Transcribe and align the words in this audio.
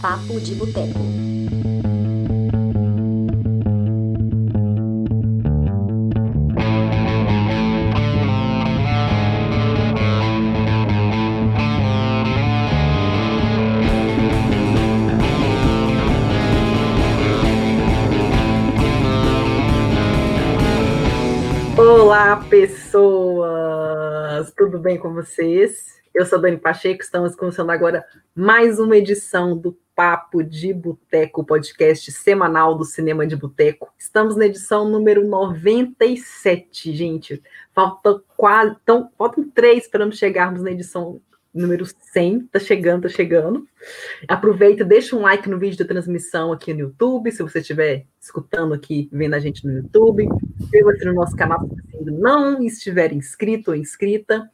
Papo 0.00 0.40
de 0.40 0.54
Boteco. 0.54 1.00
Olá, 21.78 22.36
pessoas! 22.48 23.46
Tudo 24.56 24.78
bem 24.78 24.98
com 24.98 25.12
vocês? 25.14 25.96
Eu 26.14 26.24
sou 26.24 26.40
Dani 26.40 26.56
Pacheco, 26.56 27.02
estamos 27.02 27.34
começando 27.36 27.70
agora 27.70 28.04
mais 28.34 28.78
uma 28.78 28.96
edição 28.96 29.56
do 29.56 29.76
Papo 29.96 30.44
de 30.44 30.74
Boteco, 30.74 31.42
podcast 31.42 32.12
semanal 32.12 32.76
do 32.76 32.84
Cinema 32.84 33.26
de 33.26 33.34
Boteco. 33.34 33.90
Estamos 33.96 34.36
na 34.36 34.44
edição 34.44 34.86
número 34.86 35.26
97, 35.26 36.94
gente. 36.94 37.42
Faltam 37.74 38.22
quase, 38.36 38.76
então, 38.82 39.10
faltam 39.16 39.48
três 39.48 39.88
para 39.88 40.08
chegarmos 40.12 40.60
na 40.60 40.70
edição 40.70 41.18
número 41.52 41.86
100. 41.86 42.40
Tá 42.48 42.60
chegando, 42.60 43.04
tá 43.04 43.08
chegando. 43.08 43.66
Aproveita, 44.28 44.84
deixa 44.84 45.16
um 45.16 45.22
like 45.22 45.48
no 45.48 45.58
vídeo 45.58 45.78
da 45.78 45.86
transmissão 45.86 46.52
aqui 46.52 46.74
no 46.74 46.80
YouTube, 46.80 47.32
se 47.32 47.42
você 47.42 47.60
estiver 47.60 48.04
escutando 48.20 48.74
aqui, 48.74 49.08
vendo 49.10 49.32
a 49.32 49.38
gente 49.38 49.64
no 49.66 49.72
YouTube. 49.72 50.28
Inscreva-se 50.60 51.06
no 51.06 51.14
nosso 51.14 51.34
canal 51.34 51.66
se 51.66 51.96
ainda 51.96 52.12
não 52.12 52.62
estiver 52.62 53.14
inscrito 53.14 53.70
ou 53.70 53.76
inscrita. 53.76 54.46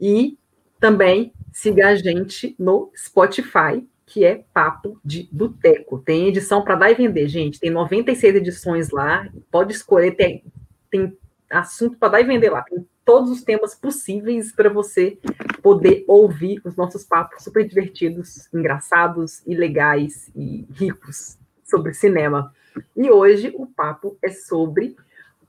E 0.00 0.36
também 0.80 1.32
siga 1.52 1.90
a 1.90 1.94
gente 1.94 2.56
no 2.58 2.90
Spotify, 2.96 3.86
que 4.06 4.24
é 4.24 4.44
Papo 4.52 5.00
de 5.04 5.28
Boteco. 5.32 5.98
Tem 5.98 6.28
edição 6.28 6.62
para 6.62 6.76
dar 6.76 6.90
e 6.90 6.94
vender, 6.94 7.28
gente. 7.28 7.58
Tem 7.58 7.70
96 7.70 8.36
edições 8.36 8.90
lá. 8.90 9.28
Pode 9.50 9.72
escolher, 9.72 10.12
tem, 10.12 10.44
tem 10.90 11.16
assunto 11.50 11.96
para 11.98 12.10
dar 12.10 12.20
e 12.20 12.24
vender 12.24 12.50
lá. 12.50 12.62
Tem 12.62 12.86
todos 13.04 13.30
os 13.30 13.42
temas 13.42 13.74
possíveis 13.74 14.52
para 14.52 14.68
você 14.68 15.18
poder 15.62 16.04
ouvir 16.08 16.60
os 16.64 16.76
nossos 16.76 17.04
papos 17.04 17.44
super 17.44 17.66
divertidos, 17.66 18.48
engraçados 18.52 19.42
e 19.46 19.54
legais 19.54 20.30
e 20.34 20.66
ricos 20.72 21.38
sobre 21.64 21.92
cinema. 21.92 22.52
E 22.96 23.10
hoje 23.10 23.52
o 23.56 23.66
papo 23.66 24.16
é 24.22 24.30
sobre 24.30 24.96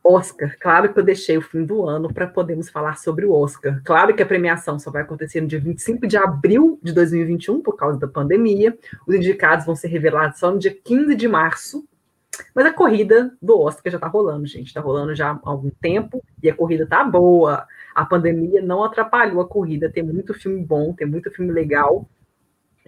Oscar. 0.07 0.55
Claro 0.59 0.93
que 0.93 0.99
eu 0.99 1.03
deixei 1.03 1.35
o 1.35 1.41
fim 1.41 1.65
do 1.65 1.87
ano 1.87 2.13
para 2.13 2.27
podermos 2.27 2.69
falar 2.69 2.95
sobre 2.97 3.25
o 3.25 3.33
Oscar. 3.33 3.81
Claro 3.83 4.15
que 4.15 4.21
a 4.21 4.25
premiação 4.25 4.77
só 4.77 4.91
vai 4.91 5.01
acontecer 5.01 5.41
no 5.41 5.47
dia 5.47 5.59
25 5.59 6.05
de 6.05 6.15
abril 6.15 6.79
de 6.83 6.93
2021, 6.93 7.61
por 7.61 7.75
causa 7.75 7.99
da 7.99 8.07
pandemia. 8.07 8.77
Os 9.07 9.15
indicados 9.15 9.65
vão 9.65 9.75
ser 9.75 9.87
revelados 9.87 10.37
só 10.37 10.51
no 10.51 10.59
dia 10.59 10.75
15 10.83 11.15
de 11.15 11.27
março. 11.27 11.83
Mas 12.53 12.65
a 12.65 12.73
corrida 12.73 13.35
do 13.41 13.59
Oscar 13.59 13.91
já 13.91 13.97
está 13.97 14.07
rolando, 14.07 14.45
gente. 14.45 14.67
Está 14.67 14.79
rolando 14.79 15.15
já 15.15 15.31
há 15.31 15.39
algum 15.43 15.71
tempo 15.81 16.23
e 16.43 16.49
a 16.49 16.55
corrida 16.55 16.85
tá 16.85 17.03
boa. 17.03 17.65
A 17.95 18.05
pandemia 18.05 18.61
não 18.61 18.83
atrapalhou 18.83 19.41
a 19.41 19.47
corrida. 19.47 19.89
Tem 19.89 20.03
muito 20.03 20.35
filme 20.35 20.63
bom, 20.63 20.93
tem 20.93 21.07
muito 21.07 21.31
filme 21.31 21.51
legal. 21.51 22.07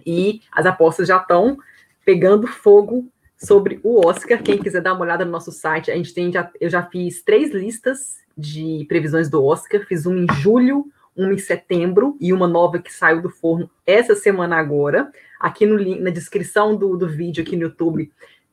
E 0.06 0.42
as 0.52 0.66
apostas 0.66 1.08
já 1.08 1.16
estão 1.16 1.58
pegando 2.04 2.46
fogo 2.46 3.10
sobre 3.38 3.80
o 3.82 4.06
Oscar. 4.06 4.42
Quem 4.42 4.58
quiser 4.58 4.82
dar 4.82 4.94
uma 4.94 5.02
olhada 5.02 5.24
no 5.24 5.30
nosso 5.30 5.52
site, 5.52 5.90
a 5.90 5.96
gente 5.96 6.12
tem 6.12 6.32
já, 6.32 6.50
eu 6.60 6.68
já 6.68 6.82
fiz 6.82 7.22
três 7.22 7.52
listas 7.52 8.18
de 8.36 8.84
previsões 8.88 9.30
do 9.30 9.42
Oscar. 9.44 9.84
Fiz 9.86 10.04
uma 10.04 10.18
em 10.18 10.26
julho, 10.40 10.86
uma 11.16 11.32
em 11.32 11.38
setembro 11.38 12.16
e 12.20 12.32
uma 12.32 12.48
nova 12.48 12.78
que 12.78 12.92
saiu 12.92 13.22
do 13.22 13.30
forno 13.30 13.70
essa 13.86 14.14
semana 14.14 14.56
agora. 14.56 15.10
Aqui 15.40 15.64
no 15.64 15.78
na 16.00 16.10
descrição 16.10 16.76
do, 16.76 16.96
do 16.96 17.08
vídeo 17.08 17.42
aqui 17.42 17.56
no 17.56 17.62
YouTube 17.62 18.10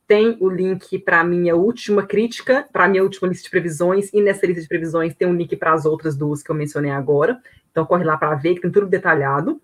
tem 0.08 0.38
o 0.39 0.47
link 0.47 1.00
para 1.00 1.23
minha 1.23 1.56
última 1.56 2.06
crítica, 2.06 2.66
para 2.72 2.88
minha 2.88 3.01
última 3.01 3.28
lista 3.28 3.45
de 3.45 3.50
previsões, 3.50 4.13
e 4.13 4.22
nessa 4.22 4.45
lista 4.45 4.62
de 4.62 4.68
previsões 4.68 5.16
tem 5.16 5.28
um 5.28 5.34
link 5.34 5.56
para 5.56 5.74
as 5.74 5.84
outras 5.84 6.16
duas 6.16 6.44
que 6.44 6.51
eu 6.51 6.56
mencionei 6.56 6.91
agora. 6.91 7.40
Então 7.72 7.85
corre 7.85 8.03
lá 8.03 8.16
para 8.16 8.35
ver 8.35 8.56
que 8.56 8.62
tem 8.62 8.72
tudo 8.72 8.85
detalhado. 8.85 9.59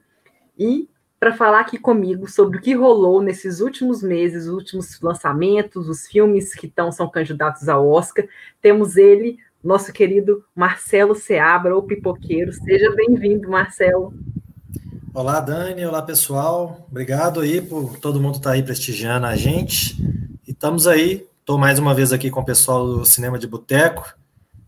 E 0.58 0.90
para 1.22 1.38
falar 1.38 1.60
aqui 1.60 1.78
comigo 1.78 2.28
sobre 2.28 2.58
o 2.58 2.62
que 2.62 2.74
rolou 2.74 3.22
nesses 3.22 3.60
últimos 3.60 4.02
meses, 4.02 4.48
os 4.48 4.54
últimos 4.54 5.00
lançamentos, 5.00 5.88
os 5.88 6.08
filmes 6.08 6.56
que 6.56 6.66
estão 6.66 6.92
são 6.92 7.08
candidatos 7.08 7.70
ao 7.70 7.88
Oscar. 7.88 8.26
Temos 8.60 8.98
ele, 8.98 9.38
nosso 9.64 9.94
querido 9.94 10.44
Marcelo 10.56 11.14
Seabra, 11.14 11.78
o 11.78 11.84
pipoqueiro. 11.84 12.52
Seja 12.52 12.92
bem-vindo, 12.96 13.48
Marcelo. 13.48 14.16
Olá, 15.14 15.40
Dani. 15.40 15.86
Olá, 15.86 16.02
pessoal. 16.02 16.88
Obrigado 16.90 17.42
aí 17.42 17.62
por 17.62 18.00
todo 18.00 18.20
mundo 18.20 18.38
estar 18.38 18.50
tá 18.50 18.56
aí 18.56 18.64
prestigiando 18.64 19.28
a 19.28 19.36
gente. 19.36 20.02
E 20.48 20.50
estamos 20.50 20.88
aí. 20.88 21.28
Estou 21.40 21.56
mais 21.56 21.78
uma 21.78 21.94
vez 21.94 22.12
aqui 22.12 22.32
com 22.32 22.40
o 22.40 22.46
pessoal 22.46 22.84
do 22.88 23.06
Cinema 23.06 23.38
de 23.38 23.46
Boteco. 23.46 24.12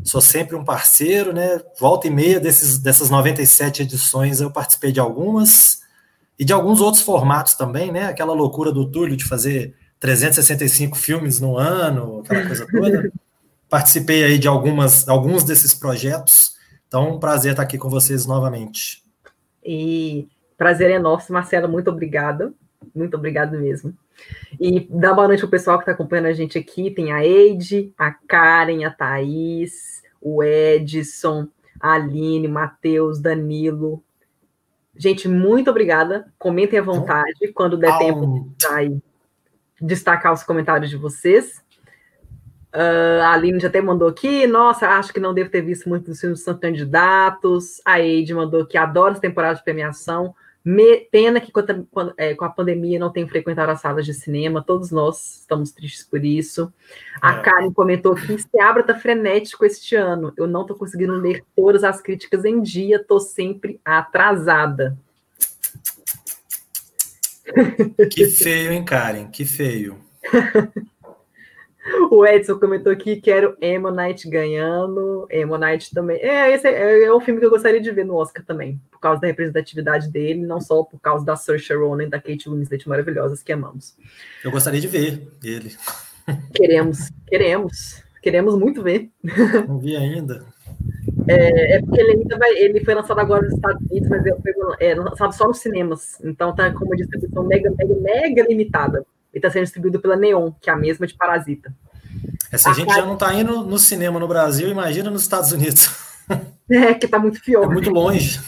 Sou 0.03 0.21
sempre 0.21 0.55
um 0.55 0.63
parceiro, 0.63 1.33
né? 1.33 1.59
Volta 1.79 2.05
e 2.05 2.11
meia 2.11 2.39
desses, 2.39 2.77
dessas 2.77 3.09
97 3.09 3.81
edições 3.81 4.39
eu 4.39 4.51
participei 4.51 4.91
de 4.91 4.99
algumas 4.99 5.81
e 6.37 6.45
de 6.45 6.53
alguns 6.53 6.81
outros 6.81 7.03
formatos 7.03 7.53
também, 7.53 7.91
né? 7.91 8.05
Aquela 8.05 8.33
loucura 8.33 8.71
do 8.71 8.89
Túlio 8.89 9.15
de 9.15 9.25
fazer 9.25 9.75
365 9.99 10.97
filmes 10.97 11.39
no 11.39 11.57
ano, 11.57 12.21
aquela 12.25 12.45
coisa 12.45 12.67
toda. 12.69 13.11
Participei 13.69 14.23
aí 14.23 14.37
de 14.37 14.47
algumas, 14.47 15.07
alguns 15.07 15.43
desses 15.43 15.73
projetos. 15.73 16.55
Então, 16.87 17.15
um 17.15 17.19
prazer 17.19 17.51
estar 17.51 17.63
aqui 17.63 17.77
com 17.77 17.89
vocês 17.89 18.25
novamente. 18.25 19.03
E 19.65 20.27
prazer 20.57 20.91
é 20.91 20.99
nosso, 20.99 21.33
Marcelo. 21.33 21.67
Muito 21.67 21.89
obrigada. 21.89 22.53
Muito 22.93 23.15
obrigado 23.15 23.57
mesmo. 23.57 23.95
E 24.59 24.87
dá 24.89 25.13
boa 25.13 25.27
noite 25.27 25.39
para 25.39 25.47
o 25.47 25.51
pessoal 25.51 25.77
que 25.77 25.83
está 25.83 25.93
acompanhando 25.93 26.27
a 26.27 26.33
gente 26.33 26.57
aqui. 26.57 26.91
Tem 26.91 27.11
a 27.11 27.25
Eide, 27.25 27.91
a 27.97 28.11
Karen, 28.11 28.83
a 28.83 28.91
Thaís, 28.91 30.03
o 30.21 30.43
Edson, 30.43 31.47
a 31.79 31.93
Aline, 31.93 32.47
Matheus, 32.47 33.19
Danilo, 33.19 34.03
Gente, 34.95 35.27
muito 35.27 35.69
obrigada. 35.69 36.31
Comentem 36.37 36.77
à 36.77 36.81
então, 36.81 36.93
vontade 36.93 37.51
quando 37.53 37.77
der 37.77 37.97
tempo 37.97 38.53
de 38.59 39.01
destacar 39.81 40.33
os 40.33 40.43
comentários 40.43 40.89
de 40.89 40.97
vocês. 40.97 41.63
Uh, 42.73 43.21
a 43.21 43.33
Aline 43.33 43.59
já 43.59 43.67
até 43.67 43.81
mandou 43.81 44.07
aqui. 44.07 44.47
Nossa, 44.47 44.87
acho 44.89 45.13
que 45.13 45.19
não 45.19 45.33
devo 45.33 45.49
ter 45.49 45.61
visto 45.61 45.87
muitos 45.89 46.09
dos 46.09 46.19
filmes 46.19 46.43
são 46.43 46.57
candidatos. 46.57 47.81
A 47.85 47.99
Eide 47.99 48.33
mandou 48.33 48.65
que 48.65 48.77
adora 48.77 49.13
as 49.13 49.19
temporadas 49.19 49.59
de 49.59 49.63
premiação. 49.63 50.33
Me, 50.65 51.01
pena 51.11 51.41
que 51.41 51.51
com, 51.51 51.61
é, 52.15 52.33
com 52.35 52.45
a 52.45 52.49
pandemia 52.49 52.97
não 52.97 53.11
tem 53.11 53.27
frequentado 53.27 53.71
as 53.71 53.81
salas 53.81 54.05
de 54.05 54.13
cinema, 54.13 54.63
todos 54.63 54.91
nós 54.91 55.41
estamos 55.41 55.71
tristes 55.71 56.05
por 56.05 56.23
isso. 56.23 56.71
A 57.21 57.39
é. 57.39 57.41
Karen 57.41 57.73
comentou 57.73 58.15
que 58.15 58.37
Seabra 58.37 58.81
está 58.81 58.95
frenético 58.95 59.65
este 59.65 59.95
ano. 59.95 60.31
Eu 60.37 60.47
não 60.47 60.61
estou 60.61 60.77
conseguindo 60.77 61.13
ler 61.15 61.43
todas 61.53 61.83
as 61.83 62.01
críticas 62.01 62.45
em 62.45 62.61
dia, 62.61 62.95
estou 62.95 63.19
sempre 63.19 63.81
atrasada. 63.83 64.97
Que 68.09 68.25
feio, 68.27 68.71
hein, 68.71 68.85
Karen? 68.85 69.27
Que 69.27 69.43
feio. 69.43 69.99
O 72.09 72.25
Edson 72.25 72.57
comentou 72.57 72.91
aqui, 72.91 73.19
quero 73.19 73.57
Emo 73.61 73.91
Night 73.91 74.29
ganhando. 74.29 75.27
Emo 75.29 75.57
Night 75.57 75.93
também. 75.93 76.17
É, 76.17 76.53
esse 76.53 76.67
é, 76.67 77.03
é 77.03 77.13
um 77.13 77.19
filme 77.19 77.39
que 77.39 77.45
eu 77.45 77.49
gostaria 77.49 77.81
de 77.81 77.91
ver 77.91 78.05
no 78.05 78.15
Oscar 78.15 78.43
também, 78.45 78.79
por 78.89 78.99
causa 78.99 79.19
da 79.19 79.27
representatividade 79.27 80.09
dele, 80.09 80.45
não 80.45 80.61
só 80.61 80.83
por 80.83 80.99
causa 80.99 81.25
da 81.25 81.35
Saoirse 81.35 81.73
Ronan 81.73 82.05
e 82.05 82.09
da 82.09 82.21
Kate 82.21 82.49
Winslet 82.49 82.87
maravilhosas 82.87 83.43
que 83.43 83.51
amamos. 83.51 83.97
Eu 84.43 84.51
gostaria 84.51 84.79
de 84.79 84.87
ver 84.87 85.27
ele. 85.43 85.75
Queremos, 86.53 87.09
queremos, 87.27 88.03
queremos 88.21 88.57
muito 88.57 88.81
ver. 88.81 89.09
Não 89.67 89.77
vi 89.77 89.97
ainda. 89.97 90.45
É, 91.27 91.75
é, 91.75 91.79
porque 91.81 91.99
ele 91.99 92.11
ainda 92.11 92.37
vai, 92.37 92.51
ele 92.57 92.83
foi 92.83 92.93
lançado 92.93 93.19
agora 93.19 93.43
nos 93.43 93.53
Estados 93.53 93.81
Unidos, 93.89 94.09
mas 94.09 94.25
é, 94.25 94.91
é 94.91 94.95
lançado 94.95 95.33
só 95.33 95.47
nos 95.47 95.59
cinemas, 95.59 96.19
então 96.23 96.53
tá 96.53 96.71
com 96.73 96.85
uma 96.85 96.95
distribuição 96.95 97.43
mega, 97.43 97.73
mega, 97.77 97.95
mega 97.95 98.47
limitada 98.47 99.05
e 99.33 99.37
está 99.37 99.49
sendo 99.49 99.63
distribuído 99.63 99.99
pela 99.99 100.15
Neon, 100.15 100.51
que 100.61 100.69
é 100.69 100.73
a 100.73 100.77
mesma 100.77 101.07
de 101.07 101.15
Parasita. 101.15 101.73
Essa 102.51 102.69
a 102.69 102.73
gente 102.73 102.93
já 102.93 103.05
não 103.05 103.15
está 103.15 103.33
indo 103.33 103.63
no 103.63 103.79
cinema 103.79 104.19
no 104.19 104.27
Brasil, 104.27 104.69
imagina 104.69 105.09
nos 105.09 105.23
Estados 105.23 105.51
Unidos. 105.51 105.89
É, 106.71 106.93
que 106.93 107.05
está 107.05 107.19
muito 107.19 107.41
pior. 107.41 107.65
É 107.65 107.67
muito 107.67 107.89
longe. 107.89 108.39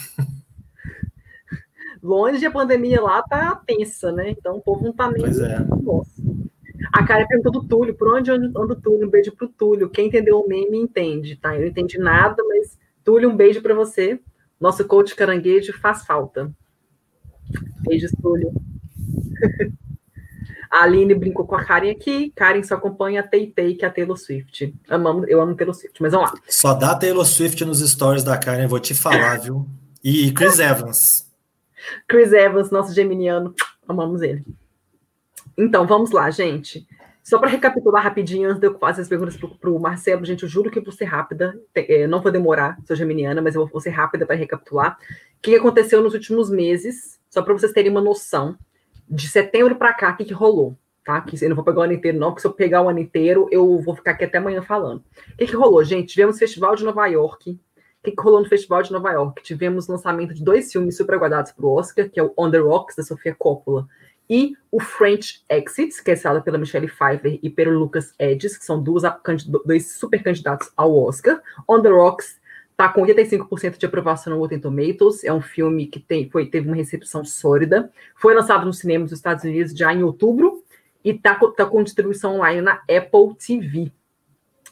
Longe 2.01 2.45
a 2.45 2.49
pandemia 2.49 3.01
lá 3.01 3.21
tá 3.21 3.61
tensa, 3.67 4.09
né? 4.09 4.29
Então 4.29 4.55
o 4.55 4.61
povo 4.61 4.85
não 4.85 4.93
tá 4.93 5.11
nem. 5.11 5.21
Pois 5.21 5.37
é. 5.37 5.59
Nossa. 5.59 6.23
A 6.93 7.05
cara 7.05 7.27
perguntou 7.27 7.51
do 7.51 7.67
Túlio, 7.67 7.93
por 7.93 8.15
onde 8.15 8.31
anda 8.31 8.47
o 8.57 8.75
Túlio? 8.75 9.07
Um 9.07 9.11
beijo 9.11 9.33
pro 9.35 9.49
Túlio. 9.49 9.89
Quem 9.89 10.07
entendeu 10.07 10.39
o 10.39 10.47
meme 10.47 10.77
entende, 10.77 11.35
tá? 11.35 11.55
Eu 11.55 11.61
não 11.61 11.67
entendi 11.67 11.97
nada, 11.97 12.41
mas 12.47 12.79
Túlio, 13.03 13.29
um 13.29 13.35
beijo 13.35 13.61
para 13.61 13.75
você. 13.75 14.17
Nosso 14.59 14.85
coach 14.85 15.13
caranguejo 15.13 15.73
faz 15.73 16.05
falta. 16.05 16.49
Beijos, 17.85 18.11
Túlio. 18.21 18.53
A 20.71 20.83
Aline 20.83 21.13
brincou 21.13 21.45
com 21.45 21.55
a 21.55 21.63
Karen 21.63 21.91
aqui. 21.91 22.31
Karen 22.35 22.63
só 22.63 22.75
acompanha 22.75 23.21
a 23.21 23.23
Tay 23.23 23.47
que 23.47 23.85
é 23.85 23.87
a 23.87 23.91
Taylor 23.91 24.17
Swift. 24.17 24.73
Amamos, 24.89 25.27
eu 25.27 25.41
amo 25.41 25.55
Taylor 25.55 25.73
Swift, 25.73 26.01
mas 26.01 26.11
vamos 26.11 26.31
lá. 26.31 26.37
Só 26.47 26.73
dá 26.73 26.95
Taylor 26.95 27.25
Swift 27.25 27.63
nos 27.65 27.79
stories 27.79 28.23
da 28.23 28.37
Karen, 28.37 28.67
vou 28.67 28.79
te 28.79 28.93
falar, 28.93 29.39
viu? 29.39 29.67
E 30.03 30.31
Chris 30.31 30.59
Evans. 30.59 31.31
Chris 32.07 32.31
Evans, 32.31 32.69
nosso 32.71 32.93
geminiano. 32.93 33.53
Amamos 33.87 34.21
ele. 34.21 34.45
Então, 35.57 35.87
vamos 35.87 36.11
lá, 36.11 36.29
gente. 36.29 36.85
Só 37.23 37.39
para 37.39 37.49
recapitular 37.49 38.03
rapidinho, 38.03 38.49
antes 38.49 38.59
de 38.59 38.67
eu 38.67 38.77
fazer 38.77 39.01
as 39.01 39.07
perguntas 39.07 39.35
para 39.35 39.69
o 39.71 39.79
Marcelo, 39.79 40.23
gente, 40.23 40.43
eu 40.43 40.49
juro 40.49 40.69
que 40.69 40.77
eu 40.77 40.83
vou 40.83 40.91
ser 40.91 41.05
rápida, 41.05 41.59
é, 41.73 42.05
não 42.05 42.21
vou 42.21 42.31
demorar, 42.31 42.77
sou 42.85 42.95
geminiana, 42.95 43.41
mas 43.41 43.55
eu 43.55 43.65
vou 43.65 43.81
ser 43.81 43.89
rápida 43.89 44.27
para 44.27 44.35
recapitular. 44.35 44.95
O 45.37 45.41
que 45.41 45.55
aconteceu 45.55 46.03
nos 46.03 46.13
últimos 46.13 46.51
meses, 46.51 47.19
só 47.27 47.41
para 47.41 47.53
vocês 47.53 47.71
terem 47.71 47.89
uma 47.89 48.01
noção, 48.01 48.55
de 49.09 49.27
setembro 49.27 49.75
para 49.75 49.93
cá, 49.93 50.11
o 50.11 50.17
que, 50.17 50.25
que 50.25 50.33
rolou, 50.33 50.77
tá? 51.03 51.21
Que 51.21 51.43
eu 51.43 51.49
não 51.49 51.55
vou 51.55 51.65
pegar 51.65 51.79
o 51.79 51.83
ano 51.83 51.93
inteiro, 51.93 52.17
não, 52.17 52.29
porque 52.29 52.41
se 52.41 52.47
eu 52.47 52.53
pegar 52.53 52.81
o 52.81 52.89
ano 52.89 52.99
inteiro, 52.99 53.47
eu 53.51 53.79
vou 53.81 53.95
ficar 53.95 54.11
aqui 54.11 54.25
até 54.25 54.37
amanhã 54.37 54.61
falando. 54.61 55.03
O 55.33 55.37
que, 55.37 55.47
que 55.47 55.55
rolou, 55.55 55.83
gente? 55.83 56.09
Tivemos 56.09 56.39
Festival 56.39 56.75
de 56.75 56.83
Nova 56.83 57.05
York. 57.07 57.51
O 57.51 57.59
que, 58.03 58.11
que 58.11 58.21
rolou 58.21 58.41
no 58.41 58.49
Festival 58.49 58.83
de 58.83 58.91
Nova 58.91 59.11
York? 59.11 59.41
Tivemos 59.43 59.87
lançamento 59.87 60.33
de 60.33 60.43
dois 60.43 60.71
filmes 60.71 60.95
super 60.97 61.15
aguardados 61.15 61.51
para 61.51 61.65
o 61.65 61.73
Oscar, 61.73 62.09
que 62.09 62.19
é 62.19 62.23
o 62.23 62.33
On 62.37 62.51
the 62.51 62.59
Rocks, 62.59 62.95
da 62.95 63.03
Sofia 63.03 63.35
Coppola, 63.37 63.87
e 64.29 64.53
o 64.71 64.79
French 64.79 65.43
Exits, 65.49 66.01
que 66.01 66.11
é 66.11 66.13
estrelada 66.13 66.43
pela 66.43 66.57
Michelle 66.57 66.87
Pfeiffer 66.87 67.39
e 67.41 67.49
pelo 67.49 67.77
Lucas 67.77 68.13
Edges, 68.19 68.57
que 68.57 68.65
são 68.65 68.81
duas, 68.81 69.03
dois 69.65 69.93
super 69.93 70.21
candidatos 70.23 70.71
ao 70.75 70.95
Oscar. 70.97 71.41
On 71.67 71.81
the 71.81 71.89
Rocks 71.89 72.39
está 72.75 72.89
com 72.89 73.01
85% 73.01 73.77
de 73.77 73.85
aprovação 73.85 74.33
no 74.33 74.39
Rotten 74.39 74.59
Tomatoes, 74.59 75.23
é 75.23 75.31
um 75.31 75.39
filme 75.39 75.87
que 75.87 75.97
tem, 75.97 76.29
foi, 76.29 76.45
teve 76.45 76.67
uma 76.67 76.75
recepção 76.75 77.23
sólida, 77.23 77.89
foi 78.17 78.35
lançado 78.35 78.65
nos 78.65 78.79
cinemas 78.79 79.09
dos 79.11 79.19
Estados 79.19 79.45
Unidos 79.45 79.73
já 79.73 79.93
em 79.93 80.03
outubro 80.03 80.61
e 81.03 81.11
está 81.11 81.35
tá 81.35 81.65
com 81.65 81.83
distribuição 81.83 82.35
online 82.35 82.61
na 82.61 82.81
Apple 82.81 83.33
TV. 83.39 83.91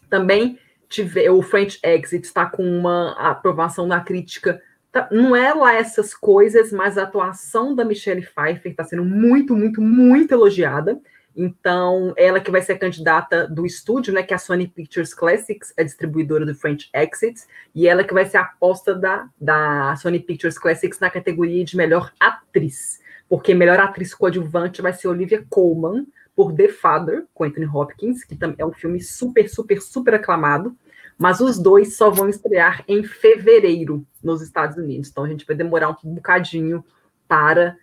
Também 0.09 0.59
tive, 0.89 1.29
o 1.29 1.41
French 1.41 1.79
Exit 1.81 2.25
está 2.25 2.45
com 2.45 2.63
uma 2.63 3.11
aprovação 3.11 3.87
na 3.87 4.01
crítica 4.01 4.61
Tá, 4.93 5.09
não 5.11 5.35
é 5.35 5.51
lá 5.51 5.73
essas 5.73 6.13
coisas, 6.13 6.71
mas 6.71 6.99
a 6.99 7.03
atuação 7.03 7.73
da 7.73 7.83
Michelle 7.83 8.21
Pfeiffer 8.21 8.71
está 8.71 8.83
sendo 8.83 9.03
muito, 9.03 9.55
muito, 9.55 9.81
muito 9.81 10.31
elogiada. 10.31 11.01
Então, 11.35 12.13
ela 12.15 12.39
que 12.39 12.51
vai 12.51 12.61
ser 12.61 12.77
candidata 12.77 13.47
do 13.47 13.65
estúdio, 13.65 14.13
né, 14.13 14.21
que 14.21 14.33
é 14.33 14.35
a 14.35 14.39
Sony 14.39 14.67
Pictures 14.67 15.13
Classics, 15.13 15.73
a 15.77 15.83
distribuidora 15.83 16.45
do 16.45 16.53
French 16.53 16.89
Exit, 16.93 17.41
e 17.73 17.87
ela 17.87 18.03
que 18.03 18.13
vai 18.13 18.25
ser 18.25 18.37
a 18.37 18.41
aposta 18.41 18.93
da, 18.93 19.27
da 19.39 19.95
Sony 19.95 20.19
Pictures 20.19 20.59
Classics 20.59 20.99
na 20.99 21.09
categoria 21.09 21.65
de 21.65 21.75
melhor 21.75 22.11
atriz, 22.19 22.99
porque 23.27 23.53
melhor 23.53 23.79
atriz 23.79 24.13
coadjuvante 24.13 24.81
vai 24.81 24.93
ser 24.93 25.07
Olivia 25.07 25.43
Colman, 25.49 26.05
por 26.35 26.53
The 26.53 26.67
Father, 26.67 27.25
com 27.33 27.43
Anthony 27.43 27.67
Hopkins, 27.67 28.23
que 28.23 28.37
é 28.57 28.65
um 28.65 28.73
filme 28.73 28.99
super, 29.01 29.47
super, 29.47 29.81
super 29.81 30.15
aclamado, 30.15 30.75
mas 31.17 31.39
os 31.39 31.59
dois 31.59 31.95
só 31.95 32.09
vão 32.09 32.27
estrear 32.27 32.83
em 32.87 33.03
fevereiro 33.03 34.05
nos 34.23 34.41
Estados 34.41 34.77
Unidos. 34.77 35.09
Então 35.09 35.23
a 35.23 35.27
gente 35.27 35.45
vai 35.45 35.55
demorar 35.55 35.89
um 35.89 36.15
bocadinho 36.15 36.83
para 37.27 37.77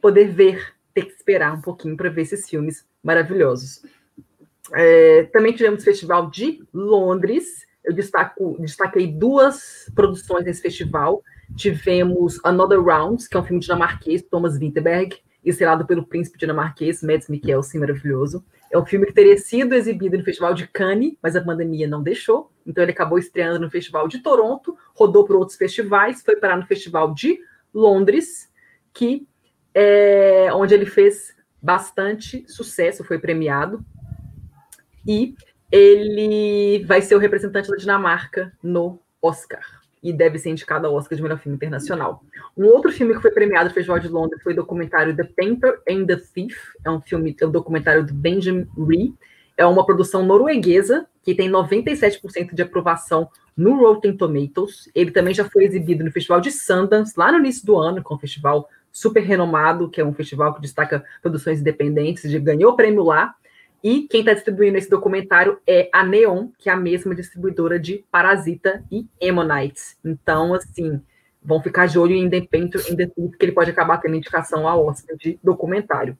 poder 0.00 0.28
ver, 0.28 0.74
ter 0.96 1.04
que 1.04 1.12
esperar 1.12 1.52
um 1.52 1.60
pouquinho 1.60 1.94
para 1.94 2.08
ver 2.08 2.22
esses 2.22 2.48
filmes 2.48 2.86
maravilhosos. 3.04 3.82
É, 4.72 5.24
também 5.24 5.52
tivemos 5.52 5.82
o 5.82 5.84
Festival 5.84 6.30
de 6.30 6.64
Londres. 6.72 7.66
Eu 7.84 7.92
destaco, 7.92 8.56
destaquei 8.58 9.06
duas 9.06 9.90
produções 9.94 10.46
nesse 10.46 10.62
festival. 10.62 11.22
Tivemos 11.54 12.40
Another 12.42 12.82
Round, 12.82 13.28
que 13.28 13.36
é 13.36 13.40
um 13.40 13.44
filme 13.44 13.60
dinamarquês, 13.60 14.22
Thomas 14.22 14.58
Winterberg, 14.58 15.18
estrelado 15.44 15.86
pelo 15.86 16.06
príncipe 16.06 16.38
dinamarquês, 16.38 17.02
Mads 17.02 17.28
Mikkelsen, 17.28 17.78
maravilhoso. 17.78 18.42
É 18.72 18.78
um 18.78 18.86
filme 18.86 19.04
que 19.04 19.12
teria 19.12 19.36
sido 19.36 19.74
exibido 19.74 20.16
no 20.16 20.24
Festival 20.24 20.54
de 20.54 20.66
Cannes, 20.66 21.14
mas 21.22 21.36
a 21.36 21.44
pandemia 21.44 21.86
não 21.86 22.02
deixou. 22.02 22.50
Então 22.66 22.82
ele 22.82 22.92
acabou 22.92 23.18
estreando 23.18 23.60
no 23.60 23.70
Festival 23.70 24.08
de 24.08 24.20
Toronto, 24.20 24.76
rodou 24.94 25.26
por 25.26 25.36
outros 25.36 25.58
festivais, 25.58 26.22
foi 26.22 26.36
parar 26.36 26.56
no 26.56 26.66
Festival 26.66 27.12
de 27.12 27.38
Londres, 27.72 28.50
que 28.94 29.28
é 29.78 30.48
onde 30.54 30.72
ele 30.72 30.86
fez 30.86 31.36
bastante 31.60 32.46
sucesso, 32.48 33.04
foi 33.04 33.18
premiado. 33.18 33.84
E 35.06 35.34
ele 35.70 36.82
vai 36.86 37.02
ser 37.02 37.14
o 37.14 37.18
representante 37.18 37.70
da 37.70 37.76
Dinamarca 37.76 38.50
no 38.62 38.98
Oscar 39.20 39.60
e 40.02 40.14
deve 40.14 40.38
ser 40.38 40.50
indicado 40.50 40.86
ao 40.86 40.94
Oscar 40.94 41.14
de 41.14 41.22
melhor 41.22 41.38
filme 41.38 41.56
internacional. 41.56 42.22
Um 42.56 42.64
outro 42.66 42.90
filme 42.90 43.14
que 43.14 43.20
foi 43.20 43.30
premiado 43.30 43.68
no 43.68 43.74
Festival 43.74 43.98
de 43.98 44.08
Londres 44.08 44.42
foi 44.42 44.54
o 44.54 44.56
documentário 44.56 45.14
The 45.14 45.24
Painter 45.24 45.80
and 45.86 46.06
the 46.06 46.16
Thief, 46.16 46.56
é 46.82 46.90
um 46.90 47.00
filme, 47.00 47.36
é 47.38 47.46
um 47.46 47.50
documentário 47.50 48.06
do 48.06 48.14
Benjamin 48.14 48.66
Ree, 48.78 49.14
é 49.58 49.66
uma 49.66 49.84
produção 49.84 50.24
norueguesa 50.24 51.06
que 51.22 51.34
tem 51.34 51.50
97% 51.50 52.54
de 52.54 52.62
aprovação 52.62 53.28
no 53.54 53.76
Rotten 53.76 54.16
Tomatoes. 54.16 54.88
Ele 54.94 55.10
também 55.10 55.34
já 55.34 55.44
foi 55.44 55.64
exibido 55.64 56.02
no 56.04 56.12
Festival 56.12 56.40
de 56.40 56.50
Sundance, 56.50 57.12
lá 57.16 57.30
no 57.30 57.38
início 57.38 57.66
do 57.66 57.76
ano, 57.76 57.98
é 57.98 58.14
um 58.14 58.18
festival 58.18 58.70
super 58.96 59.22
renomado, 59.22 59.90
que 59.90 60.00
é 60.00 60.04
um 60.04 60.14
festival 60.14 60.54
que 60.54 60.60
destaca 60.62 61.04
produções 61.20 61.60
independentes, 61.60 62.30
de, 62.30 62.40
ganhou 62.40 62.74
prêmio 62.74 63.04
lá. 63.04 63.34
E 63.84 64.08
quem 64.08 64.20
está 64.20 64.32
distribuindo 64.32 64.78
esse 64.78 64.88
documentário 64.88 65.58
é 65.66 65.90
a 65.92 66.02
Neon, 66.02 66.48
que 66.58 66.70
é 66.70 66.72
a 66.72 66.78
mesma 66.78 67.14
distribuidora 67.14 67.78
de 67.78 68.02
Parasita 68.10 68.82
e 68.90 69.06
Ammonites. 69.22 69.98
Então, 70.02 70.54
assim, 70.54 70.98
vão 71.42 71.62
ficar 71.62 71.86
de 71.86 71.98
olho 71.98 72.14
em 72.14 72.24
Independent, 72.24 72.82
porque 73.14 73.44
ele 73.44 73.52
pode 73.52 73.70
acabar 73.70 73.98
tendo 73.98 74.16
indicação 74.16 74.66
ao 74.66 74.86
Oscar 74.86 75.14
de 75.14 75.38
documentário. 75.44 76.16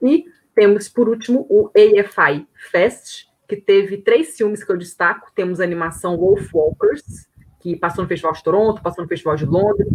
E 0.00 0.24
temos, 0.54 0.88
por 0.88 1.10
último, 1.10 1.46
o 1.50 1.70
AFI 1.76 2.48
Fest, 2.70 3.26
que 3.46 3.56
teve 3.56 3.98
três 3.98 4.34
filmes 4.34 4.64
que 4.64 4.72
eu 4.72 4.78
destaco. 4.78 5.30
Temos 5.34 5.60
a 5.60 5.64
animação 5.64 6.16
Wolf 6.16 6.54
Walkers, 6.54 7.28
que 7.60 7.76
passou 7.76 8.02
no 8.02 8.08
Festival 8.08 8.32
de 8.32 8.42
Toronto, 8.42 8.82
passou 8.82 9.04
no 9.04 9.08
Festival 9.08 9.36
de 9.36 9.44
Londres, 9.44 9.88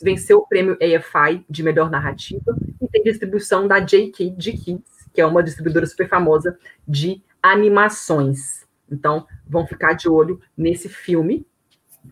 venceu 0.00 0.38
o 0.38 0.46
prêmio 0.46 0.76
AFI 0.80 1.44
de 1.48 1.62
melhor 1.62 1.90
narrativa, 1.90 2.56
e 2.80 2.88
tem 2.88 3.02
distribuição 3.02 3.66
da 3.66 3.80
JK 3.80 4.30
de 4.30 4.52
Kids, 4.52 5.08
que 5.12 5.20
é 5.20 5.26
uma 5.26 5.42
distribuidora 5.42 5.86
super 5.86 6.08
famosa 6.08 6.58
de 6.86 7.22
animações. 7.42 8.66
Então, 8.90 9.26
vão 9.46 9.66
ficar 9.66 9.92
de 9.92 10.08
olho 10.08 10.40
nesse 10.56 10.88
filme, 10.88 11.46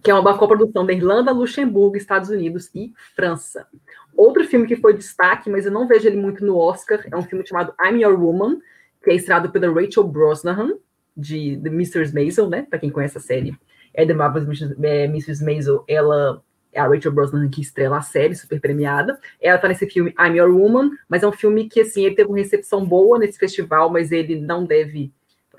que 0.03 0.11
é 0.11 0.15
uma 0.15 0.37
coprodução 0.37 0.85
da 0.85 0.93
Irlanda, 0.93 1.33
Luxemburgo, 1.33 1.97
Estados 1.97 2.29
Unidos 2.29 2.71
e 2.75 2.93
França. 3.15 3.67
Outro 4.15 4.45
filme 4.45 4.67
que 4.67 4.77
foi 4.77 4.95
destaque, 4.95 5.49
mas 5.49 5.67
eu 5.67 5.73
não 5.73 5.87
vejo 5.87 6.07
ele 6.07 6.17
muito 6.17 6.45
no 6.45 6.57
Oscar, 6.57 7.07
é 7.11 7.17
um 7.17 7.23
filme 7.23 7.47
chamado 7.47 7.75
I'm 7.83 8.03
Your 8.03 8.21
Woman, 8.21 8.61
que 9.03 9.11
é 9.11 9.15
estrelado 9.15 9.51
pela 9.51 9.73
Rachel 9.73 10.05
Brosnahan, 10.05 10.75
de 11.17 11.59
The 11.63 11.69
Mrs. 11.71 12.13
Maisel, 12.13 12.49
né? 12.49 12.67
Para 12.69 12.79
quem 12.79 12.91
conhece 12.91 13.17
a 13.17 13.21
série. 13.21 13.57
É 13.95 14.05
The 14.05 14.13
Marvelous 14.13 14.61
Mrs. 14.79 15.43
Maisel, 15.43 15.85
ela 15.89 16.43
é 16.77 16.81
a 16.81 16.87
Rachel 16.87 17.11
Brosnahan 17.11 17.49
que 17.49 17.63
estrela 17.63 17.97
a 17.97 18.03
série, 18.03 18.35
super 18.35 18.61
premiada. 18.61 19.19
Ela 19.41 19.57
tá 19.57 19.67
nesse 19.67 19.89
filme 19.89 20.15
I'm 20.21 20.37
Your 20.37 20.51
Woman, 20.51 20.91
mas 21.09 21.23
é 21.23 21.27
um 21.27 21.33
filme 21.33 21.69
que, 21.69 21.81
assim, 21.81 22.05
ele 22.05 22.15
teve 22.15 22.29
uma 22.29 22.37
recepção 22.37 22.85
boa 22.85 23.19
nesse 23.19 23.39
festival, 23.39 23.91
mas 23.91 24.13
ele 24.13 24.39
não 24.39 24.65
deve 24.65 25.11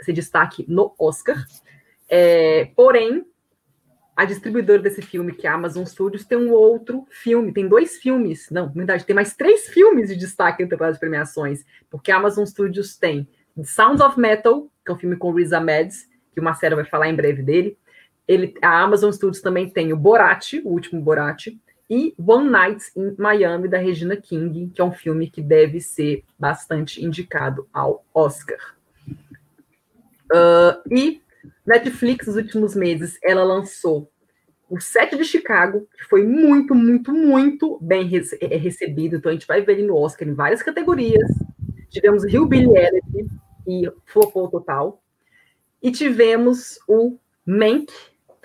ser 0.02 0.14
destaque 0.14 0.64
no 0.68 0.94
Oscar. 1.00 1.44
É, 2.08 2.70
porém, 2.76 3.26
a 4.16 4.26
distribuidora 4.26 4.80
desse 4.80 5.02
filme, 5.02 5.34
que 5.34 5.48
é 5.48 5.50
a 5.50 5.56
Amazon 5.56 5.86
Studios, 5.86 6.24
tem 6.24 6.38
um 6.38 6.52
outro 6.52 7.06
filme, 7.10 7.52
tem 7.52 7.68
dois 7.68 7.98
filmes, 7.98 8.48
não, 8.52 8.68
na 8.68 8.74
verdade, 8.74 9.06
tem 9.06 9.16
mais 9.16 9.36
três 9.36 9.68
filmes 9.68 10.10
de 10.10 10.16
destaque 10.16 10.64
em 10.64 10.68
de 10.68 11.00
premiações, 11.00 11.66
porque 11.90 12.12
a 12.12 12.18
Amazon 12.18 12.46
Studios 12.46 12.96
tem 12.96 13.28
Sounds 13.64 14.02
of 14.02 14.20
Metal, 14.20 14.72
que 14.86 14.92
é 14.92 14.94
um 14.94 14.98
filme 14.98 15.16
com 15.16 15.32
Riz 15.32 15.52
Ahmed, 15.52 15.94
que 16.32 16.40
o 16.40 16.44
Marcelo 16.44 16.76
vai 16.76 16.86
falar 16.86 17.10
em 17.10 17.16
breve 17.16 17.42
dele, 17.42 17.78
ele, 18.28 18.54
a 18.62 18.82
Amazon 18.82 19.12
Studios 19.12 19.42
também 19.42 19.70
tem 19.70 19.94
o 19.94 19.98
Borat, 19.98 20.54
o 20.64 20.70
último 20.70 21.02
Borat, 21.02 21.48
e 21.90 22.14
One 22.18 22.50
Night 22.50 22.84
in 22.96 23.16
Miami, 23.18 23.70
da 23.70 23.78
Regina 23.78 24.18
King, 24.18 24.70
que 24.74 24.82
é 24.82 24.84
um 24.84 24.92
filme 24.92 25.30
que 25.30 25.42
deve 25.42 25.80
ser 25.80 26.24
bastante 26.38 27.04
indicado 27.04 27.68
ao 27.72 28.04
Oscar. 28.14 28.76
Uh, 30.30 30.94
e 30.94 31.22
Netflix, 31.66 32.28
nos 32.28 32.36
últimos 32.36 32.76
meses, 32.76 33.18
ela 33.24 33.44
lançou 33.44 34.12
o 34.70 34.82
Sete 34.82 35.16
de 35.16 35.24
Chicago, 35.24 35.88
que 35.98 36.04
foi 36.04 36.26
muito, 36.26 36.76
muito, 36.76 37.14
muito 37.14 37.80
bem 37.82 38.10
é, 38.42 38.58
recebido. 38.58 39.16
Então, 39.16 39.30
a 39.30 39.34
gente 39.34 39.48
vai 39.48 39.62
ver 39.62 39.74
ele 39.74 39.88
no 39.88 39.96
Oscar 39.96 40.28
em 40.28 40.34
várias 40.34 40.62
categorias. 40.62 41.30
Tivemos 41.90 42.26
Rio 42.26 42.46
Billy 42.46 42.78
Elliot 42.78 43.30
e 43.66 43.90
flopou 44.06 44.50
total. 44.50 45.02
E 45.82 45.90
tivemos 45.90 46.80
o 46.86 47.18
Mank, 47.46 47.88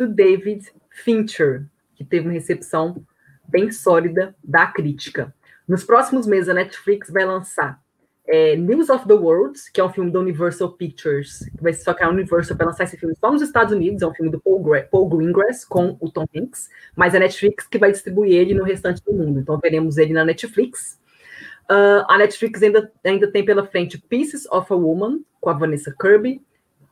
do 0.07 0.15
David 0.15 0.67
Fincher, 0.91 1.67
que 1.95 2.05
teve 2.05 2.27
uma 2.27 2.33
recepção 2.33 3.05
bem 3.49 3.71
sólida 3.71 4.35
da 4.43 4.67
crítica. 4.67 5.35
Nos 5.67 5.85
próximos 5.85 6.27
meses, 6.27 6.49
a 6.49 6.55
Netflix 6.55 7.11
vai 7.11 7.25
lançar 7.25 7.81
é, 8.27 8.57
News 8.57 8.89
of 8.89 9.07
the 9.07 9.15
World, 9.15 9.59
que 9.73 9.81
é 9.81 9.85
um 9.85 9.93
filme 9.93 10.11
da 10.11 10.21
Universal 10.21 10.73
Pictures, 10.73 11.39
que 11.57 11.63
vai 11.63 11.73
só 11.73 11.93
que 11.93 12.03
a 12.03 12.09
Universal 12.09 12.57
vai 12.57 12.67
lançar 12.67 12.85
esse 12.85 12.97
filme 12.97 13.15
só 13.17 13.31
nos 13.31 13.43
Estados 13.43 13.73
Unidos, 13.73 14.03
é 14.03 14.07
um 14.07 14.15
filme 14.15 14.31
do 14.31 14.41
Paul, 14.41 14.63
Paul 14.91 15.09
Greengrass 15.09 15.65
com 15.65 15.97
o 16.01 16.11
Tom 16.11 16.27
Hanks, 16.35 16.69
mas 16.97 17.15
é 17.15 17.17
a 17.17 17.21
Netflix 17.21 17.67
que 17.67 17.79
vai 17.79 17.91
distribuir 17.91 18.33
ele 18.33 18.55
no 18.55 18.65
restante 18.65 19.03
do 19.05 19.13
mundo. 19.13 19.41
Então 19.41 19.59
veremos 19.59 19.99
ele 19.99 20.13
na 20.13 20.25
Netflix. 20.25 21.01
Uh, 21.71 22.05
a 22.09 22.19
Netflix 22.19 22.63
ainda, 22.63 22.91
ainda 23.05 23.31
tem 23.31 23.45
pela 23.45 23.67
frente 23.67 23.99
Pieces 23.99 24.47
of 24.47 24.73
a 24.73 24.77
Woman, 24.77 25.21
com 25.41 25.51
a 25.51 25.55
Vanessa 25.55 25.95
Kirby, 25.99 26.41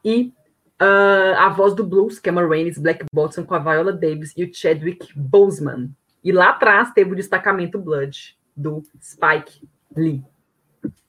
e 0.04 0.32
Uh, 0.80 1.36
a 1.36 1.50
voz 1.50 1.74
do 1.74 1.84
blues, 1.84 2.18
que 2.18 2.30
é 2.30 2.32
a 2.32 2.46
Rainey's 2.46 2.78
Black 2.78 3.04
Bottom 3.12 3.44
com 3.44 3.54
a 3.54 3.58
Viola 3.58 3.92
Davis 3.92 4.32
e 4.34 4.44
o 4.44 4.54
Chadwick 4.54 5.12
Boseman. 5.14 5.90
E 6.24 6.32
lá 6.32 6.50
atrás 6.50 6.90
teve 6.92 7.12
o 7.12 7.16
destacamento 7.16 7.78
Blood, 7.78 8.36
do 8.56 8.82
Spike 9.02 9.68
Lee. 9.94 10.24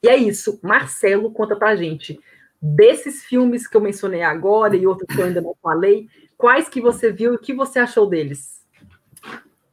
E 0.04 0.10
é 0.10 0.18
isso. 0.18 0.60
Marcelo, 0.62 1.32
conta 1.32 1.56
pra 1.56 1.76
gente. 1.76 2.20
Desses 2.62 3.24
filmes 3.24 3.66
que 3.66 3.76
eu 3.76 3.82
mencionei 3.82 4.24
agora 4.24 4.76
e 4.76 4.86
outros 4.86 5.08
que 5.14 5.22
eu 5.22 5.26
ainda 5.26 5.42
não 5.42 5.56
falei, 5.62 6.08
quais 6.38 6.68
que 6.68 6.82
você 6.82 7.12
viu 7.12 7.34
e 7.34 7.36
o 7.38 7.40
que 7.40 7.54
você 7.54 7.80
achou 7.80 8.08
deles? 8.08 8.62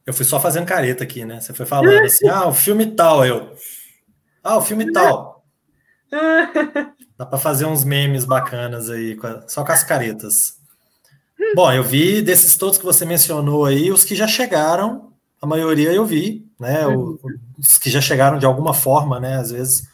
Eu 0.06 0.14
fui 0.14 0.24
só 0.24 0.40
fazendo 0.40 0.66
careta 0.66 1.04
aqui, 1.04 1.24
né? 1.24 1.40
Você 1.40 1.52
foi 1.52 1.66
falando 1.66 2.04
assim, 2.04 2.28
ah, 2.28 2.46
o 2.46 2.52
filme 2.52 2.86
tal, 2.86 3.26
eu. 3.26 3.52
Ah, 4.42 4.56
o 4.56 4.62
filme 4.62 4.90
tal. 4.92 5.44
Dá 7.18 7.26
para 7.26 7.38
fazer 7.38 7.66
uns 7.66 7.82
memes 7.82 8.24
bacanas 8.24 8.88
aí, 8.88 9.18
só 9.48 9.64
com 9.64 9.72
as 9.72 9.82
caretas. 9.82 10.54
Bom, 11.54 11.72
eu 11.72 11.82
vi 11.82 12.22
desses 12.22 12.56
todos 12.56 12.78
que 12.78 12.84
você 12.84 13.04
mencionou 13.04 13.64
aí, 13.64 13.90
os 13.90 14.04
que 14.04 14.14
já 14.14 14.28
chegaram, 14.28 15.12
a 15.42 15.46
maioria 15.46 15.92
eu 15.92 16.06
vi, 16.06 16.46
né? 16.60 16.86
Uhum. 16.86 17.18
Os 17.58 17.76
que 17.76 17.90
já 17.90 18.00
chegaram 18.00 18.38
de 18.38 18.46
alguma 18.46 18.72
forma, 18.72 19.18
né? 19.18 19.36
Às 19.36 19.50
vezes 19.50 19.88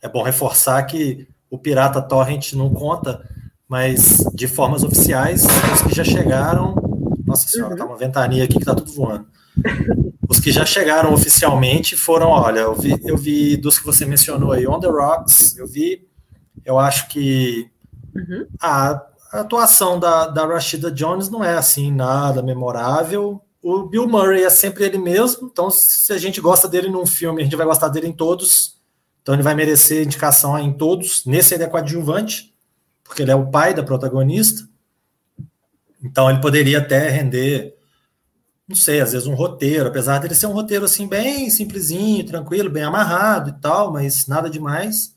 é 0.00 0.08
bom 0.08 0.22
reforçar 0.22 0.82
que 0.84 1.26
o 1.50 1.58
Pirata 1.58 2.00
Torrent 2.00 2.52
não 2.52 2.72
conta, 2.72 3.28
mas 3.68 4.24
de 4.32 4.46
formas 4.46 4.84
oficiais, 4.84 5.44
os 5.74 5.82
que 5.82 5.94
já 5.94 6.04
chegaram. 6.04 6.76
Nossa 7.26 7.48
senhora, 7.48 7.72
uhum. 7.72 7.78
tá 7.78 7.84
uma 7.84 7.96
ventania 7.96 8.44
aqui 8.44 8.58
que 8.58 8.64
tá 8.64 8.74
tudo 8.74 8.92
voando. 8.92 9.26
Os 10.28 10.38
que 10.38 10.52
já 10.52 10.64
chegaram 10.64 11.12
oficialmente 11.12 11.96
foram, 11.96 12.28
olha, 12.28 12.60
eu 12.60 12.74
vi, 12.74 12.96
eu 13.04 13.16
vi 13.16 13.56
dos 13.56 13.78
que 13.78 13.84
você 13.84 14.06
mencionou 14.06 14.52
aí, 14.52 14.66
On 14.66 14.78
the 14.78 14.88
Rocks, 14.88 15.56
eu 15.56 15.66
vi, 15.66 16.08
eu 16.64 16.78
acho 16.78 17.08
que 17.08 17.70
uhum. 18.14 18.46
a, 18.60 18.90
a, 19.32 19.40
atuação 19.40 19.98
da, 19.98 20.26
da 20.26 20.46
Rashida 20.46 20.90
Jones 20.90 21.28
não 21.28 21.44
é 21.44 21.56
assim 21.56 21.92
nada 21.92 22.42
memorável. 22.42 23.40
O 23.62 23.84
Bill 23.84 24.08
Murray 24.08 24.44
é 24.44 24.50
sempre 24.50 24.84
ele 24.84 24.98
mesmo, 24.98 25.48
então 25.52 25.70
se 25.70 26.12
a 26.12 26.18
gente 26.18 26.40
gosta 26.40 26.66
dele 26.66 26.88
num 26.88 27.06
filme, 27.06 27.42
a 27.42 27.44
gente 27.44 27.56
vai 27.56 27.66
gostar 27.66 27.88
dele 27.88 28.08
em 28.08 28.12
todos. 28.12 28.78
Então 29.22 29.34
ele 29.34 29.42
vai 29.42 29.54
merecer 29.54 30.04
indicação 30.04 30.58
em 30.58 30.72
todos. 30.72 31.26
Nesse 31.26 31.54
ele 31.54 31.64
é 31.64 31.68
coadjuvante, 31.68 32.54
porque 33.04 33.22
ele 33.22 33.30
é 33.30 33.36
o 33.36 33.50
pai 33.50 33.74
da 33.74 33.82
protagonista. 33.82 34.66
Então 36.02 36.30
ele 36.30 36.40
poderia 36.40 36.78
até 36.78 37.10
render 37.10 37.76
não 38.70 38.76
sei, 38.76 39.00
às 39.00 39.10
vezes 39.10 39.26
um 39.26 39.34
roteiro, 39.34 39.88
apesar 39.88 40.20
dele 40.20 40.32
ser 40.32 40.46
um 40.46 40.52
roteiro 40.52 40.84
assim 40.84 41.08
bem 41.08 41.50
simplesinho, 41.50 42.24
tranquilo, 42.24 42.70
bem 42.70 42.84
amarrado 42.84 43.50
e 43.50 43.60
tal, 43.60 43.92
mas 43.92 44.28
nada 44.28 44.48
demais. 44.48 45.12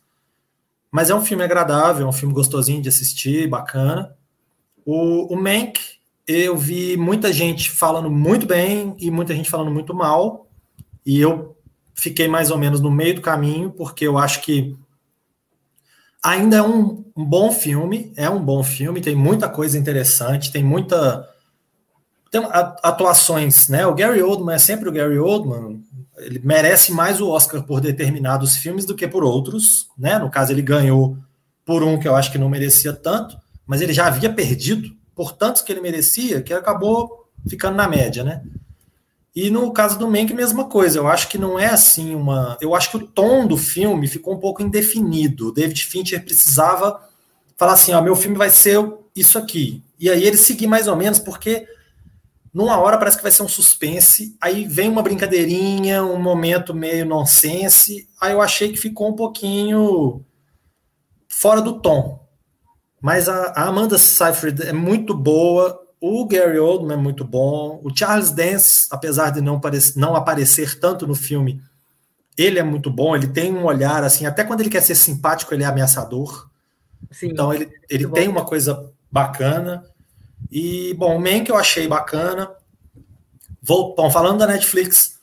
Mas 0.93 1.09
é 1.09 1.15
um 1.15 1.25
filme 1.25 1.43
agradável, 1.43 2.05
é 2.05 2.09
um 2.09 2.13
filme 2.13 2.35
gostosinho 2.35 2.79
de 2.79 2.87
assistir, 2.87 3.49
bacana. 3.49 4.15
O, 4.85 5.33
o 5.33 5.35
Mank, 5.35 5.79
eu 6.27 6.55
vi 6.55 6.95
muita 6.95 7.33
gente 7.33 7.71
falando 7.71 8.11
muito 8.11 8.45
bem 8.45 8.95
e 8.99 9.09
muita 9.09 9.33
gente 9.33 9.49
falando 9.49 9.71
muito 9.71 9.91
mal, 9.91 10.47
e 11.03 11.19
eu 11.19 11.57
fiquei 11.95 12.27
mais 12.27 12.51
ou 12.51 12.59
menos 12.59 12.79
no 12.79 12.91
meio 12.91 13.15
do 13.15 13.21
caminho, 13.21 13.71
porque 13.71 14.05
eu 14.05 14.19
acho 14.19 14.41
que 14.41 14.77
ainda 16.21 16.57
é 16.57 16.61
um, 16.61 17.03
um 17.17 17.25
bom 17.25 17.51
filme, 17.51 18.13
é 18.15 18.29
um 18.29 18.39
bom 18.39 18.63
filme, 18.63 19.01
tem 19.01 19.15
muita 19.15 19.49
coisa 19.49 19.79
interessante, 19.79 20.51
tem 20.51 20.63
muita 20.63 21.27
tem 22.29 22.39
atuações, 22.83 23.67
né? 23.67 23.87
O 23.87 23.95
Gary 23.95 24.21
Oldman 24.21 24.55
é 24.55 24.59
sempre 24.59 24.87
o 24.87 24.91
Gary 24.91 25.17
Oldman, 25.17 25.83
ele 26.17 26.39
merece 26.43 26.91
mais 26.91 27.19
o 27.19 27.29
Oscar 27.29 27.63
por 27.63 27.81
determinados 27.81 28.55
filmes 28.55 28.85
do 28.85 28.95
que 28.95 29.07
por 29.07 29.23
outros, 29.23 29.87
né? 29.97 30.19
No 30.19 30.29
caso, 30.29 30.51
ele 30.51 30.61
ganhou 30.61 31.17
por 31.65 31.83
um 31.83 31.99
que 31.99 32.07
eu 32.07 32.15
acho 32.15 32.31
que 32.31 32.37
não 32.37 32.49
merecia 32.49 32.93
tanto, 32.93 33.37
mas 33.65 33.81
ele 33.81 33.93
já 33.93 34.07
havia 34.07 34.31
perdido 34.31 34.89
por 35.15 35.31
tantos 35.31 35.61
que 35.61 35.71
ele 35.71 35.81
merecia, 35.81 36.41
que 36.41 36.53
acabou 36.53 37.27
ficando 37.47 37.75
na 37.75 37.87
média, 37.87 38.23
né? 38.23 38.41
E 39.35 39.49
no 39.49 39.71
caso 39.73 39.97
do 39.97 40.07
Mank, 40.07 40.31
mesma 40.33 40.65
coisa. 40.65 40.99
Eu 40.99 41.07
acho 41.07 41.27
que 41.27 41.39
não 41.39 41.57
é 41.57 41.65
assim 41.65 42.13
uma. 42.13 42.55
Eu 42.61 42.75
acho 42.75 42.91
que 42.91 42.97
o 42.97 43.07
tom 43.07 43.47
do 43.47 43.57
filme 43.57 44.07
ficou 44.07 44.35
um 44.35 44.39
pouco 44.39 44.61
indefinido. 44.61 45.51
David 45.51 45.85
Fincher 45.85 46.23
precisava 46.23 46.99
falar 47.57 47.73
assim: 47.73 47.93
ó, 47.93 48.01
meu 48.01 48.15
filme 48.15 48.37
vai 48.37 48.51
ser 48.51 48.79
isso 49.15 49.39
aqui. 49.39 49.83
E 49.99 50.09
aí 50.09 50.23
ele 50.23 50.37
seguir 50.37 50.67
mais 50.67 50.87
ou 50.87 50.95
menos, 50.95 51.17
porque 51.17 51.65
numa 52.53 52.77
hora 52.77 52.97
parece 52.97 53.17
que 53.17 53.23
vai 53.23 53.31
ser 53.31 53.43
um 53.43 53.47
suspense, 53.47 54.37
aí 54.39 54.65
vem 54.67 54.89
uma 54.89 55.01
brincadeirinha, 55.01 56.03
um 56.03 56.21
momento 56.21 56.73
meio 56.73 57.05
nonsense, 57.05 58.07
aí 58.21 58.31
eu 58.31 58.41
achei 58.41 58.71
que 58.71 58.77
ficou 58.77 59.09
um 59.09 59.15
pouquinho 59.15 60.23
fora 61.27 61.61
do 61.61 61.79
tom. 61.79 62.23
Mas 63.01 63.27
a, 63.27 63.47
a 63.55 63.67
Amanda 63.67 63.97
Seyfried 63.97 64.61
é 64.61 64.71
muito 64.71 65.15
boa, 65.15 65.81
o 65.99 66.25
Gary 66.27 66.59
Oldman 66.59 66.97
é 66.97 67.01
muito 67.01 67.25
bom, 67.25 67.81
o 67.83 67.95
Charles 67.95 68.29
Dance, 68.29 68.87
apesar 68.91 69.31
de 69.31 69.41
não, 69.41 69.55
aparecer, 69.55 69.99
não 69.99 70.15
aparecer 70.15 70.79
tanto 70.79 71.07
no 71.07 71.15
filme, 71.15 71.61
ele 72.37 72.59
é 72.59 72.63
muito 72.63 72.89
bom, 72.89 73.15
ele 73.15 73.27
tem 73.27 73.53
um 73.53 73.65
olhar 73.65 74.03
assim, 74.03 74.25
até 74.25 74.43
quando 74.43 74.61
ele 74.61 74.69
quer 74.69 74.81
ser 74.81 74.95
simpático, 74.95 75.53
ele 75.53 75.63
é 75.63 75.65
ameaçador. 75.65 76.49
Sim, 77.11 77.27
então 77.27 77.53
ele, 77.53 77.69
ele 77.89 78.07
tem 78.09 78.27
uma 78.27 78.45
coisa 78.45 78.91
bacana. 79.11 79.83
E, 80.51 80.93
bom, 80.95 81.17
o 81.17 81.19
Man 81.19 81.43
que 81.43 81.51
eu 81.51 81.57
achei 81.57 81.87
bacana. 81.87 82.51
Vou, 83.61 83.95
bom, 83.95 84.09
falando 84.11 84.39
da 84.39 84.47
Netflix, 84.47 85.13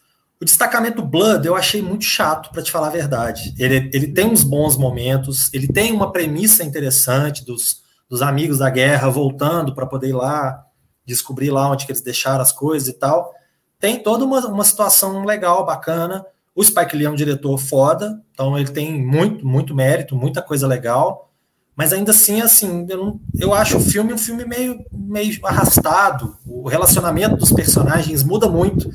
o 0.41 0.45
destacamento 0.45 1.03
Blood 1.03 1.47
eu 1.47 1.55
achei 1.55 1.83
muito 1.83 2.05
chato, 2.05 2.51
para 2.51 2.63
te 2.63 2.71
falar 2.71 2.87
a 2.87 2.91
verdade. 2.91 3.55
Ele, 3.59 3.91
ele 3.93 4.09
tem 4.09 4.25
uns 4.25 4.43
bons 4.43 4.77
momentos, 4.77 5.53
ele 5.53 5.69
tem 5.69 5.93
uma 5.93 6.11
premissa 6.11 6.65
interessante 6.65 7.45
dos, 7.45 7.83
dos 8.09 8.23
amigos 8.23 8.59
da 8.59 8.71
guerra 8.71 9.11
voltando 9.11 9.75
para 9.75 9.87
poder 9.87 10.09
ir 10.09 10.15
lá, 10.15 10.65
descobrir 11.05 11.51
lá 11.51 11.71
onde 11.71 11.85
que 11.85 11.93
eles 11.93 12.03
deixaram 12.03 12.41
as 12.41 12.53
coisas 12.53 12.89
e 12.89 12.95
tal. 12.95 13.35
Tem 13.79 14.03
toda 14.03 14.25
uma, 14.25 14.47
uma 14.47 14.65
situação 14.65 15.25
legal, 15.25 15.65
bacana. 15.67 16.25
O 16.55 16.65
Spike 16.65 16.97
Lee 16.97 17.07
é 17.07 17.11
um 17.11 17.15
diretor 17.15 17.57
foda, 17.59 18.21
então 18.33 18.59
ele 18.59 18.71
tem 18.71 19.01
muito, 19.01 19.47
muito 19.47 19.75
mérito, 19.75 20.17
muita 20.17 20.43
coisa 20.43 20.67
legal. 20.67 21.30
Mas 21.77 21.93
ainda 21.93 22.11
assim, 22.11 22.41
assim, 22.41 22.87
eu, 22.89 22.97
não, 22.99 23.21
eu 23.39 23.55
acho 23.55 23.79
o 23.79 23.81
filme 23.81 24.13
um 24.13 24.19
filme 24.19 24.45
meio, 24.45 24.85
meio 24.93 25.39
arrastado. 25.47 26.37
O 26.47 26.69
relacionamento 26.69 27.37
dos 27.37 27.53
personagens 27.53 28.23
muda 28.23 28.49
muito. 28.49 28.91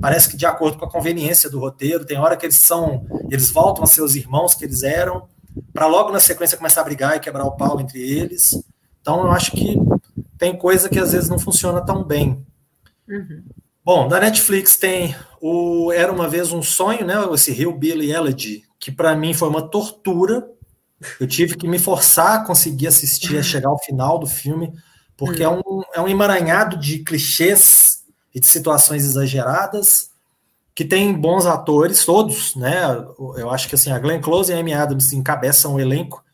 Parece 0.00 0.28
que 0.28 0.36
de 0.36 0.46
acordo 0.46 0.78
com 0.78 0.84
a 0.84 0.90
conveniência 0.90 1.50
do 1.50 1.58
roteiro, 1.58 2.04
tem 2.04 2.18
hora 2.18 2.36
que 2.36 2.46
eles 2.46 2.56
são, 2.56 3.04
eles 3.30 3.50
voltam 3.50 3.82
a 3.82 3.86
ser 3.86 4.02
os 4.02 4.14
irmãos 4.14 4.54
que 4.54 4.64
eles 4.64 4.82
eram, 4.82 5.26
para 5.72 5.86
logo 5.86 6.12
na 6.12 6.20
sequência 6.20 6.56
começar 6.56 6.82
a 6.82 6.84
brigar 6.84 7.16
e 7.16 7.20
quebrar 7.20 7.44
o 7.44 7.56
pau 7.56 7.80
entre 7.80 8.00
eles. 8.00 8.62
Então 9.00 9.24
eu 9.24 9.32
acho 9.32 9.50
que 9.52 9.76
tem 10.38 10.56
coisa 10.56 10.88
que 10.88 10.98
às 10.98 11.12
vezes 11.12 11.28
não 11.28 11.38
funciona 11.38 11.80
tão 11.80 12.04
bem. 12.04 12.46
Uhum. 13.08 13.42
Bom, 13.84 14.06
da 14.06 14.20
Netflix 14.20 14.76
tem 14.76 15.16
o 15.40 15.90
Era 15.90 16.12
uma 16.12 16.28
vez 16.28 16.52
um 16.52 16.62
sonho, 16.62 17.04
né? 17.04 17.14
Esse 17.32 17.50
Rio 17.50 17.72
Billy 17.72 18.12
Elegy, 18.12 18.62
que 18.78 18.92
para 18.92 19.16
mim 19.16 19.34
foi 19.34 19.48
uma 19.48 19.62
tortura 19.62 20.46
eu 21.20 21.26
tive 21.26 21.56
que 21.56 21.68
me 21.68 21.78
forçar 21.78 22.36
a 22.36 22.44
conseguir 22.44 22.88
assistir, 22.88 23.38
a 23.38 23.42
chegar 23.42 23.68
ao 23.68 23.78
final 23.78 24.18
do 24.18 24.26
filme, 24.26 24.72
porque 25.16 25.42
é, 25.42 25.48
um, 25.48 25.82
é 25.94 26.00
um 26.00 26.08
emaranhado 26.08 26.76
de 26.76 27.00
clichês 27.00 28.04
e 28.34 28.40
de 28.40 28.46
situações 28.46 29.04
exageradas, 29.04 30.10
que 30.74 30.84
tem 30.84 31.12
bons 31.12 31.46
atores, 31.46 32.04
todos, 32.04 32.54
né? 32.54 32.82
Eu 33.36 33.50
acho 33.50 33.68
que 33.68 33.74
assim, 33.74 33.90
a 33.90 33.98
Glenn 33.98 34.20
Close 34.20 34.52
e 34.52 34.54
a 34.54 34.58
Amy 34.58 34.72
Adams 34.72 35.12
encabeçam 35.12 35.74
o 35.74 35.80
elenco, 35.80 36.24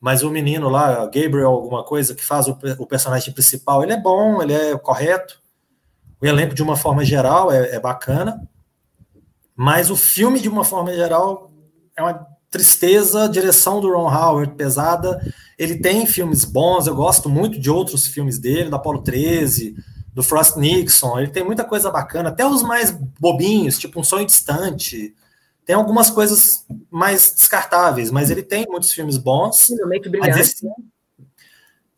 mas 0.00 0.22
o 0.22 0.30
menino 0.30 0.68
lá, 0.68 1.04
Gabriel, 1.06 1.50
alguma 1.50 1.84
coisa, 1.84 2.14
que 2.14 2.24
faz 2.24 2.48
o, 2.48 2.58
o 2.78 2.86
personagem 2.86 3.32
principal, 3.32 3.82
ele 3.82 3.92
é 3.92 4.00
bom, 4.00 4.42
ele 4.42 4.54
é 4.54 4.76
correto. 4.78 5.40
O 6.20 6.26
elenco, 6.26 6.54
de 6.54 6.62
uma 6.62 6.76
forma 6.76 7.04
geral, 7.04 7.52
é, 7.52 7.76
é 7.76 7.80
bacana. 7.80 8.48
Mas 9.54 9.90
o 9.90 9.96
filme, 9.96 10.40
de 10.40 10.48
uma 10.48 10.64
forma 10.64 10.92
geral, 10.94 11.52
é 11.96 12.02
uma 12.02 12.31
tristeza, 12.52 13.28
direção 13.28 13.80
do 13.80 13.90
Ron 13.90 14.14
Howard, 14.14 14.54
pesada. 14.54 15.20
Ele 15.58 15.78
tem 15.78 16.06
filmes 16.06 16.44
bons, 16.44 16.86
eu 16.86 16.94
gosto 16.94 17.28
muito 17.28 17.58
de 17.58 17.70
outros 17.70 18.06
filmes 18.06 18.38
dele, 18.38 18.68
do 18.68 18.76
Apollo 18.76 19.02
13, 19.02 19.74
do 20.12 20.22
Frost 20.22 20.56
Nixon. 20.58 21.18
Ele 21.18 21.30
tem 21.30 21.42
muita 21.42 21.64
coisa 21.64 21.90
bacana, 21.90 22.28
até 22.28 22.46
os 22.46 22.62
mais 22.62 22.90
bobinhos, 23.18 23.78
tipo 23.78 23.98
Um 23.98 24.04
Sonho 24.04 24.26
Distante. 24.26 25.14
Tem 25.64 25.74
algumas 25.74 26.10
coisas 26.10 26.66
mais 26.90 27.32
descartáveis, 27.34 28.10
mas 28.10 28.30
ele 28.30 28.42
tem 28.42 28.66
muitos 28.68 28.92
filmes 28.92 29.16
bons. 29.16 29.70
Uma 29.70 29.86
mente 29.86 30.08
brilhante. 30.10 30.40
Esse... 30.40 30.66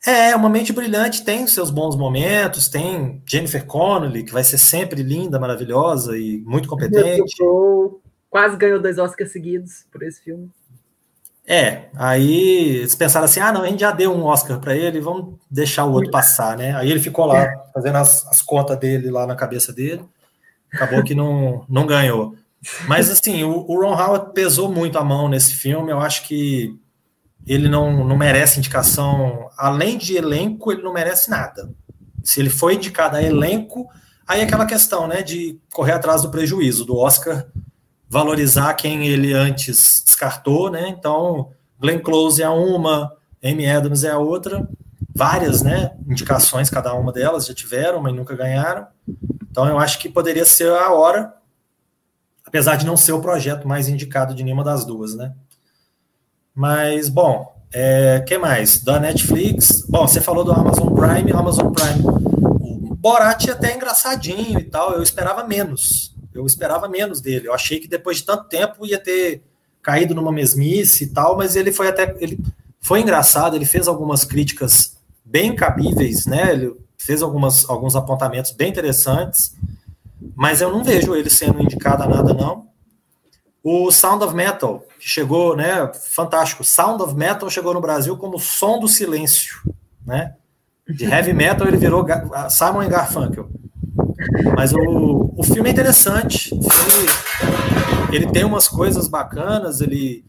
É, 0.06 0.36
uma 0.36 0.50
mente 0.50 0.72
brilhante 0.72 1.24
tem 1.24 1.44
os 1.44 1.52
seus 1.52 1.70
bons 1.70 1.96
momentos, 1.96 2.68
tem 2.68 3.22
Jennifer 3.26 3.64
Connelly, 3.66 4.22
que 4.22 4.32
vai 4.32 4.44
ser 4.44 4.58
sempre 4.58 5.02
linda, 5.02 5.40
maravilhosa 5.40 6.16
e 6.16 6.42
muito 6.46 6.68
competente 6.68 7.34
quase 8.34 8.56
ganhou 8.56 8.82
dois 8.82 8.98
Oscars 8.98 9.30
seguidos 9.30 9.86
por 9.92 10.02
esse 10.02 10.20
filme. 10.20 10.50
É, 11.46 11.84
aí 11.94 12.78
eles 12.78 12.96
pensaram 12.96 13.26
assim: 13.26 13.38
ah, 13.38 13.52
não, 13.52 13.62
a 13.62 13.68
gente 13.68 13.78
já 13.78 13.92
deu 13.92 14.12
um 14.12 14.24
Oscar 14.24 14.58
para 14.58 14.74
ele, 14.74 15.00
vamos 15.00 15.36
deixar 15.48 15.84
o 15.84 15.92
outro 15.92 16.10
passar, 16.10 16.56
né? 16.56 16.74
Aí 16.74 16.90
ele 16.90 16.98
ficou 16.98 17.26
lá 17.26 17.48
fazendo 17.72 17.94
as, 17.94 18.26
as 18.26 18.42
contas 18.42 18.76
dele 18.76 19.08
lá 19.08 19.24
na 19.24 19.36
cabeça 19.36 19.72
dele, 19.72 20.04
acabou 20.72 21.04
que 21.04 21.14
não, 21.14 21.64
não 21.68 21.86
ganhou. 21.86 22.34
Mas 22.88 23.08
assim, 23.08 23.44
o, 23.44 23.64
o, 23.68 23.80
Ron 23.80 23.94
Howard 23.94 24.32
pesou 24.32 24.68
muito 24.68 24.98
a 24.98 25.04
mão 25.04 25.28
nesse 25.28 25.54
filme, 25.54 25.92
eu 25.92 26.00
acho 26.00 26.26
que 26.26 26.76
ele 27.46 27.68
não, 27.68 28.04
não 28.04 28.16
merece 28.16 28.58
indicação, 28.58 29.48
além 29.56 29.96
de 29.96 30.16
elenco, 30.16 30.72
ele 30.72 30.82
não 30.82 30.92
merece 30.92 31.30
nada. 31.30 31.70
Se 32.24 32.40
ele 32.40 32.50
foi 32.50 32.74
indicado 32.74 33.16
a 33.16 33.22
elenco, 33.22 33.86
aí 34.26 34.40
é 34.40 34.42
aquela 34.42 34.66
questão, 34.66 35.06
né, 35.06 35.22
de 35.22 35.56
correr 35.72 35.92
atrás 35.92 36.22
do 36.22 36.30
prejuízo, 36.32 36.84
do 36.84 36.96
Oscar 36.96 37.46
valorizar 38.14 38.74
quem 38.74 39.08
ele 39.08 39.32
antes 39.32 40.00
descartou, 40.06 40.70
né? 40.70 40.88
Então, 40.88 41.50
Glenn 41.80 41.98
Close 41.98 42.40
é 42.40 42.48
uma, 42.48 43.12
Amy 43.42 43.68
Adams 43.68 44.04
é 44.04 44.10
a 44.12 44.18
outra, 44.18 44.68
várias, 45.12 45.62
né? 45.62 45.96
Indicações, 46.08 46.70
cada 46.70 46.94
uma 46.94 47.10
delas 47.10 47.44
já 47.44 47.52
tiveram, 47.52 48.00
mas 48.00 48.14
nunca 48.14 48.36
ganharam. 48.36 48.86
Então, 49.50 49.66
eu 49.66 49.80
acho 49.80 49.98
que 49.98 50.08
poderia 50.08 50.44
ser 50.44 50.70
a 50.70 50.92
hora, 50.92 51.34
apesar 52.46 52.76
de 52.76 52.86
não 52.86 52.96
ser 52.96 53.10
o 53.10 53.20
projeto 53.20 53.66
mais 53.66 53.88
indicado 53.88 54.32
de 54.32 54.44
nenhuma 54.44 54.62
das 54.62 54.84
duas, 54.84 55.16
né? 55.16 55.34
Mas, 56.54 57.08
bom, 57.08 57.52
é, 57.72 58.20
que 58.20 58.38
mais? 58.38 58.80
Da 58.80 59.00
Netflix. 59.00 59.84
Bom, 59.88 60.06
você 60.06 60.20
falou 60.20 60.44
do 60.44 60.52
Amazon 60.52 60.94
Prime. 60.94 61.32
Amazon 61.32 61.72
Prime. 61.72 62.00
O 62.60 62.94
Borat 62.94 63.48
é 63.48 63.50
até 63.50 63.74
engraçadinho 63.74 64.60
e 64.60 64.62
tal. 64.62 64.92
Eu 64.92 65.02
esperava 65.02 65.42
menos. 65.42 66.13
Eu 66.34 66.44
esperava 66.44 66.88
menos 66.88 67.20
dele. 67.20 67.48
Eu 67.48 67.54
achei 67.54 67.78
que 67.78 67.86
depois 67.86 68.18
de 68.18 68.24
tanto 68.24 68.48
tempo 68.48 68.84
ia 68.84 68.98
ter 68.98 69.42
caído 69.80 70.14
numa 70.14 70.32
mesmice 70.32 71.04
e 71.04 71.06
tal, 71.08 71.36
mas 71.36 71.54
ele 71.56 71.72
foi 71.72 71.88
até. 71.88 72.16
Ele 72.18 72.38
foi 72.80 73.00
engraçado, 73.00 73.54
ele 73.54 73.64
fez 73.64 73.86
algumas 73.86 74.24
críticas 74.24 74.98
bem 75.24 75.54
cabíveis, 75.54 76.26
né? 76.26 76.52
Ele 76.52 76.74
fez 76.98 77.22
algumas, 77.22 77.68
alguns 77.68 77.94
apontamentos 77.94 78.50
bem 78.50 78.70
interessantes, 78.70 79.54
mas 80.34 80.60
eu 80.60 80.72
não 80.72 80.82
vejo 80.82 81.14
ele 81.14 81.30
sendo 81.30 81.62
indicado 81.62 82.02
a 82.02 82.08
nada, 82.08 82.34
não. 82.34 82.66
O 83.62 83.90
Sound 83.90 84.22
of 84.24 84.34
Metal, 84.34 84.84
que 84.98 85.08
chegou, 85.08 85.56
né, 85.56 85.90
fantástico. 85.94 86.62
Sound 86.62 87.02
of 87.02 87.14
Metal 87.14 87.48
chegou 87.48 87.72
no 87.72 87.80
Brasil 87.80 88.16
como 88.16 88.38
som 88.38 88.78
do 88.78 88.88
silêncio, 88.88 89.62
né? 90.04 90.34
De 90.86 91.06
heavy 91.06 91.32
metal 91.32 91.66
ele 91.66 91.78
virou 91.78 92.04
Simon 92.50 92.86
Garfunkel. 92.88 93.48
Mas 94.56 94.72
o, 94.72 95.32
o 95.36 95.42
filme 95.42 95.68
é 95.68 95.72
interessante. 95.72 96.48
Filme, 96.48 97.08
ele 98.12 98.30
tem 98.30 98.44
umas 98.44 98.68
coisas 98.68 99.08
bacanas, 99.08 99.80
ele 99.80 100.24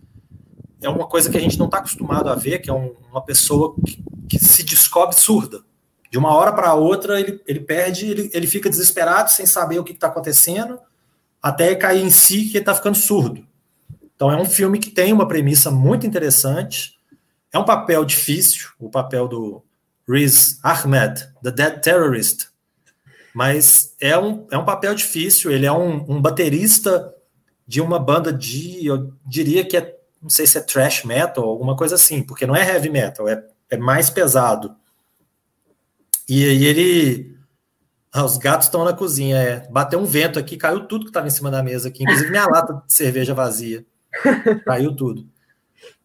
é 0.81 0.89
uma 0.89 1.07
coisa 1.07 1.29
que 1.29 1.37
a 1.37 1.39
gente 1.41 1.57
não 1.57 1.65
está 1.65 1.79
acostumado 1.79 2.29
a 2.29 2.35
ver, 2.35 2.59
que 2.59 2.69
é 2.69 2.73
um, 2.73 2.95
uma 3.09 3.21
pessoa 3.21 3.75
que, 3.85 4.03
que, 4.29 4.39
se 4.39 4.63
descobre 4.63 5.15
surda. 5.15 5.61
De 6.11 6.17
uma 6.17 6.33
hora 6.33 6.53
para 6.53 6.73
outra, 6.73 7.19
ele, 7.19 7.41
ele 7.47 7.59
perde, 7.59 8.05
ele, 8.05 8.29
ele 8.33 8.47
fica 8.47 8.69
desesperado, 8.69 9.31
sem 9.31 9.45
saber 9.45 9.79
o 9.79 9.83
que 9.83 9.91
está 9.91 10.07
acontecendo, 10.07 10.79
até 11.41 11.75
cair 11.75 12.03
em 12.03 12.09
si 12.09 12.45
que 12.45 12.57
ele 12.57 12.59
está 12.59 12.73
ficando 12.73 12.97
surdo. 12.97 13.45
Então 14.15 14.31
é 14.31 14.37
um 14.37 14.45
filme 14.45 14.79
que 14.79 14.89
tem 14.89 15.11
uma 15.11 15.27
premissa 15.27 15.69
muito 15.69 16.07
interessante. 16.07 16.95
É 17.51 17.59
um 17.59 17.65
papel 17.65 18.05
difícil, 18.05 18.69
o 18.79 18.89
papel 18.89 19.27
do 19.27 19.63
Riz 20.07 20.59
Ahmed, 20.63 21.27
The 21.43 21.51
Dead 21.51 21.81
Terrorist. 21.81 22.47
Mas 23.35 23.93
é 23.99 24.17
um, 24.17 24.47
é 24.49 24.57
um 24.57 24.63
papel 24.63 24.95
difícil. 24.95 25.51
Ele 25.51 25.65
é 25.65 25.71
um, 25.71 26.05
um 26.09 26.21
baterista 26.21 27.13
de 27.67 27.81
uma 27.81 27.99
banda 27.99 28.31
de, 28.31 28.85
eu 28.85 29.11
diria 29.25 29.65
que 29.65 29.75
é, 29.75 29.93
não 30.21 30.29
sei 30.29 30.47
se 30.47 30.57
é 30.57 30.61
thrash 30.61 31.03
metal, 31.03 31.43
alguma 31.43 31.75
coisa 31.75 31.95
assim, 31.95 32.23
porque 32.23 32.47
não 32.47 32.55
é 32.55 32.65
heavy 32.65 32.89
metal, 32.89 33.27
é, 33.27 33.45
é 33.69 33.75
mais 33.75 34.09
pesado. 34.09 34.73
E 36.29 36.45
aí 36.45 36.63
ele 36.63 37.35
ah, 38.09 38.23
os 38.23 38.37
gatos 38.37 38.67
estão 38.67 38.85
na 38.85 38.93
cozinha, 38.93 39.35
é. 39.35 39.67
Bateu 39.69 39.99
um 39.99 40.05
vento 40.05 40.39
aqui, 40.39 40.55
caiu 40.55 40.87
tudo 40.87 41.03
que 41.03 41.09
estava 41.09 41.27
em 41.27 41.31
cima 41.31 41.51
da 41.51 41.61
mesa 41.61 41.89
aqui, 41.89 42.03
inclusive 42.03 42.29
minha 42.29 42.47
lata 42.47 42.73
de 42.73 42.81
cerveja 42.93 43.33
vazia. 43.33 43.85
Caiu 44.63 44.95
tudo. 44.95 45.27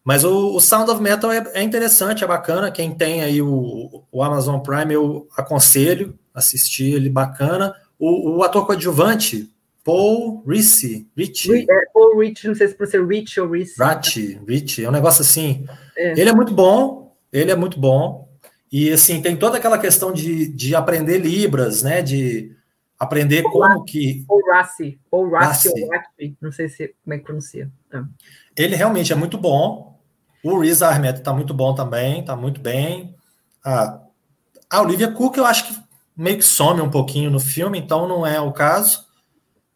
Mas 0.03 0.25
o, 0.25 0.53
o 0.53 0.59
Sound 0.59 0.91
of 0.91 1.01
Metal 1.01 1.31
é, 1.31 1.49
é, 1.53 1.63
interessante, 1.63 2.25
é 2.25 2.27
bacana. 2.27 2.69
Quem 2.69 2.93
tem 2.93 3.21
aí 3.21 3.41
o, 3.41 4.03
o, 4.11 4.21
Amazon 4.21 4.59
Prime, 4.59 4.93
eu 4.93 5.29
aconselho 5.37 6.19
assistir 6.33 6.93
ele 6.93 7.09
bacana. 7.09 7.75
O, 7.99 8.37
o 8.37 8.43
ator 8.43 8.65
coadjuvante, 8.65 9.49
Paul 9.83 10.43
Ricci. 10.47 11.07
Ricci. 11.15 11.65
É, 11.69 11.85
Paul 11.93 12.19
Ricci, 12.19 12.47
não 12.47 12.55
sei 12.55 12.67
se 12.67 12.77
você 12.77 13.03
Rich 13.03 13.39
ou 13.39 13.51
Ricci. 13.51 13.75
Ricci, 13.83 14.41
Ricci, 14.47 14.85
é 14.85 14.89
um 14.89 14.93
negócio 14.93 15.21
assim. 15.21 15.65
É. 15.97 16.11
Ele 16.19 16.29
é 16.29 16.33
muito 16.33 16.53
bom, 16.53 17.15
ele 17.31 17.51
é 17.51 17.55
muito 17.55 17.79
bom. 17.79 18.29
E 18.71 18.89
assim, 18.91 19.21
tem 19.21 19.35
toda 19.35 19.57
aquela 19.57 19.77
questão 19.77 20.13
de, 20.13 20.47
de 20.47 20.75
aprender 20.75 21.17
Libras, 21.17 21.83
né? 21.83 22.01
De 22.01 22.55
aprender 22.97 23.43
ou 23.45 23.51
como 23.51 23.83
que. 23.83 24.23
Ou 24.29 24.39
Rassi, 24.51 24.99
ou 25.09 25.29
Rassi, 25.29 25.69
ou 25.69 25.89
Rassi, 25.89 26.37
não 26.39 26.51
sei 26.51 26.69
se, 26.69 26.95
como 27.03 27.13
é 27.13 27.17
que 27.17 27.25
pronuncia. 27.25 27.69
É. 27.91 28.01
Ele 28.55 28.75
realmente 28.75 29.11
é 29.11 29.15
muito 29.15 29.37
bom. 29.37 29.99
O 30.43 30.59
Riz 30.59 30.81
Ahmed 30.81 31.19
está 31.19 31.33
muito 31.33 31.53
bom 31.53 31.75
também, 31.75 32.21
está 32.21 32.35
muito 32.35 32.61
bem. 32.61 33.15
Ah, 33.63 34.01
a 34.69 34.81
Olivia 34.81 35.11
Cook, 35.11 35.37
eu 35.37 35.45
acho 35.45 35.67
que 35.67 35.80
meio 36.21 36.37
que 36.37 36.43
some 36.43 36.81
um 36.81 36.89
pouquinho 36.89 37.31
no 37.31 37.39
filme, 37.39 37.79
então 37.79 38.07
não 38.07 38.25
é 38.25 38.39
o 38.39 38.51
caso. 38.51 39.05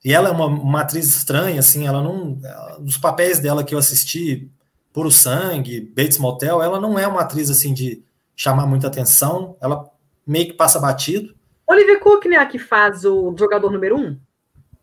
E 0.03 0.13
ela 0.13 0.29
é 0.29 0.31
uma, 0.31 0.45
uma 0.45 0.81
atriz 0.81 1.07
estranha, 1.07 1.59
assim, 1.59 1.87
ela 1.87 2.01
não. 2.03 2.37
Os 2.85 2.97
papéis 2.97 3.39
dela 3.39 3.63
que 3.63 3.73
eu 3.73 3.79
assisti, 3.79 4.51
Puro 4.93 5.09
Sangue, 5.09 5.81
Bates 5.81 6.19
Motel, 6.19 6.61
ela 6.61 6.79
não 6.79 6.99
é 6.99 7.07
uma 7.07 7.21
atriz 7.21 7.49
assim 7.49 7.73
de 7.73 8.03
chamar 8.35 8.67
muita 8.67 8.85
atenção, 8.85 9.57
ela 9.59 9.89
meio 10.25 10.45
que 10.45 10.53
passa 10.53 10.79
batido. 10.79 11.33
Olivia 11.65 11.99
Cook, 11.99 12.25
né, 12.25 12.37
a 12.37 12.45
que 12.45 12.59
faz 12.59 13.03
o 13.03 13.35
jogador 13.37 13.71
número 13.71 13.97
um? 13.97 14.15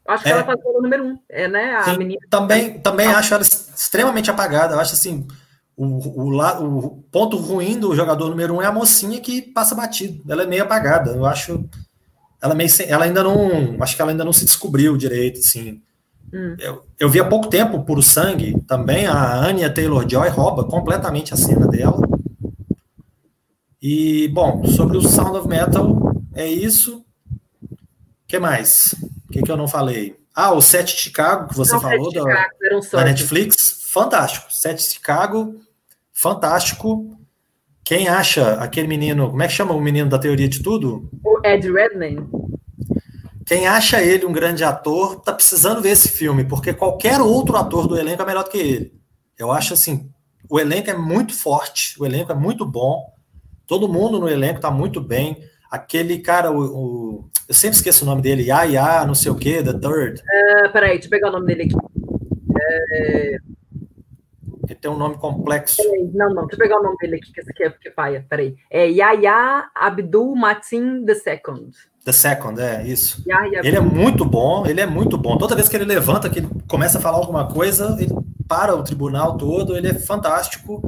Acho 0.08 0.24
que 0.24 0.30
é. 0.30 0.32
ela 0.32 0.44
faz 0.44 0.58
o 0.58 0.62
jogador 0.62 0.82
número 0.82 1.04
um, 1.04 1.18
é, 1.28 1.46
né? 1.46 1.76
A 1.76 1.84
Sim, 1.84 1.98
menina. 1.98 2.20
Também, 2.28 2.80
também 2.80 3.06
ah. 3.06 3.18
acho 3.18 3.32
ela 3.32 3.42
extremamente 3.42 4.28
apagada. 4.28 4.74
Eu 4.74 4.80
acho 4.80 4.94
assim, 4.94 5.28
o, 5.76 5.84
o, 5.84 6.76
o, 6.86 6.90
ponto 7.10 7.36
ruim 7.36 7.78
do 7.78 7.94
jogador 7.94 8.28
número 8.28 8.54
um 8.54 8.62
é 8.62 8.66
a 8.66 8.72
mocinha 8.72 9.20
que 9.20 9.42
passa 9.42 9.74
batido. 9.74 10.22
Ela 10.28 10.42
é 10.42 10.46
meio 10.46 10.62
apagada. 10.62 11.12
Eu 11.12 11.24
acho. 11.24 11.64
Ela, 12.40 12.54
meio, 12.54 12.70
ela 12.86 13.04
ainda 13.04 13.22
não. 13.22 13.76
Acho 13.80 13.96
que 13.96 14.02
ela 14.02 14.10
ainda 14.10 14.24
não 14.24 14.32
se 14.32 14.44
descobriu 14.44 14.96
direito, 14.96 15.40
assim. 15.40 15.80
Hum. 16.32 16.56
Eu, 16.58 16.82
eu 16.98 17.08
vi 17.08 17.20
há 17.20 17.24
pouco 17.24 17.48
tempo 17.48 17.84
Puro 17.84 18.02
Sangue 18.02 18.60
também. 18.66 19.06
A 19.06 19.34
Anya 19.36 19.72
Taylor 19.72 20.08
Joy 20.08 20.28
rouba 20.28 20.64
completamente 20.64 21.32
a 21.32 21.36
cena 21.36 21.66
dela. 21.66 22.00
E, 23.80 24.28
bom, 24.28 24.64
sobre 24.64 24.96
o 24.96 25.02
Sound 25.02 25.38
of 25.38 25.48
Metal, 25.48 26.14
é 26.34 26.46
isso. 26.46 27.04
O 27.70 27.76
que 28.28 28.38
mais? 28.38 28.94
O 29.28 29.32
que, 29.32 29.42
que 29.42 29.50
eu 29.50 29.56
não 29.56 29.66
falei? 29.66 30.16
Ah, 30.34 30.52
o 30.52 30.62
Set 30.62 30.96
Chicago, 30.96 31.48
que 31.48 31.56
você 31.56 31.72
não, 31.72 31.80
falou, 31.80 32.12
da, 32.12 32.48
da 32.92 33.04
Netflix, 33.04 33.81
fantástico. 33.92 34.50
Set 34.50 34.80
Chicago, 34.80 35.60
fantástico. 36.12 37.18
Quem 37.84 38.08
acha 38.08 38.54
aquele 38.54 38.88
menino, 38.88 39.28
como 39.28 39.42
é 39.42 39.46
que 39.46 39.52
chama 39.52 39.74
o 39.74 39.80
menino 39.80 40.08
da 40.08 40.18
teoria 40.18 40.48
de 40.48 40.62
tudo? 40.62 41.10
O 41.22 41.46
Ed 41.46 41.70
Redmayne. 41.70 42.26
Quem 43.44 43.66
acha 43.66 44.00
ele 44.00 44.24
um 44.24 44.32
grande 44.32 44.64
ator, 44.64 45.20
tá 45.20 45.32
precisando 45.32 45.82
ver 45.82 45.90
esse 45.90 46.08
filme, 46.08 46.44
porque 46.44 46.72
qualquer 46.72 47.20
outro 47.20 47.56
ator 47.56 47.86
do 47.86 47.98
elenco 47.98 48.22
é 48.22 48.24
melhor 48.24 48.44
do 48.44 48.50
que 48.50 48.58
ele. 48.58 48.94
Eu 49.38 49.50
acho 49.50 49.74
assim, 49.74 50.10
o 50.48 50.58
elenco 50.58 50.88
é 50.88 50.96
muito 50.96 51.34
forte, 51.34 52.00
o 52.00 52.06
elenco 52.06 52.32
é 52.32 52.34
muito 52.34 52.64
bom. 52.64 53.12
Todo 53.66 53.92
mundo 53.92 54.18
no 54.18 54.28
elenco 54.28 54.56
está 54.56 54.70
muito 54.70 55.00
bem. 55.00 55.36
Aquele 55.70 56.18
cara, 56.20 56.50
o, 56.50 56.60
o, 56.60 57.30
eu 57.48 57.54
sempre 57.54 57.76
esqueço 57.76 58.04
o 58.04 58.06
nome 58.06 58.22
dele, 58.22 58.44
Yaya, 58.44 59.04
não 59.04 59.14
sei 59.14 59.30
o 59.30 59.36
que, 59.36 59.62
The 59.62 59.72
Third. 59.72 60.20
Uh, 60.20 60.72
peraí, 60.72 60.92
deixa 60.92 61.06
eu 61.06 61.10
pegar 61.10 61.28
o 61.28 61.32
nome 61.32 61.46
dele 61.46 61.62
aqui. 61.64 61.74
É... 62.60 63.51
Ele 64.72 64.80
tem 64.80 64.90
um 64.90 64.96
nome 64.96 65.16
complexo. 65.18 65.82
Não, 66.14 66.34
não, 66.34 66.46
deixa 66.46 66.54
eu 66.54 66.58
pegar 66.58 66.80
o 66.80 66.82
nome 66.82 66.96
dele 66.98 67.16
aqui, 67.16 67.30
que 67.30 67.40
esse 67.40 67.50
aqui 67.50 67.64
é 67.64 67.70
porque 67.70 67.90
paia. 67.90 68.24
Peraí. 68.28 68.56
É 68.70 68.86
Yaya 68.88 69.68
Abdul 69.74 70.34
Matin 70.34 71.04
II. 71.06 71.70
The 72.04 72.12
Second, 72.12 72.60
é 72.60 72.82
isso. 72.84 73.22
Ele 73.62 73.76
é 73.76 73.80
muito 73.80 74.24
bom, 74.24 74.66
ele 74.66 74.80
é 74.80 74.86
muito 74.86 75.16
bom. 75.18 75.36
Toda 75.36 75.54
vez 75.54 75.68
que 75.68 75.76
ele 75.76 75.84
levanta, 75.84 76.28
que 76.28 76.40
ele 76.40 76.48
começa 76.66 76.98
a 76.98 77.00
falar 77.00 77.18
alguma 77.18 77.46
coisa, 77.46 77.96
ele 78.00 78.12
para 78.48 78.74
o 78.74 78.82
tribunal 78.82 79.36
todo, 79.36 79.76
ele 79.76 79.88
é 79.88 79.94
fantástico. 79.94 80.82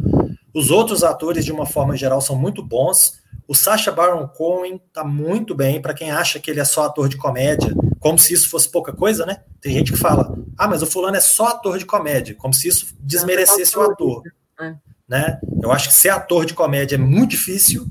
Os 0.52 0.70
outros 0.70 1.04
atores, 1.04 1.44
de 1.44 1.52
uma 1.52 1.66
forma 1.66 1.96
geral, 1.96 2.20
são 2.20 2.36
muito 2.36 2.62
bons. 2.62 3.22
O 3.46 3.54
Sacha 3.54 3.92
Baron 3.92 4.26
Cohen 4.28 4.80
tá 4.92 5.04
muito 5.04 5.54
bem. 5.54 5.80
Para 5.80 5.94
quem 5.94 6.10
acha 6.10 6.40
que 6.40 6.50
ele 6.50 6.60
é 6.60 6.64
só 6.64 6.84
ator 6.84 7.08
de 7.08 7.16
comédia, 7.16 7.72
como 8.04 8.18
se 8.18 8.34
isso 8.34 8.50
fosse 8.50 8.68
pouca 8.68 8.92
coisa, 8.92 9.24
né? 9.24 9.38
Tem 9.62 9.72
gente 9.72 9.90
que 9.90 9.96
fala: 9.96 10.36
ah, 10.58 10.68
mas 10.68 10.82
o 10.82 10.86
fulano 10.86 11.16
é 11.16 11.20
só 11.20 11.46
ator 11.46 11.78
de 11.78 11.86
comédia, 11.86 12.34
como 12.34 12.52
se 12.52 12.68
isso 12.68 12.94
desmerecesse 13.00 13.78
o 13.78 13.80
ator. 13.80 14.22
É. 14.60 14.74
Né? 15.08 15.40
Eu 15.62 15.72
acho 15.72 15.88
que 15.88 15.94
ser 15.94 16.10
ator 16.10 16.44
de 16.44 16.52
comédia 16.52 16.96
é 16.96 16.98
muito 16.98 17.30
difícil. 17.30 17.86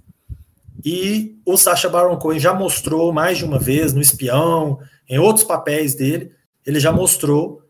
E 0.86 1.40
o 1.44 1.58
Sacha 1.58 1.90
Baron 1.90 2.16
Cohen 2.18 2.40
já 2.40 2.54
mostrou 2.54 3.12
mais 3.12 3.40
de 3.40 3.46
uma 3.46 3.58
vez 3.58 3.92
no 3.92 4.02
Espião, 4.02 4.80
em 5.10 5.18
outros 5.18 5.44
papéis 5.44 5.96
dele, 5.96 6.32
ele 6.64 6.80
já 6.80 6.92
mostrou 6.92 7.64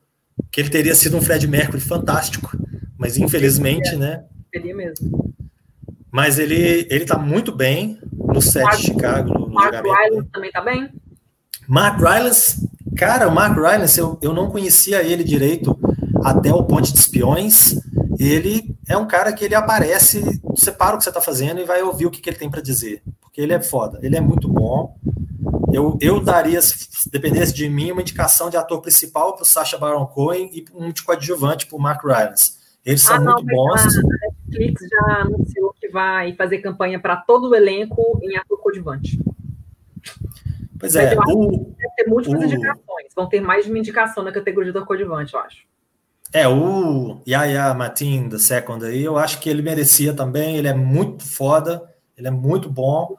que 0.51 0.59
ele 0.59 0.69
teria 0.69 0.95
sido 0.95 1.15
um 1.15 1.21
Fred 1.21 1.47
Mercury 1.47 1.79
fantástico, 1.79 2.57
mas 2.97 3.15
infelizmente, 3.15 3.95
né? 3.95 4.25
Seria 4.53 4.75
mesmo. 4.75 5.33
Mas 6.11 6.37
ele, 6.39 6.87
ele 6.89 7.05
tá 7.05 7.17
muito 7.17 7.55
bem 7.55 7.97
no 8.11 8.41
set 8.41 8.63
Mark, 8.63 8.77
de 8.77 8.83
Chicago. 8.83 9.33
No, 9.33 9.49
Mark 9.49 9.73
Rylance 9.73 10.29
também 10.29 10.51
tá 10.51 10.61
bem? 10.61 10.89
Mark 11.67 11.99
Rylance, 11.99 12.67
cara, 12.95 13.27
o 13.27 13.33
Mark 13.33 13.55
Rylance, 13.55 13.99
eu, 13.99 14.17
eu 14.21 14.33
não 14.33 14.49
conhecia 14.49 15.03
ele 15.03 15.23
direito 15.23 15.77
até 16.23 16.53
o 16.53 16.63
Ponte 16.63 16.91
de 16.93 16.99
Espiões. 16.99 17.79
Ele 18.19 18.75
é 18.87 18.97
um 18.97 19.07
cara 19.07 19.33
que 19.33 19.43
ele 19.43 19.55
aparece, 19.55 20.39
você 20.43 20.71
para 20.71 20.95
o 20.95 20.97
que 20.97 21.03
você 21.03 21.11
tá 21.11 21.21
fazendo 21.21 21.59
e 21.59 21.65
vai 21.65 21.81
ouvir 21.81 22.05
o 22.05 22.11
que, 22.11 22.21
que 22.21 22.29
ele 22.29 22.37
tem 22.37 22.49
para 22.49 22.61
dizer. 22.61 23.01
Porque 23.21 23.41
ele 23.41 23.53
é 23.53 23.61
foda, 23.61 23.99
ele 24.01 24.15
é 24.15 24.21
muito 24.21 24.47
bom. 24.47 24.95
eu, 25.73 25.97
eu 25.99 26.19
daria, 26.19 26.61
se 26.61 27.09
dependesse 27.09 27.53
de 27.53 27.67
mim, 27.67 27.91
uma 27.91 28.01
indicação 28.01 28.49
de 28.49 28.57
ator 28.57 28.81
principal 28.81 29.33
para 29.33 29.43
o 29.43 29.45
Sacha 29.45 29.77
Baron 29.77 30.05
Cohen 30.05 30.49
e 30.53 30.65
um 30.73 30.91
de 30.91 31.01
coadjuvante 31.03 31.65
para 31.65 31.77
o 31.77 31.81
Mark 31.81 32.03
Rylance. 32.03 32.63
Eles 32.85 33.01
são 33.01 33.15
ah, 33.15 33.19
não, 33.19 33.33
muito 33.33 33.45
bons. 33.47 33.81
A 33.81 34.01
Netflix 34.03 34.81
já 34.89 35.21
anunciou 35.21 35.73
que 35.79 35.87
vai 35.87 36.33
fazer 36.35 36.59
campanha 36.59 36.99
para 36.99 37.15
todo 37.15 37.49
o 37.49 37.55
elenco 37.55 38.19
em 38.21 38.37
ator 38.37 38.59
coadjuvante. 38.59 39.19
Pois 40.83 40.97
é. 40.97 41.15
O, 41.15 41.73
vai 41.79 41.89
ter 41.95 42.09
múltiplas 42.09 42.41
o, 42.41 42.45
indicações. 42.45 43.13
Vão 43.15 43.29
ter 43.29 43.39
mais 43.39 43.63
de 43.63 43.71
uma 43.71 43.79
indicação 43.79 44.21
na 44.21 44.33
categoria 44.33 44.73
do 44.73 44.85
coadjuvante, 44.85 45.33
eu 45.33 45.39
acho. 45.39 45.63
É, 46.33 46.45
o 46.45 47.21
Yaya 47.25 47.73
Matin 47.73 48.27
da 48.27 48.37
Second 48.37 48.83
aí, 48.83 49.01
eu 49.01 49.17
acho 49.17 49.39
que 49.39 49.49
ele 49.49 49.61
merecia 49.61 50.13
também. 50.13 50.57
Ele 50.57 50.67
é 50.67 50.73
muito 50.73 51.23
foda, 51.23 51.89
ele 52.17 52.27
é 52.27 52.31
muito 52.31 52.69
bom. 52.69 53.15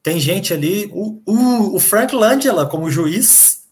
Tem 0.00 0.20
gente 0.20 0.54
ali. 0.54 0.88
O, 0.94 1.20
o, 1.26 1.74
o 1.74 1.80
Frank 1.80 2.14
Langella, 2.14 2.66
como 2.66 2.88
juiz, 2.88 3.66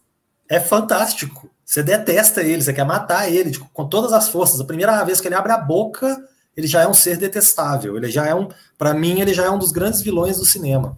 é 0.49 0.59
fantástico. 0.59 1.49
Você 1.63 1.81
detesta 1.81 2.41
ele, 2.41 2.61
você 2.61 2.73
quer 2.73 2.85
matar 2.85 3.31
ele 3.31 3.51
tipo, 3.51 3.69
com 3.71 3.87
todas 3.87 4.11
as 4.11 4.27
forças. 4.27 4.59
A 4.59 4.65
primeira 4.65 5.01
vez 5.05 5.21
que 5.21 5.29
ele 5.29 5.35
abre 5.35 5.53
a 5.53 5.57
boca, 5.57 6.21
ele 6.55 6.67
já 6.67 6.81
é 6.81 6.87
um 6.87 6.93
ser 6.93 7.15
detestável. 7.15 7.95
Ele 7.95 8.11
já 8.11 8.27
é 8.27 8.35
um, 8.35 8.49
para 8.77 8.93
mim, 8.93 9.21
ele 9.21 9.33
já 9.33 9.45
é 9.45 9.49
um 9.49 9.57
dos 9.57 9.71
grandes 9.71 10.01
vilões 10.01 10.37
do 10.37 10.45
cinema. 10.45 10.97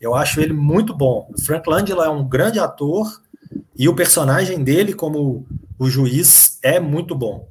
Eu 0.00 0.14
acho 0.14 0.40
ele 0.40 0.52
muito 0.52 0.94
bom. 0.94 1.30
O 1.36 1.40
Frank 1.40 1.68
Langella 1.68 2.06
é 2.06 2.08
um 2.08 2.26
grande 2.26 2.58
ator 2.58 3.20
e 3.76 3.88
o 3.88 3.94
personagem 3.94 4.64
dele 4.64 4.94
como 4.94 5.46
o 5.78 5.90
juiz 5.90 6.58
é 6.62 6.80
muito 6.80 7.14
bom. 7.14 7.48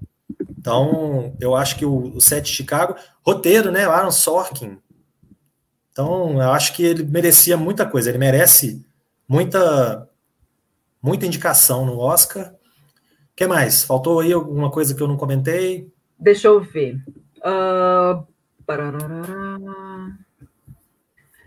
Então, 0.58 1.36
eu 1.40 1.56
acho 1.56 1.78
que 1.78 1.86
o, 1.86 2.16
o 2.16 2.22
Sete 2.22 2.52
Chicago, 2.52 2.96
roteiro, 3.26 3.72
né? 3.72 3.86
Aaron 3.86 4.12
Sorkin. 4.12 4.78
Então, 5.92 6.42
eu 6.42 6.52
acho 6.52 6.76
que 6.76 6.84
ele 6.84 7.04
merecia 7.04 7.56
muita 7.56 7.86
coisa. 7.86 8.10
Ele 8.10 8.18
merece 8.18 8.86
muita 9.28 10.08
muita 11.02 11.26
indicação 11.26 11.86
no 11.86 12.00
Oscar. 12.00 12.54
Que 13.36 13.48
mais? 13.48 13.84
Faltou 13.84 14.20
aí 14.20 14.34
alguma 14.34 14.70
coisa 14.70 14.94
que 14.94 15.02
eu 15.02 15.08
não 15.08 15.16
comentei? 15.16 15.90
Deixa 16.20 16.48
eu 16.48 16.62
ver. 16.62 17.02
Uh... 17.38 18.28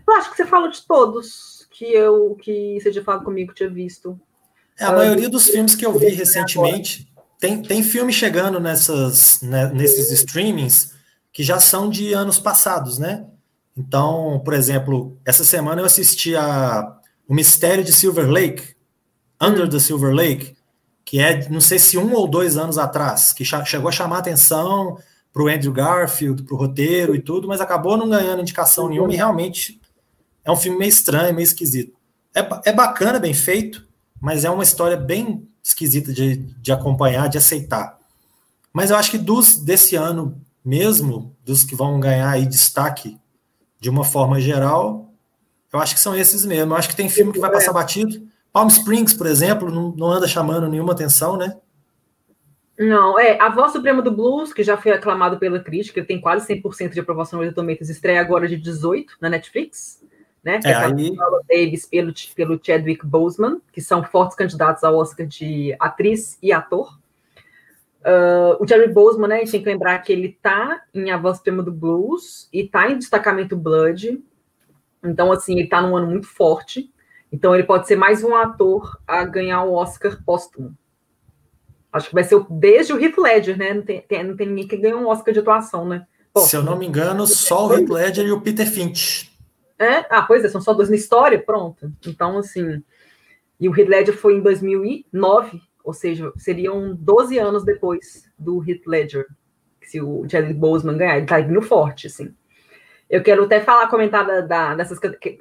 Eu 0.07 0.13
acho 0.15 0.31
que 0.31 0.37
você 0.37 0.45
falou 0.45 0.69
de 0.69 0.81
todos 0.81 1.67
que 1.71 1.85
eu 1.85 2.35
que 2.41 2.79
você 2.79 2.91
tinha 2.91 3.03
falado 3.03 3.23
comigo, 3.23 3.53
tinha 3.53 3.69
visto. 3.69 4.19
É, 4.79 4.85
a 4.85 4.91
uh, 4.91 4.95
maioria 4.95 5.29
dos 5.29 5.47
filmes 5.47 5.75
que 5.75 5.85
eu 5.85 5.97
vi 5.97 6.09
recentemente 6.09 7.11
tem, 7.39 7.61
tem 7.61 7.83
filme 7.83 8.13
chegando 8.13 8.59
nessas, 8.59 9.41
né, 9.41 9.71
nesses 9.73 10.11
streamings 10.11 10.93
que 11.31 11.43
já 11.43 11.59
são 11.59 11.89
de 11.89 12.13
anos 12.13 12.39
passados, 12.39 12.99
né? 12.99 13.25
Então, 13.75 14.41
por 14.45 14.53
exemplo, 14.53 15.17
essa 15.25 15.43
semana 15.43 15.81
eu 15.81 15.85
assisti 15.85 16.35
a 16.35 16.95
O 17.27 17.33
Mistério 17.33 17.83
de 17.83 17.91
Silver 17.91 18.29
Lake, 18.29 18.75
Under 19.41 19.67
the 19.67 19.79
Silver 19.79 20.13
Lake, 20.13 20.55
que 21.03 21.19
é, 21.19 21.49
não 21.49 21.59
sei 21.59 21.79
se 21.79 21.97
um 21.97 22.13
ou 22.13 22.27
dois 22.27 22.55
anos 22.55 22.77
atrás, 22.77 23.33
que 23.33 23.43
chegou 23.43 23.89
a 23.89 23.91
chamar 23.91 24.19
atenção 24.19 24.97
para 25.33 25.43
o 25.43 25.47
Andrew 25.47 25.73
Garfield, 25.73 26.43
para 26.43 26.53
o 26.53 26.57
roteiro 26.57 27.15
e 27.15 27.19
tudo, 27.19 27.47
mas 27.47 27.59
acabou 27.59 27.97
não 27.97 28.07
ganhando 28.07 28.41
indicação 28.41 28.87
nenhuma 28.87 29.11
e 29.11 29.17
realmente 29.17 29.81
é 30.43 30.51
um 30.51 30.55
filme 30.55 30.77
meio 30.77 30.89
estranho, 30.89 31.33
meio 31.33 31.43
esquisito. 31.43 31.93
É, 32.35 32.69
é 32.69 32.73
bacana, 32.73 33.19
bem 33.19 33.33
feito, 33.33 33.87
mas 34.21 34.43
é 34.43 34.49
uma 34.49 34.63
história 34.63 34.97
bem 34.97 35.47
esquisita 35.63 36.11
de, 36.11 36.37
de 36.37 36.71
acompanhar, 36.71 37.29
de 37.29 37.37
aceitar. 37.37 37.97
Mas 38.71 38.89
eu 38.89 38.97
acho 38.97 39.11
que 39.11 39.17
dos 39.17 39.57
desse 39.57 39.95
ano 39.95 40.41
mesmo, 40.65 41.35
dos 41.45 41.63
que 41.63 41.75
vão 41.75 41.99
ganhar 41.99 42.29
aí 42.29 42.45
destaque 42.45 43.19
de 43.79 43.89
uma 43.89 44.03
forma 44.03 44.39
geral, 44.39 45.13
eu 45.71 45.79
acho 45.79 45.93
que 45.93 45.99
são 45.99 46.15
esses 46.15 46.45
mesmo. 46.45 46.73
Eu 46.73 46.77
acho 46.77 46.89
que 46.89 46.95
tem 46.95 47.09
filme 47.09 47.33
que 47.33 47.39
vai 47.39 47.51
passar 47.51 47.73
batido. 47.73 48.27
Palm 48.51 48.67
Springs, 48.67 49.13
por 49.13 49.27
exemplo, 49.27 49.71
não, 49.71 49.91
não 49.95 50.07
anda 50.07 50.27
chamando 50.27 50.69
nenhuma 50.69 50.93
atenção, 50.93 51.35
né? 51.35 51.57
Não, 52.77 53.19
é, 53.19 53.39
A 53.39 53.49
Voz 53.49 53.71
Suprema 53.71 54.01
do 54.01 54.11
Blues, 54.11 54.53
que 54.53 54.63
já 54.63 54.77
foi 54.77 54.91
aclamado 54.91 55.37
pela 55.37 55.59
crítica, 55.59 56.03
tem 56.03 56.19
quase 56.19 56.47
100% 56.47 56.93
de 56.93 56.99
aprovação 56.99 57.41
no 57.41 57.53
Tomatoes, 57.53 57.89
estreia 57.89 58.19
agora 58.19 58.47
de 58.47 58.57
18 58.57 59.15
na 59.21 59.29
Netflix, 59.29 60.03
né? 60.43 60.59
Que 60.59 60.67
é, 60.67 60.75
aí... 60.75 61.15
Davis 61.49 61.85
pelo, 61.85 62.13
pelo 62.35 62.59
Chadwick 62.61 63.05
Boseman, 63.05 63.61
que 63.71 63.81
são 63.81 64.03
fortes 64.03 64.35
candidatos 64.35 64.83
ao 64.83 64.95
Oscar 64.95 65.25
de 65.25 65.75
atriz 65.79 66.37
e 66.41 66.51
ator. 66.51 66.99
Uh, 68.01 68.61
o 68.61 68.67
Jerry 68.67 68.91
Boseman, 68.91 69.29
né, 69.29 69.35
a 69.35 69.39
gente 69.39 69.51
tem 69.51 69.63
que 69.63 69.69
lembrar 69.69 69.97
que 69.99 70.11
ele 70.11 70.37
tá 70.41 70.81
em 70.93 71.09
A 71.09 71.17
Voz 71.17 71.37
Suprema 71.37 71.63
do 71.63 71.71
Blues 71.71 72.49
e 72.51 72.67
tá 72.67 72.91
em 72.91 72.97
Destacamento 72.97 73.55
Blood, 73.55 74.21
então, 75.03 75.31
assim, 75.31 75.59
ele 75.59 75.67
tá 75.67 75.81
num 75.81 75.97
ano 75.97 76.07
muito 76.07 76.27
forte. 76.27 76.89
Então 77.31 77.53
ele 77.53 77.63
pode 77.63 77.87
ser 77.87 77.95
mais 77.95 78.23
um 78.23 78.35
ator 78.35 78.97
a 79.07 79.25
ganhar 79.25 79.63
o 79.63 79.73
Oscar 79.73 80.17
póstumo. 80.23 80.75
Acho 81.91 82.09
que 82.09 82.13
vai 82.15 82.23
ser 82.23 82.43
desde 82.49 82.93
o 82.93 83.03
Heath 83.03 83.17
Ledger, 83.17 83.57
né? 83.57 83.73
Não 83.73 83.81
tem, 83.81 84.01
tem, 84.01 84.23
não 84.23 84.35
tem 84.35 84.47
ninguém 84.47 84.67
que 84.67 84.77
ganha 84.77 84.95
um 84.95 85.07
Oscar 85.07 85.33
de 85.33 85.39
atuação, 85.39 85.85
né? 85.85 86.05
Póstumo. 86.31 86.49
Se 86.49 86.55
eu 86.55 86.63
não 86.63 86.77
me 86.77 86.87
engano, 86.87 87.27
só 87.27 87.67
o 87.67 87.73
Heath 87.73 87.89
Ledger 87.89 88.25
e 88.25 88.31
o 88.31 88.41
Peter 88.41 88.67
Finch. 88.67 89.31
É? 89.83 90.05
Ah, 90.09 90.21
pois 90.21 90.43
é, 90.43 90.49
são 90.49 90.61
só 90.61 90.73
dois 90.73 90.89
na 90.89 90.95
história, 90.95 91.39
pronto. 91.39 91.91
Então, 92.07 92.37
assim. 92.37 92.83
E 93.59 93.69
o 93.69 93.77
Heath 93.77 93.89
Ledger 93.89 94.17
foi 94.17 94.35
em 94.35 94.41
2009, 94.41 95.61
ou 95.83 95.93
seja, 95.93 96.31
seriam 96.37 96.95
12 96.95 97.37
anos 97.37 97.63
depois 97.63 98.29
do 98.37 98.63
Heath 98.67 98.85
Ledger, 98.87 99.25
se 99.81 100.01
o 100.01 100.27
Chadwick 100.29 100.59
Boseman 100.59 100.97
ganhar. 100.97 101.17
Ele 101.17 101.25
tá 101.25 101.39
vindo 101.39 101.61
forte, 101.61 102.07
assim. 102.07 102.33
Eu 103.09 103.21
quero 103.21 103.43
até 103.43 103.59
falar, 103.59 103.87
comentar 103.87 104.25
da, 104.25 104.41
da, 104.41 104.75
dessas 104.75 104.99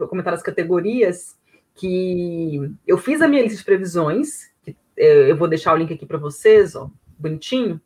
comentar 0.09 0.35
as 0.35 0.42
categorias 0.42 1.37
que 1.74 2.70
eu 2.87 2.98
fiz 2.98 3.22
a 3.22 3.28
minha 3.28 3.42
lista 3.42 3.59
de 3.59 3.64
previsões, 3.64 4.50
que, 4.62 4.76
é, 4.96 5.31
eu 5.31 5.37
vou 5.37 5.48
deixar 5.48 5.72
o 5.72 5.76
link 5.76 5.92
aqui 5.92 6.05
para 6.05 6.18
vocês, 6.18 6.76
ó, 6.76 6.90
bonitinho. 7.18 7.81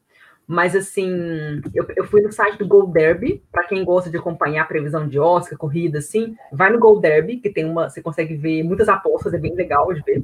Mas 0.46 0.76
assim, 0.76 1.60
eu, 1.74 1.84
eu 1.96 2.04
fui 2.04 2.22
no 2.22 2.30
site 2.30 2.58
do 2.58 2.68
Gold 2.68 2.92
Derby, 2.92 3.42
para 3.50 3.64
quem 3.64 3.84
gosta 3.84 4.08
de 4.08 4.16
acompanhar 4.16 4.62
a 4.62 4.66
previsão 4.66 5.08
de 5.08 5.18
Oscar, 5.18 5.58
corrida, 5.58 5.98
assim, 5.98 6.36
vai 6.52 6.70
no 6.70 6.78
Gold 6.78 7.02
Derby, 7.02 7.38
que 7.38 7.50
tem 7.50 7.64
uma, 7.64 7.90
você 7.90 8.00
consegue 8.00 8.36
ver 8.36 8.62
muitas 8.62 8.88
apostas, 8.88 9.34
é 9.34 9.38
bem 9.38 9.56
legal 9.56 9.92
de 9.92 10.02
ver. 10.02 10.22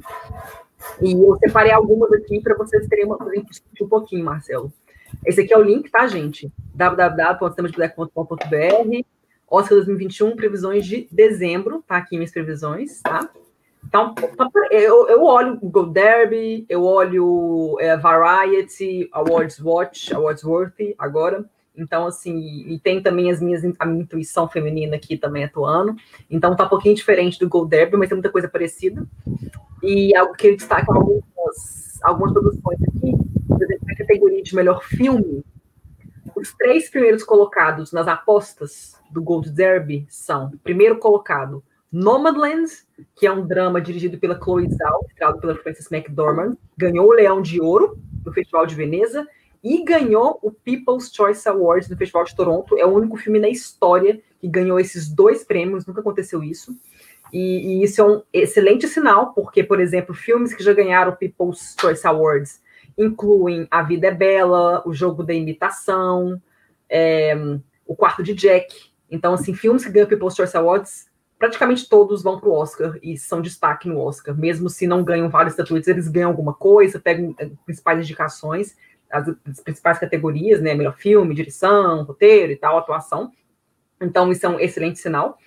E 1.01 1.11
eu 1.11 1.35
separei 1.37 1.71
algumas 1.71 2.11
aqui 2.13 2.39
para 2.41 2.55
vocês 2.55 2.87
terem 2.87 3.05
uma 3.05 3.17
coisa 3.17 3.43
um 3.81 3.87
pouquinho, 3.87 4.23
Marcelo. 4.23 4.71
Esse 5.25 5.41
aqui 5.41 5.53
é 5.53 5.57
o 5.57 5.61
link, 5.61 5.91
tá, 5.91 6.07
gente? 6.07 6.51
www.sistemasdebudeco.com.br 6.73 9.05
Oscar 9.49 9.77
2021, 9.77 10.35
previsões 10.35 10.85
de 10.85 11.07
dezembro, 11.11 11.83
tá 11.87 11.95
aqui 11.97 12.15
minhas 12.15 12.31
previsões, 12.31 13.01
tá? 13.01 13.29
Então, 13.93 14.15
eu, 14.71 15.07
eu 15.07 15.23
olho 15.23 15.59
o 15.61 15.69
Gold 15.69 15.93
Derby, 15.93 16.65
eu 16.67 16.83
olho 16.83 17.77
é, 17.79 17.95
Variety, 17.95 19.07
Awards 19.11 19.59
Watch, 19.59 20.11
Awards 20.15 20.43
Worthy 20.43 20.95
agora. 20.97 21.45
Então, 21.77 22.07
assim, 22.07 22.65
e 22.67 22.79
tem 22.79 23.03
também 23.03 23.29
as 23.29 23.39
minhas, 23.39 23.61
a 23.77 23.85
minha 23.85 24.01
intuição 24.01 24.49
feminina 24.49 24.95
aqui 24.95 25.15
também 25.15 25.43
atuando. 25.43 25.95
Então, 26.27 26.55
tá 26.55 26.65
um 26.65 26.69
pouquinho 26.69 26.95
diferente 26.95 27.37
do 27.37 27.47
Gold 27.47 27.69
Derby, 27.69 27.95
mas 27.95 28.09
tem 28.09 28.15
muita 28.15 28.31
coisa 28.31 28.47
parecida. 28.47 29.05
E 29.83 30.15
algo 30.15 30.33
que 30.33 30.47
ele 30.47 30.57
destaca 30.57 30.91
algumas, 30.91 32.01
algumas 32.01 32.33
produções 32.33 32.79
aqui, 32.87 33.13
por 33.47 33.61
exemplo, 33.61 33.85
na 33.87 33.95
categoria 33.95 34.41
de 34.41 34.55
melhor 34.55 34.83
filme, 34.83 35.45
os 36.35 36.51
três 36.55 36.89
primeiros 36.89 37.23
colocados 37.23 37.91
nas 37.91 38.07
apostas 38.07 38.95
do 39.11 39.21
Gold 39.21 39.51
Derby 39.51 40.07
são, 40.09 40.49
primeiro 40.63 40.97
colocado, 40.97 41.63
Nomadland, 41.93 42.71
que 43.15 43.27
é 43.27 43.31
um 43.31 43.45
drama 43.45 43.79
dirigido 43.79 44.17
pela 44.17 44.39
Chloe 44.41 44.67
Zhao, 44.67 45.05
estrelado 45.07 45.39
pela 45.39 45.55
Frances 45.55 45.91
McDormand, 45.91 46.57
ganhou 46.75 47.07
o 47.07 47.13
Leão 47.13 47.39
de 47.39 47.61
Ouro 47.61 47.99
no 48.25 48.33
Festival 48.33 48.65
de 48.65 48.73
Veneza 48.73 49.27
e 49.63 49.83
ganhou 49.83 50.39
o 50.41 50.51
People's 50.51 51.13
Choice 51.13 51.47
Awards 51.47 51.87
no 51.87 51.95
Festival 51.95 52.23
de 52.23 52.35
Toronto. 52.35 52.75
É 52.79 52.85
o 52.85 52.89
único 52.89 53.15
filme 53.15 53.39
na 53.39 53.47
história 53.47 54.19
que 54.41 54.47
ganhou 54.47 54.79
esses 54.79 55.07
dois 55.07 55.43
prêmios, 55.43 55.85
nunca 55.85 56.01
aconteceu 56.01 56.43
isso. 56.43 56.75
E, 57.31 57.79
e 57.79 57.83
isso 57.83 58.01
é 58.01 58.03
um 58.03 58.23
excelente 58.33 58.87
sinal, 58.87 59.31
porque, 59.33 59.63
por 59.63 59.79
exemplo, 59.79 60.15
filmes 60.15 60.51
que 60.51 60.63
já 60.63 60.73
ganharam 60.73 61.15
People's 61.15 61.75
Choice 61.79 62.05
Awards 62.07 62.59
incluem 62.97 63.67
A 63.69 63.83
Vida 63.83 64.07
é 64.07 64.11
Bela, 64.11 64.81
O 64.83 64.93
Jogo 64.93 65.23
da 65.23 65.33
Imitação, 65.33 66.41
é, 66.89 67.35
O 67.85 67.95
Quarto 67.95 68.23
de 68.23 68.33
Jack. 68.33 68.91
Então, 69.11 69.35
assim, 69.35 69.53
filmes 69.53 69.85
que 69.85 69.91
ganham 69.91 70.07
People's 70.07 70.35
Choice 70.35 70.57
Awards 70.57 71.12
praticamente 71.37 71.87
todos 71.87 72.23
vão 72.23 72.39
para 72.39 72.49
o 72.49 72.53
Oscar 72.53 72.97
e 73.01 73.17
são 73.17 73.41
destaque 73.41 73.87
no 73.87 73.99
Oscar. 73.99 74.35
Mesmo 74.37 74.69
se 74.69 74.87
não 74.87 75.03
ganham 75.03 75.29
várias 75.29 75.53
estatuetas, 75.53 75.87
eles 75.87 76.07
ganham 76.07 76.29
alguma 76.29 76.53
coisa, 76.53 76.99
pegam 76.99 77.35
eh, 77.37 77.49
principais 77.65 77.99
indicações, 77.99 78.75
as, 79.11 79.27
as, 79.27 79.59
principais 79.59 79.99
categorias, 79.99 80.61
né? 80.61 80.73
Melhor 80.73 80.97
filme, 80.97 81.35
direção, 81.35 82.03
roteiro 82.03 82.51
e 82.51 82.55
tal, 82.55 82.77
atuação. 82.77 83.31
Então, 84.01 84.31
isso 84.31 84.45
é 84.45 84.49
um 84.49 84.59
excelente 84.59 84.99
sinal. 84.99 85.37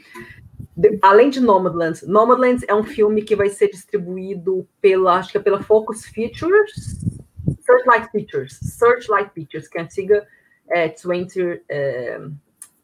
De, 0.77 0.99
além 1.03 1.31
de 1.31 1.41
Nomadland, 1.41 2.07
Nomadland 2.07 2.65
é 2.69 2.75
um 2.75 2.85
filme 2.85 3.23
que 3.23 3.35
vai 3.35 3.49
ser 3.49 3.69
distribuído 3.69 4.69
pela, 4.81 5.17
acho 5.17 5.33
que 5.33 5.39
é 5.39 5.41
pela 5.41 5.63
Focus 5.63 6.05
Features, 6.05 7.01
Searchlight 7.61 8.11
Pictures, 8.13 8.59
Searchlight 8.61 9.31
Pictures, 9.31 9.69
que 9.69 9.79
é 9.79 9.81
a 9.81 9.85
antiga 9.85 10.27
é, 10.69 10.89
20, 10.89 11.63
é, 11.69 12.21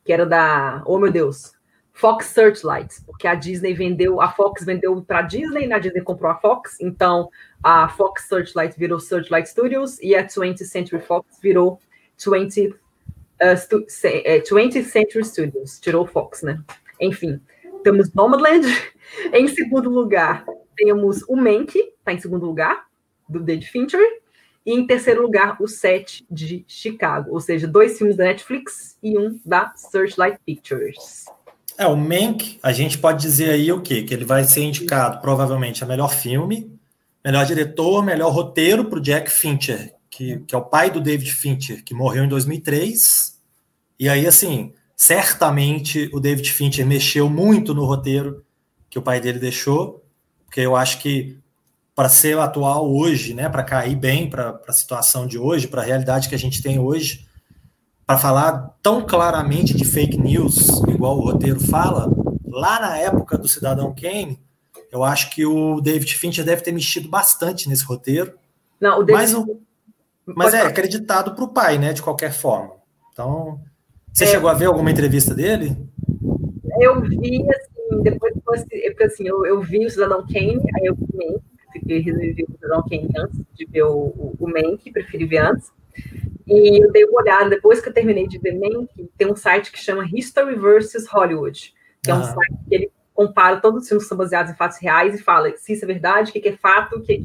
que 0.04 0.12
era 0.12 0.24
da, 0.24 0.82
oh 0.86 0.98
meu 0.98 1.12
Deus, 1.12 1.52
Fox 1.92 2.26
Searchlight, 2.26 3.02
porque 3.04 3.26
a 3.26 3.34
Disney 3.34 3.74
vendeu, 3.74 4.20
a 4.20 4.30
Fox 4.30 4.64
vendeu 4.64 5.00
para 5.02 5.18
a 5.18 5.22
Disney, 5.22 5.66
na 5.66 5.78
Disney 5.78 6.00
comprou 6.00 6.30
a 6.30 6.36
Fox, 6.36 6.80
então 6.80 7.28
a 7.62 7.88
Fox 7.88 8.24
Searchlight 8.24 8.78
virou 8.78 8.98
Searchlight 8.98 9.48
Studios 9.48 10.00
e 10.00 10.14
a 10.14 10.26
20th 10.26 10.64
Century 10.64 11.02
Fox 11.02 11.38
virou 11.40 11.78
20th, 12.18 12.72
uh, 12.72 14.42
20th 14.42 14.84
Century 14.84 15.24
Studios, 15.24 15.78
tirou 15.78 16.06
Fox, 16.06 16.42
né? 16.42 16.60
Enfim, 17.00 17.40
temos 17.82 18.12
Nomadland. 18.12 18.66
em 19.32 19.46
segundo 19.48 19.90
lugar, 19.90 20.44
temos 20.76 21.22
o 21.28 21.36
Mank, 21.36 21.76
está 21.76 22.12
em 22.12 22.18
segundo 22.18 22.46
lugar, 22.46 22.86
do 23.28 23.40
David 23.40 23.70
Fincher. 23.70 24.22
E 24.64 24.72
em 24.72 24.86
terceiro 24.86 25.22
lugar, 25.22 25.56
o 25.60 25.66
Set 25.66 26.24
de 26.30 26.64
Chicago. 26.68 27.32
Ou 27.32 27.40
seja, 27.40 27.66
dois 27.66 27.98
filmes 27.98 28.16
da 28.16 28.24
Netflix 28.24 28.96
e 29.02 29.18
um 29.18 29.40
da 29.44 29.72
Searchlight 29.74 30.38
Pictures. 30.46 31.26
É, 31.78 31.86
o 31.86 31.96
Mank, 31.96 32.58
a 32.62 32.72
gente 32.72 32.98
pode 32.98 33.22
dizer 33.22 33.50
aí 33.50 33.72
o 33.72 33.80
quê? 33.80 34.02
Que 34.02 34.14
ele 34.14 34.24
vai 34.24 34.44
ser 34.44 34.62
indicado 34.62 35.20
provavelmente 35.20 35.82
a 35.82 35.86
melhor 35.86 36.08
filme, 36.08 36.70
melhor 37.24 37.46
diretor, 37.46 38.04
melhor 38.04 38.30
roteiro 38.30 38.84
para 38.84 38.98
o 38.98 39.02
Jack 39.02 39.30
Fincher, 39.30 39.94
que, 40.10 40.40
que 40.40 40.54
é 40.54 40.58
o 40.58 40.64
pai 40.64 40.90
do 40.90 41.00
David 41.00 41.32
Fincher, 41.32 41.82
que 41.82 41.94
morreu 41.94 42.24
em 42.24 42.28
2003. 42.28 43.38
E 43.98 44.08
aí, 44.08 44.26
assim, 44.26 44.72
certamente 44.96 46.10
o 46.12 46.20
David 46.20 46.52
Fincher 46.52 46.86
mexeu 46.86 47.28
muito 47.28 47.74
no 47.74 47.84
roteiro 47.84 48.44
que 48.90 48.98
o 48.98 49.02
pai 49.02 49.20
dele 49.20 49.38
deixou, 49.38 50.04
porque 50.44 50.60
eu 50.60 50.76
acho 50.76 50.98
que 50.98 51.38
para 51.94 52.08
ser 52.08 52.38
atual 52.38 52.90
hoje, 52.90 53.34
né, 53.34 53.48
para 53.48 53.62
cair 53.62 53.96
bem 53.96 54.28
para 54.28 54.60
a 54.66 54.72
situação 54.72 55.26
de 55.26 55.38
hoje, 55.38 55.68
para 55.68 55.82
a 55.82 55.84
realidade 55.84 56.28
que 56.28 56.34
a 56.34 56.38
gente 56.38 56.62
tem 56.62 56.78
hoje, 56.78 57.26
para 58.06 58.18
falar 58.18 58.76
tão 58.82 59.04
claramente 59.04 59.74
de 59.74 59.84
fake 59.84 60.18
news, 60.18 60.82
igual 60.88 61.18
o 61.18 61.24
roteiro 61.24 61.60
fala, 61.60 62.10
lá 62.46 62.80
na 62.80 62.98
época 62.98 63.38
do 63.38 63.48
Cidadão 63.48 63.94
Kane, 63.94 64.40
eu 64.90 65.02
acho 65.02 65.30
que 65.30 65.46
o 65.46 65.80
David 65.80 66.14
Fincher 66.14 66.44
deve 66.44 66.62
ter 66.62 66.72
mexido 66.72 67.08
bastante 67.08 67.68
nesse 67.68 67.84
roteiro. 67.84 68.34
Não, 68.80 69.00
o 69.00 69.02
David... 69.02 69.34
Mas, 69.34 69.46
mas 70.36 70.54
é 70.54 70.60
acreditado 70.60 71.34
para 71.34 71.44
o 71.44 71.52
pai, 71.52 71.78
né, 71.78 71.92
de 71.92 72.02
qualquer 72.02 72.32
forma. 72.32 72.74
Então, 73.12 73.60
você 74.12 74.24
é, 74.24 74.26
chegou 74.28 74.50
a 74.50 74.54
ver 74.54 74.66
alguma 74.66 74.90
entrevista 74.90 75.34
dele? 75.34 75.76
Eu 76.80 77.00
vi, 77.00 77.46
assim, 77.50 78.02
depois, 78.02 78.34
porque 78.44 79.04
assim, 79.04 79.26
eu, 79.26 79.46
eu 79.46 79.60
vi 79.60 79.86
o 79.86 79.90
Cidadão 79.90 80.26
Kane, 80.26 80.60
aí 80.76 80.86
eu 80.86 80.94
vi 80.94 81.40
fiquei 81.72 82.00
resolvi 82.00 82.44
o 82.48 82.52
Cidadão 82.52 82.84
Kane 82.88 83.08
antes 83.16 83.40
de 83.54 83.64
ver 83.66 83.82
o, 83.84 83.96
o, 83.96 84.36
o 84.38 84.46
Mank, 84.48 84.90
preferi 84.92 85.26
ver 85.26 85.38
antes. 85.38 85.72
E 86.46 86.84
eu 86.84 86.90
dei 86.90 87.04
uma 87.04 87.22
olhada, 87.22 87.50
depois 87.50 87.80
que 87.80 87.88
eu 87.88 87.92
terminei 87.92 88.26
de 88.26 88.38
ver 88.38 88.58
Mank, 88.58 88.88
tem 89.16 89.30
um 89.30 89.36
site 89.36 89.70
que 89.70 89.78
chama 89.78 90.08
History 90.12 90.56
vs. 90.56 91.06
Hollywood, 91.08 91.72
que 92.02 92.10
é 92.10 92.14
um 92.14 92.24
site 92.24 92.54
que 92.68 92.74
ele 92.74 92.92
compara 93.14 93.60
todos 93.60 93.82
os 93.82 93.88
filmes 93.88 94.04
que 94.04 94.08
são 94.08 94.18
baseados 94.18 94.52
em 94.52 94.56
fatos 94.56 94.78
reais 94.78 95.14
e 95.14 95.22
fala 95.22 95.54
se 95.56 95.72
isso 95.72 95.84
é 95.84 95.88
verdade, 95.88 96.30
o 96.30 96.32
que 96.32 96.48
é 96.48 96.56
fato, 96.56 96.96
o 96.96 97.02
que, 97.02 97.22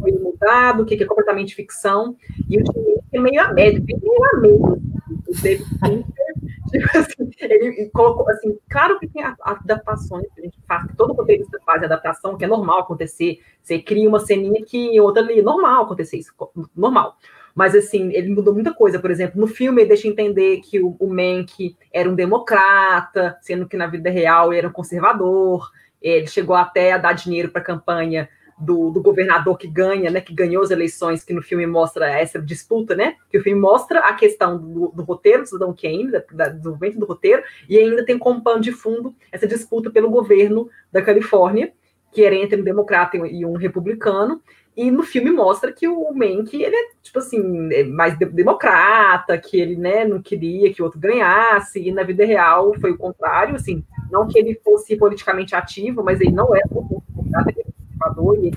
foi 0.00 0.12
mudado, 0.12 0.82
o 0.82 0.86
que 0.86 1.02
é 1.02 1.06
completamente 1.06 1.54
ficção. 1.54 2.16
E 2.48 2.60
o 2.60 2.72
filme 2.72 3.00
é 3.12 3.20
meio 3.20 3.42
a 3.42 3.52
médio, 3.52 3.84
meio 3.84 4.24
a 4.24 4.40
meio. 4.40 4.62
O 4.62 5.42
David 5.42 5.64
Fincher, 5.64 6.34
tipo 6.70 6.98
assim, 6.98 7.30
ele 7.40 7.90
colocou 7.90 8.28
assim, 8.28 8.58
claro 8.68 8.98
que 8.98 9.08
tem 9.08 9.22
adaptações 9.22 10.26
que 10.34 10.40
a 10.40 10.44
gente 10.44 10.58
faz, 10.66 10.86
que 10.86 10.96
todo 10.96 11.14
roteirista 11.14 11.58
faz 11.64 11.82
adaptação, 11.82 12.36
que 12.36 12.44
é 12.44 12.48
normal 12.48 12.80
acontecer. 12.80 13.40
Você 13.62 13.78
cria 13.78 14.08
uma 14.08 14.20
ceninha 14.20 14.64
que 14.64 15.00
outra 15.00 15.22
ali, 15.22 15.42
normal 15.42 15.84
acontecer 15.84 16.18
isso, 16.18 16.32
normal. 16.76 17.16
Mas, 17.54 17.74
assim, 17.74 18.12
ele 18.12 18.30
mudou 18.30 18.52
muita 18.52 18.74
coisa. 18.74 18.98
Por 18.98 19.10
exemplo, 19.10 19.40
no 19.40 19.46
filme 19.46 19.82
ele 19.82 19.88
deixa 19.88 20.08
entender 20.08 20.60
que 20.60 20.80
o, 20.80 20.96
o 20.98 21.06
Mank 21.06 21.76
era 21.92 22.10
um 22.10 22.14
democrata, 22.14 23.36
sendo 23.40 23.68
que 23.68 23.76
na 23.76 23.86
vida 23.86 24.10
real 24.10 24.52
ele 24.52 24.58
era 24.58 24.68
um 24.68 24.72
conservador. 24.72 25.70
Ele 26.02 26.26
chegou 26.26 26.56
até 26.56 26.92
a 26.92 26.98
dar 26.98 27.12
dinheiro 27.12 27.50
para 27.50 27.62
a 27.62 27.64
campanha 27.64 28.28
do, 28.58 28.90
do, 28.90 29.02
governador 29.02 29.58
que 29.58 29.66
ganha, 29.66 30.10
né, 30.10 30.20
que 30.20 30.34
ganhou 30.34 30.62
as 30.62 30.70
eleições, 30.70 31.24
que 31.24 31.32
no 31.32 31.42
filme 31.42 31.66
mostra 31.66 32.08
essa 32.08 32.40
disputa, 32.40 32.94
né, 32.94 33.16
que 33.30 33.38
o 33.38 33.42
filme 33.42 33.60
mostra 33.60 34.00
a 34.00 34.12
questão 34.14 34.58
do, 34.58 34.92
do 34.94 35.02
roteiro 35.02 35.42
do 35.42 35.48
Cidadão 35.48 35.74
Kane, 35.74 36.10
da, 36.10 36.22
da, 36.32 36.48
do 36.48 36.58
desenvolvimento 36.58 36.98
do 36.98 37.06
roteiro, 37.06 37.42
e 37.68 37.78
ainda 37.78 38.04
tem 38.04 38.18
como 38.18 38.42
pano 38.42 38.60
de 38.60 38.72
fundo 38.72 39.14
essa 39.32 39.46
disputa 39.46 39.90
pelo 39.90 40.10
governo 40.10 40.68
da 40.92 41.02
Califórnia, 41.02 41.72
que 42.14 42.24
era 42.24 42.34
entre 42.34 42.60
um 42.60 42.64
democrata 42.64 43.16
e 43.16 43.44
um 43.44 43.54
republicano, 43.54 44.40
e 44.76 44.90
no 44.90 45.02
filme 45.02 45.30
mostra 45.30 45.72
que 45.72 45.86
o 45.86 46.12
Mank, 46.14 46.54
ele 46.54 46.74
é, 46.74 46.88
tipo 47.02 47.18
assim, 47.18 47.72
é 47.72 47.84
mais 47.84 48.16
democrata, 48.16 49.36
que 49.36 49.60
ele, 49.60 49.76
né, 49.76 50.04
não 50.04 50.22
queria 50.22 50.72
que 50.72 50.80
o 50.80 50.84
outro 50.84 50.98
ganhasse, 50.98 51.80
e 51.80 51.92
na 51.92 52.02
vida 52.02 52.24
real 52.24 52.72
foi 52.80 52.92
o 52.92 52.98
contrário, 52.98 53.56
assim, 53.56 53.84
não 54.10 54.26
que 54.26 54.38
ele 54.38 54.60
fosse 54.64 54.96
politicamente 54.96 55.54
ativo, 55.54 56.02
mas 56.02 56.20
ele 56.20 56.32
não 56.32 56.54
era 56.54 56.66
democrata, 56.68 57.50
ele 57.50 57.60
era 57.60 57.72
conservador, 57.76 58.38
e 58.38 58.46
ele 58.46 58.56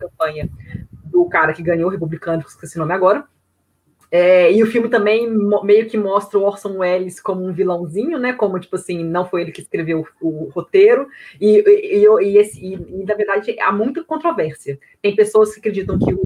campanha 0.00 0.50
do 1.04 1.24
cara 1.26 1.52
que 1.52 1.62
ganhou, 1.62 1.88
o 1.88 1.92
republicano, 1.92 2.42
que 2.42 2.50
esqueci 2.50 2.76
o 2.76 2.80
nome 2.80 2.92
agora, 2.92 3.24
é, 4.10 4.52
e 4.52 4.62
o 4.62 4.66
filme 4.66 4.88
também 4.88 5.28
meio 5.62 5.88
que 5.88 5.96
mostra 5.96 6.38
o 6.38 6.42
Orson 6.42 6.78
Welles 6.78 7.20
como 7.20 7.44
um 7.44 7.52
vilãozinho, 7.52 8.18
né? 8.18 8.32
Como, 8.32 8.58
tipo 8.58 8.74
assim, 8.74 9.04
não 9.04 9.24
foi 9.24 9.42
ele 9.42 9.52
que 9.52 9.60
escreveu 9.60 10.04
o, 10.20 10.28
o 10.28 10.50
roteiro. 10.50 11.06
E, 11.40 11.58
e, 11.58 12.04
e, 12.04 12.38
esse, 12.38 12.60
e, 12.60 12.74
e, 12.74 13.04
na 13.04 13.14
verdade, 13.14 13.56
há 13.60 13.70
muita 13.70 14.02
controvérsia. 14.02 14.80
Tem 15.00 15.14
pessoas 15.14 15.52
que 15.52 15.60
acreditam 15.60 15.98
que 15.98 16.12
o 16.12 16.22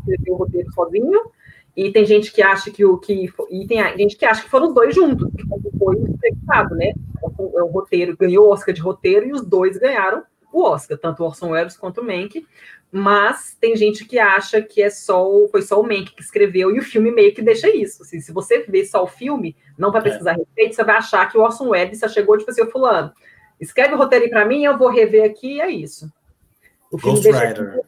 escreveu 0.00 0.34
o 0.34 0.36
roteiro 0.38 0.72
sozinho, 0.72 1.20
e 1.76 1.92
tem 1.92 2.04
gente 2.04 2.32
que 2.32 2.42
acha 2.42 2.70
que 2.70 2.84
o 2.84 2.98
que. 2.98 3.32
E 3.48 3.66
tem 3.66 3.78
gente 3.96 4.16
que 4.16 4.24
acha 4.24 4.42
que 4.42 4.50
foram 4.50 4.68
os 4.68 4.74
dois 4.74 4.94
juntos, 4.94 5.30
que 5.32 5.78
foi 5.78 5.96
expectado, 5.98 6.74
né? 6.74 6.92
O, 7.38 7.62
o 7.62 7.66
roteiro 7.66 8.16
ganhou 8.16 8.46
o 8.46 8.50
Oscar 8.50 8.74
de 8.74 8.80
roteiro 8.80 9.26
e 9.26 9.32
os 9.32 9.46
dois 9.46 9.78
ganharam 9.78 10.24
o 10.52 10.62
Oscar, 10.62 10.98
tanto 10.98 11.22
o 11.22 11.26
Orson 11.26 11.50
Welles 11.50 11.76
quanto 11.76 12.00
o 12.00 12.04
Mank 12.04 12.46
mas 12.92 13.56
tem 13.60 13.76
gente 13.76 14.04
que 14.04 14.18
acha 14.18 14.60
que 14.60 14.82
é 14.82 14.90
só 14.90 15.24
foi 15.48 15.62
só 15.62 15.80
o 15.80 15.84
Mank 15.84 16.12
que 16.12 16.22
escreveu 16.22 16.74
e 16.74 16.78
o 16.80 16.82
filme 16.82 17.10
meio 17.12 17.32
que 17.32 17.40
deixa 17.40 17.68
isso. 17.68 18.02
Assim, 18.02 18.20
se 18.20 18.32
você 18.32 18.64
vê 18.68 18.84
só 18.84 19.04
o 19.04 19.06
filme, 19.06 19.56
não 19.78 19.92
vai 19.92 20.02
pesquisar 20.02 20.32
é. 20.32 20.34
a 20.34 20.36
respeito, 20.36 20.74
você 20.74 20.84
vai 20.84 20.96
achar 20.96 21.30
que 21.30 21.38
o 21.38 21.40
Orson 21.40 21.68
Welles 21.68 22.00
chegou 22.08 22.36
tipo 22.36 22.50
assim, 22.50 22.66
fulano, 22.66 23.12
escreve 23.60 23.94
o 23.94 23.96
roteiro 23.96 24.28
para 24.28 24.44
mim, 24.44 24.64
eu 24.64 24.76
vou 24.76 24.88
rever 24.88 25.24
aqui 25.24 25.56
e 25.56 25.60
é 25.60 25.70
isso. 25.70 26.12
O 26.90 26.98
filme 26.98 27.22
Ghost 27.22 27.30
Rider. 27.30 27.80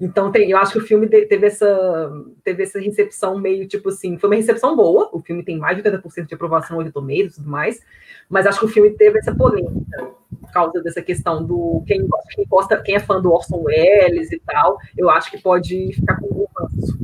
Então, 0.00 0.32
tem, 0.32 0.50
eu 0.50 0.58
acho 0.58 0.72
que 0.72 0.78
o 0.78 0.86
filme 0.86 1.06
teve 1.06 1.46
essa, 1.46 2.10
teve 2.42 2.62
essa 2.64 2.80
recepção 2.80 3.38
meio 3.38 3.66
tipo 3.68 3.88
assim, 3.90 4.18
foi 4.18 4.28
uma 4.28 4.36
recepção 4.36 4.74
boa. 4.74 5.08
O 5.12 5.20
filme 5.20 5.42
tem 5.42 5.56
mais 5.56 5.76
de 5.76 5.82
80% 5.82 6.26
de 6.26 6.34
aprovação 6.34 6.78
hoje 6.78 6.90
tomeiros 6.90 7.34
e 7.34 7.36
tudo 7.36 7.50
mais, 7.50 7.80
mas 8.28 8.46
acho 8.46 8.58
que 8.58 8.64
o 8.66 8.68
filme 8.68 8.90
teve 8.90 9.18
essa 9.18 9.34
polêmica 9.34 10.10
por 10.40 10.52
causa 10.52 10.82
dessa 10.82 11.00
questão 11.00 11.44
do 11.44 11.82
quem, 11.86 12.06
quem, 12.30 12.44
gosta, 12.46 12.76
quem 12.82 12.96
é 12.96 13.00
fã 13.00 13.20
do 13.20 13.32
Orson 13.32 13.62
Welles 13.62 14.32
e 14.32 14.40
tal. 14.40 14.78
Eu 14.96 15.08
acho 15.08 15.30
que 15.30 15.38
pode 15.38 15.92
ficar 15.94 16.16
com 16.16 16.26
um 16.26 16.46
ranço. 16.56 16.98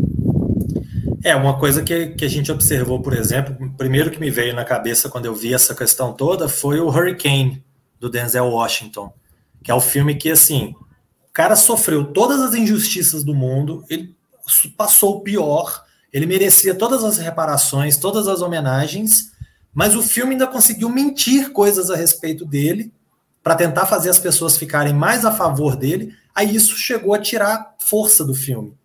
É, 1.23 1.37
uma 1.37 1.59
coisa 1.59 1.83
que, 1.83 2.09
que 2.09 2.25
a 2.25 2.29
gente 2.29 2.51
observou, 2.51 3.01
por 3.01 3.13
exemplo, 3.13 3.55
primeiro 3.77 4.11
que 4.11 4.19
me 4.19 4.31
veio 4.31 4.55
na 4.55 4.65
cabeça 4.65 5.09
quando 5.09 5.27
eu 5.27 5.35
vi 5.35 5.53
essa 5.53 5.75
questão 5.75 6.13
toda 6.13 6.49
foi 6.49 6.81
o 6.81 6.89
Hurricane, 6.89 7.63
do 8.01 8.09
Denzel 8.09 8.47
Washington, 8.47 9.13
que 9.63 9.71
é 9.71 9.75
o 9.75 9.81
filme 9.81 10.15
que, 10.15 10.31
assim, 10.31 10.75
cara 11.33 11.57
sofreu 11.57 12.13
todas 12.13 12.41
as 12.41 12.55
injustiças 12.55 13.25
do 13.25 13.35
mundo, 13.35 13.85
ele 13.89 14.15
passou 14.77 15.17
o 15.17 15.21
pior, 15.21 15.85
ele 16.13 16.27
merecia 16.27 16.75
todas 16.75 17.05
as 17.05 17.19
reparações, 17.19 17.97
todas 17.97 18.27
as 18.27 18.43
homenagens, 18.43 19.33
mas 19.73 19.95
o 19.95 20.03
filme 20.03 20.33
ainda 20.33 20.47
conseguiu 20.47 20.89
mentir 20.89 21.53
coisas 21.53 21.91
a 21.91 21.97
respeito 21.97 22.45
dele 22.45 22.93
para 23.43 23.55
tentar 23.55 23.87
fazer 23.87 24.11
as 24.11 24.19
pessoas 24.19 24.57
ficarem 24.57 24.93
mais 24.93 25.25
a 25.25 25.33
favor 25.33 25.77
dele. 25.77 26.15
Aí 26.35 26.55
isso 26.55 26.77
chegou 26.77 27.15
a 27.15 27.19
tirar 27.19 27.75
força 27.79 28.25
do 28.25 28.35
filme, 28.35 28.77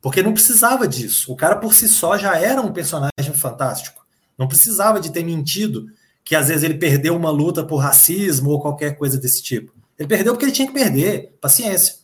porque 0.00 0.22
não 0.22 0.32
precisava 0.32 0.88
disso. 0.88 1.32
O 1.32 1.36
cara 1.36 1.56
por 1.56 1.74
si 1.74 1.88
só 1.88 2.16
já 2.16 2.36
era 2.36 2.60
um 2.60 2.72
personagem 2.72 3.34
fantástico. 3.34 4.04
Não 4.38 4.48
precisava 4.48 4.98
de 4.98 5.12
ter 5.12 5.22
mentido 5.22 5.86
que 6.24 6.34
às 6.34 6.48
vezes 6.48 6.62
ele 6.62 6.74
perdeu 6.74 7.14
uma 7.14 7.30
luta 7.30 7.62
por 7.62 7.76
racismo 7.76 8.50
ou 8.50 8.60
qualquer 8.60 8.96
coisa 8.96 9.18
desse 9.18 9.42
tipo. 9.42 9.72
Ele 10.00 10.08
perdeu 10.08 10.32
porque 10.32 10.46
ele 10.46 10.52
tinha 10.52 10.66
que 10.66 10.72
perder, 10.72 11.36
paciência. 11.42 11.96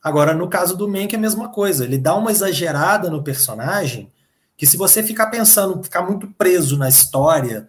Agora, 0.00 0.32
no 0.32 0.48
caso 0.48 0.76
do 0.76 0.88
Mank 0.88 1.12
é 1.12 1.18
a 1.18 1.20
mesma 1.20 1.48
coisa. 1.48 1.84
Ele 1.84 1.98
dá 1.98 2.14
uma 2.14 2.30
exagerada 2.30 3.10
no 3.10 3.24
personagem 3.24 4.08
que 4.56 4.64
se 4.64 4.76
você 4.76 5.02
ficar 5.02 5.26
pensando, 5.26 5.82
ficar 5.82 6.02
muito 6.02 6.28
preso 6.38 6.78
na 6.78 6.88
história 6.88 7.68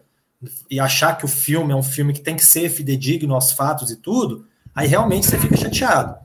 e 0.69 0.79
achar 0.79 1.17
que 1.17 1.25
o 1.25 1.27
filme 1.27 1.73
é 1.73 1.75
um 1.75 1.81
filme 1.81 2.13
que 2.13 2.21
tem 2.21 2.35
que 2.35 2.45
ser 2.45 2.69
fidedigno 2.69 3.33
aos 3.33 3.53
fatos 3.53 3.89
e 3.89 3.95
tudo, 3.95 4.45
aí 4.75 4.87
realmente 4.87 5.25
você 5.25 5.39
fica 5.39 5.57
chateado. 5.57 6.15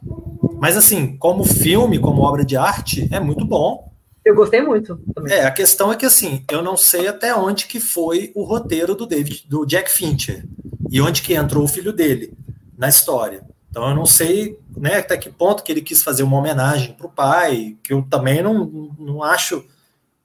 Mas 0.61 0.77
assim, 0.77 1.17
como 1.17 1.43
filme, 1.43 1.99
como 1.99 2.23
obra 2.23 2.45
de 2.45 2.59
arte, 2.59 3.09
é 3.11 3.19
muito 3.19 3.45
bom. 3.47 3.91
Eu 4.23 4.35
gostei 4.35 4.61
muito. 4.61 5.01
Também. 5.15 5.33
É, 5.33 5.47
a 5.47 5.51
questão 5.51 5.91
é 5.91 5.97
que 5.97 6.05
assim, 6.05 6.45
eu 6.51 6.63
não 6.63 6.77
sei 6.77 7.09
até 7.09 7.35
onde 7.35 7.67
que 7.67 7.81
foi 7.81 8.33
o 8.35 8.45
roteiro 8.45 8.95
do 8.95 9.07
David, 9.07 9.47
do 9.49 9.65
Jack 9.65 9.91
Fincher 9.91 10.45
e 10.91 11.01
onde 11.01 11.23
que 11.23 11.33
entrou 11.33 11.65
o 11.65 11.69
filho 11.69 11.93
dele 11.93 12.37
na 12.77 12.89
história. 12.89 13.43
Então 13.71 13.89
eu 13.89 13.95
não 13.95 14.07
sei 14.07 14.59
né, 14.77 14.97
até 14.97 15.17
que 15.17 15.31
ponto 15.31 15.63
que 15.63 15.71
ele 15.71 15.83
quis 15.83 16.03
fazer 16.03 16.23
uma 16.23 16.39
homenagem 16.39 16.95
para 16.95 17.07
o 17.07 17.11
pai, 17.11 17.77
que 17.83 17.93
eu 17.93 18.03
também 18.03 18.43
não, 18.43 18.95
não 18.99 19.23
acho 19.23 19.65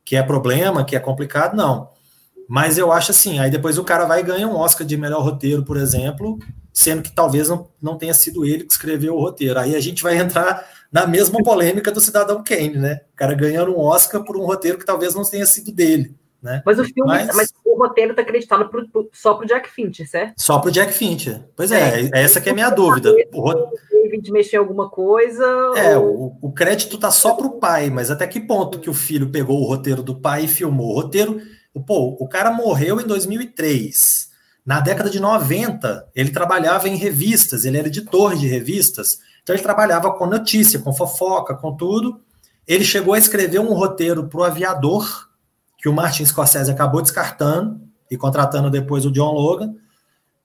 que 0.06 0.16
é 0.16 0.24
problema, 0.24 0.84
que 0.84 0.96
é 0.96 1.00
complicado, 1.00 1.56
não. 1.56 1.90
Mas 2.48 2.78
eu 2.78 2.92
acho 2.92 3.12
assim, 3.12 3.40
aí 3.40 3.50
depois 3.50 3.78
o 3.78 3.84
cara 3.84 4.06
vai 4.06 4.20
e 4.20 4.24
ganha 4.24 4.48
um 4.48 4.58
Oscar 4.58 4.86
de 4.86 4.98
melhor 4.98 5.24
roteiro, 5.24 5.64
por 5.64 5.78
exemplo, 5.78 6.38
sendo 6.74 7.02
que 7.02 7.12
talvez 7.12 7.48
não, 7.48 7.70
não 7.82 7.98
tenha 7.98 8.14
sido 8.14 8.46
ele 8.46 8.66
que 8.66 8.74
escreveu 8.74 9.16
o 9.16 9.22
roteiro. 9.22 9.58
Aí 9.58 9.76
a 9.76 9.80
gente 9.80 10.04
vai 10.04 10.18
entrar 10.18 10.68
na 10.92 11.08
mesma 11.08 11.42
polêmica 11.42 11.92
do 11.92 12.02
Cidadão 12.02 12.44
Kane, 12.44 12.78
né? 12.78 13.02
O 13.14 13.16
cara 13.16 13.34
ganhando 13.34 13.72
um 13.72 13.80
Oscar 13.80 14.24
por 14.24 14.36
um 14.36 14.46
roteiro 14.46 14.78
que 14.78 14.86
talvez 14.86 15.16
não 15.16 15.24
tenha 15.24 15.46
sido 15.46 15.72
dele. 15.72 16.14
Né? 16.42 16.64
Mas 16.66 16.80
o 16.80 16.84
filme, 16.84 17.06
mas, 17.06 17.36
mas 17.36 17.54
o 17.64 17.78
roteiro 17.78 18.12
está 18.12 18.24
acreditado 18.24 18.68
pro, 18.68 18.88
pro, 18.90 19.10
só 19.14 19.36
para 19.36 19.46
o 19.46 19.48
Jack 19.48 19.70
Fincher, 19.70 20.10
certo? 20.10 20.34
Só 20.38 20.58
para 20.58 20.70
o 20.70 20.72
Jack 20.72 20.92
Fincher. 20.92 21.44
Pois 21.56 21.72
é, 21.72 22.02
é, 22.02 22.10
é 22.16 22.24
essa 22.24 22.42
que 22.42 22.50
é 22.50 22.52
a 22.52 22.56
minha 22.56 22.70
dúvida. 22.72 23.14
O 23.32 23.54
David 23.92 24.32
mexer 24.32 24.56
em 24.56 24.60
alguma 24.60 24.90
coisa. 24.90 25.46
É, 25.76 25.96
ou... 25.98 26.38
o, 26.42 26.48
o 26.48 26.52
crédito 26.52 26.98
tá 26.98 27.12
só 27.12 27.34
para 27.34 27.46
o 27.46 27.60
pai, 27.60 27.92
mas 27.92 28.10
até 28.10 28.26
que 28.26 28.40
ponto 28.40 28.80
que 28.80 28.90
o 28.90 28.94
filho 28.94 29.30
pegou 29.30 29.62
o 29.62 29.68
roteiro 29.68 30.02
do 30.02 30.16
pai 30.16 30.46
e 30.46 30.48
filmou? 30.48 30.92
O 30.92 30.96
roteiro, 30.96 31.40
pô, 31.86 32.18
o 32.20 32.28
cara 32.28 32.52
morreu 32.52 33.00
em 33.00 33.06
2003. 33.06 34.32
Na 34.66 34.80
década 34.80 35.10
de 35.10 35.20
90, 35.20 36.10
ele 36.16 36.32
trabalhava 36.32 36.90
em 36.90 36.96
revistas, 36.96 37.66
ele 37.66 37.78
era 37.78 37.88
editor 37.88 38.36
de 38.36 38.48
revistas, 38.48 39.20
então 39.42 39.56
ele 39.56 39.64
trabalhava 39.64 40.12
com 40.12 40.26
notícia, 40.26 40.80
com 40.80 40.94
fofoca, 40.94 41.56
com 41.56 41.76
tudo. 41.76 42.20
Ele 42.68 42.84
chegou 42.84 43.14
a 43.14 43.18
escrever 43.18 43.60
um 43.60 43.74
roteiro 43.74 44.28
para 44.28 44.40
o 44.40 44.44
Aviador, 44.44 45.31
que 45.82 45.90
o 45.90 45.94
Martin 45.94 46.26
Scorsese 46.26 46.70
acabou 46.70 47.02
descartando 47.02 47.82
e 48.10 48.16
contratando 48.16 48.70
depois 48.70 49.06
o 49.06 49.12
John 49.12 49.34
Logan. 49.34 49.74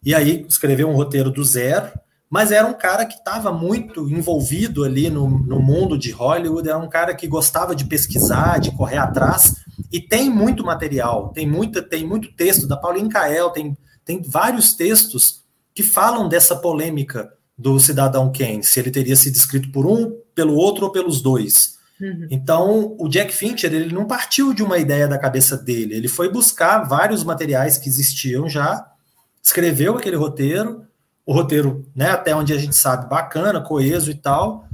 E 0.03 0.15
aí 0.15 0.47
escreveu 0.49 0.89
um 0.89 0.95
roteiro 0.95 1.31
do 1.31 1.45
zero, 1.45 1.91
mas 2.31 2.51
era 2.51 2.67
um 2.67 2.75
cara 2.75 3.05
que 3.05 3.17
estava 3.17 3.53
muito 3.53 4.09
envolvido 4.09 4.85
ali 4.85 5.11
no, 5.11 5.29
no 5.29 5.61
mundo 5.61 5.99
de 5.99 6.11
Hollywood, 6.11 6.69
era 6.69 6.79
um 6.79 6.89
cara 6.89 7.15
que 7.15 7.27
gostava 7.27 7.75
de 7.75 7.85
pesquisar, 7.85 8.59
de 8.59 8.71
correr 8.73 8.99
atrás, 8.99 9.57
e 9.93 10.01
tem 10.01 10.31
muito 10.31 10.65
material, 10.65 11.31
tem, 11.31 11.47
muita, 11.49 11.83
tem 11.83 12.07
muito 12.07 12.33
texto 12.35 12.67
da 12.67 12.77
Pauline 12.77 13.09
Kael, 13.09 13.51
tem, 13.51 13.77
tem 14.05 14.23
vários 14.23 14.75
textos 14.75 15.45
que 15.75 15.83
falam 15.83 16.29
dessa 16.29 16.57
polêmica 16.57 17.31
do 17.57 17.79
cidadão 17.79 18.33
Kane, 18.33 18.63
se 18.63 18.79
ele 18.79 18.91
teria 18.91 19.17
sido 19.17 19.35
escrito 19.35 19.71
por 19.71 19.87
um, 19.87 20.19
pelo 20.35 20.55
outro 20.55 20.87
ou 20.87 20.93
pelos 20.93 21.21
dois. 21.21 21.76
Uhum. 22.01 22.29
Então, 22.31 22.97
o 22.99 23.09
Jack 23.09 23.35
Fincher, 23.35 23.73
ele 23.73 23.95
não 23.95 24.07
partiu 24.07 24.53
de 24.53 24.63
uma 24.63 24.79
ideia 24.79 25.09
da 25.09 25.19
cabeça 25.19 25.57
dele, 25.57 25.95
ele 25.95 26.09
foi 26.09 26.31
buscar 26.31 26.81
vários 26.81 27.25
materiais 27.25 27.79
que 27.79 27.89
existiam 27.89 28.49
já, 28.49 28.87
escreveu 29.43 29.97
aquele 29.97 30.17
roteiro, 30.17 30.85
o 31.25 31.33
roteiro, 31.33 31.85
né, 31.95 32.11
até 32.11 32.35
onde 32.35 32.53
a 32.53 32.59
gente 32.59 32.77
sabe, 32.77 33.09
bacana, 33.09 33.61
coeso 33.61 34.11
e 34.11 34.15
tal, 34.15 34.67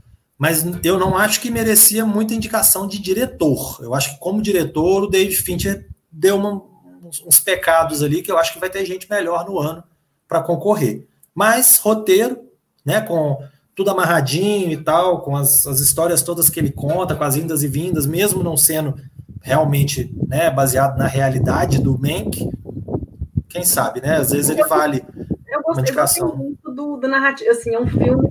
mas 0.43 0.65
eu 0.83 0.99
não 0.99 1.17
acho 1.17 1.41
que 1.41 1.51
merecia 1.51 2.05
muita 2.05 2.35
indicação 2.35 2.89
de 2.89 2.99
diretor. 2.99 3.79
Eu 3.81 3.95
acho 3.95 4.15
que 4.15 4.19
como 4.19 4.43
diretor, 4.43 5.05
o 5.05 5.07
David 5.07 5.37
Fincher 5.37 5.89
deu 6.11 6.37
uma, 6.37 6.61
uns, 7.25 7.39
pecados 7.39 8.03
ali 8.03 8.23
que 8.23 8.31
eu 8.33 8.37
acho 8.37 8.53
que 8.53 8.59
vai 8.59 8.69
ter 8.69 8.85
gente 8.85 9.09
melhor 9.09 9.47
no 9.47 9.61
ano 9.61 9.85
para 10.27 10.43
concorrer. 10.43 11.07
Mas 11.33 11.79
roteiro, 11.79 12.39
né, 12.85 13.01
com 13.01 13.39
tudo 13.75 13.91
amarradinho 13.91 14.71
e 14.71 14.77
tal, 14.77 15.23
com 15.23 15.37
as, 15.37 15.67
as 15.67 15.81
histórias 15.81 16.23
todas 16.23 16.51
que 16.51 16.61
ele 16.61 16.71
conta, 16.71 17.15
com 17.15 17.25
as 17.25 17.37
indas 17.37 17.63
e 17.63 17.69
vindas, 17.69 18.07
mesmo 18.07 18.43
não 18.43 18.57
sendo 18.57 18.95
realmente 19.41 20.15
né, 20.29 20.51
baseado 20.51 20.97
na 20.97 21.07
realidade 21.07 21.79
do 21.81 21.99
Mank, 21.99 22.49
quem 23.49 23.65
sabe, 23.65 24.01
né? 24.01 24.17
Às 24.17 24.31
vezes 24.31 24.51
ele 24.51 24.65
vale 24.65 25.05
eu 25.49 25.63
gosto, 25.63 25.79
uma 25.79 25.81
indicação. 25.83 26.29
Eu 26.29 26.37
muito 26.37 26.71
do, 26.71 26.97
do 26.97 27.09
narrativo, 27.09 27.51
assim, 27.51 27.75
é 27.75 27.81
um 27.81 27.87
filme 27.87 28.29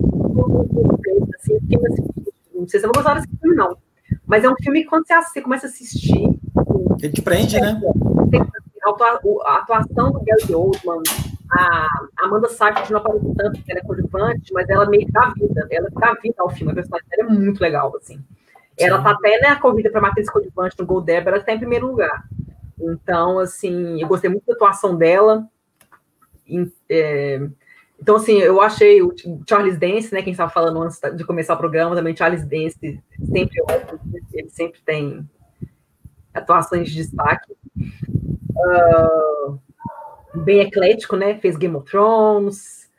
assim, 1.34 1.58
assim, 1.86 2.08
não 2.54 2.68
sei 2.68 2.80
se 2.80 2.86
eu 2.86 2.90
vou 2.92 3.02
gostar 3.02 3.14
desse 3.14 3.28
filme, 3.40 3.56
não, 3.56 3.76
mas 4.26 4.44
é 4.44 4.48
um 4.48 4.56
filme 4.62 4.82
que 4.82 4.88
quando 4.88 5.06
você, 5.06 5.14
você 5.14 5.40
começa 5.40 5.66
a 5.66 5.68
assistir... 5.68 6.22
Ele 7.00 7.12
te 7.12 7.22
prende, 7.22 7.60
né? 7.60 7.80
A 8.84 9.56
atuação 9.56 10.12
do 10.12 10.22
Gary 10.24 10.54
Oldman, 10.54 11.02
a 11.50 11.86
Amanda 12.18 12.48
Seyfried 12.48 12.90
não 12.90 12.98
aparece 12.98 13.34
tanto 13.36 13.58
porque 13.58 13.70
ela 13.70 13.80
é 13.80 13.84
coadjuvante, 13.84 14.52
mas 14.52 14.68
ela 14.68 14.88
meio 14.88 15.06
que 15.06 15.12
dá 15.12 15.32
vida, 15.36 15.66
ela 15.70 15.88
dá 15.92 16.14
vida 16.22 16.34
ao 16.38 16.50
filme, 16.50 16.72
a 16.72 16.74
personagem 16.74 17.08
dela 17.08 17.30
é 17.30 17.32
muito 17.32 17.60
legal, 17.60 17.94
assim. 17.96 18.18
Ela 18.78 19.02
tá 19.02 19.10
até 19.10 19.38
na 19.40 19.56
corrida 19.56 19.90
para 19.90 20.00
matriz 20.00 20.28
coadjuvante 20.30 20.78
no 20.78 20.86
Gold 20.86 21.10
ela 21.12 21.36
está 21.36 21.52
em 21.52 21.58
primeiro 21.58 21.86
lugar. 21.86 22.24
Então, 22.80 23.38
assim, 23.38 24.00
eu 24.00 24.08
gostei 24.08 24.28
muito 24.30 24.46
da 24.46 24.54
atuação 24.54 24.96
dela. 24.96 25.46
É, 26.88 27.40
então, 28.00 28.16
assim, 28.16 28.38
eu 28.38 28.60
achei 28.60 29.00
o 29.00 29.14
Charles 29.48 29.78
Dance, 29.78 30.12
né, 30.12 30.22
quem 30.22 30.32
estava 30.32 30.50
falando 30.50 30.82
antes 30.82 30.98
de 31.14 31.24
começar 31.24 31.54
o 31.54 31.58
programa, 31.58 31.94
também 31.94 32.16
Charles 32.16 32.44
Dance 32.44 33.00
sempre 33.30 33.62
ele 34.34 34.50
sempre 34.50 34.80
tem 34.84 35.30
atuações 36.34 36.90
de 36.90 36.96
destaque. 36.96 37.52
Uh, 38.56 39.58
bem 40.40 40.60
eclético, 40.60 41.16
né? 41.16 41.38
Fez 41.38 41.56
Game 41.56 41.74
of 41.76 41.90
Thrones, 41.90 42.90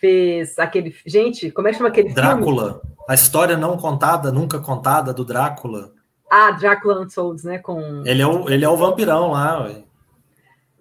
fez 0.00 0.58
aquele. 0.58 0.94
Gente, 1.04 1.50
como 1.50 1.68
é 1.68 1.70
que 1.70 1.78
chama 1.78 1.88
aquele 1.88 2.12
Drácula. 2.12 2.80
Filme? 2.80 2.96
A 3.08 3.14
história 3.14 3.56
não 3.56 3.76
contada, 3.76 4.32
nunca 4.32 4.58
contada 4.58 5.12
do 5.14 5.24
Drácula. 5.24 5.92
Ah, 6.30 6.50
Drácula 6.50 7.00
Untold, 7.00 7.44
né? 7.44 7.58
Com... 7.58 8.02
Ele, 8.04 8.20
é 8.20 8.26
o, 8.26 8.50
ele 8.50 8.64
é 8.64 8.68
o 8.68 8.76
vampirão 8.76 9.30
lá, 9.30 9.62
ué. 9.64 9.84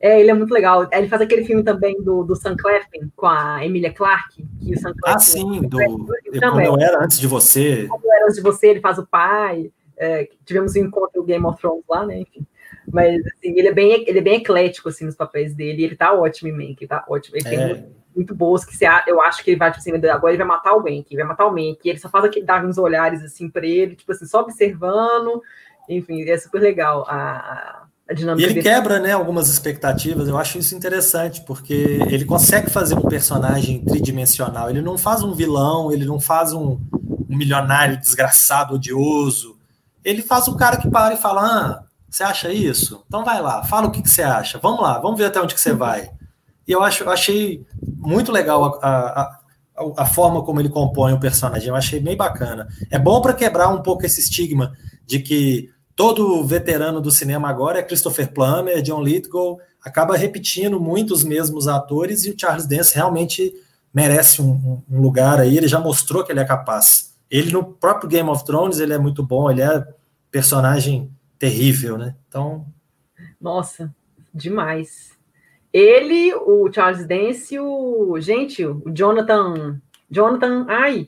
É, 0.01 0.19
ele 0.19 0.29
é 0.29 0.33
muito 0.33 0.53
legal. 0.53 0.88
Ele 0.91 1.07
faz 1.07 1.21
aquele 1.21 1.45
filme 1.45 1.63
também 1.63 2.01
do, 2.01 2.23
do 2.23 2.35
Sam 2.35 2.55
Clefin, 2.55 3.11
com 3.15 3.27
a 3.27 3.65
Emilia 3.65 3.93
Clarke. 3.93 4.45
Que 4.59 4.73
o 4.73 4.79
Sam 4.79 4.93
ah, 5.05 5.19
sim, 5.19 5.61
do 5.61 5.77
Como 5.77 6.61
Eu 6.61 6.77
Era 6.79 7.03
Antes 7.03 7.19
de 7.19 7.27
Você. 7.27 7.88
Como 7.88 8.05
Eu 8.05 8.11
Era 8.11 8.25
Antes 8.25 8.35
de 8.35 8.41
Você, 8.41 8.67
ele 8.67 8.81
faz 8.81 8.97
o 8.97 9.05
pai. 9.05 9.71
É, 9.97 10.27
tivemos 10.45 10.75
um 10.75 10.79
encontro 10.79 11.21
do 11.21 11.23
Game 11.23 11.45
of 11.45 11.59
Thrones 11.59 11.83
lá, 11.89 12.05
né? 12.05 12.19
Enfim. 12.19 12.45
Mas 12.91 13.19
assim, 13.26 13.58
ele 13.58 13.67
é 13.67 13.74
bem, 13.74 14.04
ele 14.08 14.19
é 14.19 14.21
bem 14.21 14.36
eclético 14.36 14.89
assim, 14.89 15.06
nos 15.06 15.15
papéis 15.15 15.54
dele. 15.54 15.84
Ele 15.84 15.95
tá 15.95 16.13
ótimo 16.13 16.50
em 16.50 16.69
Mank, 16.69 16.88
tá 16.88 17.04
ótimo. 17.08 17.38
Ele 17.38 17.48
é. 17.48 17.50
tem 17.50 17.67
muito, 17.67 17.95
muito 18.15 18.36
boas 18.36 18.63
que 18.63 18.76
você, 18.76 18.86
eu 19.08 19.21
acho 19.21 19.43
que 19.43 19.52
ele 19.52 19.60
vai, 19.60 19.71
tipo 19.71 19.80
assim, 19.80 20.08
agora 20.08 20.32
ele 20.32 20.38
vai 20.38 20.48
matar 20.48 20.74
o 20.74 20.84
Mank, 20.84 21.15
vai 21.15 21.26
matar 21.26 21.45
o 21.48 21.52
Mank. 21.52 21.80
Ele 21.84 22.00
só 22.00 22.10
faz 22.10 22.26
aquele, 22.26 22.45
dar 22.45 22.63
uns 22.65 22.78
olhares 22.78 23.24
assim 23.24 23.50
para 23.50 23.65
ele, 23.65 23.95
tipo 23.95 24.12
assim, 24.12 24.26
só 24.26 24.41
observando. 24.41 25.41
Enfim, 25.89 26.24
é 26.24 26.38
super 26.38 26.62
legal 26.62 27.06
a, 27.08 27.86
a 28.10 28.13
dinâmica. 28.13 28.41
E 28.41 28.45
ele 28.45 28.62
dele. 28.62 28.76
quebra, 28.76 29.00
né, 29.00 29.12
algumas 29.12 29.50
expectativas. 29.50 30.28
Eu 30.28 30.38
acho 30.38 30.58
isso 30.58 30.76
interessante, 30.76 31.41
porque 31.41 32.00
ele 32.10 32.26
consegue 32.26 32.69
fazer 32.69 32.95
um 32.95 33.02
personagem 33.02 33.84
tridimensional. 33.84 34.69
Ele 34.69 34.82
não 34.82 34.98
faz 34.98 35.24
um 35.24 35.34
vilão, 35.34 35.91
ele 35.91 36.06
não 36.06 36.19
faz 36.19 36.54
um, 36.54 36.80
um 37.30 37.36
milionário 37.36 37.98
desgraçado, 37.98 38.76
odioso. 38.76 39.58
Ele 40.04 40.21
faz 40.21 40.48
um 40.48 40.56
cara 40.56 40.78
que 40.78 40.89
para 40.89 41.15
e 41.15 41.17
fala: 41.17 41.41
ah, 41.41 41.84
você 42.15 42.23
acha 42.23 42.49
isso? 42.49 43.04
Então 43.08 43.25
vai 43.25 43.41
lá, 43.41 43.62
fala 43.65 43.88
o 43.88 43.91
que, 43.91 44.01
que 44.01 44.10
você 44.10 44.23
acha. 44.23 44.58
Vamos 44.58 44.80
lá, 44.82 44.99
vamos 44.99 45.17
ver 45.17 45.25
até 45.25 45.41
onde 45.41 45.54
que 45.54 45.60
você 45.60 45.73
vai. 45.73 46.10
E 46.65 46.71
eu, 46.71 46.82
acho, 46.82 47.10
achei 47.10 47.65
muito 47.97 48.32
legal 48.32 48.80
a, 48.82 48.88
a, 48.88 49.21
a, 49.21 50.04
a 50.04 50.06
forma 50.06 50.41
como 50.41 50.62
ele 50.62 50.69
compõe 50.69 51.12
o 51.12 51.19
personagem. 51.19 51.67
Eu 51.67 51.75
achei 51.75 51.99
bem 51.99 52.15
bacana. 52.15 52.69
É 52.89 52.97
bom 52.97 53.19
para 53.21 53.34
quebrar 53.34 53.67
um 53.67 53.82
pouco 53.82 54.06
esse 54.06 54.21
estigma 54.21 54.71
de 55.06 55.19
que 55.19 55.69
todo 55.93 56.41
veterano 56.45 57.01
do 57.01 57.12
cinema 57.12 57.49
agora 57.49 57.80
é 57.80 57.84
Christopher 57.84 58.32
Plummer, 58.32 58.82
John 58.82 59.04
Lithgow, 59.04 59.60
acaba 59.84 60.15
repetindo 60.15 60.80
muito 60.80 61.13
os 61.13 61.25
mesmos 61.25 61.67
atores 61.67 62.23
e 62.23 62.30
o 62.30 62.36
Charles 62.39 62.65
Dance 62.65 62.95
realmente 62.95 63.54
merece 63.93 64.41
um, 64.41 64.82
um, 64.89 65.01
lugar 65.01 65.41
aí. 65.41 65.58
Ele 65.58 65.67
já 65.67 65.82
mostrou 65.82 66.23
que 66.23 66.32
ele 66.32 66.39
é 66.39 66.45
capaz. 66.45 67.13
Ele 67.30 67.51
no 67.51 67.62
próprio 67.62 68.08
Game 68.10 68.30
of 68.30 68.45
Thrones 68.45 68.80
ele 68.80 68.93
é 68.93 68.97
muito 68.97 69.21
bom. 69.21 69.51
Ele 69.51 69.62
é 69.62 69.86
personagem 70.32 71.12
terrível, 71.38 71.98
né? 71.98 72.15
Então. 72.28 72.65
Nossa, 73.39 73.93
demais. 74.34 75.15
Ele, 75.71 76.34
o 76.34 76.71
Charles 76.71 77.06
Dance, 77.06 77.60
o. 77.60 78.19
Gente, 78.19 78.65
o 78.65 78.84
Jonathan. 78.93 79.82
Jonathan. 80.10 80.65
Ai! 80.69 81.06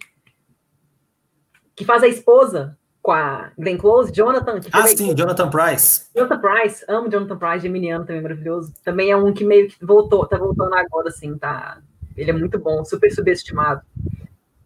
Que 1.75 1.85
faz 1.85 2.03
a 2.03 2.07
esposa 2.07 2.77
com 3.01 3.11
a 3.11 3.51
Glenn 3.57 3.77
Close, 3.77 4.11
Jonathan. 4.11 4.59
ah, 4.73 4.87
sim, 4.87 5.15
Jonathan 5.15 5.49
Price. 5.49 6.07
Jonathan 6.13 6.41
Price, 6.41 6.85
amo 6.89 7.09
Jonathan 7.09 7.37
Price, 7.37 7.59
geminiano 7.61 8.05
também 8.05 8.21
maravilhoso. 8.21 8.73
Também 8.83 9.11
é 9.11 9.15
um 9.15 9.31
que 9.31 9.45
meio 9.45 9.69
que 9.69 9.85
voltou, 9.85 10.25
tá 10.25 10.37
voltando 10.37 10.73
agora, 10.73 11.07
assim, 11.07 11.37
tá. 11.37 11.79
Ele 12.17 12.31
é 12.31 12.33
muito 12.33 12.59
bom, 12.59 12.83
super 12.83 13.09
subestimado. 13.09 13.81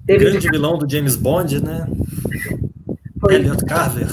Teve 0.08 0.26
Grande 0.26 0.40
de... 0.40 0.50
vilão 0.50 0.78
do 0.80 0.90
James 0.90 1.16
Bond, 1.16 1.64
né? 1.64 1.86
Foi. 3.20 3.36
Elliot 3.36 3.64
Carver 3.66 4.10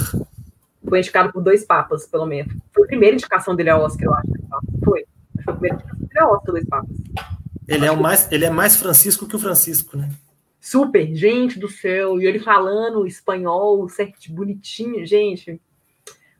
foi 0.87 0.99
indicado 0.99 1.31
por 1.31 1.41
dois 1.41 1.65
papas, 1.65 2.05
pelo 2.07 2.25
menos. 2.25 2.53
Foi 2.73 2.83
a 2.83 2.87
primeira 2.87 3.15
indicação 3.15 3.55
dele 3.55 3.69
ao 3.69 3.81
Oscar, 3.81 4.05
eu 4.05 4.13
acho. 4.13 4.27
Foi. 4.83 5.05
Foi 5.43 5.53
a 5.53 5.57
primeira 5.57 5.75
indicação 5.75 6.07
dele 6.07 6.19
ao 6.19 6.33
Oscar, 6.33 6.51
dois 6.51 6.65
papas. 6.65 6.97
Ele 7.67 7.85
é, 7.85 7.91
o 7.91 8.01
mais, 8.01 8.31
ele 8.31 8.45
é 8.45 8.49
mais 8.49 8.75
Francisco 8.77 9.27
que 9.27 9.35
o 9.35 9.39
Francisco, 9.39 9.95
né? 9.95 10.09
Super, 10.59 11.15
gente 11.15 11.59
do 11.59 11.69
céu. 11.69 12.19
E 12.19 12.25
ele 12.25 12.39
falando 12.39 13.05
espanhol, 13.05 13.87
certo, 13.87 14.31
bonitinho, 14.33 15.05
gente. 15.05 15.61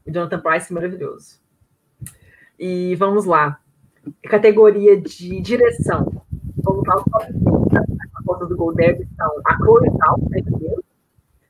O 0.05 0.11
Jonathan 0.11 0.39
Price 0.39 0.73
maravilhoso. 0.73 1.39
E 2.57 2.95
vamos 2.95 3.25
lá. 3.25 3.59
Categoria 4.23 4.99
de 4.99 5.39
direção. 5.39 6.23
Vamos 6.63 6.87
lá, 6.87 6.95
as 6.95 8.25
portas 8.25 8.49
do 8.49 8.57
Goldberg 8.57 9.07
são 9.15 9.31
a 9.45 9.55
Chloe 9.57 9.89
Tal, 9.97 10.19
né, 10.29 10.41
primeiro. 10.41 10.83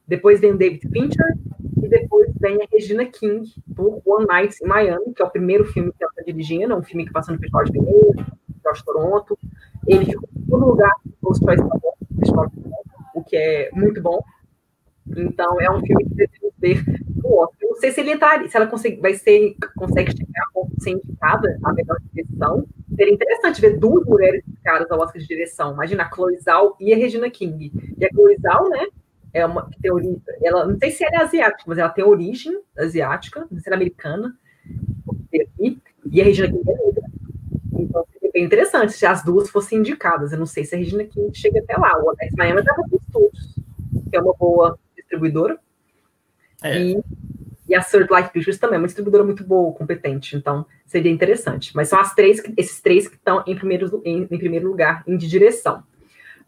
Depois 0.09 0.39
vem 0.39 0.53
o 0.53 0.57
David 0.57 0.89
Fincher, 0.91 1.37
e 1.83 1.87
depois 1.87 2.31
vem 2.39 2.55
a 2.61 2.67
Regina 2.71 3.05
King, 3.05 3.47
por 3.75 4.01
One 4.03 4.25
Night 4.25 4.55
in 4.61 4.67
Miami, 4.67 5.13
que 5.13 5.21
é 5.21 5.25
o 5.25 5.29
primeiro 5.29 5.65
filme 5.65 5.91
que 5.91 6.03
ela 6.03 6.11
está 6.11 6.23
dirigindo, 6.23 6.73
é 6.73 6.75
um 6.75 6.81
filme 6.81 7.05
que 7.05 7.13
passou 7.13 7.35
no 7.35 7.39
Festival 7.39 7.63
de 7.65 7.71
Veneza, 7.73 8.25
Festival 8.47 8.73
de 8.73 8.83
Toronto. 8.85 9.39
Ele 9.87 10.05
ficou 10.05 10.27
em 10.35 10.49
todo 10.49 10.65
lugar 10.65 10.91
no 11.05 11.35
Choice 11.35 11.61
Toronto, 12.25 12.51
o 13.13 13.23
que 13.23 13.37
é 13.37 13.69
muito 13.71 14.01
bom. 14.01 14.19
Então, 15.15 15.61
é 15.61 15.69
um 15.69 15.79
filme 15.79 16.03
que 16.05 16.15
devemos 16.15 16.53
ver 16.57 16.83
no 17.15 17.35
Oscar. 17.37 17.69
Não 17.69 17.75
sei 17.75 17.91
se 17.91 17.99
ele 17.99 18.13
entraria, 18.13 18.47
se 18.47 18.57
ela 18.57 18.67
consegue, 18.67 18.99
vai 18.99 19.13
ser, 19.13 19.55
consegue 19.77 20.11
chegar 20.11 20.43
a 20.49 20.53
ponto 20.53 20.75
de 20.75 20.83
ser 20.83 20.91
indicada 20.91 21.59
a 21.63 21.73
melhor 21.73 21.97
direção. 22.11 22.65
Seria 22.95 23.13
interessante 23.13 23.61
ver 23.61 23.77
duas 23.77 24.05
mulheres 24.05 24.43
indicadas 24.47 24.89
ao 24.89 24.99
Oscar 24.99 25.21
de 25.21 25.27
direção. 25.27 25.73
Imagina 25.73 26.03
a 26.03 26.09
Chloe 26.09 26.37
Zhao 26.39 26.75
e 26.79 26.93
a 26.93 26.97
Regina 26.97 27.29
King. 27.29 27.71
E 27.97 28.05
a 28.05 28.09
Chloe 28.09 28.37
Zhao, 28.41 28.69
né, 28.69 28.87
é 29.33 29.45
uma 29.45 29.69
teoria, 29.81 30.17
ela, 30.41 30.65
não 30.65 30.77
sei 30.77 30.91
se 30.91 31.03
ela 31.03 31.17
é 31.17 31.23
asiática, 31.23 31.63
mas 31.67 31.77
ela 31.77 31.89
tem 31.89 32.03
origem 32.03 32.59
asiática, 32.77 33.41
não 33.41 33.49
sei 33.49 33.59
se 33.59 33.69
ela 33.69 33.75
é 33.75 33.77
americana, 33.77 34.35
e 36.11 36.21
a 36.21 36.23
Regina 36.23 36.47
King 36.47 36.69
é 36.69 36.73
negra. 36.73 37.03
Então, 37.73 38.05
seria 38.11 38.31
bem 38.31 38.43
interessante 38.43 38.93
se 38.93 39.05
as 39.05 39.23
duas 39.23 39.49
fossem 39.49 39.79
indicadas. 39.79 40.31
Eu 40.31 40.39
não 40.39 40.45
sei 40.45 40.65
se 40.65 40.75
a 40.75 40.77
Regina 40.77 41.03
King 41.05 41.35
chega 41.37 41.59
até 41.59 41.77
lá. 41.77 42.01
O 42.01 42.09
Alex 42.09 42.33
Miami 42.35 42.59
estava 42.59 42.83
com 42.89 42.97
estudos, 42.97 43.55
que 44.09 44.17
é 44.17 44.21
uma 44.21 44.33
boa 44.33 44.77
distribuidora. 44.95 45.59
É. 46.63 46.81
E, 46.81 46.99
e 47.67 47.75
a 47.75 47.83
Third 47.83 48.09
Life 48.13 48.31
Pictures 48.31 48.57
também 48.57 48.75
é 48.75 48.79
uma 48.79 48.87
distribuidora 48.87 49.23
muito 49.23 49.43
boa, 49.43 49.71
competente. 49.73 50.35
Então, 50.35 50.65
seria 50.85 51.11
interessante. 51.11 51.75
Mas 51.75 51.89
são 51.89 51.99
as 51.99 52.13
três, 52.13 52.41
esses 52.57 52.81
três 52.81 53.07
que 53.07 53.15
estão 53.15 53.43
em 53.45 53.55
primeiro, 53.55 54.01
em, 54.03 54.23
em 54.23 54.37
primeiro 54.37 54.67
lugar 54.67 55.03
em 55.07 55.15
de 55.15 55.27
direção. 55.27 55.83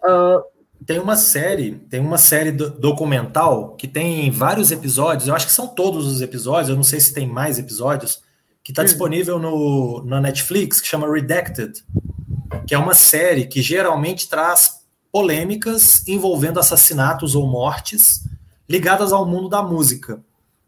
Uh, 0.03 0.43
tem 0.85 0.99
uma 0.99 1.15
série, 1.15 1.75
tem 1.89 1.99
uma 1.99 2.17
série 2.17 2.51
do, 2.51 2.69
documental 2.69 3.75
que 3.75 3.87
tem 3.87 4.31
vários 4.31 4.71
episódios, 4.71 5.27
eu 5.27 5.35
acho 5.35 5.45
que 5.45 5.53
são 5.53 5.67
todos 5.67 6.07
os 6.07 6.21
episódios, 6.21 6.69
eu 6.69 6.75
não 6.75 6.83
sei 6.83 6.99
se 6.99 7.13
tem 7.13 7.27
mais 7.27 7.59
episódios, 7.59 8.21
que 8.63 8.71
está 8.71 8.83
disponível 8.83 9.39
no, 9.39 10.03
na 10.05 10.21
Netflix, 10.21 10.79
que 10.79 10.87
chama 10.87 11.11
Redacted, 11.11 11.83
que 12.67 12.75
é 12.75 12.77
uma 12.77 12.93
série 12.93 13.47
que 13.47 13.61
geralmente 13.61 14.29
traz 14.29 14.81
polêmicas 15.11 16.07
envolvendo 16.07 16.59
assassinatos 16.59 17.35
ou 17.35 17.47
mortes 17.47 18.23
ligadas 18.69 19.11
ao 19.11 19.25
mundo 19.25 19.49
da 19.49 19.61
música. 19.61 20.21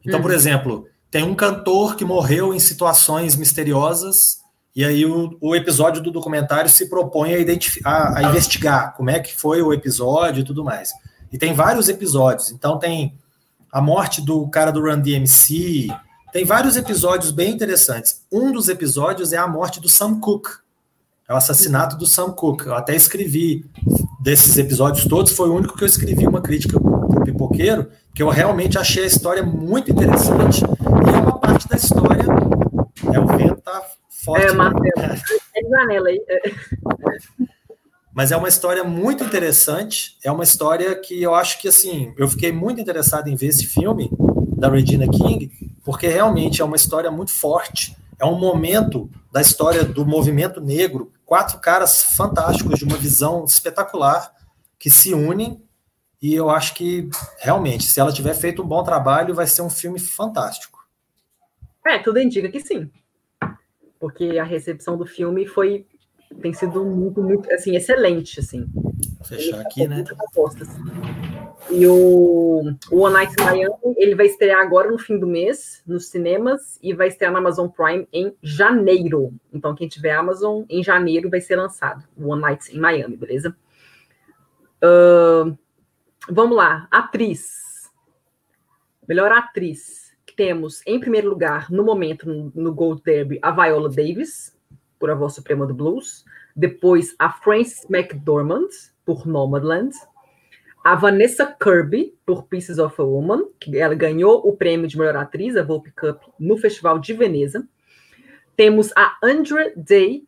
Então, 0.05 0.21
por 0.21 0.31
uhum. 0.31 0.35
exemplo, 0.35 0.87
tem 1.09 1.23
um 1.23 1.35
cantor 1.35 1.95
que 1.95 2.03
morreu 2.03 2.53
em 2.53 2.59
situações 2.59 3.35
misteriosas, 3.35 4.42
e 4.75 4.83
aí 4.83 5.05
o, 5.05 5.37
o 5.39 5.55
episódio 5.55 6.01
do 6.01 6.11
documentário 6.11 6.69
se 6.69 6.89
propõe 6.89 7.33
a, 7.33 7.89
a, 7.89 8.17
a, 8.17 8.23
investigar 8.23 8.95
como 8.95 9.09
é 9.09 9.19
que 9.19 9.35
foi 9.35 9.61
o 9.61 9.71
episódio 9.71 10.41
e 10.41 10.43
tudo 10.43 10.63
mais. 10.63 10.91
E 11.31 11.37
tem 11.37 11.53
vários 11.53 11.89
episódios. 11.89 12.51
Então 12.51 12.79
tem 12.79 13.15
a 13.71 13.81
morte 13.81 14.21
do 14.21 14.47
cara 14.47 14.71
do 14.71 14.81
Run 14.81 14.99
DMC, 14.99 15.89
tem 16.31 16.43
vários 16.43 16.75
episódios 16.75 17.29
bem 17.29 17.51
interessantes. 17.51 18.23
Um 18.31 18.51
dos 18.51 18.67
episódios 18.67 19.31
é 19.31 19.37
a 19.37 19.47
morte 19.47 19.79
do 19.79 19.87
Sam 19.87 20.19
Cooke, 20.19 20.49
é 21.29 21.33
o 21.33 21.37
assassinato 21.37 21.95
do 21.95 22.07
Sam 22.07 22.31
Cooke. 22.31 22.65
Eu 22.65 22.75
até 22.75 22.95
escrevi 22.95 23.65
desses 24.19 24.57
episódios 24.57 25.05
todos, 25.05 25.31
foi 25.33 25.49
o 25.49 25.55
único 25.55 25.77
que 25.77 25.83
eu 25.83 25.87
escrevi 25.87 26.25
uma 26.27 26.41
crítica 26.41 26.79
pro 26.79 27.23
Pipoqueiro, 27.23 27.89
que 28.15 28.23
eu 28.23 28.29
realmente 28.29 28.79
achei 28.79 29.03
a 29.03 29.07
história 29.07 29.43
muito 29.43 29.91
interessante. 29.91 30.63
E 30.63 31.09
é 31.09 31.19
uma 31.19 31.37
parte 31.37 31.67
da 31.67 31.75
história. 31.75 32.25
É 33.13 33.19
o 33.19 33.27
vento 33.27 33.61
tá 33.61 33.83
forte. 34.23 34.45
É, 34.45 34.51
né? 34.51 34.53
Marcelo. 34.53 35.21
É 35.55 35.69
janela 35.69 36.09
aí. 36.09 36.21
Mas 38.13 38.31
é 38.31 38.37
uma 38.37 38.47
história 38.47 38.83
muito 38.83 39.23
interessante. 39.23 40.17
É 40.23 40.31
uma 40.31 40.43
história 40.43 40.95
que 40.95 41.21
eu 41.21 41.33
acho 41.33 41.59
que, 41.59 41.67
assim, 41.67 42.13
eu 42.17 42.27
fiquei 42.27 42.51
muito 42.51 42.79
interessado 42.79 43.27
em 43.27 43.35
ver 43.35 43.47
esse 43.47 43.65
filme 43.65 44.09
da 44.57 44.69
Regina 44.69 45.07
King, 45.07 45.51
porque 45.83 46.07
realmente 46.07 46.61
é 46.61 46.65
uma 46.65 46.75
história 46.75 47.09
muito 47.09 47.31
forte. 47.31 47.95
É 48.19 48.25
um 48.25 48.37
momento 48.37 49.09
da 49.31 49.41
história 49.41 49.83
do 49.83 50.05
movimento 50.05 50.61
negro. 50.61 51.11
Quatro 51.25 51.59
caras 51.59 52.03
fantásticos, 52.03 52.77
de 52.77 52.85
uma 52.85 52.97
visão 52.97 53.43
espetacular, 53.45 54.31
que 54.77 54.89
se 54.89 55.13
unem 55.13 55.63
e 56.23 56.33
eu 56.33 56.49
acho 56.49 56.73
que, 56.73 57.09
realmente, 57.39 57.83
se 57.83 57.99
ela 57.99 58.13
tiver 58.13 58.33
feito 58.33 58.63
um 58.63 58.65
bom 58.65 58.81
trabalho, 58.81 59.35
vai 59.35 59.45
ser 59.45 59.61
um 59.61 59.69
filme 59.69 59.99
fantástico. 59.99 60.79
É, 61.85 61.99
tudo 61.99 62.17
indica 62.17 62.49
que 62.49 62.61
sim. 62.61 62.89
Porque 64.03 64.37
a 64.37 64.43
recepção 64.43 64.97
do 64.97 65.05
filme 65.05 65.47
foi 65.47 65.87
tem 66.41 66.51
sido 66.51 66.83
muito, 66.83 67.23
muito, 67.23 67.49
assim, 67.53 67.73
excelente, 67.75 68.41
assim. 68.41 68.65
Vou 68.73 69.23
fechar 69.23 69.61
aqui, 69.61 69.87
né? 69.87 70.03
Propostas. 70.03 70.67
E 71.69 71.87
o, 71.87 72.75
o 72.91 72.99
One 72.99 73.13
Night 73.13 73.33
in 73.39 73.45
Miami, 73.45 73.95
ele 73.95 74.13
vai 74.13 74.25
estrear 74.25 74.59
agora 74.59 74.91
no 74.91 74.97
fim 74.97 75.17
do 75.17 75.25
mês, 75.25 75.81
nos 75.87 76.09
cinemas, 76.09 76.77
e 76.83 76.91
vai 76.93 77.07
estrear 77.07 77.31
na 77.31 77.39
Amazon 77.39 77.69
Prime 77.69 78.05
em 78.11 78.35
janeiro. 78.41 79.31
Então, 79.53 79.73
quem 79.73 79.87
tiver 79.87 80.11
Amazon, 80.11 80.63
em 80.67 80.83
janeiro 80.83 81.29
vai 81.29 81.39
ser 81.39 81.55
lançado, 81.55 82.03
o 82.17 82.27
One 82.29 82.41
Night 82.41 82.75
in 82.75 82.79
Miami, 82.79 83.15
beleza? 83.15 83.55
Uh, 84.83 85.55
Vamos 86.29 86.55
lá, 86.55 86.87
atriz. 86.89 87.91
Melhor 89.07 89.31
atriz. 89.31 90.02
Temos, 90.35 90.81
em 90.85 90.99
primeiro 90.99 91.29
lugar, 91.29 91.71
no 91.71 91.83
momento, 91.83 92.27
no, 92.27 92.51
no 92.55 92.73
Gold 92.73 93.01
Derby, 93.03 93.39
a 93.41 93.51
Viola 93.51 93.89
Davis, 93.89 94.57
por 94.99 95.09
A 95.11 95.15
Voz 95.15 95.35
Suprema 95.35 95.67
do 95.67 95.73
Blues. 95.73 96.25
Depois, 96.55 97.15
a 97.19 97.31
Frances 97.31 97.85
McDormand, 97.89 98.69
por 99.05 99.27
Nomadland. 99.27 99.93
A 100.83 100.95
Vanessa 100.95 101.45
Kirby, 101.45 102.13
por 102.25 102.43
Pieces 102.43 102.77
of 102.77 102.99
a 102.99 103.03
Woman, 103.03 103.45
que 103.59 103.77
ela 103.77 103.95
ganhou 103.95 104.47
o 104.47 104.55
prêmio 104.55 104.87
de 104.87 104.97
melhor 104.97 105.15
atriz, 105.15 105.55
a 105.55 105.63
Volpe 105.63 105.91
Cup, 105.91 106.21
no 106.39 106.57
Festival 106.57 106.99
de 106.99 107.13
Veneza. 107.13 107.67
Temos 108.55 108.91
a 108.95 109.17
Andrea 109.23 109.73
Day, 109.75 110.25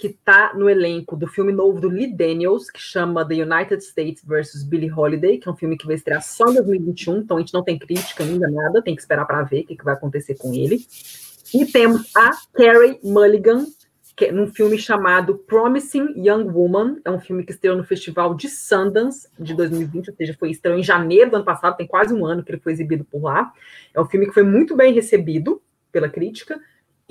que 0.00 0.06
está 0.06 0.54
no 0.54 0.70
elenco 0.70 1.14
do 1.14 1.26
filme 1.26 1.52
novo 1.52 1.78
do 1.78 1.88
Lee 1.88 2.10
Daniels, 2.10 2.70
que 2.70 2.80
chama 2.80 3.22
The 3.22 3.34
United 3.34 3.84
States 3.84 4.24
vs. 4.24 4.64
Billie 4.64 4.90
Holiday, 4.90 5.36
que 5.36 5.46
é 5.46 5.52
um 5.52 5.56
filme 5.56 5.76
que 5.76 5.86
vai 5.86 5.94
estrear 5.94 6.22
só 6.22 6.48
em 6.48 6.54
2021, 6.54 7.18
então 7.18 7.36
a 7.36 7.40
gente 7.40 7.52
não 7.52 7.62
tem 7.62 7.78
crítica 7.78 8.24
ainda, 8.24 8.48
nada, 8.48 8.80
tem 8.80 8.94
que 8.94 9.02
esperar 9.02 9.26
para 9.26 9.42
ver 9.42 9.60
o 9.60 9.66
que, 9.66 9.76
que, 9.76 9.84
vai 9.84 9.92
acontecer 9.92 10.36
com 10.36 10.54
ele. 10.54 10.80
E 11.52 11.66
temos 11.66 12.10
a 12.16 12.30
Carrie 12.54 12.98
Mulligan, 13.04 13.66
que 14.16 14.24
é 14.26 14.32
num 14.32 14.46
filme 14.46 14.78
chamado 14.78 15.36
Promising 15.36 16.14
Young 16.16 16.48
Woman, 16.48 16.96
é 17.04 17.10
um 17.10 17.20
filme 17.20 17.44
que 17.44 17.52
estreou 17.52 17.76
no 17.76 17.84
Festival 17.84 18.34
de 18.34 18.48
Sundance 18.48 19.28
de 19.38 19.52
2020, 19.52 20.08
ou 20.08 20.16
seja, 20.16 20.34
foi 20.38 20.50
estreou 20.50 20.78
em 20.78 20.82
janeiro 20.82 21.30
do 21.30 21.36
ano 21.36 21.44
passado, 21.44 21.76
tem 21.76 21.86
quase 21.86 22.14
um 22.14 22.24
ano 22.24 22.42
que 22.42 22.50
ele 22.50 22.60
foi 22.60 22.72
exibido 22.72 23.04
por 23.04 23.22
lá. 23.22 23.52
É 23.92 24.00
um 24.00 24.06
filme 24.06 24.26
que 24.26 24.32
foi 24.32 24.44
muito 24.44 24.74
bem 24.74 24.94
recebido 24.94 25.60
pela 25.92 26.08
crítica, 26.08 26.58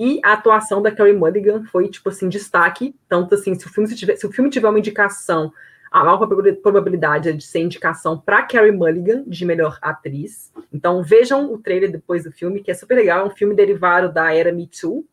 e 0.02 0.18
a 0.24 0.32
atuação 0.32 0.80
da 0.80 0.90
Carrie 0.90 1.12
Mulligan 1.12 1.62
foi, 1.64 1.86
tipo 1.86 2.08
assim, 2.08 2.26
destaque. 2.26 2.96
Tanto 3.06 3.34
assim, 3.34 3.54
se 3.54 3.66
o 3.66 3.68
filme, 3.68 3.86
se 3.86 3.94
tiver, 3.94 4.16
se 4.16 4.26
o 4.26 4.32
filme 4.32 4.48
tiver 4.48 4.66
uma 4.66 4.78
indicação, 4.78 5.52
a 5.90 6.02
maior 6.02 6.26
probabilidade 6.62 7.28
é 7.28 7.32
de 7.32 7.44
ser 7.44 7.58
indicação 7.58 8.18
para 8.18 8.44
Carrie 8.44 8.72
Mulligan 8.72 9.24
de 9.26 9.44
melhor 9.44 9.78
atriz. 9.82 10.50
Então 10.72 11.02
vejam 11.02 11.52
o 11.52 11.58
trailer 11.58 11.92
depois 11.92 12.24
do 12.24 12.32
filme, 12.32 12.62
que 12.62 12.70
é 12.70 12.74
super 12.74 12.94
legal. 12.94 13.20
É 13.20 13.28
um 13.28 13.36
filme 13.36 13.54
derivado 13.54 14.10
da 14.10 14.34
era 14.34 14.50
Me 14.50 14.66
Too. 14.66 15.04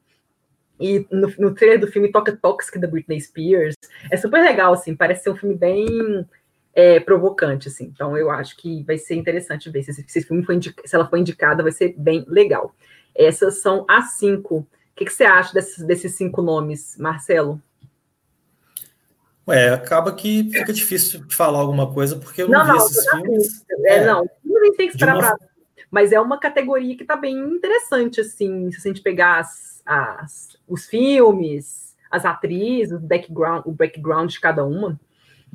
E 0.80 1.06
no, 1.12 1.34
no 1.38 1.54
trailer 1.54 1.82
do 1.82 1.88
filme 1.88 2.10
toca 2.10 2.32
Toxic 2.32 2.80
da 2.80 2.88
Britney 2.88 3.20
Spears. 3.20 3.76
É 4.10 4.16
super 4.16 4.42
legal, 4.42 4.72
assim. 4.72 4.96
Parece 4.96 5.24
ser 5.24 5.32
um 5.32 5.36
filme 5.36 5.56
bem 5.56 6.26
é, 6.74 7.02
provocante, 7.02 7.68
assim. 7.68 7.92
Então 7.94 8.18
eu 8.18 8.32
acho 8.32 8.56
que 8.56 8.84
vai 8.84 8.98
ser 8.98 9.16
interessante 9.16 9.70
ver 9.70 9.84
se 9.84 9.92
esse, 9.92 10.06
se 10.08 10.20
esse 10.20 10.28
filme 10.30 10.46
foi 10.46 10.58
se 10.62 10.96
ela 10.96 11.10
for 11.10 11.18
indicada, 11.18 11.62
vai 11.62 11.74
ser 11.74 11.94
bem 11.98 12.24
legal. 12.30 12.74
Essas 13.14 13.62
são 13.62 13.86
as 13.90 14.12
cinco 14.14 14.66
que, 14.98 15.06
que 15.06 15.14
você 15.14 15.24
acha 15.24 15.54
desses, 15.54 15.86
desses 15.86 16.16
cinco 16.16 16.42
nomes, 16.42 16.98
Marcelo? 16.98 17.62
Ué, 19.48 19.70
acaba 19.70 20.12
que 20.12 20.50
fica 20.52 20.74
difícil 20.74 21.24
de 21.24 21.36
falar 21.36 21.60
alguma 21.60 21.94
coisa, 21.94 22.18
porque 22.18 22.42
eu 22.42 22.50
não, 22.50 22.60
não 22.60 22.66
vi 22.66 22.72
não, 22.72 22.86
esses 22.86 23.10
filmes. 23.10 23.66
É, 23.86 23.98
é, 23.98 24.06
não, 24.06 24.28
tem 24.76 24.88
que 24.90 24.96
esperar 24.96 25.16
uma... 25.16 25.38
pra... 25.38 25.48
Mas 25.90 26.12
é 26.12 26.20
uma 26.20 26.38
categoria 26.38 26.98
que 26.98 27.04
está 27.04 27.16
bem 27.16 27.38
interessante, 27.38 28.20
assim, 28.20 28.70
se 28.72 28.90
a 28.90 28.92
gente 28.92 29.02
pegar 29.02 29.40
as, 29.40 29.82
as, 29.86 30.58
os 30.68 30.86
filmes, 30.86 31.96
as 32.12 32.26
atrizes, 32.26 32.92
o 32.92 33.00
background, 33.00 33.62
o 33.66 33.72
background 33.72 34.30
de 34.30 34.40
cada 34.40 34.66
uma. 34.66 35.00